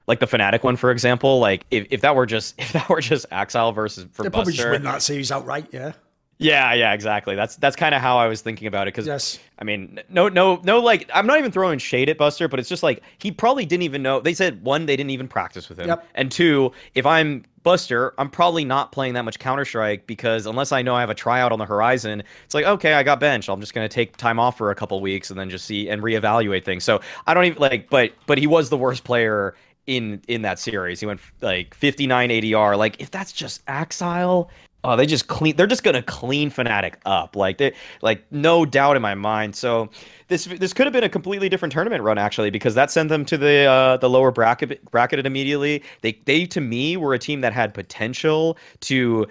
like 0.06 0.20
the 0.20 0.26
Fnatic 0.26 0.62
one, 0.62 0.76
for 0.76 0.90
example, 0.90 1.38
like 1.38 1.64
if, 1.70 1.86
if 1.90 2.00
that 2.02 2.14
were 2.16 2.26
just 2.26 2.54
if 2.58 2.72
that 2.72 2.88
were 2.88 3.00
just 3.00 3.28
Ax1Le 3.30 3.74
versus 3.74 4.06
for 4.12 4.22
They 4.22 4.30
probably 4.30 4.52
just 4.52 4.58
Buster, 4.64 4.72
win 4.72 4.82
that 4.84 5.02
series 5.02 5.30
outright. 5.32 5.66
Yeah. 5.72 5.92
yeah, 6.38 6.74
yeah, 6.74 6.92
exactly. 6.92 7.34
That's 7.36 7.56
that's 7.56 7.76
kind 7.76 7.94
of 7.94 8.00
how 8.02 8.18
I 8.18 8.26
was 8.26 8.40
thinking 8.42 8.66
about 8.66 8.88
it 8.88 8.94
because 8.94 9.06
Yes. 9.06 9.38
I 9.58 9.64
mean, 9.64 10.00
no, 10.08 10.28
no, 10.28 10.60
no. 10.64 10.80
Like, 10.80 11.08
I'm 11.14 11.26
not 11.28 11.38
even 11.38 11.52
throwing 11.52 11.78
shade 11.78 12.08
at 12.08 12.18
Buster, 12.18 12.48
but 12.48 12.58
it's 12.58 12.68
just 12.68 12.82
like 12.82 13.02
he 13.18 13.30
probably 13.30 13.64
didn't 13.64 13.84
even 13.84 14.02
know. 14.02 14.18
They 14.20 14.34
said 14.34 14.62
one, 14.64 14.86
they 14.86 14.96
didn't 14.96 15.10
even 15.10 15.28
practice 15.28 15.68
with 15.68 15.78
him, 15.78 15.86
Yep. 15.86 16.06
and 16.16 16.30
two, 16.32 16.72
if 16.94 17.06
I'm 17.06 17.44
Buster, 17.62 18.12
I'm 18.18 18.28
probably 18.28 18.64
not 18.64 18.92
playing 18.92 19.14
that 19.14 19.24
much 19.24 19.38
Counter 19.38 19.64
Strike 19.64 20.06
because 20.06 20.44
unless 20.44 20.70
I 20.72 20.82
know 20.82 20.94
I 20.96 21.00
have 21.00 21.08
a 21.08 21.14
tryout 21.14 21.50
on 21.52 21.58
the 21.60 21.64
horizon, 21.64 22.22
it's 22.44 22.52
like 22.54 22.64
okay, 22.66 22.94
I 22.94 23.02
got 23.04 23.20
benched. 23.20 23.48
I'm 23.48 23.60
just 23.60 23.72
gonna 23.72 23.88
take 23.88 24.16
time 24.18 24.38
off 24.40 24.58
for 24.58 24.70
a 24.70 24.74
couple 24.74 25.00
weeks 25.00 25.30
and 25.30 25.38
then 25.38 25.48
just 25.48 25.64
see 25.64 25.88
and 25.88 26.02
reevaluate 26.02 26.64
things. 26.64 26.82
So 26.84 27.00
I 27.28 27.32
don't 27.32 27.44
even 27.44 27.62
like, 27.62 27.88
but 27.88 28.12
but 28.26 28.36
he 28.38 28.46
was 28.48 28.68
the 28.70 28.76
worst 28.76 29.04
player 29.04 29.54
in 29.86 30.22
in 30.28 30.42
that 30.42 30.58
series. 30.58 31.00
He 31.00 31.06
went 31.06 31.20
like 31.40 31.74
59 31.74 32.30
ADR. 32.30 32.76
Like 32.76 33.00
if 33.00 33.10
that's 33.10 33.32
just 33.32 33.62
Axile. 33.66 34.50
Oh, 34.86 34.96
they 34.96 35.06
just 35.06 35.28
clean. 35.28 35.56
They're 35.56 35.66
just 35.66 35.82
gonna 35.82 36.02
clean 36.02 36.50
Fnatic 36.50 36.96
up, 37.06 37.36
like 37.36 37.56
they, 37.56 37.72
like 38.02 38.22
no 38.30 38.66
doubt 38.66 38.96
in 38.96 39.02
my 39.02 39.14
mind. 39.14 39.56
So 39.56 39.88
this 40.28 40.44
this 40.44 40.74
could 40.74 40.84
have 40.84 40.92
been 40.92 41.04
a 41.04 41.08
completely 41.08 41.48
different 41.48 41.72
tournament 41.72 42.02
run 42.02 42.18
actually, 42.18 42.50
because 42.50 42.74
that 42.74 42.90
sent 42.90 43.08
them 43.08 43.24
to 43.24 43.38
the 43.38 43.64
uh, 43.64 43.96
the 43.96 44.10
lower 44.10 44.30
bracket 44.30 44.84
bracketed 44.90 45.24
immediately. 45.24 45.82
They 46.02 46.20
they 46.26 46.44
to 46.46 46.60
me 46.60 46.98
were 46.98 47.14
a 47.14 47.18
team 47.18 47.40
that 47.40 47.54
had 47.54 47.72
potential 47.72 48.58
to. 48.80 49.26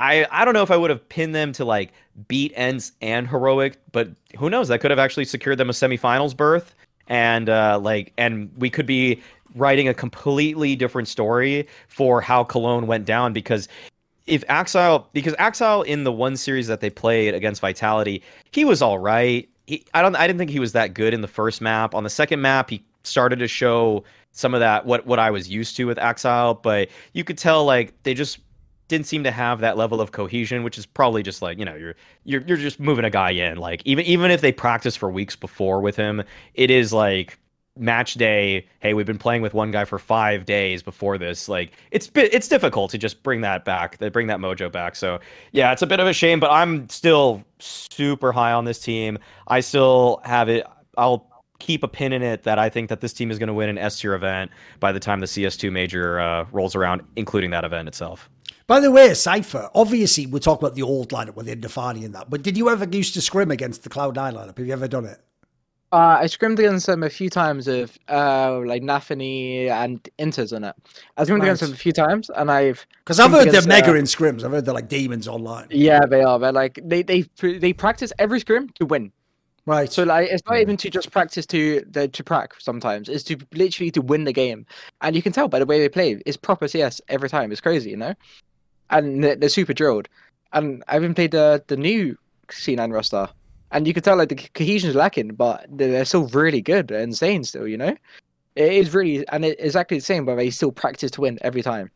I 0.00 0.26
I 0.30 0.46
don't 0.46 0.54
know 0.54 0.62
if 0.62 0.70
I 0.70 0.78
would 0.78 0.88
have 0.90 1.06
pinned 1.10 1.34
them 1.34 1.52
to 1.52 1.66
like 1.66 1.92
beat 2.26 2.54
ENCE 2.56 2.92
and 3.02 3.28
heroic, 3.28 3.76
but 3.92 4.08
who 4.38 4.48
knows? 4.48 4.68
That 4.68 4.80
could 4.80 4.90
have 4.90 4.98
actually 4.98 5.26
secured 5.26 5.58
them 5.58 5.68
a 5.68 5.74
semifinals 5.74 6.34
berth, 6.34 6.74
and 7.08 7.50
uh, 7.50 7.78
like 7.82 8.14
and 8.16 8.50
we 8.56 8.70
could 8.70 8.86
be 8.86 9.20
writing 9.56 9.88
a 9.88 9.94
completely 9.94 10.76
different 10.76 11.08
story 11.08 11.66
for 11.88 12.20
how 12.20 12.44
Cologne 12.44 12.86
went 12.86 13.04
down 13.04 13.32
because 13.32 13.68
if 14.26 14.46
Ax1Le 14.46 15.06
because 15.12 15.34
Ax1Le 15.34 15.86
in 15.86 16.04
the 16.04 16.12
one 16.12 16.36
series 16.36 16.66
that 16.66 16.80
they 16.80 16.90
played 16.90 17.34
against 17.34 17.60
Vitality, 17.60 18.22
he 18.52 18.64
was 18.64 18.82
all 18.82 18.98
right. 18.98 19.48
He, 19.66 19.84
I 19.94 20.02
don't 20.02 20.16
I 20.16 20.26
didn't 20.26 20.38
think 20.38 20.50
he 20.50 20.60
was 20.60 20.72
that 20.72 20.94
good 20.94 21.14
in 21.14 21.20
the 21.20 21.28
first 21.28 21.60
map. 21.60 21.94
On 21.94 22.04
the 22.04 22.10
second 22.10 22.40
map, 22.40 22.70
he 22.70 22.84
started 23.02 23.38
to 23.38 23.48
show 23.48 24.04
some 24.32 24.52
of 24.54 24.60
that 24.60 24.84
what 24.84 25.06
what 25.06 25.18
I 25.18 25.30
was 25.30 25.48
used 25.48 25.76
to 25.76 25.84
with 25.84 25.98
Ax1Le, 25.98 26.62
but 26.62 26.88
you 27.12 27.24
could 27.24 27.38
tell 27.38 27.64
like 27.64 27.94
they 28.02 28.14
just 28.14 28.38
didn't 28.88 29.06
seem 29.06 29.24
to 29.24 29.30
have 29.30 29.60
that 29.60 29.76
level 29.76 30.00
of 30.00 30.12
cohesion, 30.12 30.62
which 30.62 30.78
is 30.78 30.86
probably 30.86 31.22
just 31.22 31.42
like 31.42 31.58
you 31.58 31.64
know 31.64 31.74
you're 31.74 31.94
you're 32.24 32.42
you're 32.42 32.56
just 32.56 32.78
moving 32.80 33.04
a 33.04 33.10
guy 33.10 33.30
in. 33.30 33.58
Like 33.58 33.82
even 33.84 34.04
even 34.04 34.30
if 34.30 34.40
they 34.40 34.52
practice 34.52 34.96
for 34.96 35.10
weeks 35.10 35.36
before 35.36 35.80
with 35.80 35.96
him, 35.96 36.22
it 36.54 36.70
is 36.70 36.92
like 36.92 37.38
match 37.76 38.14
day 38.14 38.66
hey 38.80 38.94
we've 38.94 39.06
been 39.06 39.18
playing 39.18 39.42
with 39.42 39.52
one 39.52 39.70
guy 39.70 39.84
for 39.84 39.98
five 39.98 40.44
days 40.44 40.82
before 40.82 41.18
this 41.18 41.48
like 41.48 41.72
it's 41.90 42.10
it's 42.14 42.48
difficult 42.48 42.90
to 42.90 42.98
just 42.98 43.22
bring 43.22 43.42
that 43.42 43.64
back 43.64 43.98
to 43.98 44.10
bring 44.10 44.26
that 44.26 44.38
mojo 44.38 44.70
back 44.70 44.96
so 44.96 45.20
yeah 45.52 45.72
it's 45.72 45.82
a 45.82 45.86
bit 45.86 46.00
of 46.00 46.06
a 46.06 46.12
shame 46.12 46.40
but 46.40 46.50
i'm 46.50 46.88
still 46.88 47.44
super 47.58 48.32
high 48.32 48.52
on 48.52 48.64
this 48.64 48.78
team 48.78 49.18
i 49.48 49.60
still 49.60 50.20
have 50.24 50.48
it 50.48 50.66
i'll 50.96 51.30
keep 51.58 51.82
a 51.82 51.88
pin 51.88 52.12
in 52.12 52.22
it 52.22 52.42
that 52.42 52.58
i 52.58 52.68
think 52.68 52.88
that 52.88 53.00
this 53.00 53.12
team 53.12 53.30
is 53.30 53.38
going 53.38 53.48
to 53.48 53.54
win 53.54 53.68
an 53.68 53.78
s 53.78 54.00
tier 54.00 54.14
event 54.14 54.50
by 54.80 54.92
the 54.92 55.00
time 55.00 55.20
the 55.20 55.26
cs2 55.26 55.70
major 55.70 56.18
uh, 56.20 56.46
rolls 56.52 56.74
around 56.74 57.02
including 57.16 57.50
that 57.50 57.64
event 57.64 57.88
itself 57.88 58.30
By 58.66 58.80
the 58.80 58.90
way, 58.90 59.14
Cypher, 59.14 59.70
obviously 59.74 60.26
we 60.26 60.40
talk 60.40 60.58
about 60.58 60.74
the 60.74 60.82
old 60.82 61.10
lineup 61.10 61.36
with 61.36 61.46
Indefani 61.46 62.04
and 62.04 62.14
that, 62.16 62.28
but 62.28 62.42
did 62.42 62.56
you 62.56 62.68
ever 62.68 62.84
used 62.84 63.14
to 63.14 63.20
scrim 63.20 63.52
against 63.52 63.84
the 63.84 63.88
Cloud9 63.88 64.34
lineup? 64.34 64.58
Have 64.58 64.66
you 64.66 64.72
ever 64.72 64.88
done 64.88 65.04
it? 65.04 65.20
Uh, 65.96 66.18
I 66.20 66.26
scrimmed 66.26 66.58
against 66.58 66.84
them 66.84 67.02
a 67.02 67.08
few 67.08 67.30
times 67.30 67.66
with 67.68 67.98
uh, 68.10 68.60
like 68.66 68.82
Nafany 68.82 69.70
and 69.70 70.06
Interz 70.18 70.54
on 70.54 70.62
it. 70.64 70.74
I 71.16 71.24
scrimmed 71.24 71.42
against 71.42 71.62
Right. 71.62 71.68
them 71.68 71.74
a 71.74 71.78
few 71.78 71.92
times, 71.92 72.28
and 72.28 72.50
I've 72.50 72.86
Because 72.98 73.18
I've 73.18 73.30
heard 73.30 73.50
they're 73.50 73.66
mega 73.66 73.92
uh, 73.92 73.94
in 73.94 74.04
scrims. 74.04 74.44
I've 74.44 74.50
heard 74.50 74.66
they're 74.66 74.74
like 74.74 74.90
demons 74.90 75.26
online. 75.26 75.68
Yeah, 75.70 76.04
they 76.04 76.22
are. 76.22 76.38
But 76.38 76.52
like 76.52 76.78
they 76.84 77.02
they 77.02 77.24
they 77.40 77.72
practice 77.72 78.12
every 78.18 78.40
scrim 78.40 78.68
to 78.78 78.84
win. 78.84 79.10
Right. 79.64 79.90
So 79.90 80.02
like 80.04 80.28
it's 80.30 80.42
not 80.46 80.58
even 80.58 80.76
to 80.76 80.90
just 80.90 81.10
practice 81.10 81.46
to 81.46 81.82
the 81.90 82.08
to 82.08 82.22
prac 82.22 82.60
sometimes. 82.60 83.08
It's 83.08 83.24
to 83.24 83.38
literally 83.54 83.90
to 83.92 84.02
win 84.02 84.24
the 84.24 84.34
game, 84.34 84.66
and 85.00 85.16
you 85.16 85.22
can 85.22 85.32
tell 85.32 85.48
by 85.48 85.60
the 85.60 85.66
way 85.66 85.80
they 85.80 85.88
play. 85.88 86.20
It's 86.26 86.36
proper 86.36 86.68
CS 86.68 87.00
every 87.08 87.30
time. 87.30 87.52
It's 87.52 87.62
crazy, 87.62 87.88
you 87.88 87.96
know. 87.96 88.14
And 88.90 89.24
they're, 89.24 89.36
they're 89.36 89.48
super 89.48 89.72
drilled. 89.72 90.08
And 90.52 90.84
I 90.88 90.96
even 90.96 91.14
played 91.14 91.30
the 91.30 91.64
the 91.68 91.76
new 91.78 92.18
C9 92.50 92.92
roster, 92.92 93.30
and 93.72 93.86
you 93.86 93.94
can 93.94 94.02
tell 94.02 94.16
like 94.16 94.28
the 94.28 94.36
cohesion 94.54 94.90
is 94.90 94.96
lacking, 94.96 95.34
but 95.34 95.66
they're 95.70 96.04
still 96.04 96.28
really 96.28 96.62
good 96.62 96.90
and 96.90 97.02
insane 97.02 97.44
still. 97.44 97.66
You 97.66 97.76
know, 97.76 97.96
it 98.54 98.72
is 98.72 98.94
really 98.94 99.26
and 99.28 99.44
it's 99.44 99.60
exactly 99.62 99.98
the 99.98 100.04
same, 100.04 100.24
but 100.24 100.36
they 100.36 100.50
still 100.50 100.72
practice 100.72 101.10
to 101.12 101.22
win 101.22 101.38
every 101.42 101.62
time. 101.62 101.90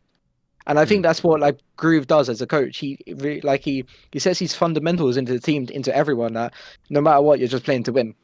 And 0.67 0.79
I 0.79 0.85
think 0.85 1.01
hmm. 1.01 1.03
that's 1.03 1.25
what 1.25 1.41
like 1.41 1.59
Groove 1.77 2.07
does 2.07 2.29
as 2.29 2.41
a 2.43 2.47
coach. 2.47 2.79
He 2.79 2.99
really 3.17 3.41
like 3.41 3.63
he 3.63 3.85
he 4.13 4.19
sets 4.19 4.39
his 4.39 4.55
fundamentals 4.55 5.17
into 5.17 5.33
the 5.33 5.41
team, 5.41 5.67
into 5.73 5.95
everyone. 5.95 6.35
That 6.35 6.55
no 6.91 7.01
matter 7.01 7.21
what, 7.21 7.39
you're 7.39 7.49
just 7.49 7.65
playing 7.65 7.85
to 7.85 7.93
win. 7.93 8.15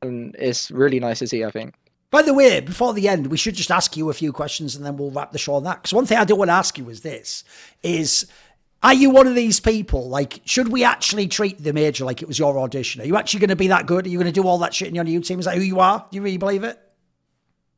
and 0.00 0.34
it's 0.38 0.70
really 0.70 1.00
nice 1.00 1.18
to 1.20 1.26
see. 1.26 1.44
I 1.44 1.50
think. 1.50 1.74
By 2.10 2.22
the 2.22 2.34
way, 2.34 2.60
before 2.60 2.92
the 2.92 3.08
end, 3.08 3.28
we 3.28 3.38
should 3.38 3.54
just 3.54 3.70
ask 3.70 3.96
you 3.96 4.10
a 4.10 4.14
few 4.14 4.32
questions 4.32 4.76
and 4.76 4.84
then 4.84 4.98
we'll 4.98 5.10
wrap 5.10 5.32
the 5.32 5.38
show 5.38 5.54
on 5.54 5.64
that. 5.64 5.80
Because 5.80 5.94
one 5.94 6.04
thing 6.04 6.18
I 6.18 6.24
do 6.24 6.36
want 6.36 6.50
to 6.50 6.54
ask 6.54 6.76
you 6.76 6.88
is 6.90 7.00
this: 7.00 7.44
is 7.82 8.26
are 8.82 8.94
you 8.94 9.10
one 9.10 9.26
of 9.26 9.34
these 9.34 9.60
people? 9.60 10.08
Like, 10.08 10.40
should 10.44 10.68
we 10.68 10.84
actually 10.84 11.28
treat 11.28 11.62
the 11.62 11.72
major 11.72 12.04
like 12.04 12.22
it 12.22 12.28
was 12.28 12.38
your 12.38 12.58
audition? 12.58 13.00
Are 13.00 13.04
you 13.04 13.16
actually 13.16 13.40
going 13.40 13.50
to 13.50 13.56
be 13.56 13.68
that 13.68 13.86
good? 13.86 14.06
Are 14.06 14.08
you 14.08 14.18
going 14.18 14.32
to 14.32 14.32
do 14.32 14.46
all 14.46 14.58
that 14.58 14.74
shit 14.74 14.88
in 14.88 14.94
your 14.94 15.04
new 15.04 15.20
team? 15.20 15.38
Is 15.38 15.44
that 15.44 15.54
who 15.54 15.62
you 15.62 15.80
are? 15.80 16.04
Do 16.10 16.16
you 16.16 16.22
really 16.22 16.38
believe 16.38 16.64
it? 16.64 16.78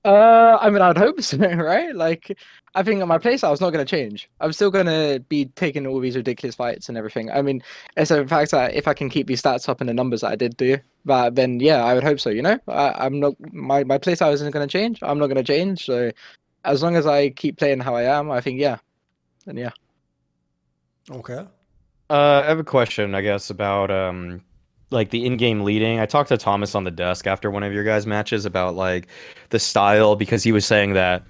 Uh, 0.04 0.58
I 0.60 0.68
mean, 0.68 0.82
I'd 0.82 0.98
hope 0.98 1.20
so, 1.22 1.38
right? 1.38 1.94
Like, 1.94 2.38
I 2.74 2.82
think 2.82 3.04
my 3.06 3.18
playstyle 3.18 3.54
is 3.54 3.60
not 3.60 3.70
going 3.70 3.84
to 3.84 3.90
change. 3.90 4.28
I'm 4.40 4.52
still 4.52 4.70
going 4.70 4.86
to 4.86 5.22
be 5.28 5.46
taking 5.46 5.86
all 5.86 6.00
these 6.00 6.16
ridiculous 6.16 6.54
fights 6.54 6.88
and 6.88 6.98
everything. 6.98 7.30
I 7.30 7.40
mean, 7.40 7.62
it's 7.96 8.10
a 8.10 8.26
fact 8.26 8.50
that 8.50 8.74
if 8.74 8.86
I 8.86 8.94
can 8.94 9.08
keep 9.08 9.26
these 9.26 9.42
stats 9.42 9.68
up 9.68 9.80
and 9.80 9.88
the 9.88 9.94
numbers 9.94 10.20
that 10.22 10.32
I 10.32 10.36
did 10.36 10.56
do, 10.56 10.78
but 11.04 11.34
then 11.34 11.60
yeah, 11.60 11.84
I 11.84 11.94
would 11.94 12.02
hope 12.02 12.20
so. 12.20 12.30
You 12.30 12.42
know, 12.42 12.58
I, 12.68 13.06
am 13.06 13.20
not 13.20 13.34
my 13.52 13.84
my 13.84 13.98
playstyle 13.98 14.32
isn't 14.32 14.50
going 14.50 14.66
to 14.66 14.72
change. 14.72 14.98
I'm 15.02 15.18
not 15.18 15.28
going 15.28 15.42
to 15.42 15.44
change. 15.44 15.86
So 15.86 16.10
as 16.64 16.82
long 16.82 16.96
as 16.96 17.06
I 17.06 17.30
keep 17.30 17.58
playing 17.58 17.80
how 17.80 17.94
I 17.94 18.02
am, 18.02 18.30
I 18.30 18.40
think 18.40 18.60
yeah, 18.60 18.78
then 19.46 19.56
yeah. 19.56 19.70
Okay. 21.10 21.46
Uh, 22.10 22.42
I 22.44 22.46
have 22.46 22.58
a 22.58 22.64
question, 22.64 23.14
I 23.14 23.22
guess, 23.22 23.50
about 23.50 23.90
um 23.90 24.42
like 24.90 25.10
the 25.10 25.26
in-game 25.26 25.62
leading. 25.62 25.98
I 25.98 26.06
talked 26.06 26.28
to 26.28 26.36
Thomas 26.36 26.74
on 26.74 26.84
the 26.84 26.90
desk 26.90 27.26
after 27.26 27.50
one 27.50 27.62
of 27.62 27.72
your 27.72 27.84
guys' 27.84 28.06
matches 28.06 28.44
about 28.44 28.74
like 28.74 29.08
the 29.50 29.58
style 29.58 30.14
because 30.14 30.42
he 30.42 30.52
was 30.52 30.64
saying 30.64 30.92
that 30.92 31.24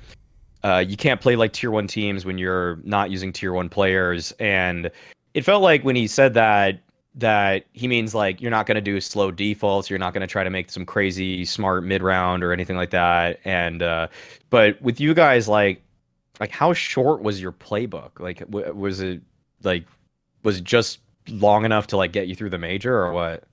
uh, 0.64 0.84
you 0.86 0.96
can't 0.96 1.20
play 1.20 1.36
like 1.36 1.52
tier 1.52 1.70
one 1.70 1.86
teams 1.86 2.24
when 2.24 2.38
you're 2.38 2.80
not 2.84 3.10
using 3.10 3.32
tier 3.32 3.52
one 3.52 3.68
players, 3.68 4.32
and 4.32 4.90
it 5.34 5.42
felt 5.42 5.62
like 5.62 5.82
when 5.84 5.96
he 5.96 6.06
said 6.06 6.34
that 6.34 6.80
that 7.16 7.64
he 7.72 7.86
means 7.86 8.14
like 8.14 8.40
you're 8.40 8.50
not 8.50 8.66
going 8.66 8.74
to 8.74 8.80
do 8.80 9.00
slow 9.00 9.30
defaults, 9.30 9.88
you're 9.88 9.98
not 9.98 10.12
going 10.12 10.20
to 10.20 10.26
try 10.26 10.42
to 10.42 10.50
make 10.50 10.70
some 10.70 10.84
crazy 10.84 11.44
smart 11.44 11.84
mid 11.84 12.02
round 12.02 12.42
or 12.42 12.52
anything 12.52 12.76
like 12.76 12.90
that. 12.90 13.38
And 13.44 13.82
uh, 13.82 14.08
but 14.50 14.80
with 14.82 15.00
you 15.00 15.14
guys, 15.14 15.48
like 15.48 15.82
like 16.40 16.50
how 16.50 16.72
short 16.72 17.22
was 17.22 17.40
your 17.40 17.52
playbook? 17.52 18.18
Like 18.18 18.38
w- 18.40 18.74
was 18.74 19.00
it 19.00 19.22
like 19.64 19.84
was 20.42 20.60
just 20.60 21.00
long 21.28 21.64
enough 21.64 21.86
to 21.88 21.96
like 21.96 22.12
get 22.12 22.28
you 22.28 22.34
through 22.34 22.50
the 22.50 22.58
major 22.58 22.96
or 22.96 23.12
what? 23.12 23.44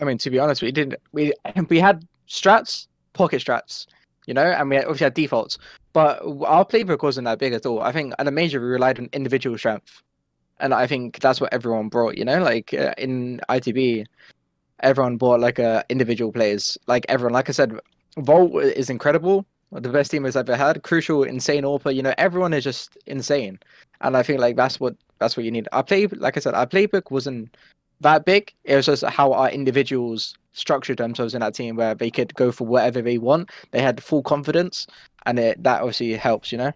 I 0.00 0.04
mean, 0.04 0.18
to 0.18 0.30
be 0.30 0.38
honest, 0.38 0.62
we 0.62 0.72
didn't. 0.72 1.00
We 1.12 1.32
we 1.68 1.78
had 1.78 2.06
strats, 2.28 2.86
pocket 3.12 3.42
strats, 3.42 3.86
you 4.26 4.34
know, 4.34 4.44
and 4.44 4.68
we 4.68 4.78
obviously 4.78 5.04
had 5.04 5.14
defaults, 5.14 5.58
but 5.92 6.20
our 6.46 6.64
playbook 6.64 7.02
wasn't 7.02 7.26
that 7.26 7.38
big 7.38 7.52
at 7.52 7.66
all. 7.66 7.80
I 7.82 7.92
think 7.92 8.14
at 8.18 8.26
a 8.26 8.30
major 8.30 8.60
we 8.60 8.66
relied 8.66 8.98
on 8.98 9.08
individual 9.12 9.56
strength, 9.58 10.02
and 10.60 10.74
I 10.74 10.86
think 10.86 11.20
that's 11.20 11.40
what 11.40 11.52
everyone 11.52 11.88
brought. 11.88 12.16
You 12.16 12.24
know, 12.24 12.42
like 12.42 12.74
uh, 12.74 12.94
in 12.98 13.40
ITB, 13.48 14.06
everyone 14.80 15.16
brought 15.16 15.40
like 15.40 15.58
uh, 15.58 15.82
individual 15.88 16.32
players. 16.32 16.76
Like 16.86 17.04
everyone, 17.08 17.32
like 17.32 17.48
I 17.48 17.52
said, 17.52 17.78
Volt 18.18 18.62
is 18.62 18.90
incredible. 18.90 19.46
The 19.72 19.88
best 19.88 20.10
team 20.10 20.24
has 20.24 20.36
ever 20.36 20.56
had. 20.56 20.82
Crucial, 20.84 21.24
insane 21.24 21.64
AWPer. 21.64 21.94
You 21.94 22.02
know, 22.02 22.14
everyone 22.16 22.52
is 22.54 22.62
just 22.62 22.96
insane, 23.06 23.58
and 24.00 24.16
I 24.16 24.22
think 24.22 24.40
like 24.40 24.56
that's 24.56 24.80
what 24.80 24.94
that's 25.18 25.36
what 25.36 25.44
you 25.44 25.50
need. 25.50 25.68
Our 25.72 25.82
play, 25.82 26.06
like 26.06 26.36
I 26.36 26.40
said, 26.40 26.54
our 26.54 26.66
playbook 26.66 27.10
wasn't 27.10 27.56
that 28.00 28.24
big. 28.24 28.52
It 28.64 28.76
was 28.76 28.86
just 28.86 29.04
how 29.04 29.32
our 29.32 29.50
individuals 29.50 30.34
structured 30.52 30.98
themselves 30.98 31.34
in 31.34 31.40
that 31.40 31.54
team, 31.54 31.76
where 31.76 31.94
they 31.94 32.10
could 32.10 32.34
go 32.34 32.52
for 32.52 32.66
whatever 32.66 33.02
they 33.02 33.18
want. 33.18 33.50
They 33.70 33.80
had 33.80 34.02
full 34.02 34.22
confidence, 34.22 34.86
and 35.26 35.38
it, 35.38 35.62
that 35.62 35.80
obviously 35.80 36.12
helps, 36.14 36.52
you 36.52 36.58
know. 36.58 36.72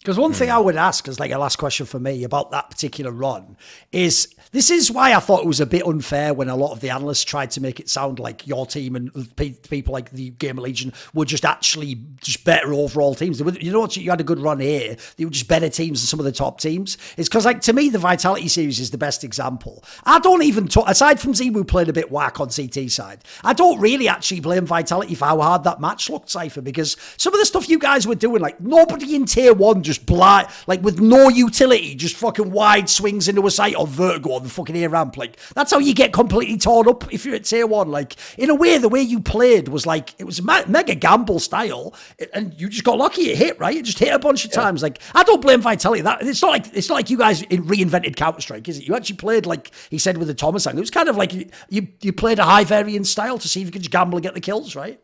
Because 0.00 0.18
one 0.18 0.32
thing 0.32 0.48
hmm. 0.48 0.54
I 0.54 0.58
would 0.58 0.76
ask 0.76 1.08
as 1.08 1.18
like 1.18 1.32
a 1.32 1.38
last 1.38 1.56
question 1.56 1.86
for 1.86 1.98
me 1.98 2.22
about 2.22 2.50
that 2.50 2.70
particular 2.70 3.10
run 3.10 3.56
is 3.92 4.28
this 4.52 4.70
is 4.70 4.90
why 4.90 5.14
I 5.14 5.20
thought 5.20 5.40
it 5.40 5.46
was 5.46 5.60
a 5.60 5.66
bit 5.66 5.86
unfair 5.86 6.32
when 6.34 6.48
a 6.48 6.56
lot 6.56 6.72
of 6.72 6.80
the 6.80 6.90
analysts 6.90 7.24
tried 7.24 7.50
to 7.52 7.60
make 7.60 7.80
it 7.80 7.88
sound 7.88 8.18
like 8.18 8.46
your 8.46 8.66
team 8.66 8.96
and 8.96 9.36
people 9.36 9.92
like 9.92 10.10
the 10.10 10.30
GamerLegion 10.32 10.94
were 11.14 11.24
just 11.24 11.44
actually 11.44 12.00
just 12.20 12.44
better 12.44 12.72
overall 12.72 13.14
teams. 13.14 13.40
You 13.40 13.72
know 13.72 13.80
what? 13.80 13.96
You 13.96 14.10
had 14.10 14.20
a 14.20 14.24
good 14.24 14.38
run 14.38 14.60
here. 14.60 14.96
They 15.16 15.24
were 15.24 15.30
just 15.30 15.48
better 15.48 15.68
teams 15.68 16.00
than 16.00 16.06
some 16.06 16.20
of 16.20 16.24
the 16.24 16.32
top 16.32 16.60
teams. 16.60 16.96
It's 17.16 17.28
because 17.28 17.44
like 17.44 17.60
to 17.62 17.72
me 17.72 17.88
the 17.88 17.98
Vitality 17.98 18.48
series 18.48 18.80
is 18.80 18.90
the 18.90 18.98
best 18.98 19.24
example. 19.24 19.82
I 20.04 20.18
don't 20.20 20.42
even 20.42 20.68
talk, 20.68 20.88
aside 20.88 21.20
from 21.20 21.32
ZywOo 21.32 21.66
playing 21.66 21.88
a 21.88 21.92
bit 21.92 22.10
whack 22.10 22.40
on 22.40 22.50
CT 22.50 22.90
side. 22.90 23.24
I 23.42 23.52
don't 23.52 23.80
really 23.80 24.08
actually 24.08 24.40
blame 24.40 24.66
Vitality 24.66 25.14
for 25.14 25.26
how 25.26 25.40
hard 25.40 25.64
that 25.64 25.80
match 25.80 26.08
looked, 26.08 26.30
Cypher, 26.30 26.62
because 26.62 26.96
some 27.16 27.34
of 27.34 27.40
the 27.40 27.46
stuff 27.46 27.68
you 27.68 27.78
guys 27.78 28.06
were 28.06 28.14
doing, 28.14 28.40
like 28.40 28.60
nobody 28.60 29.14
in 29.14 29.24
tier 29.26 29.54
one 29.54 29.82
just 29.82 30.06
blind, 30.06 30.48
like 30.66 30.82
with 30.82 31.00
no 31.00 31.28
utility, 31.28 31.94
just 31.94 32.16
fucking 32.16 32.50
wide 32.50 32.88
swings 32.88 33.28
into 33.28 33.46
a 33.46 33.50
site 33.50 33.76
or 33.76 33.86
vertigo 33.86 34.35
on 34.36 34.42
the 34.42 34.48
fucking 34.48 34.76
air 34.76 34.88
ramp. 34.88 35.16
Like 35.16 35.38
that's 35.54 35.72
how 35.72 35.78
you 35.78 35.94
get 35.94 36.12
completely 36.12 36.56
torn 36.58 36.88
up 36.88 37.12
if 37.12 37.24
you're 37.24 37.34
at 37.34 37.44
tier 37.44 37.66
one. 37.66 37.90
Like 37.90 38.16
in 38.38 38.50
a 38.50 38.54
way, 38.54 38.78
the 38.78 38.88
way 38.88 39.00
you 39.00 39.20
played 39.20 39.68
was 39.68 39.86
like 39.86 40.14
it 40.18 40.24
was 40.24 40.42
mega 40.42 40.94
gamble 40.94 41.38
style, 41.38 41.94
and 42.32 42.58
you 42.60 42.68
just 42.68 42.84
got 42.84 42.98
lucky. 42.98 43.30
It 43.30 43.38
hit 43.38 43.58
right. 43.58 43.76
It 43.76 43.84
just 43.84 43.98
hit 43.98 44.12
a 44.12 44.18
bunch 44.18 44.44
of 44.44 44.52
yeah. 44.52 44.60
times. 44.60 44.82
Like 44.82 45.00
I 45.14 45.24
don't 45.24 45.42
blame 45.42 45.60
Vitality. 45.60 46.02
That 46.02 46.22
it's 46.22 46.42
not 46.42 46.50
like 46.50 46.74
it's 46.74 46.88
not 46.88 46.96
like 46.96 47.10
you 47.10 47.18
guys 47.18 47.42
reinvented 47.42 48.16
Counter 48.16 48.40
Strike, 48.40 48.68
is 48.68 48.78
it? 48.78 48.86
You 48.86 48.94
actually 48.94 49.16
played 49.16 49.46
like 49.46 49.72
he 49.90 49.98
said 49.98 50.18
with 50.18 50.28
the 50.28 50.34
Thomas 50.34 50.66
It 50.66 50.74
was 50.74 50.90
kind 50.90 51.08
of 51.08 51.16
like 51.16 51.32
you 51.32 51.48
you, 51.68 51.88
you 52.02 52.12
played 52.12 52.38
a 52.38 52.44
high 52.44 52.64
variance 52.64 53.10
style 53.10 53.38
to 53.38 53.48
see 53.48 53.60
if 53.60 53.66
you 53.66 53.72
could 53.72 53.82
just 53.82 53.92
gamble 53.92 54.16
and 54.16 54.22
get 54.22 54.34
the 54.34 54.40
kills, 54.40 54.76
right? 54.76 55.00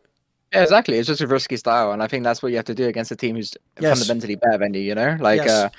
Yeah, 0.53 0.61
exactly. 0.61 0.97
It's 0.97 1.07
just 1.07 1.21
a 1.21 1.27
risky 1.27 1.57
style, 1.57 1.93
and 1.93 2.03
I 2.03 2.07
think 2.07 2.23
that's 2.23 2.43
what 2.43 2.51
you 2.51 2.57
have 2.57 2.65
to 2.65 2.75
do 2.75 2.87
against 2.87 3.11
a 3.11 3.15
team 3.15 3.35
who's 3.35 3.55
yes. 3.79 3.97
fundamentally 3.97 4.35
better 4.35 4.59
than 4.59 4.73
you. 4.75 4.81
You 4.81 4.93
know, 4.93 5.17
like 5.19 5.41
yes. 5.41 5.49
uh, 5.49 5.69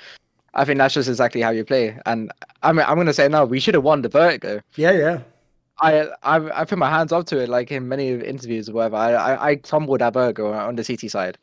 I 0.55 0.65
think 0.65 0.77
that's 0.77 0.93
just 0.93 1.09
exactly 1.09 1.41
how 1.41 1.49
you 1.49 1.65
play. 1.65 1.97
And 2.05 2.31
I'm 2.63 2.77
going 2.77 3.05
to 3.07 3.13
say 3.13 3.27
now 3.27 3.45
We 3.45 3.59
should 3.59 3.73
have 3.73 3.83
won 3.83 4.01
the 4.01 4.09
vertigo. 4.09 4.61
Yeah, 4.75 4.91
yeah. 4.91 5.19
I, 5.79 6.07
I 6.23 6.61
I 6.61 6.65
put 6.65 6.77
my 6.77 6.89
hands 6.89 7.11
up 7.11 7.25
to 7.27 7.37
it, 7.37 7.49
like 7.49 7.69
in 7.69 7.89
many 7.89 8.09
interviews 8.09 8.69
or 8.69 8.73
whatever. 8.73 8.95
I 8.95 9.11
I, 9.13 9.49
I 9.49 9.55
tumbled 9.55 9.99
that 9.99 10.13
vertigo 10.13 10.53
on 10.53 10.77
the 10.77 10.85
CT 10.85 11.11
side, 11.11 11.37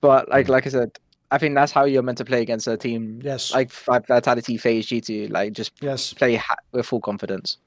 but 0.00 0.28
like 0.28 0.48
like 0.48 0.66
I 0.66 0.70
said, 0.70 0.98
I 1.30 1.38
think 1.38 1.54
that's 1.54 1.72
how 1.72 1.84
you're 1.84 2.02
meant 2.02 2.18
to 2.18 2.24
play 2.24 2.42
against 2.42 2.66
a 2.66 2.76
team. 2.76 3.20
Yes. 3.22 3.52
Like 3.52 3.70
Vitality, 3.70 4.56
FaZe, 4.56 4.86
G2, 4.86 5.30
like 5.30 5.52
just 5.52 5.72
yes. 5.80 6.12
play 6.12 6.36
ha- 6.36 6.56
with 6.72 6.86
full 6.86 7.00
confidence. 7.00 7.58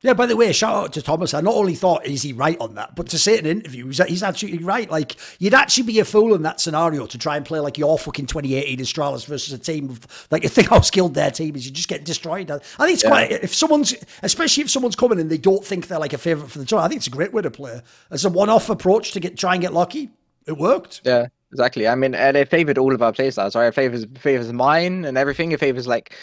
Yeah, 0.00 0.12
by 0.14 0.26
the 0.26 0.36
way, 0.36 0.52
shout 0.52 0.74
out 0.76 0.92
to 0.92 1.02
Thomas. 1.02 1.34
I 1.34 1.40
not 1.40 1.54
only 1.54 1.74
thought, 1.74 2.06
is 2.06 2.22
he 2.22 2.32
right 2.32 2.56
on 2.60 2.76
that, 2.76 2.94
but 2.94 3.08
to 3.08 3.18
say 3.18 3.34
it 3.34 3.40
in 3.40 3.46
an 3.46 3.58
interview, 3.58 3.86
he's, 3.86 4.22
absolutely 4.22 4.62
right. 4.62 4.88
Like, 4.88 5.16
you'd 5.40 5.54
actually 5.54 5.84
be 5.84 5.98
a 5.98 6.04
fool 6.04 6.34
in 6.34 6.42
that 6.42 6.60
scenario 6.60 7.06
to 7.06 7.18
try 7.18 7.36
and 7.36 7.44
play 7.44 7.58
like 7.58 7.76
your 7.78 7.98
fucking 7.98 8.26
2018 8.26 8.78
Astralis 8.78 9.26
versus 9.26 9.52
a 9.52 9.58
team 9.58 9.90
of, 9.90 10.28
like, 10.30 10.42
you 10.44 10.48
think 10.48 10.68
how 10.68 10.80
skilled 10.82 11.14
their 11.14 11.32
team 11.32 11.56
is, 11.56 11.66
you 11.66 11.72
just 11.72 11.88
get 11.88 12.04
destroyed. 12.04 12.48
I 12.48 12.58
think 12.58 12.92
it's 12.92 13.02
yeah. 13.02 13.08
quite, 13.08 13.32
if 13.32 13.52
someone's, 13.52 13.92
especially 14.22 14.62
if 14.62 14.70
someone's 14.70 14.94
coming 14.94 15.18
and 15.18 15.28
they 15.30 15.38
don't 15.38 15.64
think 15.64 15.88
they're 15.88 15.98
like 15.98 16.12
a 16.12 16.18
favourite 16.18 16.50
for 16.50 16.60
the 16.60 16.64
tour, 16.64 16.78
I 16.78 16.86
think 16.86 16.98
it's 16.98 17.08
a 17.08 17.10
great 17.10 17.32
way 17.32 17.42
to 17.42 17.50
play. 17.50 17.80
As 18.12 18.24
a 18.24 18.30
one 18.30 18.50
off 18.50 18.70
approach 18.70 19.10
to 19.12 19.20
get 19.20 19.36
try 19.36 19.54
and 19.54 19.62
get 19.62 19.72
lucky, 19.72 20.10
it 20.46 20.56
worked. 20.56 21.00
Yeah. 21.04 21.26
Exactly. 21.50 21.88
I 21.88 21.94
mean, 21.94 22.14
and 22.14 22.36
it 22.36 22.50
favored 22.50 22.76
all 22.76 22.94
of 22.94 23.02
our 23.02 23.10
playstyles. 23.10 23.54
Right? 23.54 23.68
It 23.68 23.74
favors 23.74 24.04
favors 24.18 24.52
mine 24.52 25.06
and 25.06 25.16
everything. 25.16 25.52
It 25.52 25.60
favors 25.60 25.86
like 25.86 26.14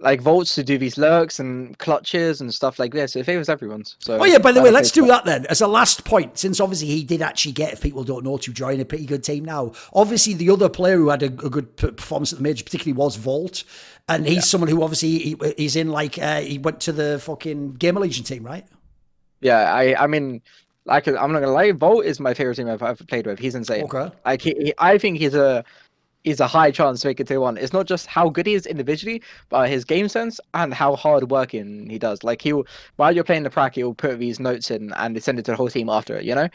like 0.00 0.20
Volts 0.20 0.54
to 0.54 0.64
do 0.64 0.78
these 0.78 0.96
lurks 0.96 1.40
and 1.40 1.78
clutches 1.78 2.40
and 2.40 2.52
stuff 2.52 2.78
like 2.78 2.92
this. 2.92 3.16
It 3.16 3.24
favors 3.24 3.48
everyone's. 3.48 3.96
So 3.98 4.18
oh 4.18 4.24
yeah, 4.24 4.38
by 4.38 4.52
the 4.52 4.62
way, 4.62 4.70
let's 4.70 4.90
do 4.90 5.06
that 5.06 5.24
then 5.24 5.46
as 5.46 5.60
a 5.60 5.66
last 5.66 6.04
point. 6.04 6.38
Since 6.38 6.60
obviously 6.60 6.88
he 6.88 7.04
did 7.04 7.22
actually 7.22 7.52
get, 7.52 7.72
if 7.72 7.80
people 7.80 8.02
don't 8.02 8.24
know, 8.24 8.38
to 8.38 8.52
join 8.52 8.80
a 8.80 8.84
pretty 8.84 9.06
good 9.06 9.22
team 9.22 9.44
now. 9.44 9.72
Obviously, 9.92 10.34
the 10.34 10.50
other 10.50 10.68
player 10.68 10.96
who 10.96 11.10
had 11.10 11.22
a, 11.22 11.26
a 11.26 11.50
good 11.50 11.76
performance 11.76 12.32
at 12.32 12.38
the 12.38 12.42
major, 12.42 12.64
particularly, 12.64 12.96
was 12.96 13.16
Volt, 13.16 13.64
and 14.08 14.26
he's 14.26 14.36
yeah. 14.36 14.40
someone 14.40 14.70
who 14.70 14.82
obviously 14.82 15.18
he, 15.18 15.36
he's 15.56 15.76
in 15.76 15.88
like 15.88 16.18
uh, 16.18 16.40
he 16.40 16.58
went 16.58 16.80
to 16.80 16.92
the 16.92 17.18
fucking 17.22 17.74
GamerLegion 17.74 18.24
team, 18.24 18.44
right? 18.44 18.66
Yeah, 19.40 19.72
I 19.72 20.04
I 20.04 20.06
mean. 20.06 20.42
Like 20.86 21.06
I'm 21.06 21.30
not 21.30 21.40
gonna 21.40 21.52
lie, 21.52 21.72
Volt 21.72 22.06
is 22.06 22.18
my 22.18 22.32
favorite 22.32 22.56
team 22.56 22.66
I've 22.66 22.82
ever 22.82 23.04
played 23.04 23.26
with. 23.26 23.38
He's 23.38 23.54
insane. 23.54 23.84
Okay. 23.84 24.10
Like 24.24 24.40
he, 24.40 24.54
he 24.58 24.74
I 24.78 24.96
think 24.96 25.18
he's 25.18 25.34
a 25.34 25.62
is 26.24 26.40
a 26.40 26.46
high 26.46 26.70
chance 26.70 27.00
to 27.00 27.08
make 27.08 27.20
it 27.20 27.28
tier 27.28 27.40
one. 27.40 27.56
It's 27.56 27.72
not 27.72 27.86
just 27.86 28.06
how 28.06 28.28
good 28.28 28.46
he 28.46 28.54
is 28.54 28.66
individually, 28.66 29.22
but 29.48 29.68
his 29.68 29.84
game 29.84 30.08
sense 30.08 30.38
and 30.54 30.74
how 30.74 30.96
hard 30.96 31.30
working 31.30 31.88
he 31.88 31.98
does. 31.98 32.22
Like 32.22 32.42
he, 32.42 32.52
while 32.96 33.14
you're 33.14 33.24
playing 33.24 33.44
the 33.44 33.50
prac, 33.50 33.74
he'll 33.74 33.94
put 33.94 34.18
these 34.18 34.38
notes 34.38 34.70
in 34.70 34.92
and 34.94 35.22
send 35.22 35.38
it 35.38 35.44
to 35.46 35.52
the 35.52 35.56
whole 35.56 35.70
team 35.70 35.88
after 35.88 36.16
it, 36.16 36.24
you 36.24 36.34
know. 36.34 36.48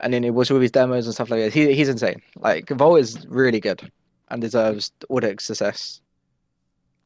And 0.00 0.12
then 0.12 0.24
it 0.24 0.34
was 0.34 0.50
with 0.50 0.62
his 0.62 0.70
demos 0.70 1.06
and 1.06 1.14
stuff 1.14 1.30
like 1.30 1.40
that. 1.40 1.52
He, 1.52 1.74
he's 1.74 1.88
insane. 1.88 2.20
Like 2.36 2.68
Vol 2.68 2.96
is 2.96 3.26
really 3.28 3.60
good 3.60 3.90
and 4.28 4.40
deserves 4.40 4.90
all 5.08 5.20
the 5.20 5.36
success. 5.38 6.00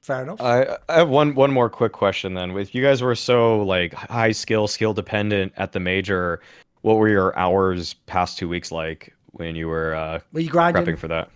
Fair 0.01 0.23
enough. 0.23 0.41
I, 0.41 0.79
I 0.89 0.99
have 0.99 1.09
one 1.09 1.35
one 1.35 1.53
more 1.53 1.69
quick 1.69 1.93
question 1.93 2.35
then. 2.35 2.57
If 2.57 2.77
you 2.77 2.83
guys 2.83 3.03
were 3.03 3.17
so 3.17 3.63
like 3.63 3.93
high 3.93 4.31
skill, 4.31 4.69
skill 4.69 4.95
dependent 4.95 5.53
at 5.57 5.73
the 5.73 5.81
major, 5.81 6.41
what 6.83 6.99
were 6.99 7.09
your 7.09 7.37
hours 7.37 7.95
past 8.07 8.39
two 8.39 8.49
weeks 8.49 8.71
like 8.71 9.13
when 9.33 9.57
you 9.57 9.67
were 9.67 9.97
uh, 9.97 10.21
were 10.33 10.41
you 10.41 10.49
grinding? 10.49 10.85
prepping 10.85 10.97
for 10.97 11.09
that? 11.09 11.29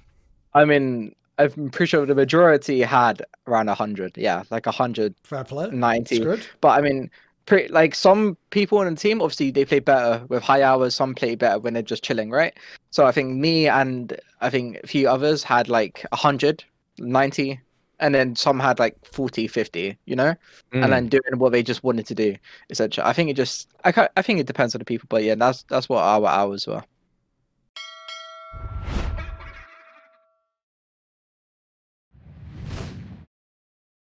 I 0.55 0.64
mean, 0.64 1.14
I'm 1.38 1.70
pretty 1.70 1.90
sure 1.90 2.05
the 2.05 2.14
majority 2.14 2.80
had 2.80 3.22
around 3.46 3.66
100. 3.66 4.18
Yeah, 4.18 4.42
like 4.51 4.66
100. 4.66 5.14
Fair 5.24 5.44
play. 5.44 5.70
90. 5.70 6.24
But 6.61 6.68
I 6.68 6.80
mean, 6.80 7.11
pretty, 7.46 7.68
like 7.68 7.94
some 7.94 8.36
people 8.51 8.82
in 8.82 8.94
the 8.94 9.01
team, 9.01 9.22
obviously, 9.22 9.51
they 9.51 9.64
play 9.64 9.78
better 9.78 10.24
with 10.28 10.42
high 10.42 10.62
hours. 10.62 10.94
Some 10.94 11.14
play 11.14 11.34
better 11.36 11.59
when 11.59 11.74
they're 11.74 11.82
just 11.82 12.05
chilling, 12.05 12.30
right? 12.30 12.53
So 12.90 13.07
I 13.07 13.12
think 13.12 13.36
me 13.36 13.68
and 13.68 14.18
I 14.40 14.51
think 14.51 14.78
a 14.82 14.86
few 14.86 15.09
others 15.09 15.42
had 15.42 15.68
like 15.68 16.05
100, 16.11 16.62
90, 16.98 17.61
and 18.01 18.14
then 18.14 18.36
some 18.36 18.59
had 18.61 18.78
like 18.78 18.96
40, 19.05 19.46
50, 19.46 19.96
you 20.07 20.16
know, 20.16 20.34
Mm. 20.72 20.84
and 20.84 20.92
then 20.92 21.09
doing 21.09 21.38
what 21.38 21.53
they 21.53 21.62
just 21.62 21.82
wanted 21.82 22.07
to 22.07 22.14
do. 22.14 22.36
Essentially, 22.70 23.07
I 23.07 23.12
think 23.12 23.30
it 23.30 23.34
just, 23.34 23.68
I, 23.84 24.09
I 24.16 24.22
think 24.22 24.40
it 24.40 24.46
depends 24.46 24.74
on 24.74 24.78
the 24.78 24.84
people, 24.84 25.07
but 25.09 25.22
yeah, 25.24 25.34
that's 25.36 25.62
that's 25.64 25.88
what 25.88 26.03
our 26.03 26.26
hours 26.26 26.66
were. 26.66 26.82